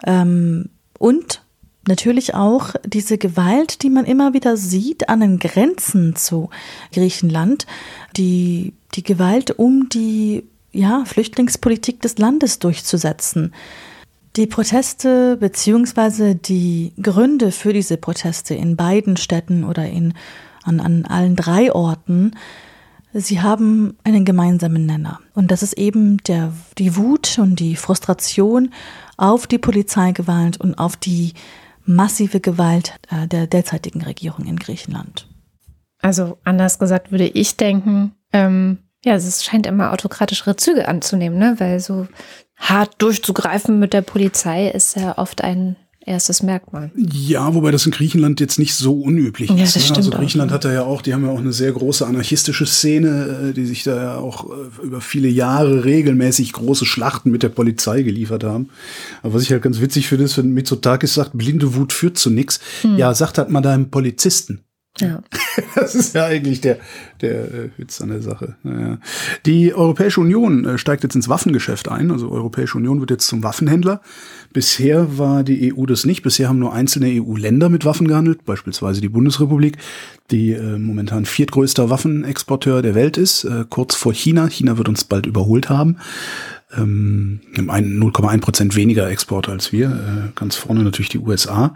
ähm, 0.04 0.70
und 0.98 1.42
natürlich 1.88 2.34
auch 2.34 2.74
diese 2.84 3.18
Gewalt, 3.18 3.82
die 3.82 3.90
man 3.90 4.04
immer 4.04 4.34
wieder 4.34 4.56
sieht 4.56 5.08
an 5.08 5.20
den 5.20 5.38
Grenzen 5.40 6.14
zu 6.14 6.50
Griechenland, 6.92 7.66
die, 8.16 8.74
die 8.94 9.02
Gewalt, 9.02 9.58
um 9.58 9.88
die 9.88 10.44
ja, 10.70 11.04
Flüchtlingspolitik 11.04 12.00
des 12.00 12.18
Landes 12.18 12.60
durchzusetzen. 12.60 13.52
Die 14.36 14.46
Proteste 14.46 15.36
beziehungsweise 15.36 16.36
die 16.36 16.92
Gründe 17.02 17.50
für 17.50 17.72
diese 17.72 17.96
Proteste 17.96 18.54
in 18.54 18.76
beiden 18.76 19.16
Städten 19.16 19.64
oder 19.64 19.86
in, 19.86 20.14
an, 20.62 20.78
an 20.78 21.06
allen 21.06 21.34
drei 21.34 21.72
Orten, 21.72 22.32
sie 23.12 23.40
haben 23.40 23.96
einen 24.04 24.24
gemeinsamen 24.24 24.86
Nenner. 24.86 25.20
Und 25.34 25.50
das 25.50 25.62
ist 25.62 25.72
eben 25.72 26.18
der, 26.18 26.52
die 26.76 26.96
Wut 26.96 27.38
und 27.38 27.58
die 27.58 27.74
Frustration 27.74 28.70
auf 29.16 29.46
die 29.46 29.58
Polizeigewalt 29.58 30.60
und 30.60 30.78
auf 30.78 30.96
die 30.96 31.32
massive 31.88 32.40
Gewalt 32.40 32.94
äh, 33.10 33.26
der 33.26 33.46
derzeitigen 33.46 34.02
Regierung 34.02 34.46
in 34.46 34.56
Griechenland. 34.56 35.26
Also 36.00 36.38
anders 36.44 36.78
gesagt 36.78 37.10
würde 37.10 37.26
ich 37.26 37.56
denken, 37.56 38.12
ähm, 38.32 38.78
ja, 39.04 39.14
es 39.14 39.44
scheint 39.44 39.66
immer 39.66 39.92
autokratischere 39.92 40.56
Züge 40.56 40.86
anzunehmen, 40.86 41.38
ne? 41.38 41.56
weil 41.58 41.80
so 41.80 42.06
hart 42.56 42.94
durchzugreifen 42.98 43.78
mit 43.78 43.92
der 43.92 44.02
Polizei 44.02 44.68
ist 44.68 44.96
ja 44.96 45.16
oft 45.18 45.42
ein 45.42 45.76
erstes 46.08 46.42
Merkmal. 46.42 46.90
Ja, 46.96 47.54
wobei 47.54 47.70
das 47.70 47.86
in 47.86 47.92
Griechenland 47.92 48.40
jetzt 48.40 48.58
nicht 48.58 48.74
so 48.74 49.00
unüblich 49.00 49.50
ja, 49.50 49.56
ist. 49.56 49.76
Das 49.76 49.82
ne? 49.82 49.86
stimmt 49.86 49.98
also 49.98 50.12
auch, 50.12 50.18
Griechenland 50.18 50.50
ja. 50.50 50.54
hat 50.54 50.64
da 50.64 50.72
ja 50.72 50.82
auch, 50.82 51.02
die 51.02 51.14
haben 51.14 51.24
ja 51.24 51.30
auch 51.30 51.38
eine 51.38 51.52
sehr 51.52 51.70
große 51.72 52.06
anarchistische 52.06 52.66
Szene, 52.66 53.50
äh, 53.50 53.52
die 53.52 53.66
sich 53.66 53.84
da 53.84 54.02
ja 54.02 54.16
auch 54.16 54.50
äh, 54.50 54.86
über 54.86 55.00
viele 55.00 55.28
Jahre 55.28 55.84
regelmäßig 55.84 56.52
große 56.52 56.86
Schlachten 56.86 57.30
mit 57.30 57.42
der 57.42 57.50
Polizei 57.50 58.02
geliefert 58.02 58.44
haben. 58.44 58.70
Aber 59.22 59.34
was 59.34 59.42
ich 59.42 59.52
halt 59.52 59.62
ganz 59.62 59.80
witzig 59.80 60.08
finde, 60.08 60.24
ist, 60.24 60.38
wenn 60.38 60.52
Mitsotakis 60.52 61.14
sagt, 61.14 61.32
blinde 61.34 61.74
Wut 61.74 61.92
führt 61.92 62.18
zu 62.18 62.30
nichts. 62.30 62.60
Hm. 62.82 62.96
Ja, 62.96 63.14
sagt 63.14 63.38
halt 63.38 63.50
mal 63.50 63.60
deinem 63.60 63.90
Polizisten. 63.90 64.64
Ja. 65.00 65.22
Das 65.74 65.94
ist 65.94 66.14
ja 66.14 66.26
eigentlich 66.26 66.60
der, 66.60 66.78
der 67.20 67.52
äh, 67.52 67.70
Witz 67.76 68.00
an 68.00 68.10
der 68.10 68.22
Sache. 68.22 68.56
Naja. 68.62 68.98
Die 69.44 69.74
Europäische 69.74 70.20
Union 70.20 70.64
äh, 70.64 70.78
steigt 70.78 71.02
jetzt 71.02 71.16
ins 71.16 71.28
Waffengeschäft 71.28 71.88
ein. 71.88 72.12
Also 72.12 72.30
Europäische 72.30 72.78
Union 72.78 73.00
wird 73.00 73.10
jetzt 73.10 73.26
zum 73.26 73.42
Waffenhändler. 73.42 74.00
Bisher 74.52 75.18
war 75.18 75.42
die 75.42 75.74
EU 75.74 75.84
das 75.86 76.06
nicht. 76.06 76.22
Bisher 76.22 76.48
haben 76.48 76.60
nur 76.60 76.72
einzelne 76.72 77.08
EU-Länder 77.08 77.68
mit 77.68 77.84
Waffen 77.84 78.06
gehandelt, 78.06 78.44
beispielsweise 78.44 79.00
die 79.00 79.08
Bundesrepublik, 79.08 79.78
die 80.30 80.52
äh, 80.52 80.78
momentan 80.78 81.24
viertgrößter 81.24 81.90
Waffenexporteur 81.90 82.82
der 82.82 82.94
Welt 82.94 83.16
ist, 83.16 83.44
äh, 83.44 83.64
kurz 83.68 83.94
vor 83.94 84.12
China. 84.14 84.48
China 84.48 84.78
wird 84.78 84.88
uns 84.88 85.04
bald 85.04 85.26
überholt 85.26 85.68
haben. 85.68 85.96
Ähm, 86.76 87.40
0,1 87.56 88.40
Prozent 88.40 88.76
weniger 88.76 89.08
Export 89.10 89.48
als 89.48 89.72
wir. 89.72 89.88
Äh, 89.88 90.32
ganz 90.34 90.56
vorne 90.56 90.82
natürlich 90.82 91.08
die 91.08 91.18
USA. 91.18 91.74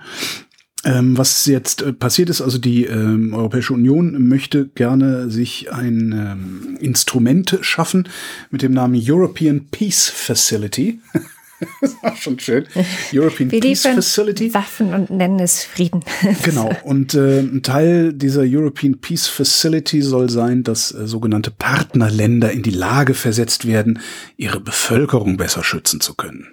Ähm, 0.84 1.16
was 1.16 1.46
jetzt 1.46 1.82
äh, 1.82 1.92
passiert 1.92 2.28
ist, 2.28 2.40
also 2.40 2.58
die 2.58 2.86
ähm, 2.86 3.34
Europäische 3.34 3.72
Union 3.72 4.26
möchte 4.26 4.66
gerne 4.66 5.30
sich 5.30 5.72
ein 5.72 6.12
ähm, 6.12 6.76
Instrument 6.80 7.58
schaffen 7.60 8.08
mit 8.50 8.62
dem 8.62 8.72
Namen 8.72 9.00
European 9.00 9.68
Peace 9.70 10.08
Facility. 10.08 10.98
das 11.80 11.94
war 12.02 12.16
schon 12.16 12.36
schön. 12.40 12.66
European 13.14 13.52
Wir 13.52 13.60
Peace 13.60 13.82
Facility. 13.82 14.52
Waffen 14.54 14.92
und 14.92 15.10
nennen 15.10 15.38
es 15.38 15.62
Frieden. 15.62 16.00
Genau. 16.42 16.74
Und 16.82 17.14
äh, 17.14 17.38
ein 17.38 17.62
Teil 17.62 18.12
dieser 18.12 18.42
European 18.44 18.98
Peace 18.98 19.28
Facility 19.28 20.02
soll 20.02 20.30
sein, 20.30 20.64
dass 20.64 20.92
äh, 20.92 21.06
sogenannte 21.06 21.52
Partnerländer 21.52 22.50
in 22.50 22.64
die 22.64 22.70
Lage 22.70 23.14
versetzt 23.14 23.68
werden, 23.68 24.00
ihre 24.36 24.58
Bevölkerung 24.58 25.36
besser 25.36 25.62
schützen 25.62 26.00
zu 26.00 26.14
können. 26.14 26.48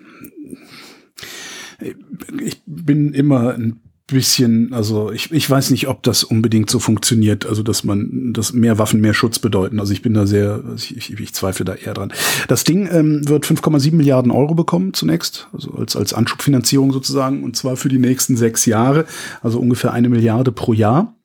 Ich 2.42 2.62
bin 2.66 3.14
immer 3.14 3.56
ein 3.56 3.80
bisschen, 4.10 4.74
also 4.74 5.12
ich, 5.12 5.32
ich 5.32 5.50
weiß 5.50 5.72
nicht, 5.72 5.88
ob 5.88 6.04
das 6.04 6.24
unbedingt 6.24 6.70
so 6.70 6.80
funktioniert, 6.80 7.46
also 7.46 7.64
dass 7.64 7.84
man, 7.84 8.34
dass 8.34 8.54
mehr 8.54 8.78
Waffen 8.78 9.02
mehr 9.02 9.14
Schutz 9.14 9.40
bedeuten. 9.40 9.80
Also 9.80 9.94
ich 9.94 10.02
bin 10.02 10.14
da 10.14 10.26
sehr, 10.26 10.64
ich, 10.76 10.96
ich, 10.96 11.20
ich 11.20 11.34
zweifle 11.34 11.66
da 11.66 11.74
eher 11.76 11.94
dran. 11.94 12.14
Das 12.48 12.64
Ding 12.64 12.90
ähm, 12.92 13.28
wird 13.28 13.46
5,7 13.46 13.94
Milliarden 13.94 14.32
Euro 14.32 14.56
bekommen 14.56 14.94
zunächst, 14.94 15.48
also 15.54 15.72
als, 15.74 15.96
als 15.96 16.14
Anschubfinanzierung 16.14 16.92
sozusagen, 16.92 17.44
und 17.44 17.56
zwar 17.56 17.76
für 17.76 17.90
die 17.90 18.00
nächsten 18.00 18.38
sechs 18.38 18.66
Jahre, 18.66 19.06
also 19.42 19.60
ungefähr 19.60 19.94
eine 19.94 20.10
Milliarde 20.10 20.52
pro 20.52 20.74
Jahr. 20.74 21.16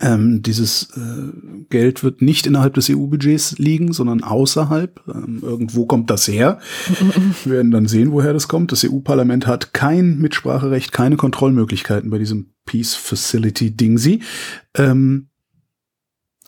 Ähm, 0.00 0.42
dieses 0.42 0.90
äh, 0.96 1.32
Geld 1.70 2.02
wird 2.02 2.22
nicht 2.22 2.46
innerhalb 2.46 2.74
des 2.74 2.90
EU-Budgets 2.90 3.58
liegen, 3.58 3.92
sondern 3.92 4.22
außerhalb. 4.22 5.00
Ähm, 5.08 5.40
irgendwo 5.42 5.86
kommt 5.86 6.10
das 6.10 6.28
her. 6.28 6.58
Wir 7.44 7.52
werden 7.52 7.70
dann 7.70 7.86
sehen, 7.86 8.12
woher 8.12 8.32
das 8.32 8.48
kommt. 8.48 8.72
Das 8.72 8.84
EU-Parlament 8.84 9.46
hat 9.46 9.72
kein 9.72 10.18
Mitspracherecht, 10.18 10.92
keine 10.92 11.16
Kontrollmöglichkeiten 11.16 12.10
bei 12.10 12.18
diesem 12.18 12.52
Peace 12.64 12.94
Facility 12.94 13.76
Dingsy. 13.76 14.22
Ähm, 14.76 15.28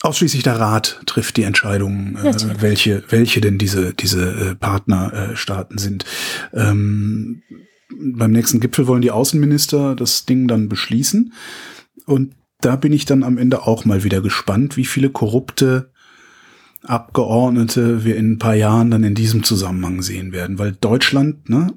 ausschließlich 0.01 0.43
der 0.43 0.59
Rat 0.59 1.01
trifft 1.05 1.37
die 1.37 1.43
Entscheidung, 1.43 2.17
äh, 2.17 2.33
welche, 2.61 3.03
welche 3.09 3.41
denn 3.41 3.57
diese, 3.57 3.93
diese 3.93 4.51
äh, 4.51 4.55
Partnerstaaten 4.55 5.77
sind. 5.77 6.05
Ähm, 6.53 7.43
beim 7.89 8.31
nächsten 8.31 8.59
Gipfel 8.59 8.87
wollen 8.87 9.01
die 9.01 9.11
Außenminister 9.11 9.95
das 9.95 10.25
Ding 10.25 10.47
dann 10.47 10.69
beschließen. 10.69 11.33
Und 12.05 12.35
da 12.61 12.75
bin 12.75 12.93
ich 12.93 13.05
dann 13.05 13.23
am 13.23 13.37
Ende 13.37 13.63
auch 13.65 13.85
mal 13.85 14.03
wieder 14.03 14.21
gespannt, 14.21 14.77
wie 14.77 14.85
viele 14.85 15.09
korrupte 15.09 15.91
Abgeordnete 16.83 18.05
wir 18.05 18.15
in 18.15 18.33
ein 18.33 18.39
paar 18.39 18.55
Jahren 18.55 18.91
dann 18.91 19.03
in 19.03 19.15
diesem 19.15 19.43
Zusammenhang 19.43 20.01
sehen 20.01 20.31
werden. 20.31 20.59
Weil 20.59 20.73
Deutschland, 20.73 21.49
ne, 21.49 21.73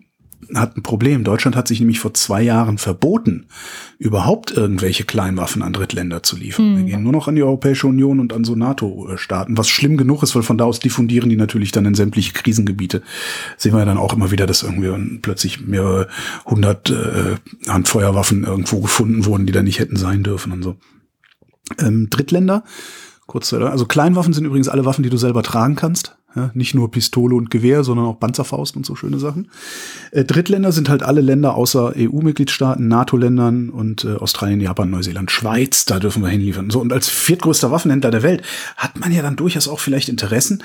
hat 0.55 0.77
ein 0.77 0.83
Problem. 0.83 1.25
Deutschland 1.25 1.57
hat 1.57 1.69
sich 1.69 1.81
nämlich 1.81 2.01
vor 2.01 2.15
zwei 2.15 2.43
Jahren 2.43 2.79
verboten, 2.79 3.47
überhaupt 3.99 4.51
irgendwelche 4.51 5.05
Kleinwaffen 5.05 5.63
an 5.63 5.73
Drittländer 5.73 6.23
zu 6.23 6.37
liefern. 6.37 6.73
Mhm. 6.73 6.77
Wir 6.77 6.85
gehen 6.85 7.03
nur 7.03 7.13
noch 7.13 7.29
an 7.29 7.37
die 7.37 7.43
Europäische 7.43 7.87
Union 7.87 8.21
und 8.21 8.33
an 8.33 8.45
so 8.45 8.55
NATO-Staaten, 8.55 9.57
was 9.57 9.69
schlimm 9.69 9.97
genug 9.97 10.23
ist, 10.23 10.35
weil 10.35 10.43
von 10.43 10.59
da 10.59 10.65
aus 10.65 10.81
diffundieren 10.81 11.31
die 11.31 11.37
natürlich 11.37 11.73
dann 11.73 11.87
in 11.87 11.95
sämtliche 11.95 12.33
Krisengebiete. 12.33 13.03
Sehen 13.57 13.73
wir 13.73 13.81
ja 13.81 13.85
dann 13.85 13.99
auch 13.99 14.15
immer 14.15 14.31
wieder, 14.31 14.47
dass 14.47 14.63
irgendwie 14.63 15.19
plötzlich 15.19 15.67
mehrere 15.67 16.09
hundert 16.45 16.91
äh, 16.91 17.37
Handfeuerwaffen 17.69 18.45
irgendwo 18.45 18.81
gefunden 18.81 19.25
wurden, 19.25 19.47
die 19.47 19.53
da 19.53 19.63
nicht 19.63 19.79
hätten 19.79 19.97
sein 19.97 20.23
dürfen 20.23 20.53
und 20.53 20.63
so. 20.63 20.77
Ähm, 21.79 22.11
Drittländer, 22.11 22.65
kurz, 23.27 23.53
also 23.53 23.87
Kleinwaffen 23.87 24.33
sind 24.33 24.45
übrigens 24.45 24.69
alle 24.69 24.85
Waffen, 24.85 25.03
die 25.03 25.11
du 25.11 25.17
selber 25.17 25.43
tragen 25.43 25.77
kannst. 25.77 26.17
Ja, 26.35 26.51
nicht 26.55 26.75
nur 26.75 26.91
Pistole 26.91 27.35
und 27.35 27.51
Gewehr, 27.51 27.85
sondern 27.85 28.07
auch 28.07 28.19
Panzerfaust 28.19 28.77
und 28.77 28.87
so 28.87 28.95
schöne 28.95 29.19
Sachen. 29.19 29.51
Äh, 30.13 30.25
Drittländer 30.25 30.73
sind 30.73 30.89
halt 30.89 31.03
alle 31.03 31.21
Länder 31.21 31.55
außer 31.55 31.93
EU-Mitgliedstaaten, 31.97 32.89
NATO-Ländern 32.89 33.69
und 33.69 34.05
äh, 34.05 34.15
Australien, 34.15 34.61
Japan, 34.61 34.91
Neuseeland, 34.91 35.31
Schweiz, 35.31 35.85
da 35.85 35.99
dürfen 35.99 36.23
wir 36.23 36.31
hinliefern. 36.31 36.71
So, 36.71 36.81
und 36.81 36.93
als 36.93 37.09
viertgrößter 37.09 37.71
Waffenhändler 37.71 38.11
der 38.11 38.23
Welt 38.23 38.43
hat 38.77 38.99
man 38.99 39.13
ja 39.13 39.23
dann 39.23 39.37
durchaus 39.37 39.69
auch 39.69 39.81
vielleicht 39.81 40.09
Interessen, 40.09 40.63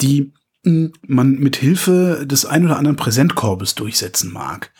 die 0.00 0.32
mh, 0.64 0.72
hm, 0.72 0.92
man 1.06 1.32
mit 1.32 1.56
Hilfe 1.56 2.26
des 2.26 2.46
ein 2.46 2.64
oder 2.64 2.78
anderen 2.78 2.96
Präsentkorbes 2.96 3.74
durchsetzen 3.74 4.32
mag. 4.32 4.70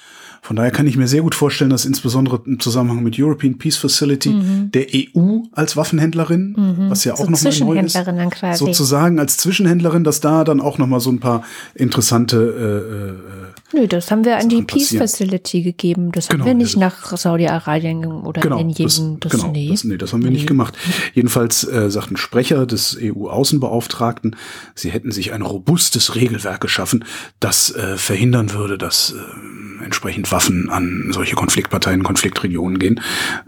Von 0.45 0.57
daher 0.57 0.71
kann 0.71 0.87
ich 0.87 0.99
mir 0.99 1.09
sehr 1.09 1.23
gut 1.23 1.35
vorstellen, 1.35 1.71
dass 1.71 1.87
insbesondere 1.87 2.39
im 2.45 2.61
Zusammenhang 2.61 3.03
mit 3.03 3.19
European 3.19 3.57
Peace 3.57 3.79
Facility 3.79 4.29
mhm. 4.29 4.71
der 4.73 4.89
EU 4.93 5.39
als 5.53 5.75
Waffenhändlerin, 5.75 6.55
mhm. 6.55 6.91
was 6.91 7.05
ja 7.05 7.15
auch 7.15 7.25
so 7.25 7.31
nochmal 7.31 7.59
neu 7.61 7.81
ist, 7.81 8.59
sozusagen 8.59 9.19
als 9.19 9.39
Zwischenhändlerin, 9.39 10.05
dass 10.05 10.21
da 10.21 10.45
dann 10.45 10.61
auch 10.61 10.77
nochmal 10.77 11.01
so 11.01 11.11
ein 11.11 11.19
paar 11.19 11.45
interessante 11.75 12.37
äh, 12.37 13.44
äh, 13.44 13.44
Nö, 13.75 13.89
das 13.89 14.11
haben 14.11 14.25
wir 14.25 14.37
an 14.37 14.49
die 14.49 14.63
Peace 14.63 14.85
passieren. 14.85 15.09
Facility 15.09 15.63
gegeben. 15.63 16.13
Das 16.13 16.29
genau, 16.29 16.43
haben 16.43 16.47
wir 16.47 16.55
nicht 16.55 16.77
nach 16.77 17.17
Saudi-Arabien 17.17 18.05
oder 18.05 18.41
genau, 18.41 18.61
in 18.61 18.71
jedem. 18.71 19.19
Das, 19.19 19.33
das, 19.33 19.33
genau, 19.33 19.53
nee. 19.53 19.69
Das, 19.71 19.85
nee, 19.85 19.97
das 19.97 20.13
haben 20.13 20.23
wir 20.23 20.31
nee. 20.31 20.37
nicht 20.37 20.47
gemacht. 20.47 20.77
Jedenfalls 21.13 21.65
äh, 21.65 21.91
sagt 21.91 22.13
ein 22.13 22.17
Sprecher 22.17 22.67
des 22.67 22.97
EU-Außenbeauftragten, 23.01 24.37
sie 24.75 24.91
hätten 24.91 25.11
sich 25.11 25.33
ein 25.33 25.43
robustes 25.43 26.15
Regelwerk 26.15 26.61
geschaffen, 26.61 27.05
das 27.41 27.75
äh, 27.75 27.97
verhindern 27.97 28.53
würde, 28.53 28.79
dass 28.79 29.13
äh, 29.13 29.85
entsprechend 29.85 30.31
Waffen 30.31 30.71
an 30.71 31.11
solche 31.11 31.35
Konfliktparteien, 31.35 32.05
Konfliktregionen 32.05 32.79
gehen. 32.79 33.01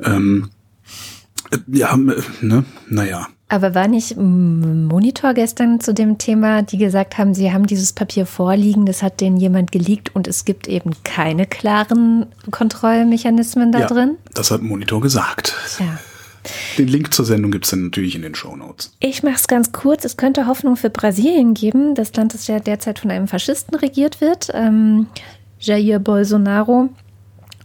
Ähm, 0.02 0.50
äh, 1.50 1.58
ja, 1.68 1.94
äh, 1.94 2.22
ne, 2.40 2.64
naja. 2.88 3.28
Aber 3.48 3.76
war 3.76 3.86
nicht 3.86 4.16
Monitor 4.16 5.32
gestern 5.32 5.78
zu 5.78 5.94
dem 5.94 6.18
Thema, 6.18 6.62
die 6.62 6.78
gesagt 6.78 7.16
haben, 7.16 7.32
sie 7.32 7.52
haben 7.52 7.66
dieses 7.66 7.92
Papier 7.92 8.26
vorliegen, 8.26 8.86
das 8.86 9.04
hat 9.04 9.20
denen 9.20 9.36
jemand 9.36 9.70
geleakt 9.70 10.14
und 10.16 10.26
es 10.26 10.44
gibt 10.44 10.66
eben 10.66 10.90
keine 11.04 11.46
klaren 11.46 12.26
Kontrollmechanismen 12.50 13.70
da 13.70 13.80
ja, 13.80 13.86
drin? 13.86 14.16
Das 14.34 14.50
hat 14.50 14.62
Monitor 14.62 15.00
gesagt. 15.00 15.54
Ja. 15.78 15.98
Den 16.78 16.88
Link 16.88 17.12
zur 17.14 17.24
Sendung 17.24 17.50
gibt 17.50 17.64
es 17.64 17.70
dann 17.70 17.84
natürlich 17.84 18.16
in 18.16 18.22
den 18.22 18.34
Show 18.34 18.54
Notes. 18.56 18.94
Ich 19.00 19.22
mache 19.22 19.36
es 19.36 19.46
ganz 19.46 19.72
kurz. 19.72 20.04
Es 20.04 20.16
könnte 20.16 20.46
Hoffnung 20.46 20.76
für 20.76 20.90
Brasilien 20.90 21.54
geben. 21.54 21.94
Das 21.94 22.14
Land, 22.14 22.34
das 22.34 22.46
ja 22.46 22.60
derzeit 22.60 22.98
von 22.98 23.10
einem 23.10 23.28
Faschisten 23.28 23.76
regiert 23.76 24.20
wird. 24.20 24.50
Ähm, 24.54 25.06
Jair 25.58 25.98
Bolsonaro 25.98 26.90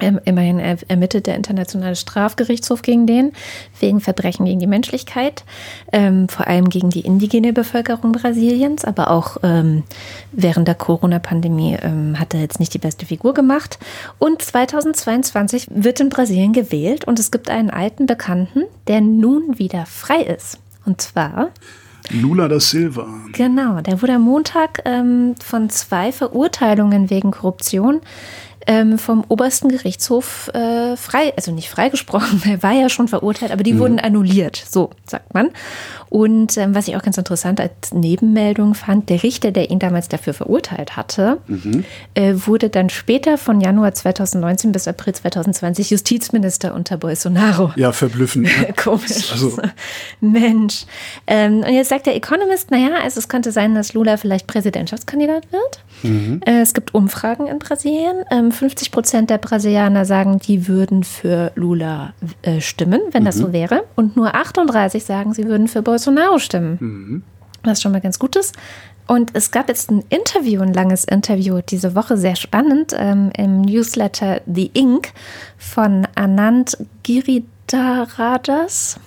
Immerhin 0.02 0.60
ermittelt 0.60 1.28
der 1.28 1.36
Internationale 1.36 1.96
Strafgerichtshof 1.96 2.82
gegen 2.82 3.06
den 3.06 3.32
wegen 3.80 4.02
Verbrechen 4.02 4.46
gegen 4.46 4.60
die 4.60 4.68
Menschlichkeit, 4.68 5.44
ähm, 5.92 6.28
vor 6.28 6.48
allem 6.48 6.70
gegen 6.70 6.90
die 6.90 7.02
indigene 7.02 7.54
Bevölkerung 7.54 8.12
Brasiliens, 8.12 8.86
aber 8.86 9.12
auch 9.12 9.38
ähm, 9.44 9.84
während 10.32 10.68
der 10.68 10.76
Corona-Pandemie 10.76 11.78
ähm, 11.82 12.20
hat 12.20 12.34
er 12.34 12.42
jetzt 12.42 12.60
nicht 12.60 12.74
die 12.74 12.80
beste 12.80 13.06
Figur 13.06 13.34
gemacht. 13.34 13.80
Und 14.20 14.42
2022 14.42 15.68
wird 15.72 16.00
in 16.00 16.10
Brasilien 16.10 16.54
gewählt 16.54 17.06
und 17.06 17.20
es 17.20 17.32
gibt 17.32 17.50
einen 17.50 17.70
alten 17.70 18.06
Bekannten, 18.06 18.64
der 18.88 19.02
nun 19.02 19.58
wieder 19.60 19.86
frei 19.86 20.22
ist. 20.22 20.60
Und 20.86 21.02
zwar 21.02 21.52
Lula 22.10 22.48
da 22.48 22.60
Silva. 22.60 23.08
Genau, 23.32 23.80
der 23.82 24.02
wurde 24.02 24.16
am 24.16 24.24
Montag 24.24 24.82
ähm, 24.86 25.36
von 25.44 25.70
zwei 25.70 26.12
Verurteilungen 26.12 27.10
wegen 27.10 27.32
Korruption 27.32 28.02
ähm, 28.68 28.98
vom 28.98 29.24
obersten 29.28 29.70
Gerichtshof 29.70 30.50
äh, 30.54 30.96
frei, 30.96 31.34
also 31.36 31.52
nicht 31.52 31.70
freigesprochen, 31.70 32.42
er 32.50 32.64
war 32.64 32.74
ja 32.74 32.90
schon 32.90 33.08
verurteilt, 33.08 33.52
aber 33.52 33.64
die 33.64 33.74
mhm. 33.74 33.80
wurden 33.80 34.00
annulliert, 34.00 34.64
so 34.70 34.92
sagt 35.06 35.34
man. 35.34 35.50
Und 36.12 36.58
ähm, 36.58 36.76
was 36.76 36.90
ich 36.90 36.98
auch 36.98 37.04
ganz 37.04 37.18
interessant 37.18 37.62
als 37.62 37.94
Nebenmeldung 37.94 38.74
fand, 38.74 39.10
der 39.10 39.24
Richter, 39.24 39.52
der 39.52 39.72
ihn 39.72 39.80
damals 39.80 40.10
dafür 40.10 40.34
verurteilt 40.34 40.98
hatte, 40.98 41.38
mhm. 41.48 41.86
äh, 42.16 42.34
wurde 42.36 42.70
dann 42.70 42.90
später 42.90 43.38
von 43.38 43.62
Januar 43.62 43.94
2019 43.94 44.74
bis 44.74 44.90
April 44.90 45.16
2020 45.16 45.90
Justizminister 45.90 46.76
unter 46.76 46.98
Bolsonaro. 46.98 47.72
Ja, 47.78 47.94
verblüffend. 47.94 48.44
Ne? 48.44 48.74
Komisch. 48.76 49.32
Also. 49.32 49.58
Mensch. 50.20 50.86
Ähm, 51.28 51.60
und 51.60 51.74
jetzt 51.74 51.88
sagt 51.88 52.08
der 52.08 52.16
Economist, 52.18 52.72
naja, 52.72 52.90
also 53.02 53.18
es 53.18 53.30
könnte 53.30 53.54
sein, 53.54 53.74
dass 53.74 53.94
Lula 53.94 54.18
vielleicht 54.18 54.48
Präsidentschaftskandidat 54.48 55.50
wird. 55.54 55.80
Mhm. 56.04 56.42
Äh, 56.46 56.60
es 56.60 56.74
gibt 56.74 56.94
Umfragen 56.94 57.48
in 57.48 57.58
Brasilien. 57.58 58.26
Ähm, 58.32 58.51
50 58.52 58.92
Prozent 58.92 59.30
der 59.30 59.38
Brasilianer 59.38 60.06
sagen, 60.06 60.40
die 60.40 60.68
würden 60.68 61.04
für 61.04 61.52
Lula 61.56 62.14
äh, 62.42 62.62
stimmen, 62.62 63.02
wenn 63.12 63.24
mhm. 63.24 63.26
das 63.26 63.38
so 63.38 63.54
wäre. 63.54 63.84
Und 63.96 64.16
nur 64.16 64.36
38 64.36 65.04
sagen, 65.04 65.34
sie 65.34 65.46
würden 65.46 65.68
für 65.68 65.82
Bolsonaro 65.82 66.40
stimmen. 66.40 66.78
Mhm. 66.80 67.24
Was 67.64 67.82
schon 67.82 67.92
mal 67.92 68.02
ganz 68.02 68.18
gut 68.20 68.36
ist. 68.36 68.56
Und 69.08 69.32
es 69.34 69.52
gab 69.52 69.68
jetzt 69.68 69.92
ein 69.92 70.04
Interview, 70.10 70.62
ein 70.62 70.74
langes 70.74 71.04
Interview 71.04 71.60
diese 71.62 71.96
Woche, 71.96 72.16
sehr 72.18 72.36
spannend, 72.36 72.96
ähm, 72.98 73.32
im 73.36 73.62
Newsletter 73.62 74.42
The 74.46 74.72
Ink 74.74 75.12
von 75.58 76.08
Anand 76.16 76.78
Giridharadas. 77.04 79.00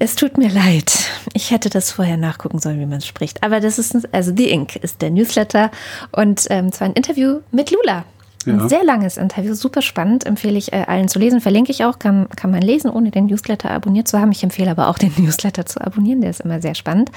Es 0.00 0.14
tut 0.14 0.38
mir 0.38 0.48
leid. 0.48 1.10
Ich 1.34 1.50
hätte 1.50 1.70
das 1.70 1.90
vorher 1.90 2.16
nachgucken 2.16 2.60
sollen, 2.60 2.78
wie 2.78 2.86
man 2.86 2.98
es 2.98 3.06
spricht. 3.06 3.42
Aber 3.42 3.58
das 3.58 3.78
ist, 3.78 4.08
also 4.12 4.32
The 4.36 4.50
Ink 4.50 4.76
ist 4.76 5.02
der 5.02 5.10
Newsletter 5.10 5.72
und 6.12 6.46
ähm, 6.50 6.70
zwar 6.70 6.88
ein 6.88 6.92
Interview 6.92 7.40
mit 7.50 7.72
Lula. 7.72 8.04
Ein 8.46 8.60
ja. 8.60 8.68
sehr 8.68 8.84
langes 8.84 9.16
Interview, 9.16 9.54
super 9.54 9.82
spannend, 9.82 10.24
empfehle 10.24 10.56
ich 10.56 10.72
äh, 10.72 10.84
allen 10.86 11.08
zu 11.08 11.18
lesen. 11.18 11.40
Verlinke 11.40 11.72
ich 11.72 11.84
auch, 11.84 11.98
kann, 11.98 12.28
kann 12.30 12.52
man 12.52 12.62
lesen, 12.62 12.90
ohne 12.90 13.10
den 13.10 13.26
Newsletter 13.26 13.70
abonniert 13.70 14.06
zu 14.06 14.20
haben. 14.20 14.30
Ich 14.30 14.44
empfehle 14.44 14.70
aber 14.70 14.86
auch 14.86 14.98
den 14.98 15.12
Newsletter 15.18 15.66
zu 15.66 15.80
abonnieren, 15.80 16.20
der 16.20 16.30
ist 16.30 16.40
immer 16.40 16.62
sehr 16.62 16.76
spannend. 16.76 17.10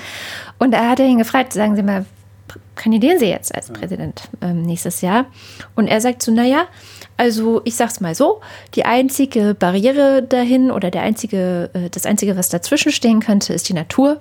Und 0.57 0.73
er 0.73 0.89
hat 0.89 0.99
ihn 0.99 1.19
gefragt, 1.19 1.53
sagen 1.53 1.75
Sie 1.75 1.83
mal, 1.83 2.05
kandidieren 2.75 3.19
Sie 3.19 3.27
jetzt 3.27 3.53
als 3.53 3.69
Präsident 3.69 4.23
ähm, 4.41 4.63
nächstes 4.63 5.01
Jahr? 5.01 5.25
Und 5.75 5.87
er 5.87 6.01
sagt 6.01 6.23
so, 6.23 6.31
naja, 6.31 6.65
also 7.21 7.61
ich 7.65 7.75
sag's 7.75 7.99
mal 7.99 8.15
so, 8.15 8.41
die 8.73 8.83
einzige 8.83 9.53
Barriere 9.53 10.23
dahin 10.23 10.71
oder 10.71 10.89
der 10.89 11.03
einzige, 11.03 11.69
äh, 11.73 11.87
das 11.91 12.07
einzige, 12.07 12.35
was 12.35 12.49
dazwischen 12.49 12.91
stehen 12.91 13.19
könnte, 13.19 13.53
ist 13.53 13.69
die 13.69 13.75
Natur. 13.75 14.19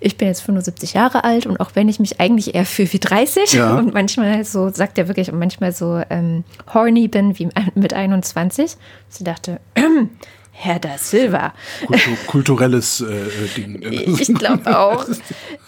Ich 0.00 0.16
bin 0.16 0.28
jetzt 0.28 0.40
75 0.40 0.94
Jahre 0.94 1.24
alt 1.24 1.44
und 1.44 1.60
auch 1.60 1.72
wenn 1.74 1.90
ich 1.90 2.00
mich 2.00 2.20
eigentlich 2.20 2.54
eher 2.54 2.64
fühle 2.64 2.90
wie 2.94 3.00
30 3.00 3.52
ja. 3.52 3.74
und 3.78 3.92
manchmal 3.92 4.42
so, 4.46 4.70
sagt 4.70 4.96
er 4.96 5.08
wirklich, 5.08 5.30
und 5.30 5.38
manchmal 5.38 5.72
so 5.72 6.00
ähm, 6.08 6.44
horny 6.72 7.06
bin 7.06 7.38
wie 7.38 7.50
mit 7.74 7.92
21, 7.92 8.78
sie 9.10 9.24
dachte, 9.24 9.60
Herr 10.60 10.80
da 10.80 10.98
Silva. 10.98 11.52
Kultur, 11.86 12.16
kulturelles 12.26 13.00
äh, 13.00 13.48
Ding. 13.56 13.80
Ich 14.20 14.34
glaube 14.34 14.76
auch. 14.76 15.06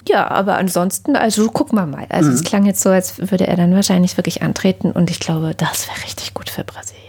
Ja, 0.09 0.29
aber 0.29 0.57
ansonsten, 0.57 1.15
also 1.15 1.47
gucken 1.49 1.79
wir 1.79 1.87
mal. 1.87 2.07
Also 2.09 2.31
mhm. 2.31 2.35
es 2.35 2.43
klang 2.43 2.67
jetzt 2.67 2.81
so, 2.81 2.91
als 2.91 3.19
würde 3.31 3.47
er 3.47 3.57
dann 3.57 3.73
wahrscheinlich 3.73 4.17
wirklich 4.17 4.43
antreten 4.43 4.91
und 4.91 5.09
ich 5.11 5.21
glaube, 5.21 5.55
das 5.57 5.87
wäre 5.87 6.05
richtig 6.05 6.35
gut 6.35 6.51
für 6.51 6.65
Brasilien. 6.65 7.05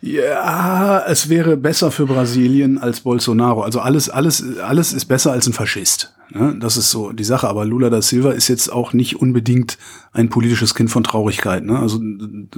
Ja, 0.00 1.04
es 1.06 1.28
wäre 1.28 1.58
besser 1.58 1.90
für 1.90 2.06
Brasilien 2.06 2.78
als 2.78 3.00
Bolsonaro. 3.00 3.62
Also 3.62 3.80
alles, 3.80 4.08
alles, 4.08 4.58
alles 4.58 4.94
ist 4.94 5.04
besser 5.04 5.32
als 5.32 5.46
ein 5.46 5.52
Faschist. 5.52 6.12
Ne? 6.34 6.56
Das 6.58 6.76
ist 6.76 6.90
so 6.90 7.12
die 7.12 7.24
Sache. 7.24 7.48
Aber 7.48 7.64
Lula 7.64 7.90
da 7.90 8.02
Silva 8.02 8.32
ist 8.32 8.48
jetzt 8.48 8.72
auch 8.72 8.92
nicht 8.92 9.20
unbedingt 9.20 9.78
ein 10.12 10.28
politisches 10.28 10.74
Kind 10.74 10.90
von 10.90 11.04
Traurigkeit. 11.04 11.64
Ne? 11.64 11.78
Also 11.78 12.00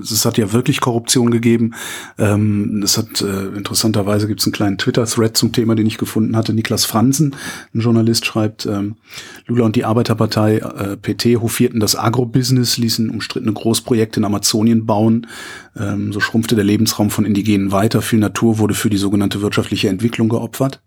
es 0.00 0.24
hat 0.24 0.38
ja 0.38 0.52
wirklich 0.52 0.80
Korruption 0.80 1.30
gegeben. 1.30 1.74
Ähm, 2.18 2.82
es 2.82 2.96
hat 2.96 3.20
äh, 3.20 3.46
interessanterweise 3.48 4.26
gibt 4.28 4.40
es 4.40 4.46
einen 4.46 4.54
kleinen 4.54 4.78
Twitter-Thread 4.78 5.36
zum 5.36 5.52
Thema, 5.52 5.74
den 5.74 5.86
ich 5.86 5.98
gefunden 5.98 6.36
hatte. 6.36 6.54
Niklas 6.54 6.86
Franzen, 6.86 7.36
ein 7.74 7.80
Journalist, 7.80 8.24
schreibt: 8.24 8.66
ähm, 8.66 8.96
Lula 9.46 9.66
und 9.66 9.76
die 9.76 9.84
Arbeiterpartei 9.84 10.56
äh, 10.58 10.96
PT 10.96 11.40
hofierten 11.40 11.80
das 11.80 11.96
Agrobusiness, 11.96 12.78
ließen 12.78 13.10
umstrittene 13.10 13.52
Großprojekte 13.52 14.20
in 14.20 14.24
Amazonien 14.24 14.86
bauen. 14.86 15.26
Ähm, 15.76 16.12
so 16.12 16.20
schrumpfte 16.20 16.54
der 16.54 16.64
Lebensraum 16.64 17.10
von 17.10 17.26
Indigenen 17.26 17.72
weiter. 17.72 18.00
Viel 18.00 18.18
Natur 18.18 18.58
wurde 18.58 18.74
für 18.74 18.90
die 18.90 18.96
sogenannte 18.96 19.42
wirtschaftliche 19.42 19.88
Entwicklung 19.88 20.28
geopfert. 20.28 20.80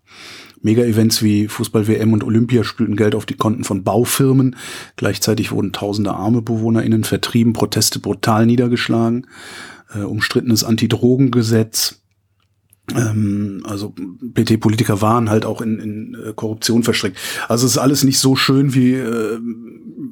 Mega-Events 0.61 1.23
wie 1.23 1.47
Fußball-WM 1.47 2.13
und 2.13 2.23
Olympia 2.23 2.63
spülten 2.63 2.95
Geld 2.95 3.15
auf 3.15 3.25
die 3.25 3.35
Konten 3.35 3.63
von 3.63 3.83
Baufirmen. 3.83 4.55
Gleichzeitig 4.97 5.51
wurden 5.51 5.71
tausende 5.71 6.13
arme 6.13 6.41
BewohnerInnen 6.41 7.03
vertrieben, 7.03 7.53
Proteste 7.53 7.99
brutal 7.99 8.45
niedergeschlagen, 8.45 9.27
äh, 9.93 9.99
umstrittenes 9.99 10.63
Anti-Drogen-Gesetz. 10.63 12.01
Ähm, 12.95 13.63
also 13.65 13.93
PT-Politiker 14.33 15.01
waren 15.01 15.29
halt 15.29 15.45
auch 15.45 15.61
in, 15.61 15.79
in 15.79 16.15
äh, 16.15 16.33
Korruption 16.33 16.83
verstrickt. 16.83 17.17
Also 17.47 17.65
es 17.65 17.73
ist 17.73 17.77
alles 17.77 18.03
nicht 18.03 18.19
so 18.19 18.35
schön, 18.35 18.73
wie 18.73 18.93
äh, 18.93 19.39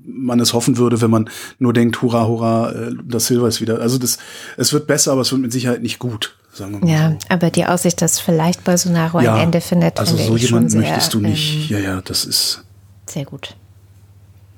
man 0.06 0.40
es 0.40 0.54
hoffen 0.54 0.78
würde, 0.78 1.02
wenn 1.02 1.10
man 1.12 1.30
nur 1.60 1.74
denkt, 1.74 2.02
hurra, 2.02 2.28
hurra, 2.28 2.72
äh, 2.72 2.92
das 3.06 3.28
Silber 3.28 3.48
ist 3.48 3.62
wieder. 3.62 3.80
Also 3.80 3.98
das, 3.98 4.18
es 4.58 4.74
wird 4.74 4.88
besser, 4.88 5.14
aber 5.14 5.22
es 5.22 5.32
wird 5.32 5.42
mit 5.42 5.52
Sicherheit 5.52 5.82
nicht 5.82 6.00
gut 6.00 6.36
sagen 6.58 6.74
wir 6.74 6.80
mal 6.80 6.90
Ja, 6.90 7.12
so. 7.12 7.18
aber 7.30 7.50
die 7.52 7.66
Aussicht, 7.66 8.02
dass 8.02 8.20
vielleicht 8.20 8.64
Bolsonaro 8.64 9.22
Ja, 9.22 9.36
ein 9.36 9.44
Ende 9.44 9.62
findet, 9.62 10.00
Also 10.00 10.16
finde 10.16 10.30
so 10.30 10.36
ich 10.36 10.44
jemanden 10.44 10.70
schon 10.72 10.82
sehr, 10.82 10.90
möchtest 10.90 11.14
du 11.14 11.20
nicht. 11.20 11.72
Ähm, 11.72 11.78
ja, 11.78 11.80
ja, 11.94 12.02
das 12.02 12.26
ist. 12.26 12.64
sehr 13.08 13.26
gut. 13.26 13.56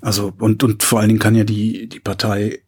Also, 0.02 0.32
und, 0.40 0.64
und 0.64 0.82
vor 0.84 1.00
allen 1.00 1.10
Dingen 1.10 1.20
kann 1.20 1.36
ja 1.36 1.44
die, 1.44 1.88
die 1.90 2.00
Partei, 2.00 2.60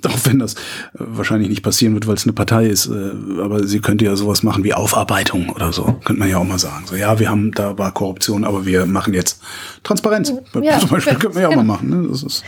auch 0.06 0.18
wenn 0.24 0.38
das 0.38 0.54
äh, 0.54 0.58
wahrscheinlich 0.98 1.48
nicht 1.48 1.62
passieren 1.62 1.94
wird, 1.94 2.06
weil 2.06 2.14
es 2.14 2.24
eine 2.24 2.32
Partei 2.32 2.66
ist, 2.66 2.86
äh, 2.86 3.42
aber 3.42 3.66
sie 3.66 3.80
könnte 3.80 4.04
ja 4.04 4.14
sowas 4.16 4.42
machen 4.42 4.62
wie 4.64 4.74
Aufarbeitung 4.74 5.50
oder 5.50 5.72
so. 5.72 5.84
Könnte 6.04 6.20
man 6.20 6.28
ja 6.28 6.38
auch 6.38 6.44
mal 6.44 6.58
sagen. 6.58 6.86
So, 6.86 6.94
ja, 6.94 7.18
wir 7.18 7.28
haben, 7.28 7.52
da 7.52 7.76
war 7.78 7.92
Korruption, 7.92 8.44
aber 8.44 8.64
wir 8.64 8.86
machen 8.86 9.14
jetzt 9.14 9.40
Transparenz. 9.82 10.32
Ja, 10.62 10.78
Zum 10.78 10.90
Beispiel 10.90 11.14
könnte 11.14 11.34
man 11.34 11.42
ja 11.42 11.48
auch 11.48 11.52
genau. 11.52 11.64
mal 11.64 11.74
machen. 11.74 11.90
Ne? 11.90 12.08
Das 12.08 12.22
ist, 12.22 12.44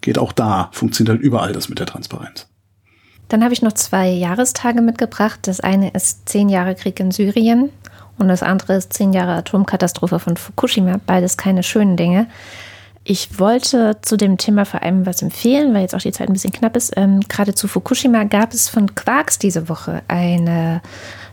geht 0.00 0.18
auch 0.18 0.32
da. 0.32 0.70
Funktioniert 0.72 1.16
halt 1.16 1.22
überall 1.22 1.52
das 1.52 1.68
mit 1.68 1.78
der 1.78 1.86
Transparenz. 1.86 2.46
Dann 3.28 3.44
habe 3.44 3.52
ich 3.52 3.60
noch 3.60 3.74
zwei 3.74 4.08
Jahrestage 4.08 4.80
mitgebracht. 4.80 5.40
Das 5.42 5.60
eine 5.60 5.90
ist 5.90 6.28
zehn 6.30 6.48
Jahre 6.48 6.74
Krieg 6.74 6.98
in 6.98 7.10
Syrien 7.10 7.68
und 8.16 8.28
das 8.28 8.42
andere 8.42 8.76
ist 8.76 8.94
zehn 8.94 9.12
Jahre 9.12 9.32
Atomkatastrophe 9.32 10.18
von 10.18 10.38
Fukushima. 10.38 10.98
Beides 11.04 11.36
keine 11.36 11.62
schönen 11.62 11.98
Dinge. 11.98 12.26
Ich 13.10 13.38
wollte 13.38 13.96
zu 14.02 14.18
dem 14.18 14.36
Thema 14.36 14.66
vor 14.66 14.82
allem 14.82 15.06
was 15.06 15.22
empfehlen, 15.22 15.72
weil 15.72 15.80
jetzt 15.80 15.94
auch 15.94 16.00
die 16.00 16.12
Zeit 16.12 16.28
ein 16.28 16.34
bisschen 16.34 16.52
knapp 16.52 16.76
ist. 16.76 16.92
Ähm, 16.96 17.20
gerade 17.26 17.54
zu 17.54 17.66
Fukushima 17.66 18.24
gab 18.24 18.52
es 18.52 18.68
von 18.68 18.94
Quarks 18.94 19.38
diese 19.38 19.70
Woche 19.70 20.02
eine, 20.08 20.82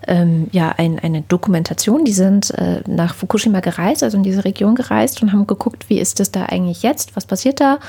ähm, 0.08 0.48
ja, 0.54 0.74
ein, 0.78 1.00
eine 1.00 1.22
Dokumentation. 1.24 2.06
Die 2.06 2.14
sind 2.14 2.52
äh, 2.52 2.82
nach 2.88 3.14
Fukushima 3.14 3.60
gereist, 3.60 4.04
also 4.04 4.16
in 4.16 4.24
diese 4.24 4.46
Region 4.46 4.76
gereist 4.76 5.22
und 5.22 5.34
haben 5.34 5.48
geguckt, 5.48 5.90
wie 5.90 6.00
ist 6.00 6.22
das 6.22 6.32
da 6.32 6.46
eigentlich 6.46 6.82
jetzt, 6.82 7.18
was 7.18 7.26
passiert 7.26 7.60
da. 7.60 7.80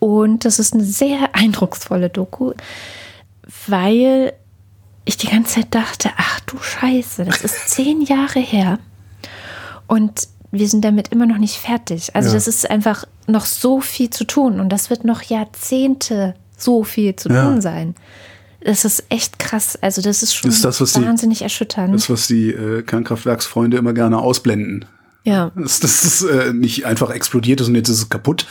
Und 0.00 0.44
das 0.44 0.58
ist 0.58 0.74
eine 0.74 0.82
sehr 0.82 1.30
eindrucksvolle 1.32 2.10
Doku 2.10 2.54
weil 3.66 4.32
ich 5.04 5.16
die 5.16 5.28
ganze 5.28 5.56
Zeit 5.56 5.74
dachte, 5.74 6.10
ach 6.16 6.40
du 6.40 6.58
Scheiße, 6.58 7.24
das 7.24 7.42
ist 7.42 7.70
zehn 7.70 8.02
Jahre 8.02 8.40
her 8.40 8.78
und 9.86 10.28
wir 10.52 10.68
sind 10.68 10.84
damit 10.84 11.08
immer 11.08 11.26
noch 11.26 11.38
nicht 11.38 11.56
fertig. 11.56 12.14
Also 12.14 12.28
Ja. 12.28 12.34
das 12.34 12.46
ist 12.46 12.70
einfach 12.70 13.06
noch 13.26 13.46
so 13.46 13.80
viel 13.80 14.10
zu 14.10 14.24
tun 14.24 14.60
und 14.60 14.68
das 14.68 14.90
wird 14.90 15.04
noch 15.04 15.22
Jahrzehnte 15.22 16.34
so 16.56 16.84
viel 16.84 17.16
zu 17.16 17.28
Ja. 17.28 17.44
tun 17.46 17.60
sein. 17.60 17.94
Das 18.64 18.84
ist 18.84 19.04
echt 19.08 19.38
krass. 19.40 19.76
Also 19.80 20.02
das 20.02 20.22
ist 20.22 20.34
schon 20.34 20.48
Das 20.50 20.56
ist 20.58 20.64
das, 20.64 20.80
was 20.80 20.92
die- 20.92 21.04
wahnsinnig 21.04 21.42
erschütternd. 21.42 21.92
Das, 21.94 22.08
was 22.08 22.28
die 22.28 22.50
äh, 22.50 22.82
Kernkraftwerksfreunde 22.82 23.76
immer 23.76 23.92
gerne 23.92 24.18
ausblenden. 24.18 24.84
ja. 25.24 25.50
dass 25.56 25.80
das 25.80 26.04
ist, 26.04 26.22
äh, 26.22 26.52
nicht 26.52 26.84
einfach 26.84 27.10
explodiert 27.10 27.60
ist 27.60 27.68
und 27.68 27.74
jetzt 27.76 27.88
ist 27.88 27.98
es 27.98 28.08
kaputt, 28.08 28.46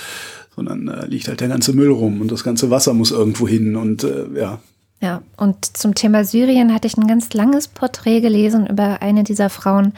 sondern 0.56 0.88
äh, 0.88 1.06
liegt 1.06 1.28
halt 1.28 1.40
der 1.41 1.48
ganze 1.49 1.73
Müll 1.73 1.91
rum 1.91 2.19
und 2.22 2.32
das 2.32 2.44
ganze 2.44 2.69
Wasser 2.69 2.94
muss 2.94 3.11
irgendwo 3.11 3.48
hin 3.48 3.76
und 3.76 4.03
äh, 4.06 4.26
ja. 4.36 4.60
Ja, 5.02 5.23
und 5.36 5.65
zum 5.65 5.95
Thema 5.95 6.23
Syrien 6.23 6.72
hatte 6.73 6.88
ich 6.88 6.95
ein 6.95 7.07
ganz 7.07 7.34
langes 7.34 7.68
Porträt 7.68 8.22
gelesen 8.22 8.68
über 8.68 9.02
eine 9.02 9.23
dieser 9.23 9.49
Frauen, 9.49 9.94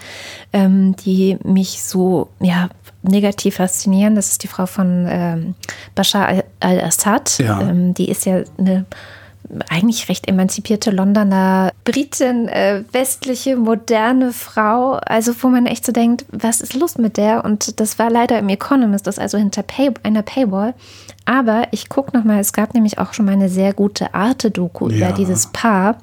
ähm, 0.53 0.95
die 0.95 1.37
mich 1.43 1.83
so 1.83 2.29
ja, 2.39 2.69
negativ 3.01 3.55
faszinieren. 3.55 4.15
Das 4.15 4.29
ist 4.29 4.43
die 4.43 4.47
Frau 4.47 4.65
von 4.65 5.05
ähm, 5.09 5.55
Bashar 5.93 6.27
al- 6.29 6.43
al-Assad. 6.61 7.37
Ja. 7.39 7.59
Ähm, 7.59 7.93
die 7.93 8.09
ist 8.09 8.25
ja 8.25 8.43
eine 8.57 8.85
eigentlich 9.69 10.09
recht 10.09 10.27
emanzipierte 10.27 10.91
Londoner 10.91 11.71
Britin, 11.83 12.47
äh, 12.47 12.83
westliche, 12.91 13.55
moderne 13.55 14.31
Frau. 14.33 14.93
Also 15.05 15.33
wo 15.41 15.47
man 15.47 15.65
echt 15.65 15.85
so 15.85 15.91
denkt, 15.91 16.25
was 16.31 16.61
ist 16.61 16.73
los 16.73 16.97
mit 16.97 17.17
der? 17.17 17.43
Und 17.45 17.79
das 17.79 17.99
war 17.99 18.09
leider 18.09 18.39
im 18.39 18.49
Economist, 18.49 19.07
das 19.07 19.15
ist 19.15 19.21
also 19.21 19.37
hinter 19.37 19.63
Pay 19.63 19.91
einer 20.03 20.21
Paywall. 20.21 20.73
Aber 21.25 21.67
ich 21.71 21.87
gucke 21.89 22.15
nochmal, 22.17 22.39
es 22.39 22.51
gab 22.53 22.73
nämlich 22.73 22.97
auch 22.97 23.13
schon 23.13 23.25
mal 23.25 23.31
eine 23.31 23.49
sehr 23.49 23.73
gute 23.73 24.13
Arte-Doku 24.13 24.89
Ja. 24.89 25.07
über 25.07 25.15
dieses 25.17 25.47
Paar. 25.47 25.97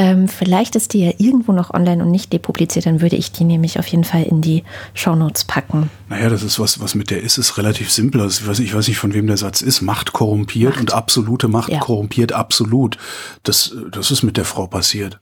Ähm, 0.00 0.28
vielleicht 0.28 0.76
ist 0.76 0.92
die 0.94 1.04
ja 1.04 1.12
irgendwo 1.18 1.50
noch 1.50 1.74
online 1.74 2.04
und 2.04 2.12
nicht 2.12 2.32
depubliziert, 2.32 2.86
dann 2.86 3.00
würde 3.00 3.16
ich 3.16 3.32
die 3.32 3.42
nämlich 3.42 3.80
auf 3.80 3.86
jeden 3.88 4.04
Fall 4.04 4.22
in 4.22 4.40
die 4.40 4.62
Shownotes 4.94 5.42
packen. 5.44 5.90
Naja, 6.08 6.28
das 6.30 6.44
ist 6.44 6.60
was, 6.60 6.80
was 6.80 6.94
mit 6.94 7.10
der 7.10 7.20
ist, 7.20 7.36
ist 7.36 7.58
relativ 7.58 7.90
simpel. 7.90 8.20
Also 8.20 8.42
ich, 8.42 8.48
weiß, 8.48 8.58
ich 8.60 8.74
weiß 8.74 8.86
nicht, 8.86 8.98
von 8.98 9.12
wem 9.12 9.26
der 9.26 9.36
Satz 9.36 9.60
ist. 9.60 9.82
Macht 9.82 10.12
korrumpiert 10.12 10.76
und 10.78 10.94
absolute 10.94 11.48
Macht 11.48 11.70
Ja. 11.70 11.80
korrumpiert 11.80 12.32
absolut. 12.32 12.96
Das, 13.42 13.74
das 13.90 14.12
ist 14.12 14.22
mit 14.22 14.36
der 14.36 14.44
Frau 14.44 14.68
passiert. 14.68 15.18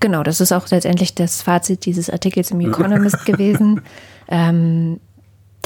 Genau, 0.00 0.24
das 0.24 0.40
ist 0.40 0.50
auch 0.52 0.68
letztendlich 0.70 1.14
das 1.14 1.42
Fazit 1.42 1.86
dieses 1.86 2.10
Artikels 2.10 2.50
im 2.50 2.60
Economist 2.68 3.24
gewesen, 3.26 3.82
ähm, 4.28 4.98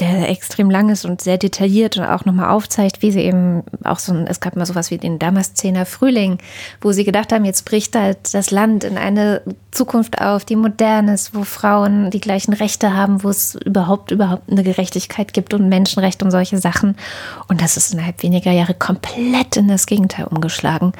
der 0.01 0.29
extrem 0.29 0.69
lang 0.71 0.89
ist 0.89 1.05
und 1.05 1.21
sehr 1.21 1.37
detailliert 1.37 1.95
und 1.95 2.03
auch 2.03 2.25
nochmal 2.25 2.49
aufzeigt, 2.49 3.03
wie 3.03 3.11
sie 3.11 3.21
eben 3.21 3.63
auch 3.83 3.99
so 3.99 4.11
ein, 4.11 4.25
es 4.25 4.39
gab 4.39 4.55
mal 4.55 4.65
sowas 4.65 4.89
wie 4.89 4.97
den 4.97 5.19
Damaszener 5.19 5.85
Frühling, 5.85 6.39
wo 6.81 6.91
sie 6.91 7.03
gedacht 7.03 7.31
haben, 7.31 7.45
jetzt 7.45 7.65
bricht 7.65 7.95
halt 7.95 8.33
das 8.33 8.49
Land 8.49 8.83
in 8.83 8.97
eine 8.97 9.43
Zukunft 9.69 10.19
auf, 10.19 10.43
die 10.43 10.55
modern 10.55 11.07
ist, 11.07 11.35
wo 11.35 11.43
Frauen 11.43 12.09
die 12.09 12.19
gleichen 12.19 12.53
Rechte 12.53 12.95
haben, 12.95 13.23
wo 13.23 13.29
es 13.29 13.55
überhaupt, 13.55 14.11
überhaupt 14.11 14.51
eine 14.51 14.63
Gerechtigkeit 14.63 15.33
gibt 15.33 15.53
und 15.53 15.69
Menschenrechte 15.69 16.25
und 16.25 16.31
solche 16.31 16.57
Sachen. 16.57 16.97
Und 17.47 17.61
das 17.61 17.77
ist 17.77 17.93
innerhalb 17.93 18.23
weniger 18.23 18.51
Jahre 18.51 18.73
komplett 18.73 19.55
in 19.55 19.67
das 19.67 19.85
Gegenteil 19.85 20.25
umgeschlagen. 20.25 20.93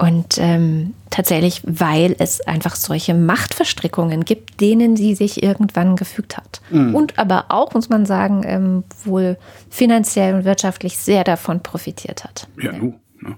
Und 0.00 0.38
ähm, 0.38 0.94
tatsächlich, 1.10 1.62
weil 1.64 2.16
es 2.18 2.40
einfach 2.40 2.74
solche 2.76 3.14
Machtverstrickungen 3.14 4.24
gibt, 4.24 4.60
denen 4.60 4.96
sie 4.96 5.14
sich 5.14 5.42
irgendwann 5.42 5.96
gefügt 5.96 6.36
hat. 6.36 6.62
Und 6.94 7.18
aber 7.18 7.46
auch, 7.48 7.74
muss 7.74 7.88
man 7.88 8.06
sagen, 8.06 8.42
ähm, 8.46 8.84
wohl 9.04 9.36
finanziell 9.68 10.34
und 10.34 10.44
wirtschaftlich 10.44 10.96
sehr 10.96 11.24
davon 11.24 11.60
profitiert 11.62 12.24
hat. 12.24 12.48
Ja, 12.62 12.72
nu. 12.72 12.94
Ne? 13.20 13.36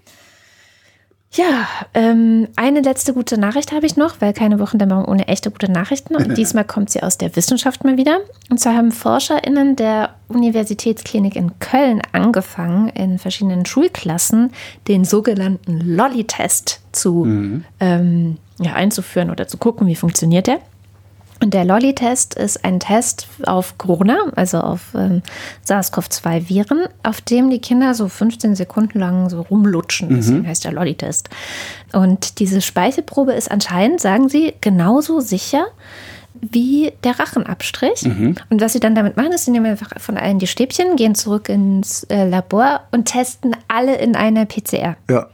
Ja, 1.35 1.67
ähm, 1.95 2.49
eine 2.57 2.81
letzte 2.81 3.15
gute 3.15 3.39
Nachricht 3.39 3.73
habe 3.73 3.87
ich 3.87 3.97
noch, 3.97 4.21
weil 4.21 4.35
keine 4.35 4.59
Wochendämmerung 4.59 5.07
ohne 5.07 5.29
echte 5.29 5.51
gute 5.51 5.71
Nachrichten. 5.71 6.15
Und 6.15 6.37
diesmal 6.37 6.65
kommt 6.65 6.91
sie 6.91 7.03
aus 7.03 7.17
der 7.17 7.35
Wissenschaft 7.37 7.85
mal 7.85 7.97
wieder. 7.97 8.19
Und 8.51 8.61
zwar 8.61 8.75
haben 8.75 8.93
ForscherInnen 8.93 9.77
der 9.77 10.11
Universitätsklinik 10.29 11.35
in 11.37 11.59
Köln 11.59 12.03
angefangen, 12.13 12.89
in 12.91 13.19
verschiedenen 13.19 13.65
Schulklassen 13.65 14.51
den 14.89 15.07
sogenannten 15.07 15.81
Lolli-Test 15.81 16.81
zu 16.93 17.25
ähm, 17.81 18.37
ja, 18.61 18.75
einzuführen 18.75 19.31
oder 19.31 19.49
zu 19.49 19.57
gucken, 19.57 19.87
wie 19.87 19.97
funktioniert 19.97 20.47
der. 20.47 20.61
Und 21.43 21.55
der 21.55 21.65
Lolli-Test 21.65 22.35
ist 22.35 22.65
ein 22.65 22.79
Test 22.79 23.27
auf 23.45 23.77
Corona, 23.77 24.31
also 24.37 24.59
auf 24.59 24.95
ähm, 24.95 25.23
SARS-CoV-2-Viren, 25.67 26.87
auf 27.03 27.21
dem 27.21 27.51
die 27.51 27.59
Kinder 27.59 27.95
so 27.95 28.09
15 28.09 28.55
Sekunden 28.55 29.01
lang 29.01 29.29
so 29.29 29.41
rumlutschen. 29.43 30.09
Deswegen 30.17 30.47
heißt 30.47 30.65
der 30.65 30.73
Lolli-Test. 30.73 31.31
Und 31.93 32.39
diese 32.39 32.61
Speichelprobe 32.61 33.33
ist 33.33 33.51
anscheinend, 33.51 34.01
sagen 34.01 34.29
sie, 34.29 34.55
genauso 34.61 35.19
sicher 35.19 35.67
wie 36.41 36.93
der 37.03 37.19
Rachenabstrich. 37.19 38.05
Und 38.51 38.61
was 38.61 38.73
sie 38.73 38.81
dann 38.81 38.95
damit 38.95 39.17
machen, 39.17 39.33
ist, 39.33 39.45
sie 39.45 39.51
nehmen 39.51 39.67
einfach 39.67 39.99
von 39.99 40.17
allen 40.17 40.39
die 40.39 40.47
Stäbchen, 40.47 40.97
gehen 40.97 41.17
zurück 41.17 41.49
ins 41.49 42.05
äh, 42.05 42.29
Labor 42.29 42.83
und 42.93 43.07
testen 43.07 43.57
alle 43.67 43.97
in 43.97 44.15
einer 44.15 44.47
PCR. 44.47 44.97
Ja. 45.11 45.27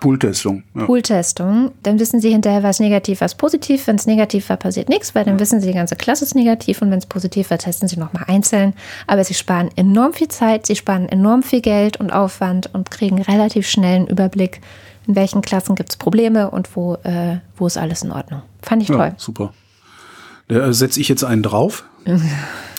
Pooltestung. 0.00 0.62
Ja. 0.74 0.86
Pooltestung, 0.86 1.72
dann 1.82 1.98
wissen 1.98 2.20
sie 2.20 2.30
hinterher, 2.30 2.62
was 2.62 2.80
negativ, 2.80 3.20
was 3.20 3.34
positiv. 3.34 3.86
Wenn 3.86 3.96
es 3.96 4.06
negativ 4.06 4.48
war, 4.48 4.56
passiert 4.56 4.88
nichts, 4.88 5.14
weil 5.14 5.24
dann 5.24 5.38
wissen 5.38 5.60
sie, 5.60 5.68
die 5.68 5.74
ganze 5.74 5.96
Klasse 5.96 6.24
ist 6.24 6.34
negativ 6.34 6.82
und 6.82 6.90
wenn 6.90 6.98
es 6.98 7.06
positiv 7.06 7.50
war, 7.50 7.58
testen 7.58 7.88
sie 7.88 7.98
nochmal 7.98 8.24
einzeln. 8.26 8.74
Aber 9.06 9.24
sie 9.24 9.34
sparen 9.34 9.70
enorm 9.76 10.12
viel 10.12 10.28
Zeit, 10.28 10.66
sie 10.66 10.76
sparen 10.76 11.08
enorm 11.08 11.42
viel 11.42 11.60
Geld 11.60 11.98
und 11.98 12.12
Aufwand 12.12 12.72
und 12.74 12.90
kriegen 12.90 13.20
relativ 13.20 13.68
schnell 13.68 13.96
einen 13.96 14.06
Überblick, 14.06 14.60
in 15.06 15.16
welchen 15.16 15.42
Klassen 15.42 15.74
gibt 15.74 15.90
es 15.90 15.96
Probleme 15.96 16.50
und 16.50 16.74
wo, 16.76 16.94
äh, 17.02 17.38
wo 17.56 17.66
ist 17.66 17.76
alles 17.76 18.02
in 18.02 18.12
Ordnung. 18.12 18.42
Fand 18.62 18.82
ich 18.82 18.88
toll. 18.88 18.98
Ja, 18.98 19.14
super. 19.16 19.52
Da 20.48 20.72
setze 20.72 21.00
ich 21.00 21.08
jetzt 21.08 21.24
einen 21.24 21.42
drauf. 21.42 21.84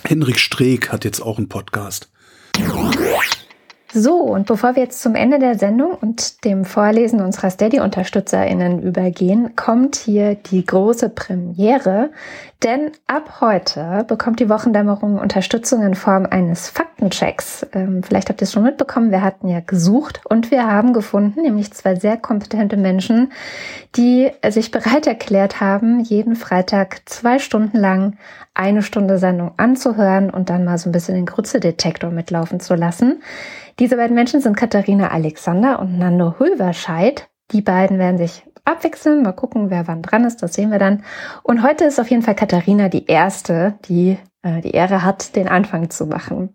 Henrik 0.06 0.40
Streeck 0.40 0.92
hat 0.92 1.06
jetzt 1.06 1.22
auch 1.22 1.38
einen 1.38 1.50
Podcast. 1.50 2.10
So, 3.96 4.22
und 4.22 4.48
bevor 4.48 4.76
wir 4.76 4.82
jetzt 4.82 5.04
zum 5.04 5.14
Ende 5.14 5.38
der 5.38 5.60
Sendung 5.60 5.92
und 5.94 6.44
dem 6.46 6.66
Vorlesen 6.66 7.22
unserer 7.22 7.52
Steady-UnterstützerInnen 7.52 8.82
übergehen, 8.82 9.56
kommt 9.56 9.98
hier 9.98 10.34
die 10.34 10.66
große 10.66 11.10
Premiere. 11.10 12.10
Denn 12.64 12.92
ab 13.06 13.40
heute 13.40 14.04
bekommt 14.08 14.40
die 14.40 14.50
Wochendämmerung 14.50 15.20
Unterstützung 15.20 15.84
in 15.84 15.94
Form 15.94 16.26
eines 16.26 16.70
Faktenchecks. 16.70 17.68
Ähm, 17.74 18.02
vielleicht 18.02 18.30
habt 18.30 18.42
ihr 18.42 18.46
es 18.46 18.54
schon 18.54 18.64
mitbekommen, 18.64 19.12
wir 19.12 19.22
hatten 19.22 19.48
ja 19.48 19.60
gesucht 19.60 20.22
und 20.28 20.50
wir 20.50 20.66
haben 20.66 20.94
gefunden, 20.94 21.42
nämlich 21.42 21.72
zwei 21.74 21.96
sehr 21.96 22.18
kompetente 22.18 22.78
Menschen, 22.78 23.32
die 23.96 24.32
sich 24.50 24.72
bereit 24.72 25.06
erklärt 25.06 25.60
haben, 25.60 26.00
jeden 26.00 26.36
Freitag 26.36 27.02
zwei 27.06 27.38
Stunden 27.38 27.78
lang 27.78 28.18
eine 28.56 28.82
Stunde 28.82 29.18
Sendung 29.18 29.52
anzuhören 29.58 30.30
und 30.30 30.50
dann 30.50 30.64
mal 30.64 30.78
so 30.78 30.90
ein 30.90 30.94
bisschen 30.94 31.16
den 31.16 31.26
Grützedetektor 31.26 32.12
mitlaufen 32.12 32.60
zu 32.60 32.76
lassen. 32.76 33.22
Diese 33.80 33.98
beiden 33.98 34.16
Menschen 34.16 34.42
sind 34.42 34.56
Katharina 34.56 35.10
Alexander 35.10 35.80
und 35.80 35.98
Nando 35.98 36.36
Hulverscheid. 36.40 37.30
Die 37.52 37.62
beiden 37.62 38.00
werden 38.00 38.18
sich 38.18 38.44
abwechseln. 38.66 39.24
Mal 39.24 39.34
gucken, 39.34 39.70
wer 39.70 39.88
wann 39.88 40.02
dran 40.02 40.26
ist. 40.26 40.44
Das 40.44 40.54
sehen 40.54 40.72
wir 40.72 40.80
dann. 40.80 41.04
Und 41.44 41.64
heute 41.64 41.86
ist 41.86 42.00
auf 42.00 42.10
jeden 42.10 42.24
Fall 42.24 42.36
Katharina 42.36 42.90
die 42.90 43.08
erste, 43.08 43.76
die 43.88 44.18
äh, 44.44 44.62
die 44.62 44.72
Ehre 44.72 45.04
hat, 45.04 45.36
den 45.36 45.48
Anfang 45.48 45.90
zu 45.90 46.06
machen. 46.06 46.54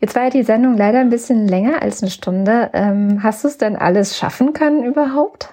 Jetzt 0.00 0.14
war 0.14 0.24
ja 0.24 0.30
die 0.30 0.44
Sendung 0.44 0.76
leider 0.76 1.00
ein 1.00 1.10
bisschen 1.10 1.46
länger 1.46 1.82
als 1.82 2.02
eine 2.02 2.10
Stunde. 2.10 2.70
Ähm, 2.72 3.22
hast 3.22 3.44
du 3.44 3.48
es 3.48 3.58
denn 3.58 3.76
alles 3.76 4.16
schaffen 4.16 4.52
können 4.52 4.84
überhaupt? 4.84 5.50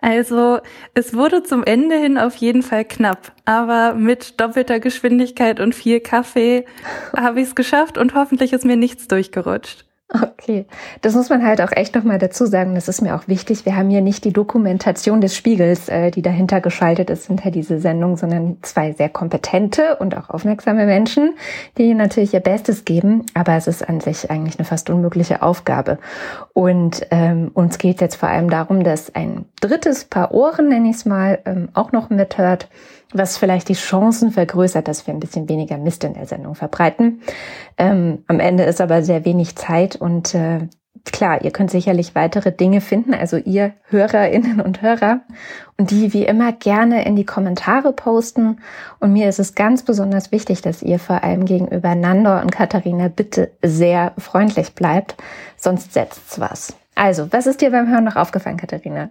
Also 0.00 0.60
es 0.94 1.14
wurde 1.14 1.42
zum 1.42 1.64
Ende 1.64 1.96
hin 1.96 2.18
auf 2.18 2.36
jeden 2.36 2.62
Fall 2.62 2.84
knapp, 2.84 3.32
aber 3.44 3.94
mit 3.94 4.40
doppelter 4.40 4.78
Geschwindigkeit 4.78 5.58
und 5.58 5.74
viel 5.74 5.98
Kaffee 6.00 6.66
habe 7.16 7.40
ich 7.40 7.48
es 7.48 7.54
geschafft 7.56 7.98
und 7.98 8.14
hoffentlich 8.14 8.52
ist 8.52 8.64
mir 8.64 8.76
nichts 8.76 9.08
durchgerutscht. 9.08 9.87
Okay, 10.10 10.64
das 11.02 11.14
muss 11.14 11.28
man 11.28 11.44
halt 11.44 11.60
auch 11.60 11.70
echt 11.70 11.94
nochmal 11.94 12.18
dazu 12.18 12.46
sagen. 12.46 12.74
Das 12.74 12.88
ist 12.88 13.02
mir 13.02 13.14
auch 13.14 13.28
wichtig. 13.28 13.66
Wir 13.66 13.76
haben 13.76 13.90
hier 13.90 14.00
nicht 14.00 14.24
die 14.24 14.32
Dokumentation 14.32 15.20
des 15.20 15.36
Spiegels, 15.36 15.90
äh, 15.90 16.10
die 16.10 16.22
dahinter 16.22 16.62
geschaltet 16.62 17.10
ist 17.10 17.26
hinter 17.26 17.50
diese 17.50 17.78
Sendung, 17.78 18.16
sondern 18.16 18.56
zwei 18.62 18.92
sehr 18.92 19.10
kompetente 19.10 19.96
und 19.96 20.16
auch 20.16 20.30
aufmerksame 20.30 20.86
Menschen, 20.86 21.34
die 21.76 21.92
natürlich 21.92 22.32
ihr 22.32 22.40
Bestes 22.40 22.86
geben. 22.86 23.26
Aber 23.34 23.52
es 23.52 23.66
ist 23.66 23.86
an 23.86 24.00
sich 24.00 24.30
eigentlich 24.30 24.58
eine 24.58 24.64
fast 24.64 24.88
unmögliche 24.88 25.42
Aufgabe. 25.42 25.98
Und 26.54 27.06
ähm, 27.10 27.50
uns 27.52 27.76
geht 27.76 28.00
jetzt 28.00 28.16
vor 28.16 28.30
allem 28.30 28.48
darum, 28.48 28.84
dass 28.84 29.14
ein 29.14 29.44
drittes 29.60 30.06
Paar 30.06 30.32
Ohren, 30.32 30.70
nenne 30.70 30.88
ich 30.88 30.96
es 30.96 31.04
mal, 31.04 31.40
ähm, 31.44 31.68
auch 31.74 31.92
noch 31.92 32.08
mithört 32.08 32.68
was 33.12 33.38
vielleicht 33.38 33.68
die 33.68 33.74
Chancen 33.74 34.30
vergrößert, 34.30 34.86
dass 34.86 35.06
wir 35.06 35.14
ein 35.14 35.20
bisschen 35.20 35.48
weniger 35.48 35.78
Mist 35.78 36.04
in 36.04 36.14
der 36.14 36.26
Sendung 36.26 36.54
verbreiten. 36.54 37.22
Ähm, 37.76 38.24
am 38.26 38.40
Ende 38.40 38.64
ist 38.64 38.80
aber 38.80 39.02
sehr 39.02 39.24
wenig 39.24 39.56
Zeit 39.56 39.96
und 39.96 40.34
äh, 40.34 40.68
klar, 41.04 41.42
ihr 41.42 41.50
könnt 41.50 41.70
sicherlich 41.70 42.14
weitere 42.14 42.52
Dinge 42.52 42.80
finden, 42.80 43.14
also 43.14 43.36
ihr 43.36 43.72
Hörerinnen 43.88 44.60
und 44.60 44.82
Hörer 44.82 45.20
und 45.76 45.90
die 45.90 46.12
wie 46.12 46.24
immer 46.24 46.52
gerne 46.52 47.04
in 47.04 47.16
die 47.16 47.24
Kommentare 47.24 47.92
posten. 47.92 48.60
Und 49.00 49.12
mir 49.12 49.28
ist 49.28 49.38
es 49.38 49.54
ganz 49.54 49.82
besonders 49.82 50.32
wichtig, 50.32 50.62
dass 50.62 50.82
ihr 50.82 50.98
vor 50.98 51.22
allem 51.24 51.44
gegenüber 51.44 51.94
Nandor 51.94 52.40
und 52.42 52.52
Katharina 52.52 53.08
bitte 53.08 53.50
sehr 53.62 54.12
freundlich 54.18 54.74
bleibt, 54.74 55.16
sonst 55.56 55.92
setzt's 55.92 56.40
was. 56.40 56.76
Also, 56.94 57.32
was 57.32 57.46
ist 57.46 57.60
dir 57.60 57.70
beim 57.70 57.88
Hören 57.88 58.04
noch 58.04 58.16
aufgefallen, 58.16 58.56
Katharina? 58.56 59.10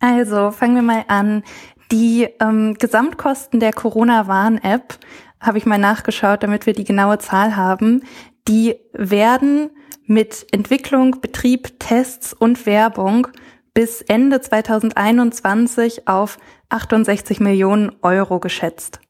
Also, 0.00 0.50
fangen 0.50 0.74
wir 0.74 0.82
mal 0.82 1.04
an. 1.08 1.42
Die 1.90 2.28
ähm, 2.40 2.74
Gesamtkosten 2.74 3.60
der 3.60 3.72
Corona-Warn-App 3.72 4.98
habe 5.40 5.58
ich 5.58 5.66
mal 5.66 5.78
nachgeschaut, 5.78 6.42
damit 6.42 6.66
wir 6.66 6.72
die 6.72 6.84
genaue 6.84 7.18
Zahl 7.18 7.56
haben. 7.56 8.02
Die 8.48 8.76
werden 8.92 9.70
mit 10.06 10.46
Entwicklung, 10.52 11.20
Betrieb, 11.20 11.78
Tests 11.78 12.32
und 12.32 12.66
Werbung 12.66 13.28
bis 13.74 14.02
Ende 14.02 14.40
2021 14.40 16.06
auf 16.08 16.38
68 16.68 17.40
Millionen 17.40 17.92
Euro 18.02 18.40
geschätzt. 18.40 19.00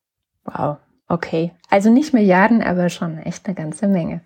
Wow, 0.44 0.78
okay. 1.08 1.52
Also 1.70 1.90
nicht 1.90 2.14
Milliarden, 2.14 2.62
aber 2.62 2.88
schon 2.88 3.18
echt 3.18 3.46
eine 3.46 3.54
ganze 3.54 3.88
Menge. 3.88 4.22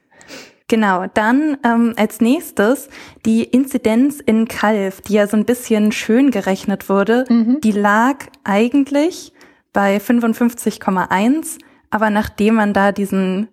Genau, 0.68 1.06
dann 1.14 1.56
ähm, 1.64 1.94
als 1.96 2.20
nächstes 2.20 2.90
die 3.24 3.42
Inzidenz 3.42 4.20
in 4.20 4.46
Kalf, 4.48 5.00
die 5.00 5.14
ja 5.14 5.26
so 5.26 5.36
ein 5.36 5.46
bisschen 5.46 5.92
schön 5.92 6.30
gerechnet 6.30 6.90
wurde, 6.90 7.24
mhm. 7.30 7.60
die 7.62 7.72
lag 7.72 8.26
eigentlich 8.44 9.32
bei 9.72 9.96
55,1, 9.96 11.58
aber 11.90 12.10
nachdem 12.10 12.54
man 12.56 12.74
da 12.74 12.92
diesen 12.92 13.48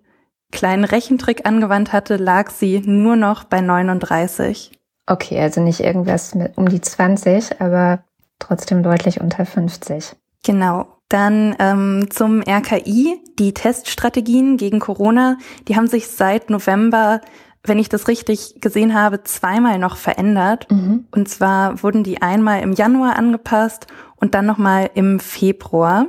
kleinen 0.52 0.84
Rechentrick 0.84 1.46
angewandt 1.46 1.92
hatte, 1.92 2.16
lag 2.16 2.50
sie 2.50 2.80
nur 2.80 3.16
noch 3.16 3.44
bei 3.44 3.62
39. 3.62 4.72
Okay, 5.06 5.40
also 5.40 5.62
nicht 5.62 5.80
irgendwas 5.80 6.34
mit 6.34 6.58
um 6.58 6.68
die 6.68 6.80
20, 6.80 7.62
aber 7.62 8.04
trotzdem 8.38 8.82
deutlich 8.82 9.20
unter 9.20 9.46
50. 9.46 10.16
Genau. 10.46 10.86
Dann 11.08 11.56
ähm, 11.58 12.06
zum 12.10 12.40
RKI, 12.40 13.20
die 13.38 13.52
Teststrategien 13.52 14.56
gegen 14.56 14.78
Corona, 14.78 15.38
die 15.66 15.76
haben 15.76 15.88
sich 15.88 16.06
seit 16.06 16.50
November, 16.50 17.20
wenn 17.64 17.80
ich 17.80 17.88
das 17.88 18.06
richtig 18.06 18.60
gesehen 18.60 18.94
habe, 18.94 19.24
zweimal 19.24 19.80
noch 19.80 19.96
verändert. 19.96 20.70
Mhm. 20.70 21.06
Und 21.10 21.28
zwar 21.28 21.82
wurden 21.82 22.04
die 22.04 22.22
einmal 22.22 22.62
im 22.62 22.72
Januar 22.72 23.16
angepasst 23.16 23.88
und 24.16 24.34
dann 24.34 24.46
nochmal 24.46 24.90
im 24.94 25.18
Februar. 25.18 26.06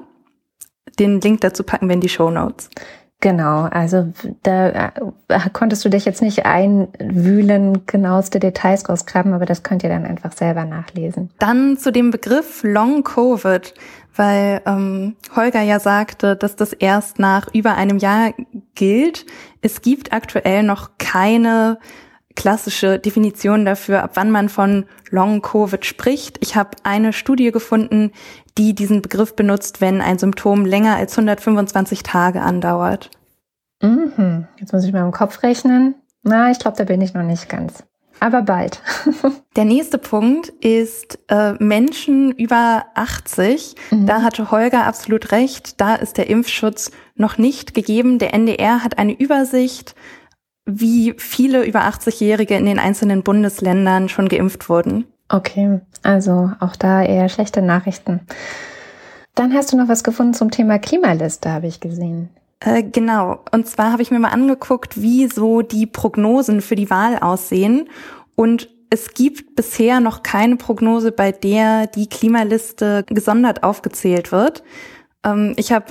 Den 1.00 1.20
Link 1.20 1.42
dazu 1.42 1.64
packen 1.64 1.88
wir 1.88 1.96
in 1.96 2.02
die 2.02 2.10
Show 2.10 2.30
Notes. 2.30 2.70
Genau, 3.20 3.64
also 3.64 4.14
da 4.44 4.70
äh, 4.70 4.92
konntest 5.52 5.84
du 5.84 5.90
dich 5.90 6.06
jetzt 6.06 6.22
nicht 6.22 6.46
einwühlen, 6.46 7.88
genaueste 7.88 8.40
Details 8.40 8.88
rausgraben, 8.88 9.34
aber 9.34 9.48
das 9.48 9.64
könnt 9.64 9.82
ihr 9.82 9.90
dann 9.90 10.06
einfach 10.06 10.34
selber 10.34 10.66
nachlesen. 10.66 11.32
Dann 11.40 11.78
zu 11.78 11.92
dem 11.92 12.12
Begriff 12.12 12.62
Long 12.62 13.04
Covid 13.04 13.74
weil 14.18 14.62
ähm, 14.66 15.16
Holger 15.36 15.62
ja 15.62 15.80
sagte, 15.80 16.36
dass 16.36 16.56
das 16.56 16.74
erst 16.74 17.20
nach 17.20 17.54
über 17.54 17.76
einem 17.76 17.98
Jahr 17.98 18.34
gilt. 18.76 19.26
Es 19.62 19.82
gibt 19.82 20.14
aktuell 20.14 20.64
noch 20.64 20.92
keine 20.98 21.80
klassische 22.36 23.00
Definition 23.00 23.66
dafür, 23.66 24.04
ab 24.04 24.12
wann 24.14 24.30
man 24.30 24.50
von 24.50 24.86
Long 25.10 25.42
Covid 25.42 25.86
spricht. 25.86 26.38
Ich 26.42 26.56
habe 26.56 26.78
eine 26.84 27.12
Studie 27.12 27.52
gefunden, 27.52 28.12
die 28.58 28.76
diesen 28.76 29.02
Begriff 29.02 29.36
benutzt, 29.36 29.82
wenn 29.82 30.02
ein 30.02 30.20
Symptom 30.20 30.66
länger 30.66 30.96
als 30.96 31.14
125 31.14 32.04
Tage 32.04 32.42
andauert. 32.42 33.10
Mhm. 33.82 34.48
Jetzt 34.60 34.72
muss 34.72 34.84
ich 34.84 34.94
mal 34.94 35.06
im 35.06 35.12
Kopf 35.12 35.42
rechnen. 35.44 35.96
Na, 36.24 36.52
ich 36.52 36.60
glaube, 36.60 36.78
da 36.78 36.84
bin 36.84 37.02
ich 37.02 37.14
noch 37.14 37.24
nicht 37.24 37.50
ganz 37.50 37.87
aber 38.20 38.42
bald. 38.42 38.82
Der 39.56 39.66
nächste 39.66 39.98
Punkt 39.98 40.50
ist 40.50 41.20
äh, 41.30 41.54
Menschen 41.64 42.32
über 42.32 42.86
80. 42.96 43.76
Mhm. 43.92 44.06
Da 44.06 44.22
hatte 44.22 44.52
Holger 44.52 44.86
absolut 44.86 45.32
recht. 45.32 45.80
Da 45.80 45.96
ist 45.96 46.18
der 46.18 46.30
Impfschutz 46.30 46.92
noch 47.16 47.38
nicht 47.38 47.74
gegeben. 47.74 48.20
Der 48.20 48.34
NDR 48.34 48.84
hat 48.84 48.98
eine 48.98 49.14
Übersicht, 49.14 49.96
wie 50.66 51.16
viele 51.18 51.66
über 51.66 51.82
80-Jährige 51.82 52.56
in 52.56 52.66
den 52.66 52.80
einzelnen 52.80 53.24
Bundesländern 53.24 54.10
schon 54.10 54.30
geimpft 54.30 54.70
wurden. 54.70 55.06
Okay, 55.30 55.82
also 56.04 56.52
auch 56.60 56.76
da 56.76 57.04
eher 57.04 57.30
schlechte 57.30 57.62
Nachrichten. 57.62 58.22
Dann 59.36 59.54
hast 59.54 59.72
du 59.72 59.78
noch 59.78 59.88
was 59.88 60.04
gefunden 60.04 60.34
zum 60.34 60.52
Thema 60.52 60.80
Klimaliste, 60.80 61.52
habe 61.52 61.68
ich 61.68 61.80
gesehen. 61.80 62.30
Äh, 62.60 62.84
genau. 62.84 63.44
Und 63.52 63.68
zwar 63.68 63.92
habe 63.92 64.02
ich 64.02 64.12
mir 64.12 64.20
mal 64.20 64.30
angeguckt, 64.30 65.02
wie 65.02 65.28
so 65.28 65.62
die 65.62 65.86
Prognosen 65.86 66.62
für 66.62 66.76
die 66.76 66.90
Wahl 66.90 67.18
aussehen. 67.20 67.90
Und 68.36 68.70
es 68.90 69.14
gibt 69.14 69.56
bisher 69.56 70.00
noch 70.00 70.24
keine 70.24 70.56
Prognose, 70.56 71.12
bei 71.12 71.32
der 71.32 71.88
die 71.88 72.08
Klimaliste 72.08 73.04
gesondert 73.08 73.64
aufgezählt 73.64 74.32
wird. 74.32 74.64
Ähm, 75.24 75.54
ich 75.58 75.72
habe 75.72 75.88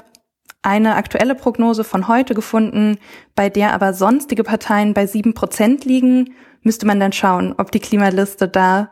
eine 0.62 0.96
aktuelle 0.96 1.34
Prognose 1.34 1.84
von 1.84 2.08
heute 2.08 2.34
gefunden, 2.34 2.98
bei 3.36 3.48
der 3.48 3.72
aber 3.72 3.92
sonstige 3.94 4.42
Parteien 4.42 4.94
bei 4.94 5.06
sieben 5.06 5.34
Prozent 5.34 5.84
liegen. 5.84 6.34
Müsste 6.62 6.86
man 6.86 6.98
dann 6.98 7.12
schauen, 7.12 7.54
ob 7.56 7.70
die 7.70 7.78
Klimaliste 7.78 8.48
da 8.48 8.90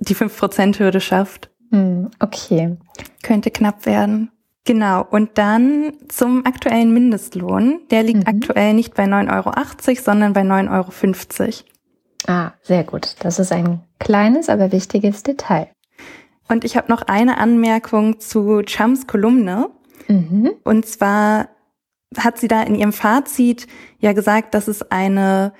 die 0.00 0.14
fünf 0.14 0.36
Prozent 0.36 0.78
Hürde 0.78 1.00
schafft. 1.00 1.50
Hm, 1.70 2.10
okay. 2.20 2.76
Könnte 3.22 3.50
knapp 3.50 3.86
werden. 3.86 4.30
Genau, 4.66 5.06
und 5.08 5.38
dann 5.38 5.92
zum 6.08 6.44
aktuellen 6.44 6.92
Mindestlohn. 6.92 7.80
Der 7.90 8.02
liegt 8.02 8.26
mhm. 8.26 8.42
aktuell 8.42 8.74
nicht 8.74 8.94
bei 8.94 9.04
9,80 9.04 9.88
Euro, 9.88 10.02
sondern 10.02 10.32
bei 10.32 10.42
9,50 10.42 11.40
Euro. 11.40 11.52
Ah, 12.26 12.52
sehr 12.62 12.82
gut. 12.82 13.14
Das 13.20 13.38
ist 13.38 13.52
ein 13.52 13.80
kleines, 14.00 14.48
aber 14.48 14.72
wichtiges 14.72 15.22
Detail. 15.22 15.68
Und 16.48 16.64
ich 16.64 16.76
habe 16.76 16.90
noch 16.90 17.02
eine 17.02 17.38
Anmerkung 17.38 18.18
zu 18.18 18.62
Chums 18.62 19.06
Kolumne. 19.06 19.70
Mhm. 20.08 20.50
Und 20.64 20.86
zwar 20.86 21.48
hat 22.18 22.38
sie 22.38 22.48
da 22.48 22.62
in 22.62 22.74
ihrem 22.74 22.92
Fazit 22.92 23.68
ja 24.00 24.12
gesagt, 24.14 24.52
dass 24.54 24.66
es 24.66 24.90
eine 24.90 25.52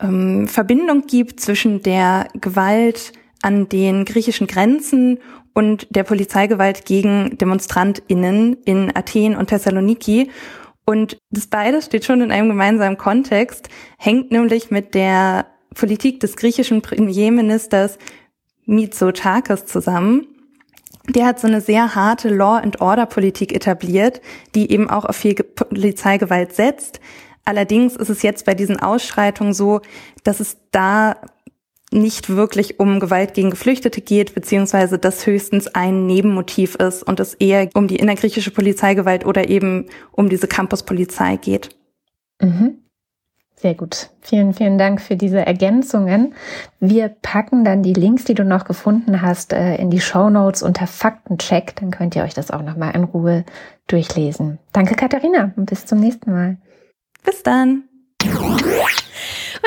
ähm, 0.00 0.48
Verbindung 0.48 1.06
gibt 1.06 1.40
zwischen 1.40 1.82
der 1.82 2.28
Gewalt 2.40 3.12
an 3.42 3.68
den 3.68 4.06
griechischen 4.06 4.46
Grenzen 4.46 5.18
und 5.56 5.86
der 5.88 6.04
Polizeigewalt 6.04 6.84
gegen 6.84 7.38
DemonstrantInnen 7.38 8.58
in 8.66 8.94
Athen 8.94 9.34
und 9.34 9.46
Thessaloniki. 9.46 10.30
Und 10.84 11.16
das 11.30 11.46
beides 11.46 11.86
steht 11.86 12.04
schon 12.04 12.20
in 12.20 12.30
einem 12.30 12.48
gemeinsamen 12.48 12.98
Kontext, 12.98 13.70
hängt 13.96 14.30
nämlich 14.30 14.70
mit 14.70 14.94
der 14.94 15.46
Politik 15.74 16.20
des 16.20 16.36
griechischen 16.36 16.82
Premierministers 16.82 17.96
Mitsotakis 18.66 19.64
zusammen. 19.64 20.26
Der 21.08 21.24
hat 21.24 21.40
so 21.40 21.46
eine 21.46 21.62
sehr 21.62 21.94
harte 21.94 22.28
Law 22.28 22.58
and 22.58 22.82
Order 22.82 23.06
Politik 23.06 23.54
etabliert, 23.54 24.20
die 24.54 24.70
eben 24.70 24.90
auch 24.90 25.06
auf 25.06 25.16
viel 25.16 25.36
Polizeigewalt 25.36 26.54
setzt. 26.54 27.00
Allerdings 27.46 27.96
ist 27.96 28.10
es 28.10 28.20
jetzt 28.20 28.44
bei 28.44 28.52
diesen 28.52 28.78
Ausschreitungen 28.78 29.54
so, 29.54 29.80
dass 30.22 30.40
es 30.40 30.58
da 30.70 31.16
nicht 31.92 32.30
wirklich 32.30 32.80
um 32.80 33.00
Gewalt 33.00 33.34
gegen 33.34 33.50
Geflüchtete 33.50 34.00
geht, 34.00 34.34
beziehungsweise 34.34 34.98
das 34.98 35.26
höchstens 35.26 35.68
ein 35.68 36.06
Nebenmotiv 36.06 36.74
ist 36.76 37.02
und 37.02 37.20
es 37.20 37.34
eher 37.34 37.68
um 37.74 37.86
die 37.86 37.96
innergriechische 37.96 38.50
Polizeigewalt 38.50 39.24
oder 39.24 39.48
eben 39.48 39.86
um 40.12 40.28
diese 40.28 40.48
Campuspolizei 40.48 41.36
geht. 41.36 41.70
Mhm. 42.40 42.78
Sehr 43.58 43.74
gut. 43.74 44.10
Vielen, 44.20 44.52
vielen 44.52 44.76
Dank 44.76 45.00
für 45.00 45.16
diese 45.16 45.38
Ergänzungen. 45.38 46.34
Wir 46.78 47.08
packen 47.08 47.64
dann 47.64 47.82
die 47.82 47.94
Links, 47.94 48.24
die 48.24 48.34
du 48.34 48.44
noch 48.44 48.64
gefunden 48.64 49.22
hast, 49.22 49.54
äh, 49.54 49.76
in 49.76 49.88
die 49.88 50.00
Show 50.00 50.28
Notes 50.28 50.62
unter 50.62 50.86
Faktencheck. 50.86 51.74
Dann 51.76 51.90
könnt 51.90 52.14
ihr 52.14 52.22
euch 52.22 52.34
das 52.34 52.50
auch 52.50 52.62
nochmal 52.62 52.94
in 52.94 53.04
Ruhe 53.04 53.44
durchlesen. 53.86 54.58
Danke, 54.72 54.94
Katharina, 54.94 55.52
und 55.56 55.66
bis 55.66 55.86
zum 55.86 56.00
nächsten 56.00 56.30
Mal. 56.30 56.58
Bis 57.24 57.42
dann. 57.42 57.84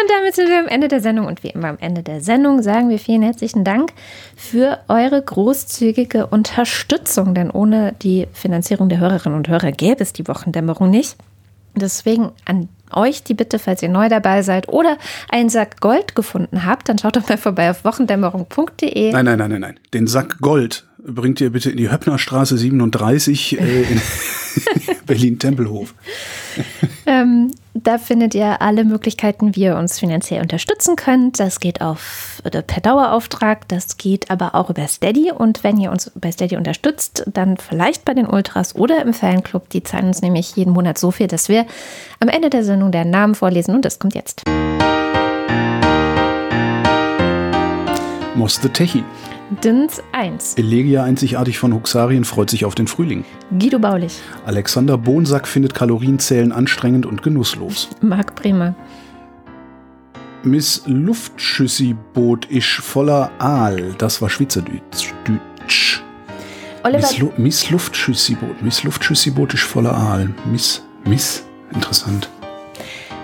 Und 0.02 0.10
damit 0.10 0.36
sind 0.36 0.50
wir 0.50 0.60
am 0.60 0.68
Ende 0.68 0.88
der 0.88 1.02
Sendung. 1.02 1.26
Und 1.26 1.44
wie 1.44 1.50
immer 1.50 1.70
am 1.70 1.78
Ende 1.80 2.04
der 2.04 2.22
Sendung 2.22 2.62
sagen 2.62 2.90
wir 2.90 3.00
vielen 3.00 3.22
herzlichen 3.22 3.64
Dank 3.64 3.92
für 4.36 4.80
eure 4.88 5.22
großzügige 5.22 6.28
Unterstützung. 6.28 7.34
Denn 7.34 7.52
ohne 7.52 7.94
die 8.02 8.28
Finanzierung 8.34 8.90
der 8.90 9.00
Hörerinnen 9.00 9.38
und 9.38 9.48
Hörer 9.50 9.72
gäbe 9.72 10.02
es 10.02 10.14
die 10.14 10.28
Wochendämmerung 10.28 10.90
nicht. 10.90 11.18
Deswegen 11.76 12.32
an 12.46 12.70
euch 12.92 13.24
die 13.24 13.34
Bitte, 13.34 13.60
falls 13.60 13.84
ihr 13.84 13.90
neu 13.90 14.10
dabei 14.10 14.42
seid 14.42 14.70
oder 14.70 14.98
einen 15.30 15.50
Sack 15.50 15.80
Gold 15.80 16.16
gefunden 16.16 16.66
habt, 16.66 16.90
dann 16.90 16.98
schaut 16.98 17.16
doch 17.16 17.28
mal 17.28 17.38
vorbei 17.38 17.70
auf 17.70 17.84
wochendämmerung.de. 17.84 19.12
Nein, 19.12 19.26
nein, 19.26 19.38
nein, 19.38 19.52
nein, 19.52 19.62
nein. 19.62 19.80
Den 19.94 20.08
Sack 20.08 20.40
Gold 20.40 20.88
bringt 20.98 21.40
ihr 21.42 21.52
bitte 21.52 21.72
in 21.72 21.78
die 21.78 21.92
Höppnerstraße 21.92 22.58
37 22.58 23.60
äh, 23.60 23.82
in 23.84 24.02
Berlin-Tempelhof. 25.10 25.96
ähm, 27.08 27.52
da 27.74 27.98
findet 27.98 28.36
ihr 28.36 28.62
alle 28.62 28.86
Möglichkeiten, 28.86 29.56
wie 29.56 29.62
ihr 29.62 29.76
uns 29.76 29.98
finanziell 29.98 30.42
unterstützen 30.42 30.96
könnt. 30.96 31.40
Das 31.40 31.60
geht 31.60 31.82
auf 31.82 32.44
per 32.44 32.82
Dauerauftrag, 32.82 33.68
das 33.68 33.98
geht 33.98 34.30
aber 34.30 34.54
auch 34.54 34.70
über 34.70 34.88
Steady. 34.88 35.32
Und 35.32 35.64
wenn 35.64 35.78
ihr 35.80 35.92
uns 35.92 36.12
bei 36.14 36.32
Steady 36.32 36.58
unterstützt, 36.58 37.24
dann 37.26 37.58
vielleicht 37.58 38.06
bei 38.06 38.14
den 38.14 38.28
Ultras 38.28 38.76
oder 38.76 39.02
im 39.02 39.16
Fanclub. 39.16 39.68
Die 39.70 39.82
zahlen 39.82 40.06
uns 40.06 40.22
nämlich 40.22 40.56
jeden 40.56 40.74
Monat 40.74 41.00
so 41.00 41.10
viel, 41.10 41.28
dass 41.28 41.50
wir 41.50 41.66
am 42.20 42.28
Ende 42.30 42.52
der 42.52 42.64
Sendung 42.64 42.92
deren 42.92 43.10
Namen 43.10 43.34
vorlesen. 43.34 43.74
Und 43.74 43.86
das 43.86 43.98
kommt 43.98 44.14
jetzt. 44.14 44.44
Moste 48.36 48.70
Techi. 48.70 49.04
Dins 49.64 50.00
1. 50.12 50.56
Elegia 50.56 51.04
einzigartig 51.04 51.58
von 51.58 51.74
Huxarien 51.74 52.24
freut 52.24 52.52
sich 52.52 52.66
auf 52.66 52.76
den 52.76 52.86
Frühling. 52.86 53.26
Guido 53.58 53.80
Baulich. 53.80 54.20
Alexander 54.46 54.96
Bonsack 54.96 55.48
findet 55.48 55.74
Kalorienzählen 55.74 56.52
anstrengend 56.52 57.08
und 57.08 57.24
genusslos. 57.24 57.90
Marc 58.02 58.36
Bremer. 58.36 58.76
Miss 60.44 60.84
Luftschüssiboot 60.86 62.50
isch 62.52 62.80
voller 62.80 63.32
Aal. 63.40 63.96
Das 63.98 64.22
war 64.22 64.30
Schweizerdeutsch. 64.30 65.14
Oliver 66.84 67.00
Miss, 67.00 67.18
Lu 67.18 67.32
Miss 67.38 67.70
Luftschüssiboot. 67.72 68.62
Miss 68.62 68.84
Luftschüssiboot 68.84 69.56
isch 69.56 69.66
voller 69.66 69.96
Aal. 69.96 70.30
Miss, 70.52 70.84
Miss, 71.06 71.44
interessant. 71.74 72.30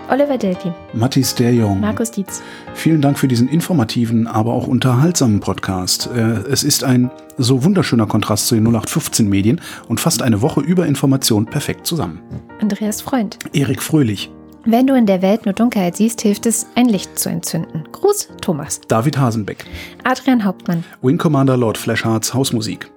Oliver 0.10 0.38
Delpi. 0.38 0.72
Mathis 0.94 1.34
der 1.36 1.54
Jung. 1.54 1.80
Markus 1.80 2.12
Dietz. 2.12 2.42
Vielen 2.74 3.02
Dank 3.02 3.18
für 3.18 3.28
diesen 3.28 3.48
informativen, 3.50 4.28
aber 4.28 4.54
auch 4.54 4.68
unterhaltsamen 4.68 5.40
Podcast. 5.40 6.10
Äh, 6.16 6.20
Es 6.52 6.64
ist 6.64 6.84
ein 6.84 7.10
so 7.38 7.64
wunderschöner 7.64 8.06
Kontrast 8.06 8.48
zu 8.48 8.56
den 8.56 8.64
0815 8.66 9.28
Medien 9.28 9.60
und 9.88 10.00
fast 10.00 10.22
eine 10.22 10.42
Woche 10.42 10.62
über 10.62 10.86
Information 10.86 11.46
perfekt 11.46 11.88
zusammen. 11.88 12.20
Andreas 12.62 13.02
Freund. 13.02 13.40
Erik 13.54 13.82
Fröhlich, 13.82 14.32
Wenn 14.66 14.88
du 14.88 14.96
in 14.96 15.06
der 15.06 15.22
Welt 15.22 15.46
nur 15.46 15.54
Dunkelheit 15.54 15.96
siehst, 15.96 16.22
hilft 16.22 16.46
es, 16.46 16.68
ein 16.76 16.88
Licht 16.88 17.18
zu 17.20 17.30
entzünden. 17.30 17.84
Gruß, 17.92 18.30
Thomas. 18.42 18.82
David 18.88 19.18
Hasenbeck, 19.18 19.66
Adrian 20.04 20.44
Hauptmann. 20.44 20.84
Wing 21.02 21.18
Commander 21.18 21.58
Lord 21.58 21.78
Flashhearts 21.78 22.34
Hausmusik. 22.34 22.90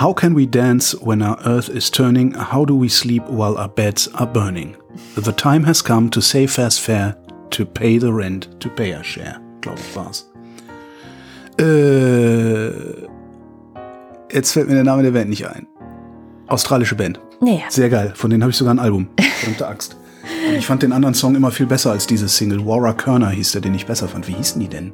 How 0.00 0.12
can 0.14 0.34
we 0.36 0.46
dance 0.46 0.96
when 1.04 1.22
our 1.22 1.38
earth 1.44 1.68
is 1.68 1.90
turning? 1.90 2.34
How 2.34 2.64
do 2.66 2.78
we 2.80 2.88
sleep 2.88 3.22
while 3.28 3.56
our 3.56 3.68
beds 3.68 4.10
are 4.14 4.26
burning? 4.26 4.74
The 5.16 5.32
time 5.32 5.66
has 5.66 5.82
come 5.82 6.10
to 6.10 6.20
save 6.20 6.48
fast 6.48 6.80
fare, 6.80 7.16
to 7.50 7.64
pay 7.64 7.98
the 7.98 8.12
rent, 8.12 8.48
to 8.60 8.68
pay 8.68 8.94
our 8.94 9.04
share. 9.04 9.36
Glaube 9.60 9.78
ich 9.78 9.96
war's. 9.96 10.30
Äh, 11.58 12.70
jetzt 14.32 14.52
fällt 14.52 14.68
mir 14.68 14.74
der 14.74 14.84
Name 14.84 15.02
der 15.02 15.12
Band 15.12 15.30
nicht 15.30 15.46
ein. 15.46 15.66
Australische 16.48 16.94
Band. 16.94 17.20
Naja, 17.40 17.62
Sehr 17.68 17.88
geil. 17.88 18.12
Von 18.14 18.30
denen 18.30 18.42
habe 18.42 18.50
ich 18.50 18.56
sogar 18.56 18.74
ein 18.74 18.78
Album. 18.78 19.08
Verdammte 19.18 19.66
Axt. 19.66 19.96
Und 20.48 20.54
ich 20.54 20.66
fand 20.66 20.82
den 20.82 20.92
anderen 20.92 21.14
Song 21.14 21.34
immer 21.34 21.50
viel 21.50 21.66
besser 21.66 21.90
als 21.92 22.06
diese 22.06 22.28
Single. 22.28 22.64
Wara 22.66 22.92
Kerner 22.92 23.30
hieß 23.30 23.52
der, 23.52 23.60
den 23.60 23.74
ich 23.74 23.86
besser 23.86 24.08
fand. 24.08 24.28
Wie 24.28 24.34
hießen 24.34 24.60
die 24.60 24.68
denn? 24.68 24.92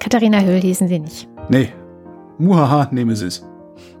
Katharina 0.00 0.40
Höhl 0.40 0.60
hießen 0.60 0.88
sie 0.88 0.98
nicht. 0.98 1.28
Nee. 1.48 1.72
Muhaha, 2.38 2.88
Nemesis. 2.90 3.44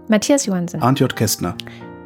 Matthias 0.08 0.46
Johansen. 0.46 0.82
Arndt 0.82 1.00
J. 1.00 1.14
Kästner. 1.14 1.56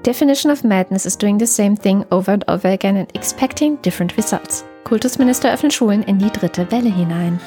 Definition 0.05 0.51
of 0.51 0.65
madness 0.65 1.07
is 1.07 1.17
doing 1.17 1.39
the 1.39 1.47
same 1.47 1.77
thing 1.77 2.05
over 2.11 2.33
and 2.33 2.49
over 2.49 2.69
again 2.69 2.97
and 2.97 3.09
expecting 3.15 3.81
different 3.83 4.17
results. 4.17 4.65
Kultusminister 4.85 5.53
öffnen 5.53 5.71
Schulen 5.71 6.03
in 6.05 6.19
die 6.19 6.31
dritte 6.31 6.71
Welle 6.71 6.91
hinein. 6.91 7.41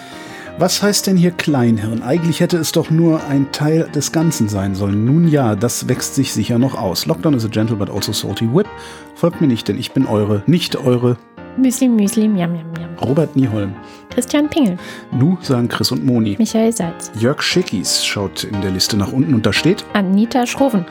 Was 0.57 0.84
heißt 0.84 1.07
denn 1.07 1.18
hier 1.18 1.32
Kleinhirn? 1.32 2.03
Eigentlich 2.03 2.41
hätte 2.41 2.57
es 2.57 2.72
doch 2.73 2.91
nur 2.91 3.23
ein 3.23 3.52
Teil 3.52 3.90
des 3.95 4.11
Ganzen 4.11 4.49
sein 4.49 4.76
sollen. 4.76 5.06
Nun 5.06 5.28
ja, 5.28 5.56
das 5.56 5.88
wächst 5.88 6.14
sich 6.15 6.34
sicher 6.34 6.60
noch 6.60 6.76
aus. 6.76 7.06
Lockdown 7.06 7.34
is 7.34 7.45
a 7.45 7.48
gentle 7.48 7.78
but 7.78 7.90
also 7.90 8.11
salty 8.11 8.48
whip. 8.53 8.68
Folgt 9.15 9.40
mir 9.40 9.48
nicht, 9.48 9.68
denn 9.68 9.80
ich 9.80 9.94
bin 9.94 10.06
eure, 10.06 10.44
nicht 10.45 10.76
eure 10.76 11.18
Müsli, 11.57 11.88
Müsli, 11.88 12.28
miam, 12.28 12.52
miam, 12.52 12.72
miam. 12.72 12.90
Robert 13.02 13.36
Nieholm. 13.36 13.73
Christian 14.10 14.49
Pingel. 14.49 14.78
Nu 15.11 15.38
sagen 15.41 15.68
Chris 15.68 15.91
und 15.91 16.06
Moni. 16.06 16.36
Michael 16.38 16.72
Seitz. 16.72 17.11
Jörg 17.18 17.41
Schickis 17.41 18.06
schaut 18.06 18.44
in 18.44 18.61
der 18.61 18.72
Liste 18.72 18.98
nach 18.98 19.11
unten 19.11 19.34
und 19.34 19.45
da 19.45 19.53
steht 19.53 19.84
Anita 19.94 20.45
Schroven. 20.45 20.86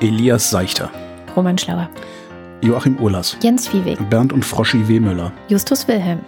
Elias 0.00 0.50
Seichter, 0.50 0.90
Roman 1.36 1.58
Schlauer. 1.58 1.88
Joachim 2.62 2.96
Urlas, 2.98 3.36
Jens 3.42 3.68
Viehweg. 3.68 3.98
Bernd 4.08 4.32
und 4.32 4.44
Froschi 4.44 4.88
Wehmöller, 4.88 5.32
Justus 5.48 5.86
Wilhelm. 5.88 6.20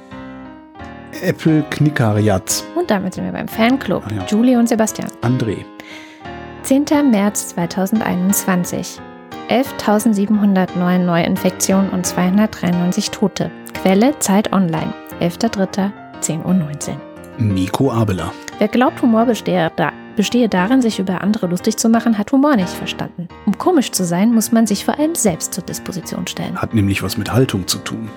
Äppel 1.22 1.64
Knickariatz, 1.70 2.64
Und 2.76 2.90
damit 2.90 3.14
sind 3.14 3.24
wir 3.24 3.32
beim 3.32 3.48
Fanclub. 3.48 4.04
Ah 4.06 4.14
ja. 4.14 4.26
Julie 4.26 4.58
und 4.58 4.68
Sebastian. 4.68 5.08
André, 5.22 5.64
10. 6.62 6.84
März 7.10 7.48
2021. 7.48 9.00
11.709 9.48 10.98
Neuinfektionen 10.98 11.88
und 11.90 12.06
293 12.06 13.10
Tote. 13.10 13.50
Quelle 13.80 14.18
Zeit 14.18 14.52
Online. 14.52 14.92
11.03.10.19 15.20 16.44
Uhr. 16.44 16.96
Nico 17.38 17.90
Abela, 17.90 18.32
Wer 18.58 18.68
glaubt, 18.68 19.00
Humor 19.00 19.24
bestehe, 19.24 19.70
da, 19.76 19.92
bestehe 20.18 20.48
darin, 20.48 20.82
sich 20.82 20.98
über 20.98 21.22
andere 21.22 21.46
lustig 21.46 21.76
zu 21.76 21.88
machen, 21.88 22.18
hat 22.18 22.32
Humor 22.32 22.56
nicht 22.56 22.68
verstanden. 22.68 23.28
Um 23.46 23.56
komisch 23.56 23.92
zu 23.92 24.04
sein, 24.04 24.34
muss 24.34 24.50
man 24.50 24.66
sich 24.66 24.84
vor 24.84 24.98
allem 24.98 25.14
selbst 25.14 25.54
zur 25.54 25.62
Disposition 25.62 26.26
stellen. 26.26 26.56
hat 26.56 26.74
nämlich 26.74 27.04
was 27.04 27.16
mit 27.16 27.32
Haltung 27.32 27.68
zu 27.68 27.78
tun. 27.78 28.08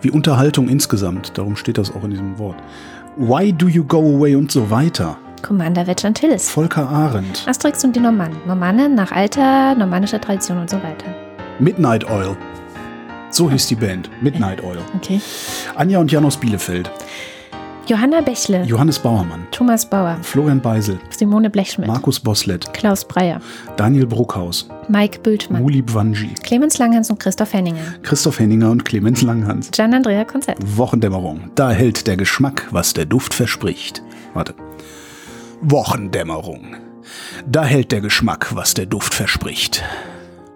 Wie 0.00 0.10
Unterhaltung 0.10 0.68
insgesamt, 0.68 1.38
darum 1.38 1.54
steht 1.54 1.78
das 1.78 1.94
auch 1.94 2.02
in 2.02 2.10
diesem 2.10 2.40
Wort. 2.40 2.56
Why 3.16 3.52
do 3.52 3.68
you 3.68 3.84
go 3.84 4.00
away 4.00 4.34
und 4.34 4.50
so 4.50 4.68
weiter? 4.68 5.16
Commander 5.42 5.86
Vetchantillis. 5.86 6.50
Volker 6.50 6.88
Arendt, 6.88 7.44
Asterix 7.46 7.84
und 7.84 7.94
die 7.94 8.00
Normannen. 8.00 8.38
Normannen 8.44 8.96
nach 8.96 9.12
alter 9.12 9.76
normannischer 9.76 10.20
Tradition 10.20 10.58
und 10.58 10.70
so 10.70 10.76
weiter. 10.78 11.06
Midnight 11.60 12.10
Oil. 12.10 12.36
So 13.30 13.48
hieß 13.48 13.68
die 13.68 13.76
Band, 13.76 14.10
Midnight 14.20 14.64
Oil. 14.64 14.78
Okay. 14.96 15.20
Anja 15.76 16.00
und 16.00 16.10
Jan 16.10 16.24
aus 16.24 16.36
Bielefeld, 16.36 16.90
Johanna 17.86 18.20
Bächle. 18.20 18.62
Johannes 18.64 18.98
Bauermann, 18.98 19.46
Thomas 19.50 19.84
Bauer. 19.84 20.16
Florian 20.22 20.60
Beisel, 20.60 20.98
Simone 21.10 21.50
Blechschmidt. 21.50 21.88
Markus 21.88 22.20
Boslett, 22.20 22.72
Klaus 22.72 23.04
Breyer. 23.04 23.40
Daniel 23.76 24.06
Bruckhaus, 24.06 24.68
Mike 24.88 25.18
Bültmann. 25.20 25.62
Muli 25.62 25.82
Bwanji, 25.82 26.30
Clemens 26.42 26.78
Langhans 26.78 27.10
und 27.10 27.18
Christoph 27.18 27.52
Henninger. 27.52 27.82
Christoph 28.02 28.38
Henninger 28.38 28.70
und 28.70 28.84
Clemens 28.84 29.22
Langhans. 29.22 29.70
Gian 29.72 29.92
Andrea 29.94 30.24
Konzert. 30.24 30.58
Wochendämmerung. 30.64 31.50
Da 31.56 31.70
hält 31.70 32.06
der 32.06 32.16
Geschmack, 32.16 32.68
was 32.70 32.92
der 32.94 33.06
Duft 33.06 33.34
verspricht. 33.34 34.02
Warte. 34.32 34.54
Wochendämmerung. 35.60 36.76
Da 37.46 37.64
hält 37.64 37.90
der 37.90 38.00
Geschmack, 38.00 38.54
was 38.54 38.74
der 38.74 38.86
Duft 38.86 39.12
verspricht. 39.12 39.82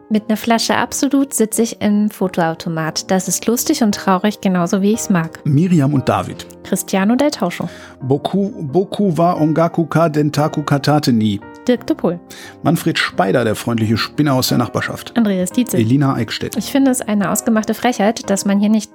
Mit 0.09 0.29
einer 0.29 0.37
Flasche 0.37 0.77
Absolut 0.77 1.35
sitze 1.35 1.63
ich 1.63 1.83
im 1.83 2.11
Fotoautomat. 2.11 3.11
Das 3.11 3.27
ist 3.27 3.45
lustig 3.47 3.83
und 3.83 3.93
traurig, 3.93 4.41
genauso 4.41 4.81
wie 4.81 4.93
ich 4.93 5.01
es 5.01 5.11
mag. 5.11 5.41
Miriam 5.45 5.95
und 5.95 6.09
David. 6.09 6.47
Cristiano 6.63 7.17
del 7.17 7.33
Tauscho. 7.33 7.69
Boku, 8.01 8.51
Boku 8.63 9.17
wa 9.17 9.35
Ongaku 9.35 9.85
ka 9.87 10.09
Dentaku 10.09 10.63
katate 10.63 11.13
ni. 11.13 11.41
Dirk 11.67 11.89
de 11.89 11.97
Pohl. 11.97 12.21
Manfred 12.63 12.97
Speider, 13.01 13.43
der 13.43 13.57
freundliche 13.57 13.97
Spinner 13.97 14.35
aus 14.35 14.47
der 14.47 14.59
Nachbarschaft. 14.59 15.13
Andreas 15.17 15.51
Dietzel. 15.51 15.81
Elina 15.81 16.15
Eickstedt. 16.15 16.57
Ich 16.57 16.71
finde 16.71 16.93
es 16.93 17.01
eine 17.01 17.33
ausgemachte 17.33 17.75
Frechheit, 17.75 18.31
dass 18.31 18.45
man 18.45 18.61
hier 18.61 18.69
nicht 18.69 18.93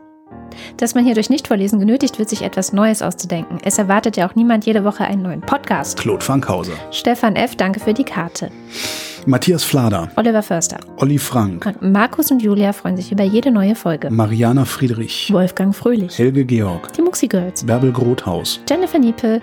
dass 0.77 0.95
man 0.95 1.05
hier 1.05 1.13
durch 1.13 1.29
Nichtvorlesen 1.29 1.79
genötigt 1.79 2.19
wird, 2.19 2.29
sich 2.29 2.41
etwas 2.41 2.73
Neues 2.73 3.01
auszudenken. 3.01 3.59
Es 3.63 3.77
erwartet 3.77 4.17
ja 4.17 4.29
auch 4.29 4.35
niemand 4.35 4.65
jede 4.65 4.83
Woche 4.83 5.05
einen 5.05 5.21
neuen 5.21 5.41
Podcast. 5.41 5.97
Claude 5.97 6.23
Fankhauser. 6.23 6.73
Stefan 6.91 7.35
F., 7.37 7.55
danke 7.55 7.79
für 7.79 7.93
die 7.93 8.03
Karte. 8.03 8.51
Matthias 9.25 9.63
Flader. 9.63 10.09
Oliver 10.15 10.41
Förster. 10.41 10.79
Olli 10.97 11.17
Frank. 11.17 11.81
Markus 11.81 12.31
und 12.31 12.41
Julia 12.41 12.73
freuen 12.73 12.97
sich 12.97 13.11
über 13.11 13.23
jede 13.23 13.51
neue 13.51 13.75
Folge. 13.75 14.09
Mariana 14.09 14.65
Friedrich. 14.65 15.29
Wolfgang 15.31 15.75
Fröhlich. 15.75 16.17
Helge 16.17 16.45
Georg. 16.45 16.91
Die 16.93 17.01
Muxi 17.01 17.27
Girls. 17.27 17.63
Bärbel 17.63 17.91
Grothaus. 17.91 18.59
Jennifer 18.69 18.99
Niepel. 18.99 19.41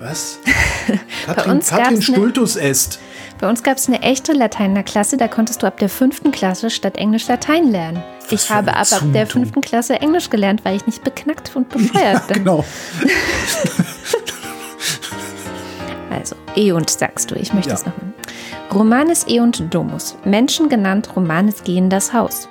Was? 0.00 0.38
Katrin, 1.26 1.52
uns 1.52 1.68
Katrin 1.68 2.00
Stultus 2.02 2.56
est. 2.56 2.98
Bei 3.38 3.48
uns 3.50 3.62
gab 3.62 3.76
es 3.76 3.86
eine 3.88 4.00
echte 4.00 4.32
Lateinerklasse, 4.32 5.16
da 5.18 5.28
konntest 5.28 5.62
du 5.62 5.66
ab 5.66 5.78
der 5.78 5.88
fünften 5.90 6.30
Klasse 6.32 6.70
statt 6.70 6.96
Englisch 6.96 7.26
Latein 7.28 7.70
lernen. 7.70 8.02
Was 8.30 8.32
ich 8.44 8.50
habe 8.50 8.72
eine 8.74 8.78
aber 8.90 8.96
ab 8.96 9.02
der 9.12 9.26
fünften 9.26 9.60
Klasse 9.60 9.94
Englisch 10.00 10.30
gelernt, 10.30 10.64
weil 10.64 10.76
ich 10.76 10.86
nicht 10.86 11.04
beknackt 11.04 11.54
und 11.54 11.68
bescheuert 11.68 12.26
bin. 12.28 12.36
Genau. 12.44 12.64
Also, 16.10 16.36
E 16.54 16.70
und 16.72 16.88
sagst 16.88 17.30
du, 17.30 17.34
ich 17.34 17.52
möchte 17.52 17.70
Ja. 17.70 17.74
es 17.74 17.84
nochmal. 17.84 18.13
Romanes 18.72 19.26
E 19.28 19.40
und 19.40 19.72
Domus. 19.72 20.16
Menschen 20.24 20.68
genannt 20.68 21.08
Romanes 21.14 21.62
gehen 21.62 21.90
das 21.90 22.12
Haus. 22.12 22.48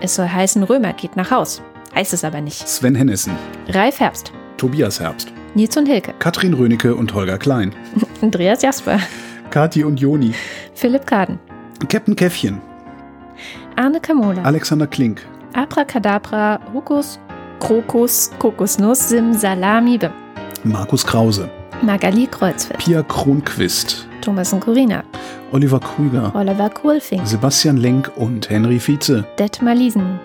Es 0.00 0.14
soll 0.14 0.28
heißen, 0.28 0.62
Römer 0.62 0.92
geht 0.92 1.16
nach 1.16 1.30
Haus. 1.30 1.62
Heißt 1.94 2.12
es 2.12 2.24
aber 2.24 2.40
nicht. 2.40 2.68
Sven 2.68 2.94
Hennissen. 2.94 3.32
Ralf 3.68 3.98
Herbst. 3.98 4.32
Tobias 4.58 5.00
Herbst. 5.00 5.32
Nils 5.54 5.76
und 5.76 5.86
Hilke. 5.86 6.12
Katrin 6.18 6.54
Rönecke 6.54 6.94
und 6.94 7.14
Holger 7.14 7.38
Klein. 7.38 7.74
Andreas 8.22 8.62
Jasper. 8.62 9.00
Kathi 9.50 9.84
und 9.84 9.98
Joni. 9.98 10.34
Philipp 10.74 11.06
Kaden. 11.06 11.38
Captain 11.88 12.14
Käffchen. 12.14 12.60
Arne 13.76 14.00
Kamola. 14.00 14.42
Alexander 14.42 14.86
Klink. 14.86 15.26
Abracadabra. 15.54 16.60
Hukus. 16.72 17.18
Krokus. 17.60 18.30
Kokosnuss. 18.38 19.08
Sim. 19.08 19.32
Salami. 19.32 19.98
Bim. 19.98 20.10
Markus 20.64 21.04
Krause. 21.04 21.48
Magali 21.82 22.26
Kreuzfeld. 22.26 22.80
Pia 22.80 23.02
Kronquist. 23.02 24.08
Thomas 24.22 24.52
und 24.52 24.60
Corina. 24.60 25.04
Oliver 25.52 25.78
Krüger. 25.78 26.34
Oliver 26.34 26.70
Kohlfink. 26.70 27.26
Sebastian 27.26 27.76
Lenk 27.76 28.10
und 28.16 28.48
Henry 28.50 28.80
Vize. 28.80 29.24
Detmar 29.38 29.74
Liesen. 29.74 30.18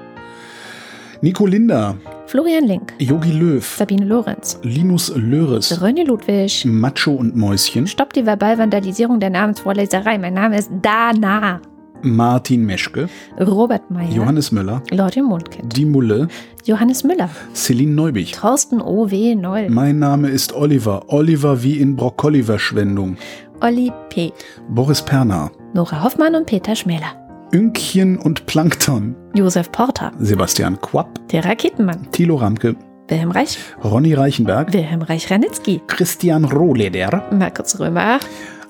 Nico 1.22 1.46
Linder. 1.46 1.96
Florian 2.26 2.66
Link. 2.66 2.94
Yogi 2.98 3.32
Löw. 3.32 3.64
Sabine 3.64 4.06
Lorenz. 4.06 4.60
Linus 4.64 5.14
Löres. 5.16 5.82
René 5.82 6.06
Ludwig. 6.06 6.66
Macho 6.66 7.12
und 7.12 7.36
Mäuschen. 7.36 7.86
Stopp 7.86 8.14
die 8.14 8.26
Verbalvandalisierung 8.26 9.20
der 9.20 9.30
Namensvorleserei. 9.30 10.18
Mein 10.18 10.34
Name 10.34 10.58
ist 10.58 10.72
Dana. 10.82 11.62
Martin 12.04 12.66
Meschke. 12.66 13.08
Robert 13.40 13.90
Meyer. 13.90 14.10
Johannes 14.12 14.52
Möller. 14.52 14.82
Leute 14.92 15.24
Mondkind. 15.24 15.76
Die 15.76 15.86
Mulle. 15.86 16.28
Johannes 16.66 17.04
Müller. 17.04 17.30
Celine 17.54 17.94
Neubich. 17.94 18.34
Thorsten 18.34 18.82
O.W. 18.82 19.36
Noll. 19.36 19.70
Mein 19.70 20.00
Name 20.00 20.30
ist 20.30 20.54
Oliver. 20.54 21.04
Oliver 21.08 21.64
wie 21.64 21.80
in 21.80 21.96
Brokkoli-Verschwendung. 21.96 23.18
Olli 23.62 23.92
P. 24.10 24.34
Boris 24.70 25.02
Perner. 25.02 25.52
Nora 25.74 26.04
Hoffmann 26.04 26.36
und 26.36 26.48
Peter 26.48 26.76
Schmäler. 26.76 27.16
Ünkchen 27.54 28.18
und 28.18 28.46
Plankton. 28.46 29.16
Josef 29.36 29.72
Porter. 29.72 30.12
Sebastian 30.20 30.80
Quapp. 30.80 31.28
Der 31.30 31.46
Raketenmann. 31.46 32.08
Thilo 32.12 32.36
Ramke. 32.38 32.76
Wilhelm 33.08 33.32
Reich. 33.32 33.58
Ronny 33.84 34.14
Reichenberg. 34.14 34.74
Wilhelm 34.74 35.02
Reich-Ranitzky. 35.02 35.82
Christian 35.88 36.46
Rohleder. 36.46 37.24
Markus 37.32 37.78
Römer. 37.80 38.20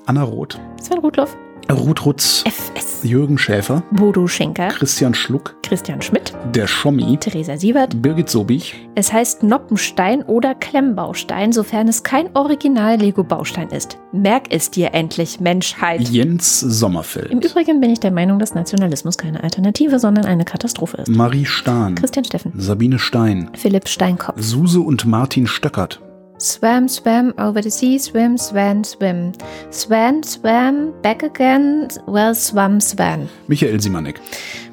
Anna 0.06 0.24
Roth. 0.24 0.58
Sven 0.80 0.98
Rudloff. 0.98 1.36
Ruth 1.70 2.04
Rutz. 2.04 2.44
FS. 2.46 3.02
Jürgen 3.02 3.38
Schäfer. 3.38 3.82
Bodo 3.92 4.26
Schenker. 4.26 4.68
Christian 4.68 5.14
Schluck. 5.14 5.56
Christian 5.62 6.02
Schmidt. 6.02 6.32
Der 6.54 6.66
Schommi. 6.66 7.16
Theresa 7.16 7.56
Siebert. 7.56 8.00
Birgit 8.02 8.28
Sobich. 8.28 8.74
Es 8.94 9.12
heißt 9.12 9.42
Noppenstein 9.42 10.22
oder 10.22 10.54
Klemmbaustein, 10.54 11.52
sofern 11.52 11.88
es 11.88 12.02
kein 12.02 12.34
Original-Lego-Baustein 12.34 13.68
ist. 13.70 13.98
Merk 14.12 14.44
es 14.50 14.70
dir 14.70 14.92
endlich, 14.92 15.40
Menschheit. 15.40 16.08
Jens 16.08 16.62
Im 16.62 16.70
Sommerfeld. 16.70 17.32
Übrigen 17.32 17.80
bin 17.80 17.90
ich 17.90 18.00
der 18.00 18.10
Meinung, 18.10 18.38
dass 18.38 18.54
Nationalismus 18.54 19.16
keine 19.16 19.42
Alternative, 19.42 19.98
sondern 19.98 20.26
eine 20.26 20.44
Katastrophe 20.44 20.98
ist. 20.98 21.08
Marie 21.08 21.46
Stahn. 21.46 21.94
Christian 21.94 22.24
Steffen. 22.24 22.52
Sabine 22.56 22.98
Stein. 22.98 23.50
Philipp 23.54 23.88
Steinkopf. 23.88 24.40
Suse 24.40 24.80
und 24.80 25.06
Martin 25.06 25.46
Stöckert. 25.46 26.00
Swam, 26.42 26.88
swam, 26.88 27.32
over 27.38 27.62
the 27.62 27.70
sea, 27.70 27.98
swim, 27.98 28.36
swan, 28.36 28.82
swim. 28.82 29.32
Swan, 29.70 30.24
swam, 30.24 30.92
back 31.00 31.22
again, 31.22 31.88
well, 32.08 32.34
swam, 32.34 32.80
swan. 32.80 33.28
Michael 33.46 33.78
Simanek. 33.78 34.16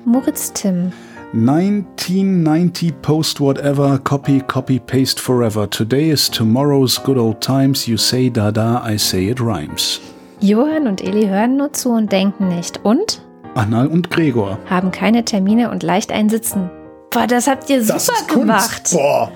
Moritz 0.03 0.49
Tim. 0.49 0.91
1990 1.33 2.91
post 3.03 3.39
whatever, 3.39 3.99
copy, 3.99 4.41
copy, 4.41 4.79
paste 4.79 5.19
forever. 5.19 5.67
Today 5.67 6.09
is 6.09 6.27
tomorrow's 6.27 6.97
good 6.97 7.19
old 7.19 7.39
times. 7.39 7.87
You 7.87 7.97
say 7.97 8.29
da 8.29 8.49
da, 8.49 8.81
I 8.83 8.97
say 8.97 9.27
it 9.27 9.39
rhymes. 9.39 10.01
Johann 10.39 10.87
und 10.87 11.03
Eli 11.03 11.27
hören 11.27 11.57
nur 11.57 11.71
zu 11.73 11.91
und 11.91 12.11
denken 12.11 12.47
nicht. 12.47 12.83
Und 12.83 13.21
Anna 13.53 13.83
und 13.83 14.09
Gregor. 14.09 14.57
haben 14.67 14.89
keine 14.89 15.23
Termine 15.23 15.69
und 15.69 15.83
leicht 15.83 16.11
einsitzen. 16.11 16.71
Boah, 17.11 17.27
das 17.27 17.45
habt 17.45 17.69
ihr 17.69 17.83
super 17.83 18.25
gemacht. 18.27 18.89
Boah. 18.91 19.31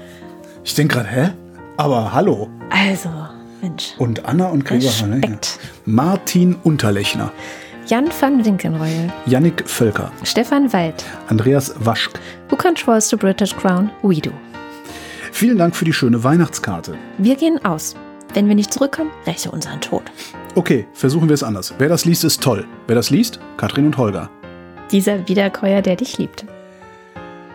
Ich 0.64 0.74
denke 0.74 0.96
gerade, 0.96 1.10
hä? 1.10 1.43
Aber 1.78 2.14
hallo. 2.14 2.50
Also, 2.70 3.10
Mensch. 3.62 3.94
Und 3.98 4.26
Anna 4.26 4.48
und 4.48 4.64
Gregor. 4.64 4.90
Respekt. 4.90 5.60
Martin 5.86 6.56
Unterlechner. 6.64 7.32
Jan 7.88 8.10
van 8.20 8.46
Winkenreul. 8.46 9.12
Yannick 9.26 9.68
Völker. 9.68 10.12
Stefan 10.24 10.72
Wald. 10.72 11.04
Andreas 11.30 11.74
Waschk. 11.80 12.20
Who 12.50 12.56
controls 12.56 13.10
the 13.10 13.16
British 13.16 13.56
Crown? 13.56 13.90
We 14.04 14.22
do. 14.22 14.30
Vielen 15.32 15.58
Dank 15.58 15.76
für 15.76 15.84
die 15.84 15.94
schöne 15.94 16.24
Weihnachtskarte. 16.24 16.96
Wir 17.18 17.36
gehen 17.36 17.64
aus. 17.66 17.96
Wenn 18.36 18.48
wir 18.48 18.56
nicht 18.56 18.72
zurückkommen, 18.72 19.12
räche 19.26 19.50
unseren 19.50 19.82
Tod. 19.82 20.04
Okay, 20.56 20.86
versuchen 20.94 21.28
wir 21.28 21.34
es 21.34 21.44
anders. 21.44 21.74
Wer 21.80 21.90
das 21.90 22.06
liest, 22.06 22.24
ist 22.24 22.42
toll. 22.42 22.66
Wer 22.86 22.96
das 22.96 23.10
liest? 23.10 23.40
Katrin 23.58 23.88
und 23.88 23.98
Holger. 23.98 24.30
Dieser 24.92 25.28
Wiederkäuer, 25.28 25.82
der 25.82 25.96
dich 25.96 26.20
liebt. 26.20 26.46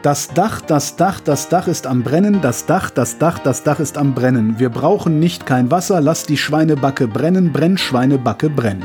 Das 0.03 0.29
Dach, 0.29 0.61
das 0.61 0.95
Dach, 0.97 1.19
das 1.21 1.49
Dach 1.49 1.67
ist 1.67 1.87
am 1.87 2.03
Brennen, 2.03 2.41
das 2.41 2.67
Dach, 2.67 2.89
das 2.91 3.19
Dach, 3.19 3.39
das 3.41 3.65
Dach 3.65 3.81
ist 3.81 3.99
am 3.99 4.15
Brennen. 4.15 4.59
Wir 4.59 4.69
brauchen 4.71 5.19
nicht 5.19 5.45
kein 5.45 5.71
Wasser, 5.73 6.01
lass 6.01 6.23
die 6.25 6.37
Schweinebacke 6.37 7.09
brennen, 7.09 7.53
brenn 7.53 7.77
Schweinebacke 7.77 8.49
brenn. 8.49 8.85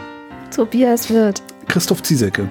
Tobias 0.54 1.10
Wirth. 1.12 1.44
Christoph 1.68 2.02
Zieselke, 2.04 2.48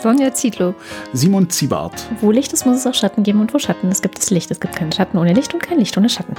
Sonja 0.00 0.32
Zietlow. 0.32 0.74
Simon 1.12 1.50
Ziebart, 1.50 2.06
Wo 2.20 2.30
Licht 2.30 2.52
ist, 2.52 2.64
muss 2.66 2.76
es 2.76 2.86
auch 2.86 2.94
Schatten 2.94 3.24
geben 3.24 3.40
und 3.40 3.52
wo 3.52 3.58
Schatten 3.58 3.90
ist, 3.90 4.00
gibt 4.02 4.18
es 4.20 4.30
Licht. 4.30 4.48
Es 4.52 4.60
gibt 4.60 4.76
keinen 4.76 4.92
Schatten 4.92 5.18
ohne 5.18 5.32
Licht 5.32 5.52
und 5.52 5.62
kein 5.62 5.78
Licht 5.80 5.98
ohne 5.98 6.08
Schatten. 6.08 6.34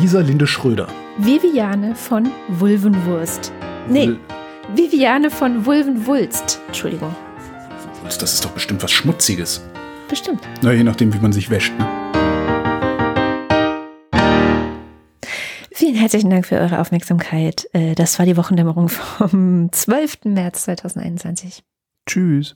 Lisa 0.00 0.18
Linde 0.18 0.48
Schröder. 0.48 0.88
Viviane 1.18 1.94
von 1.94 2.28
Wulvenwurst. 2.48 3.52
Nee, 3.88 4.08
Wul- 4.08 4.18
Viviane 4.74 5.30
von 5.30 5.64
Wulvenwulst. 5.64 6.60
Entschuldigung. 6.66 7.14
Das 8.02 8.34
ist 8.34 8.44
doch 8.44 8.50
bestimmt 8.50 8.82
was 8.82 8.90
Schmutziges. 8.90 9.62
Bestimmt. 10.08 10.40
Na, 10.62 10.72
je 10.72 10.84
nachdem, 10.84 11.12
wie 11.12 11.18
man 11.18 11.32
sich 11.32 11.50
wäscht. 11.50 11.72
Ne? 11.78 11.86
Vielen 15.72 15.96
herzlichen 15.96 16.30
Dank 16.30 16.46
für 16.46 16.56
eure 16.58 16.80
Aufmerksamkeit. 16.80 17.68
Äh, 17.72 17.94
Das 17.94 18.18
war 18.18 18.26
die 18.26 18.36
Wochendämmerung 18.36 18.88
vom 18.88 19.68
12. 19.72 20.24
März 20.24 20.64
2021. 20.64 21.62
Tschüss. 22.06 22.54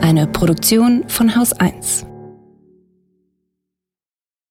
Eine 0.00 0.26
Produktion 0.26 1.04
von 1.08 1.34
Haus 1.36 1.52
1. 1.52 2.06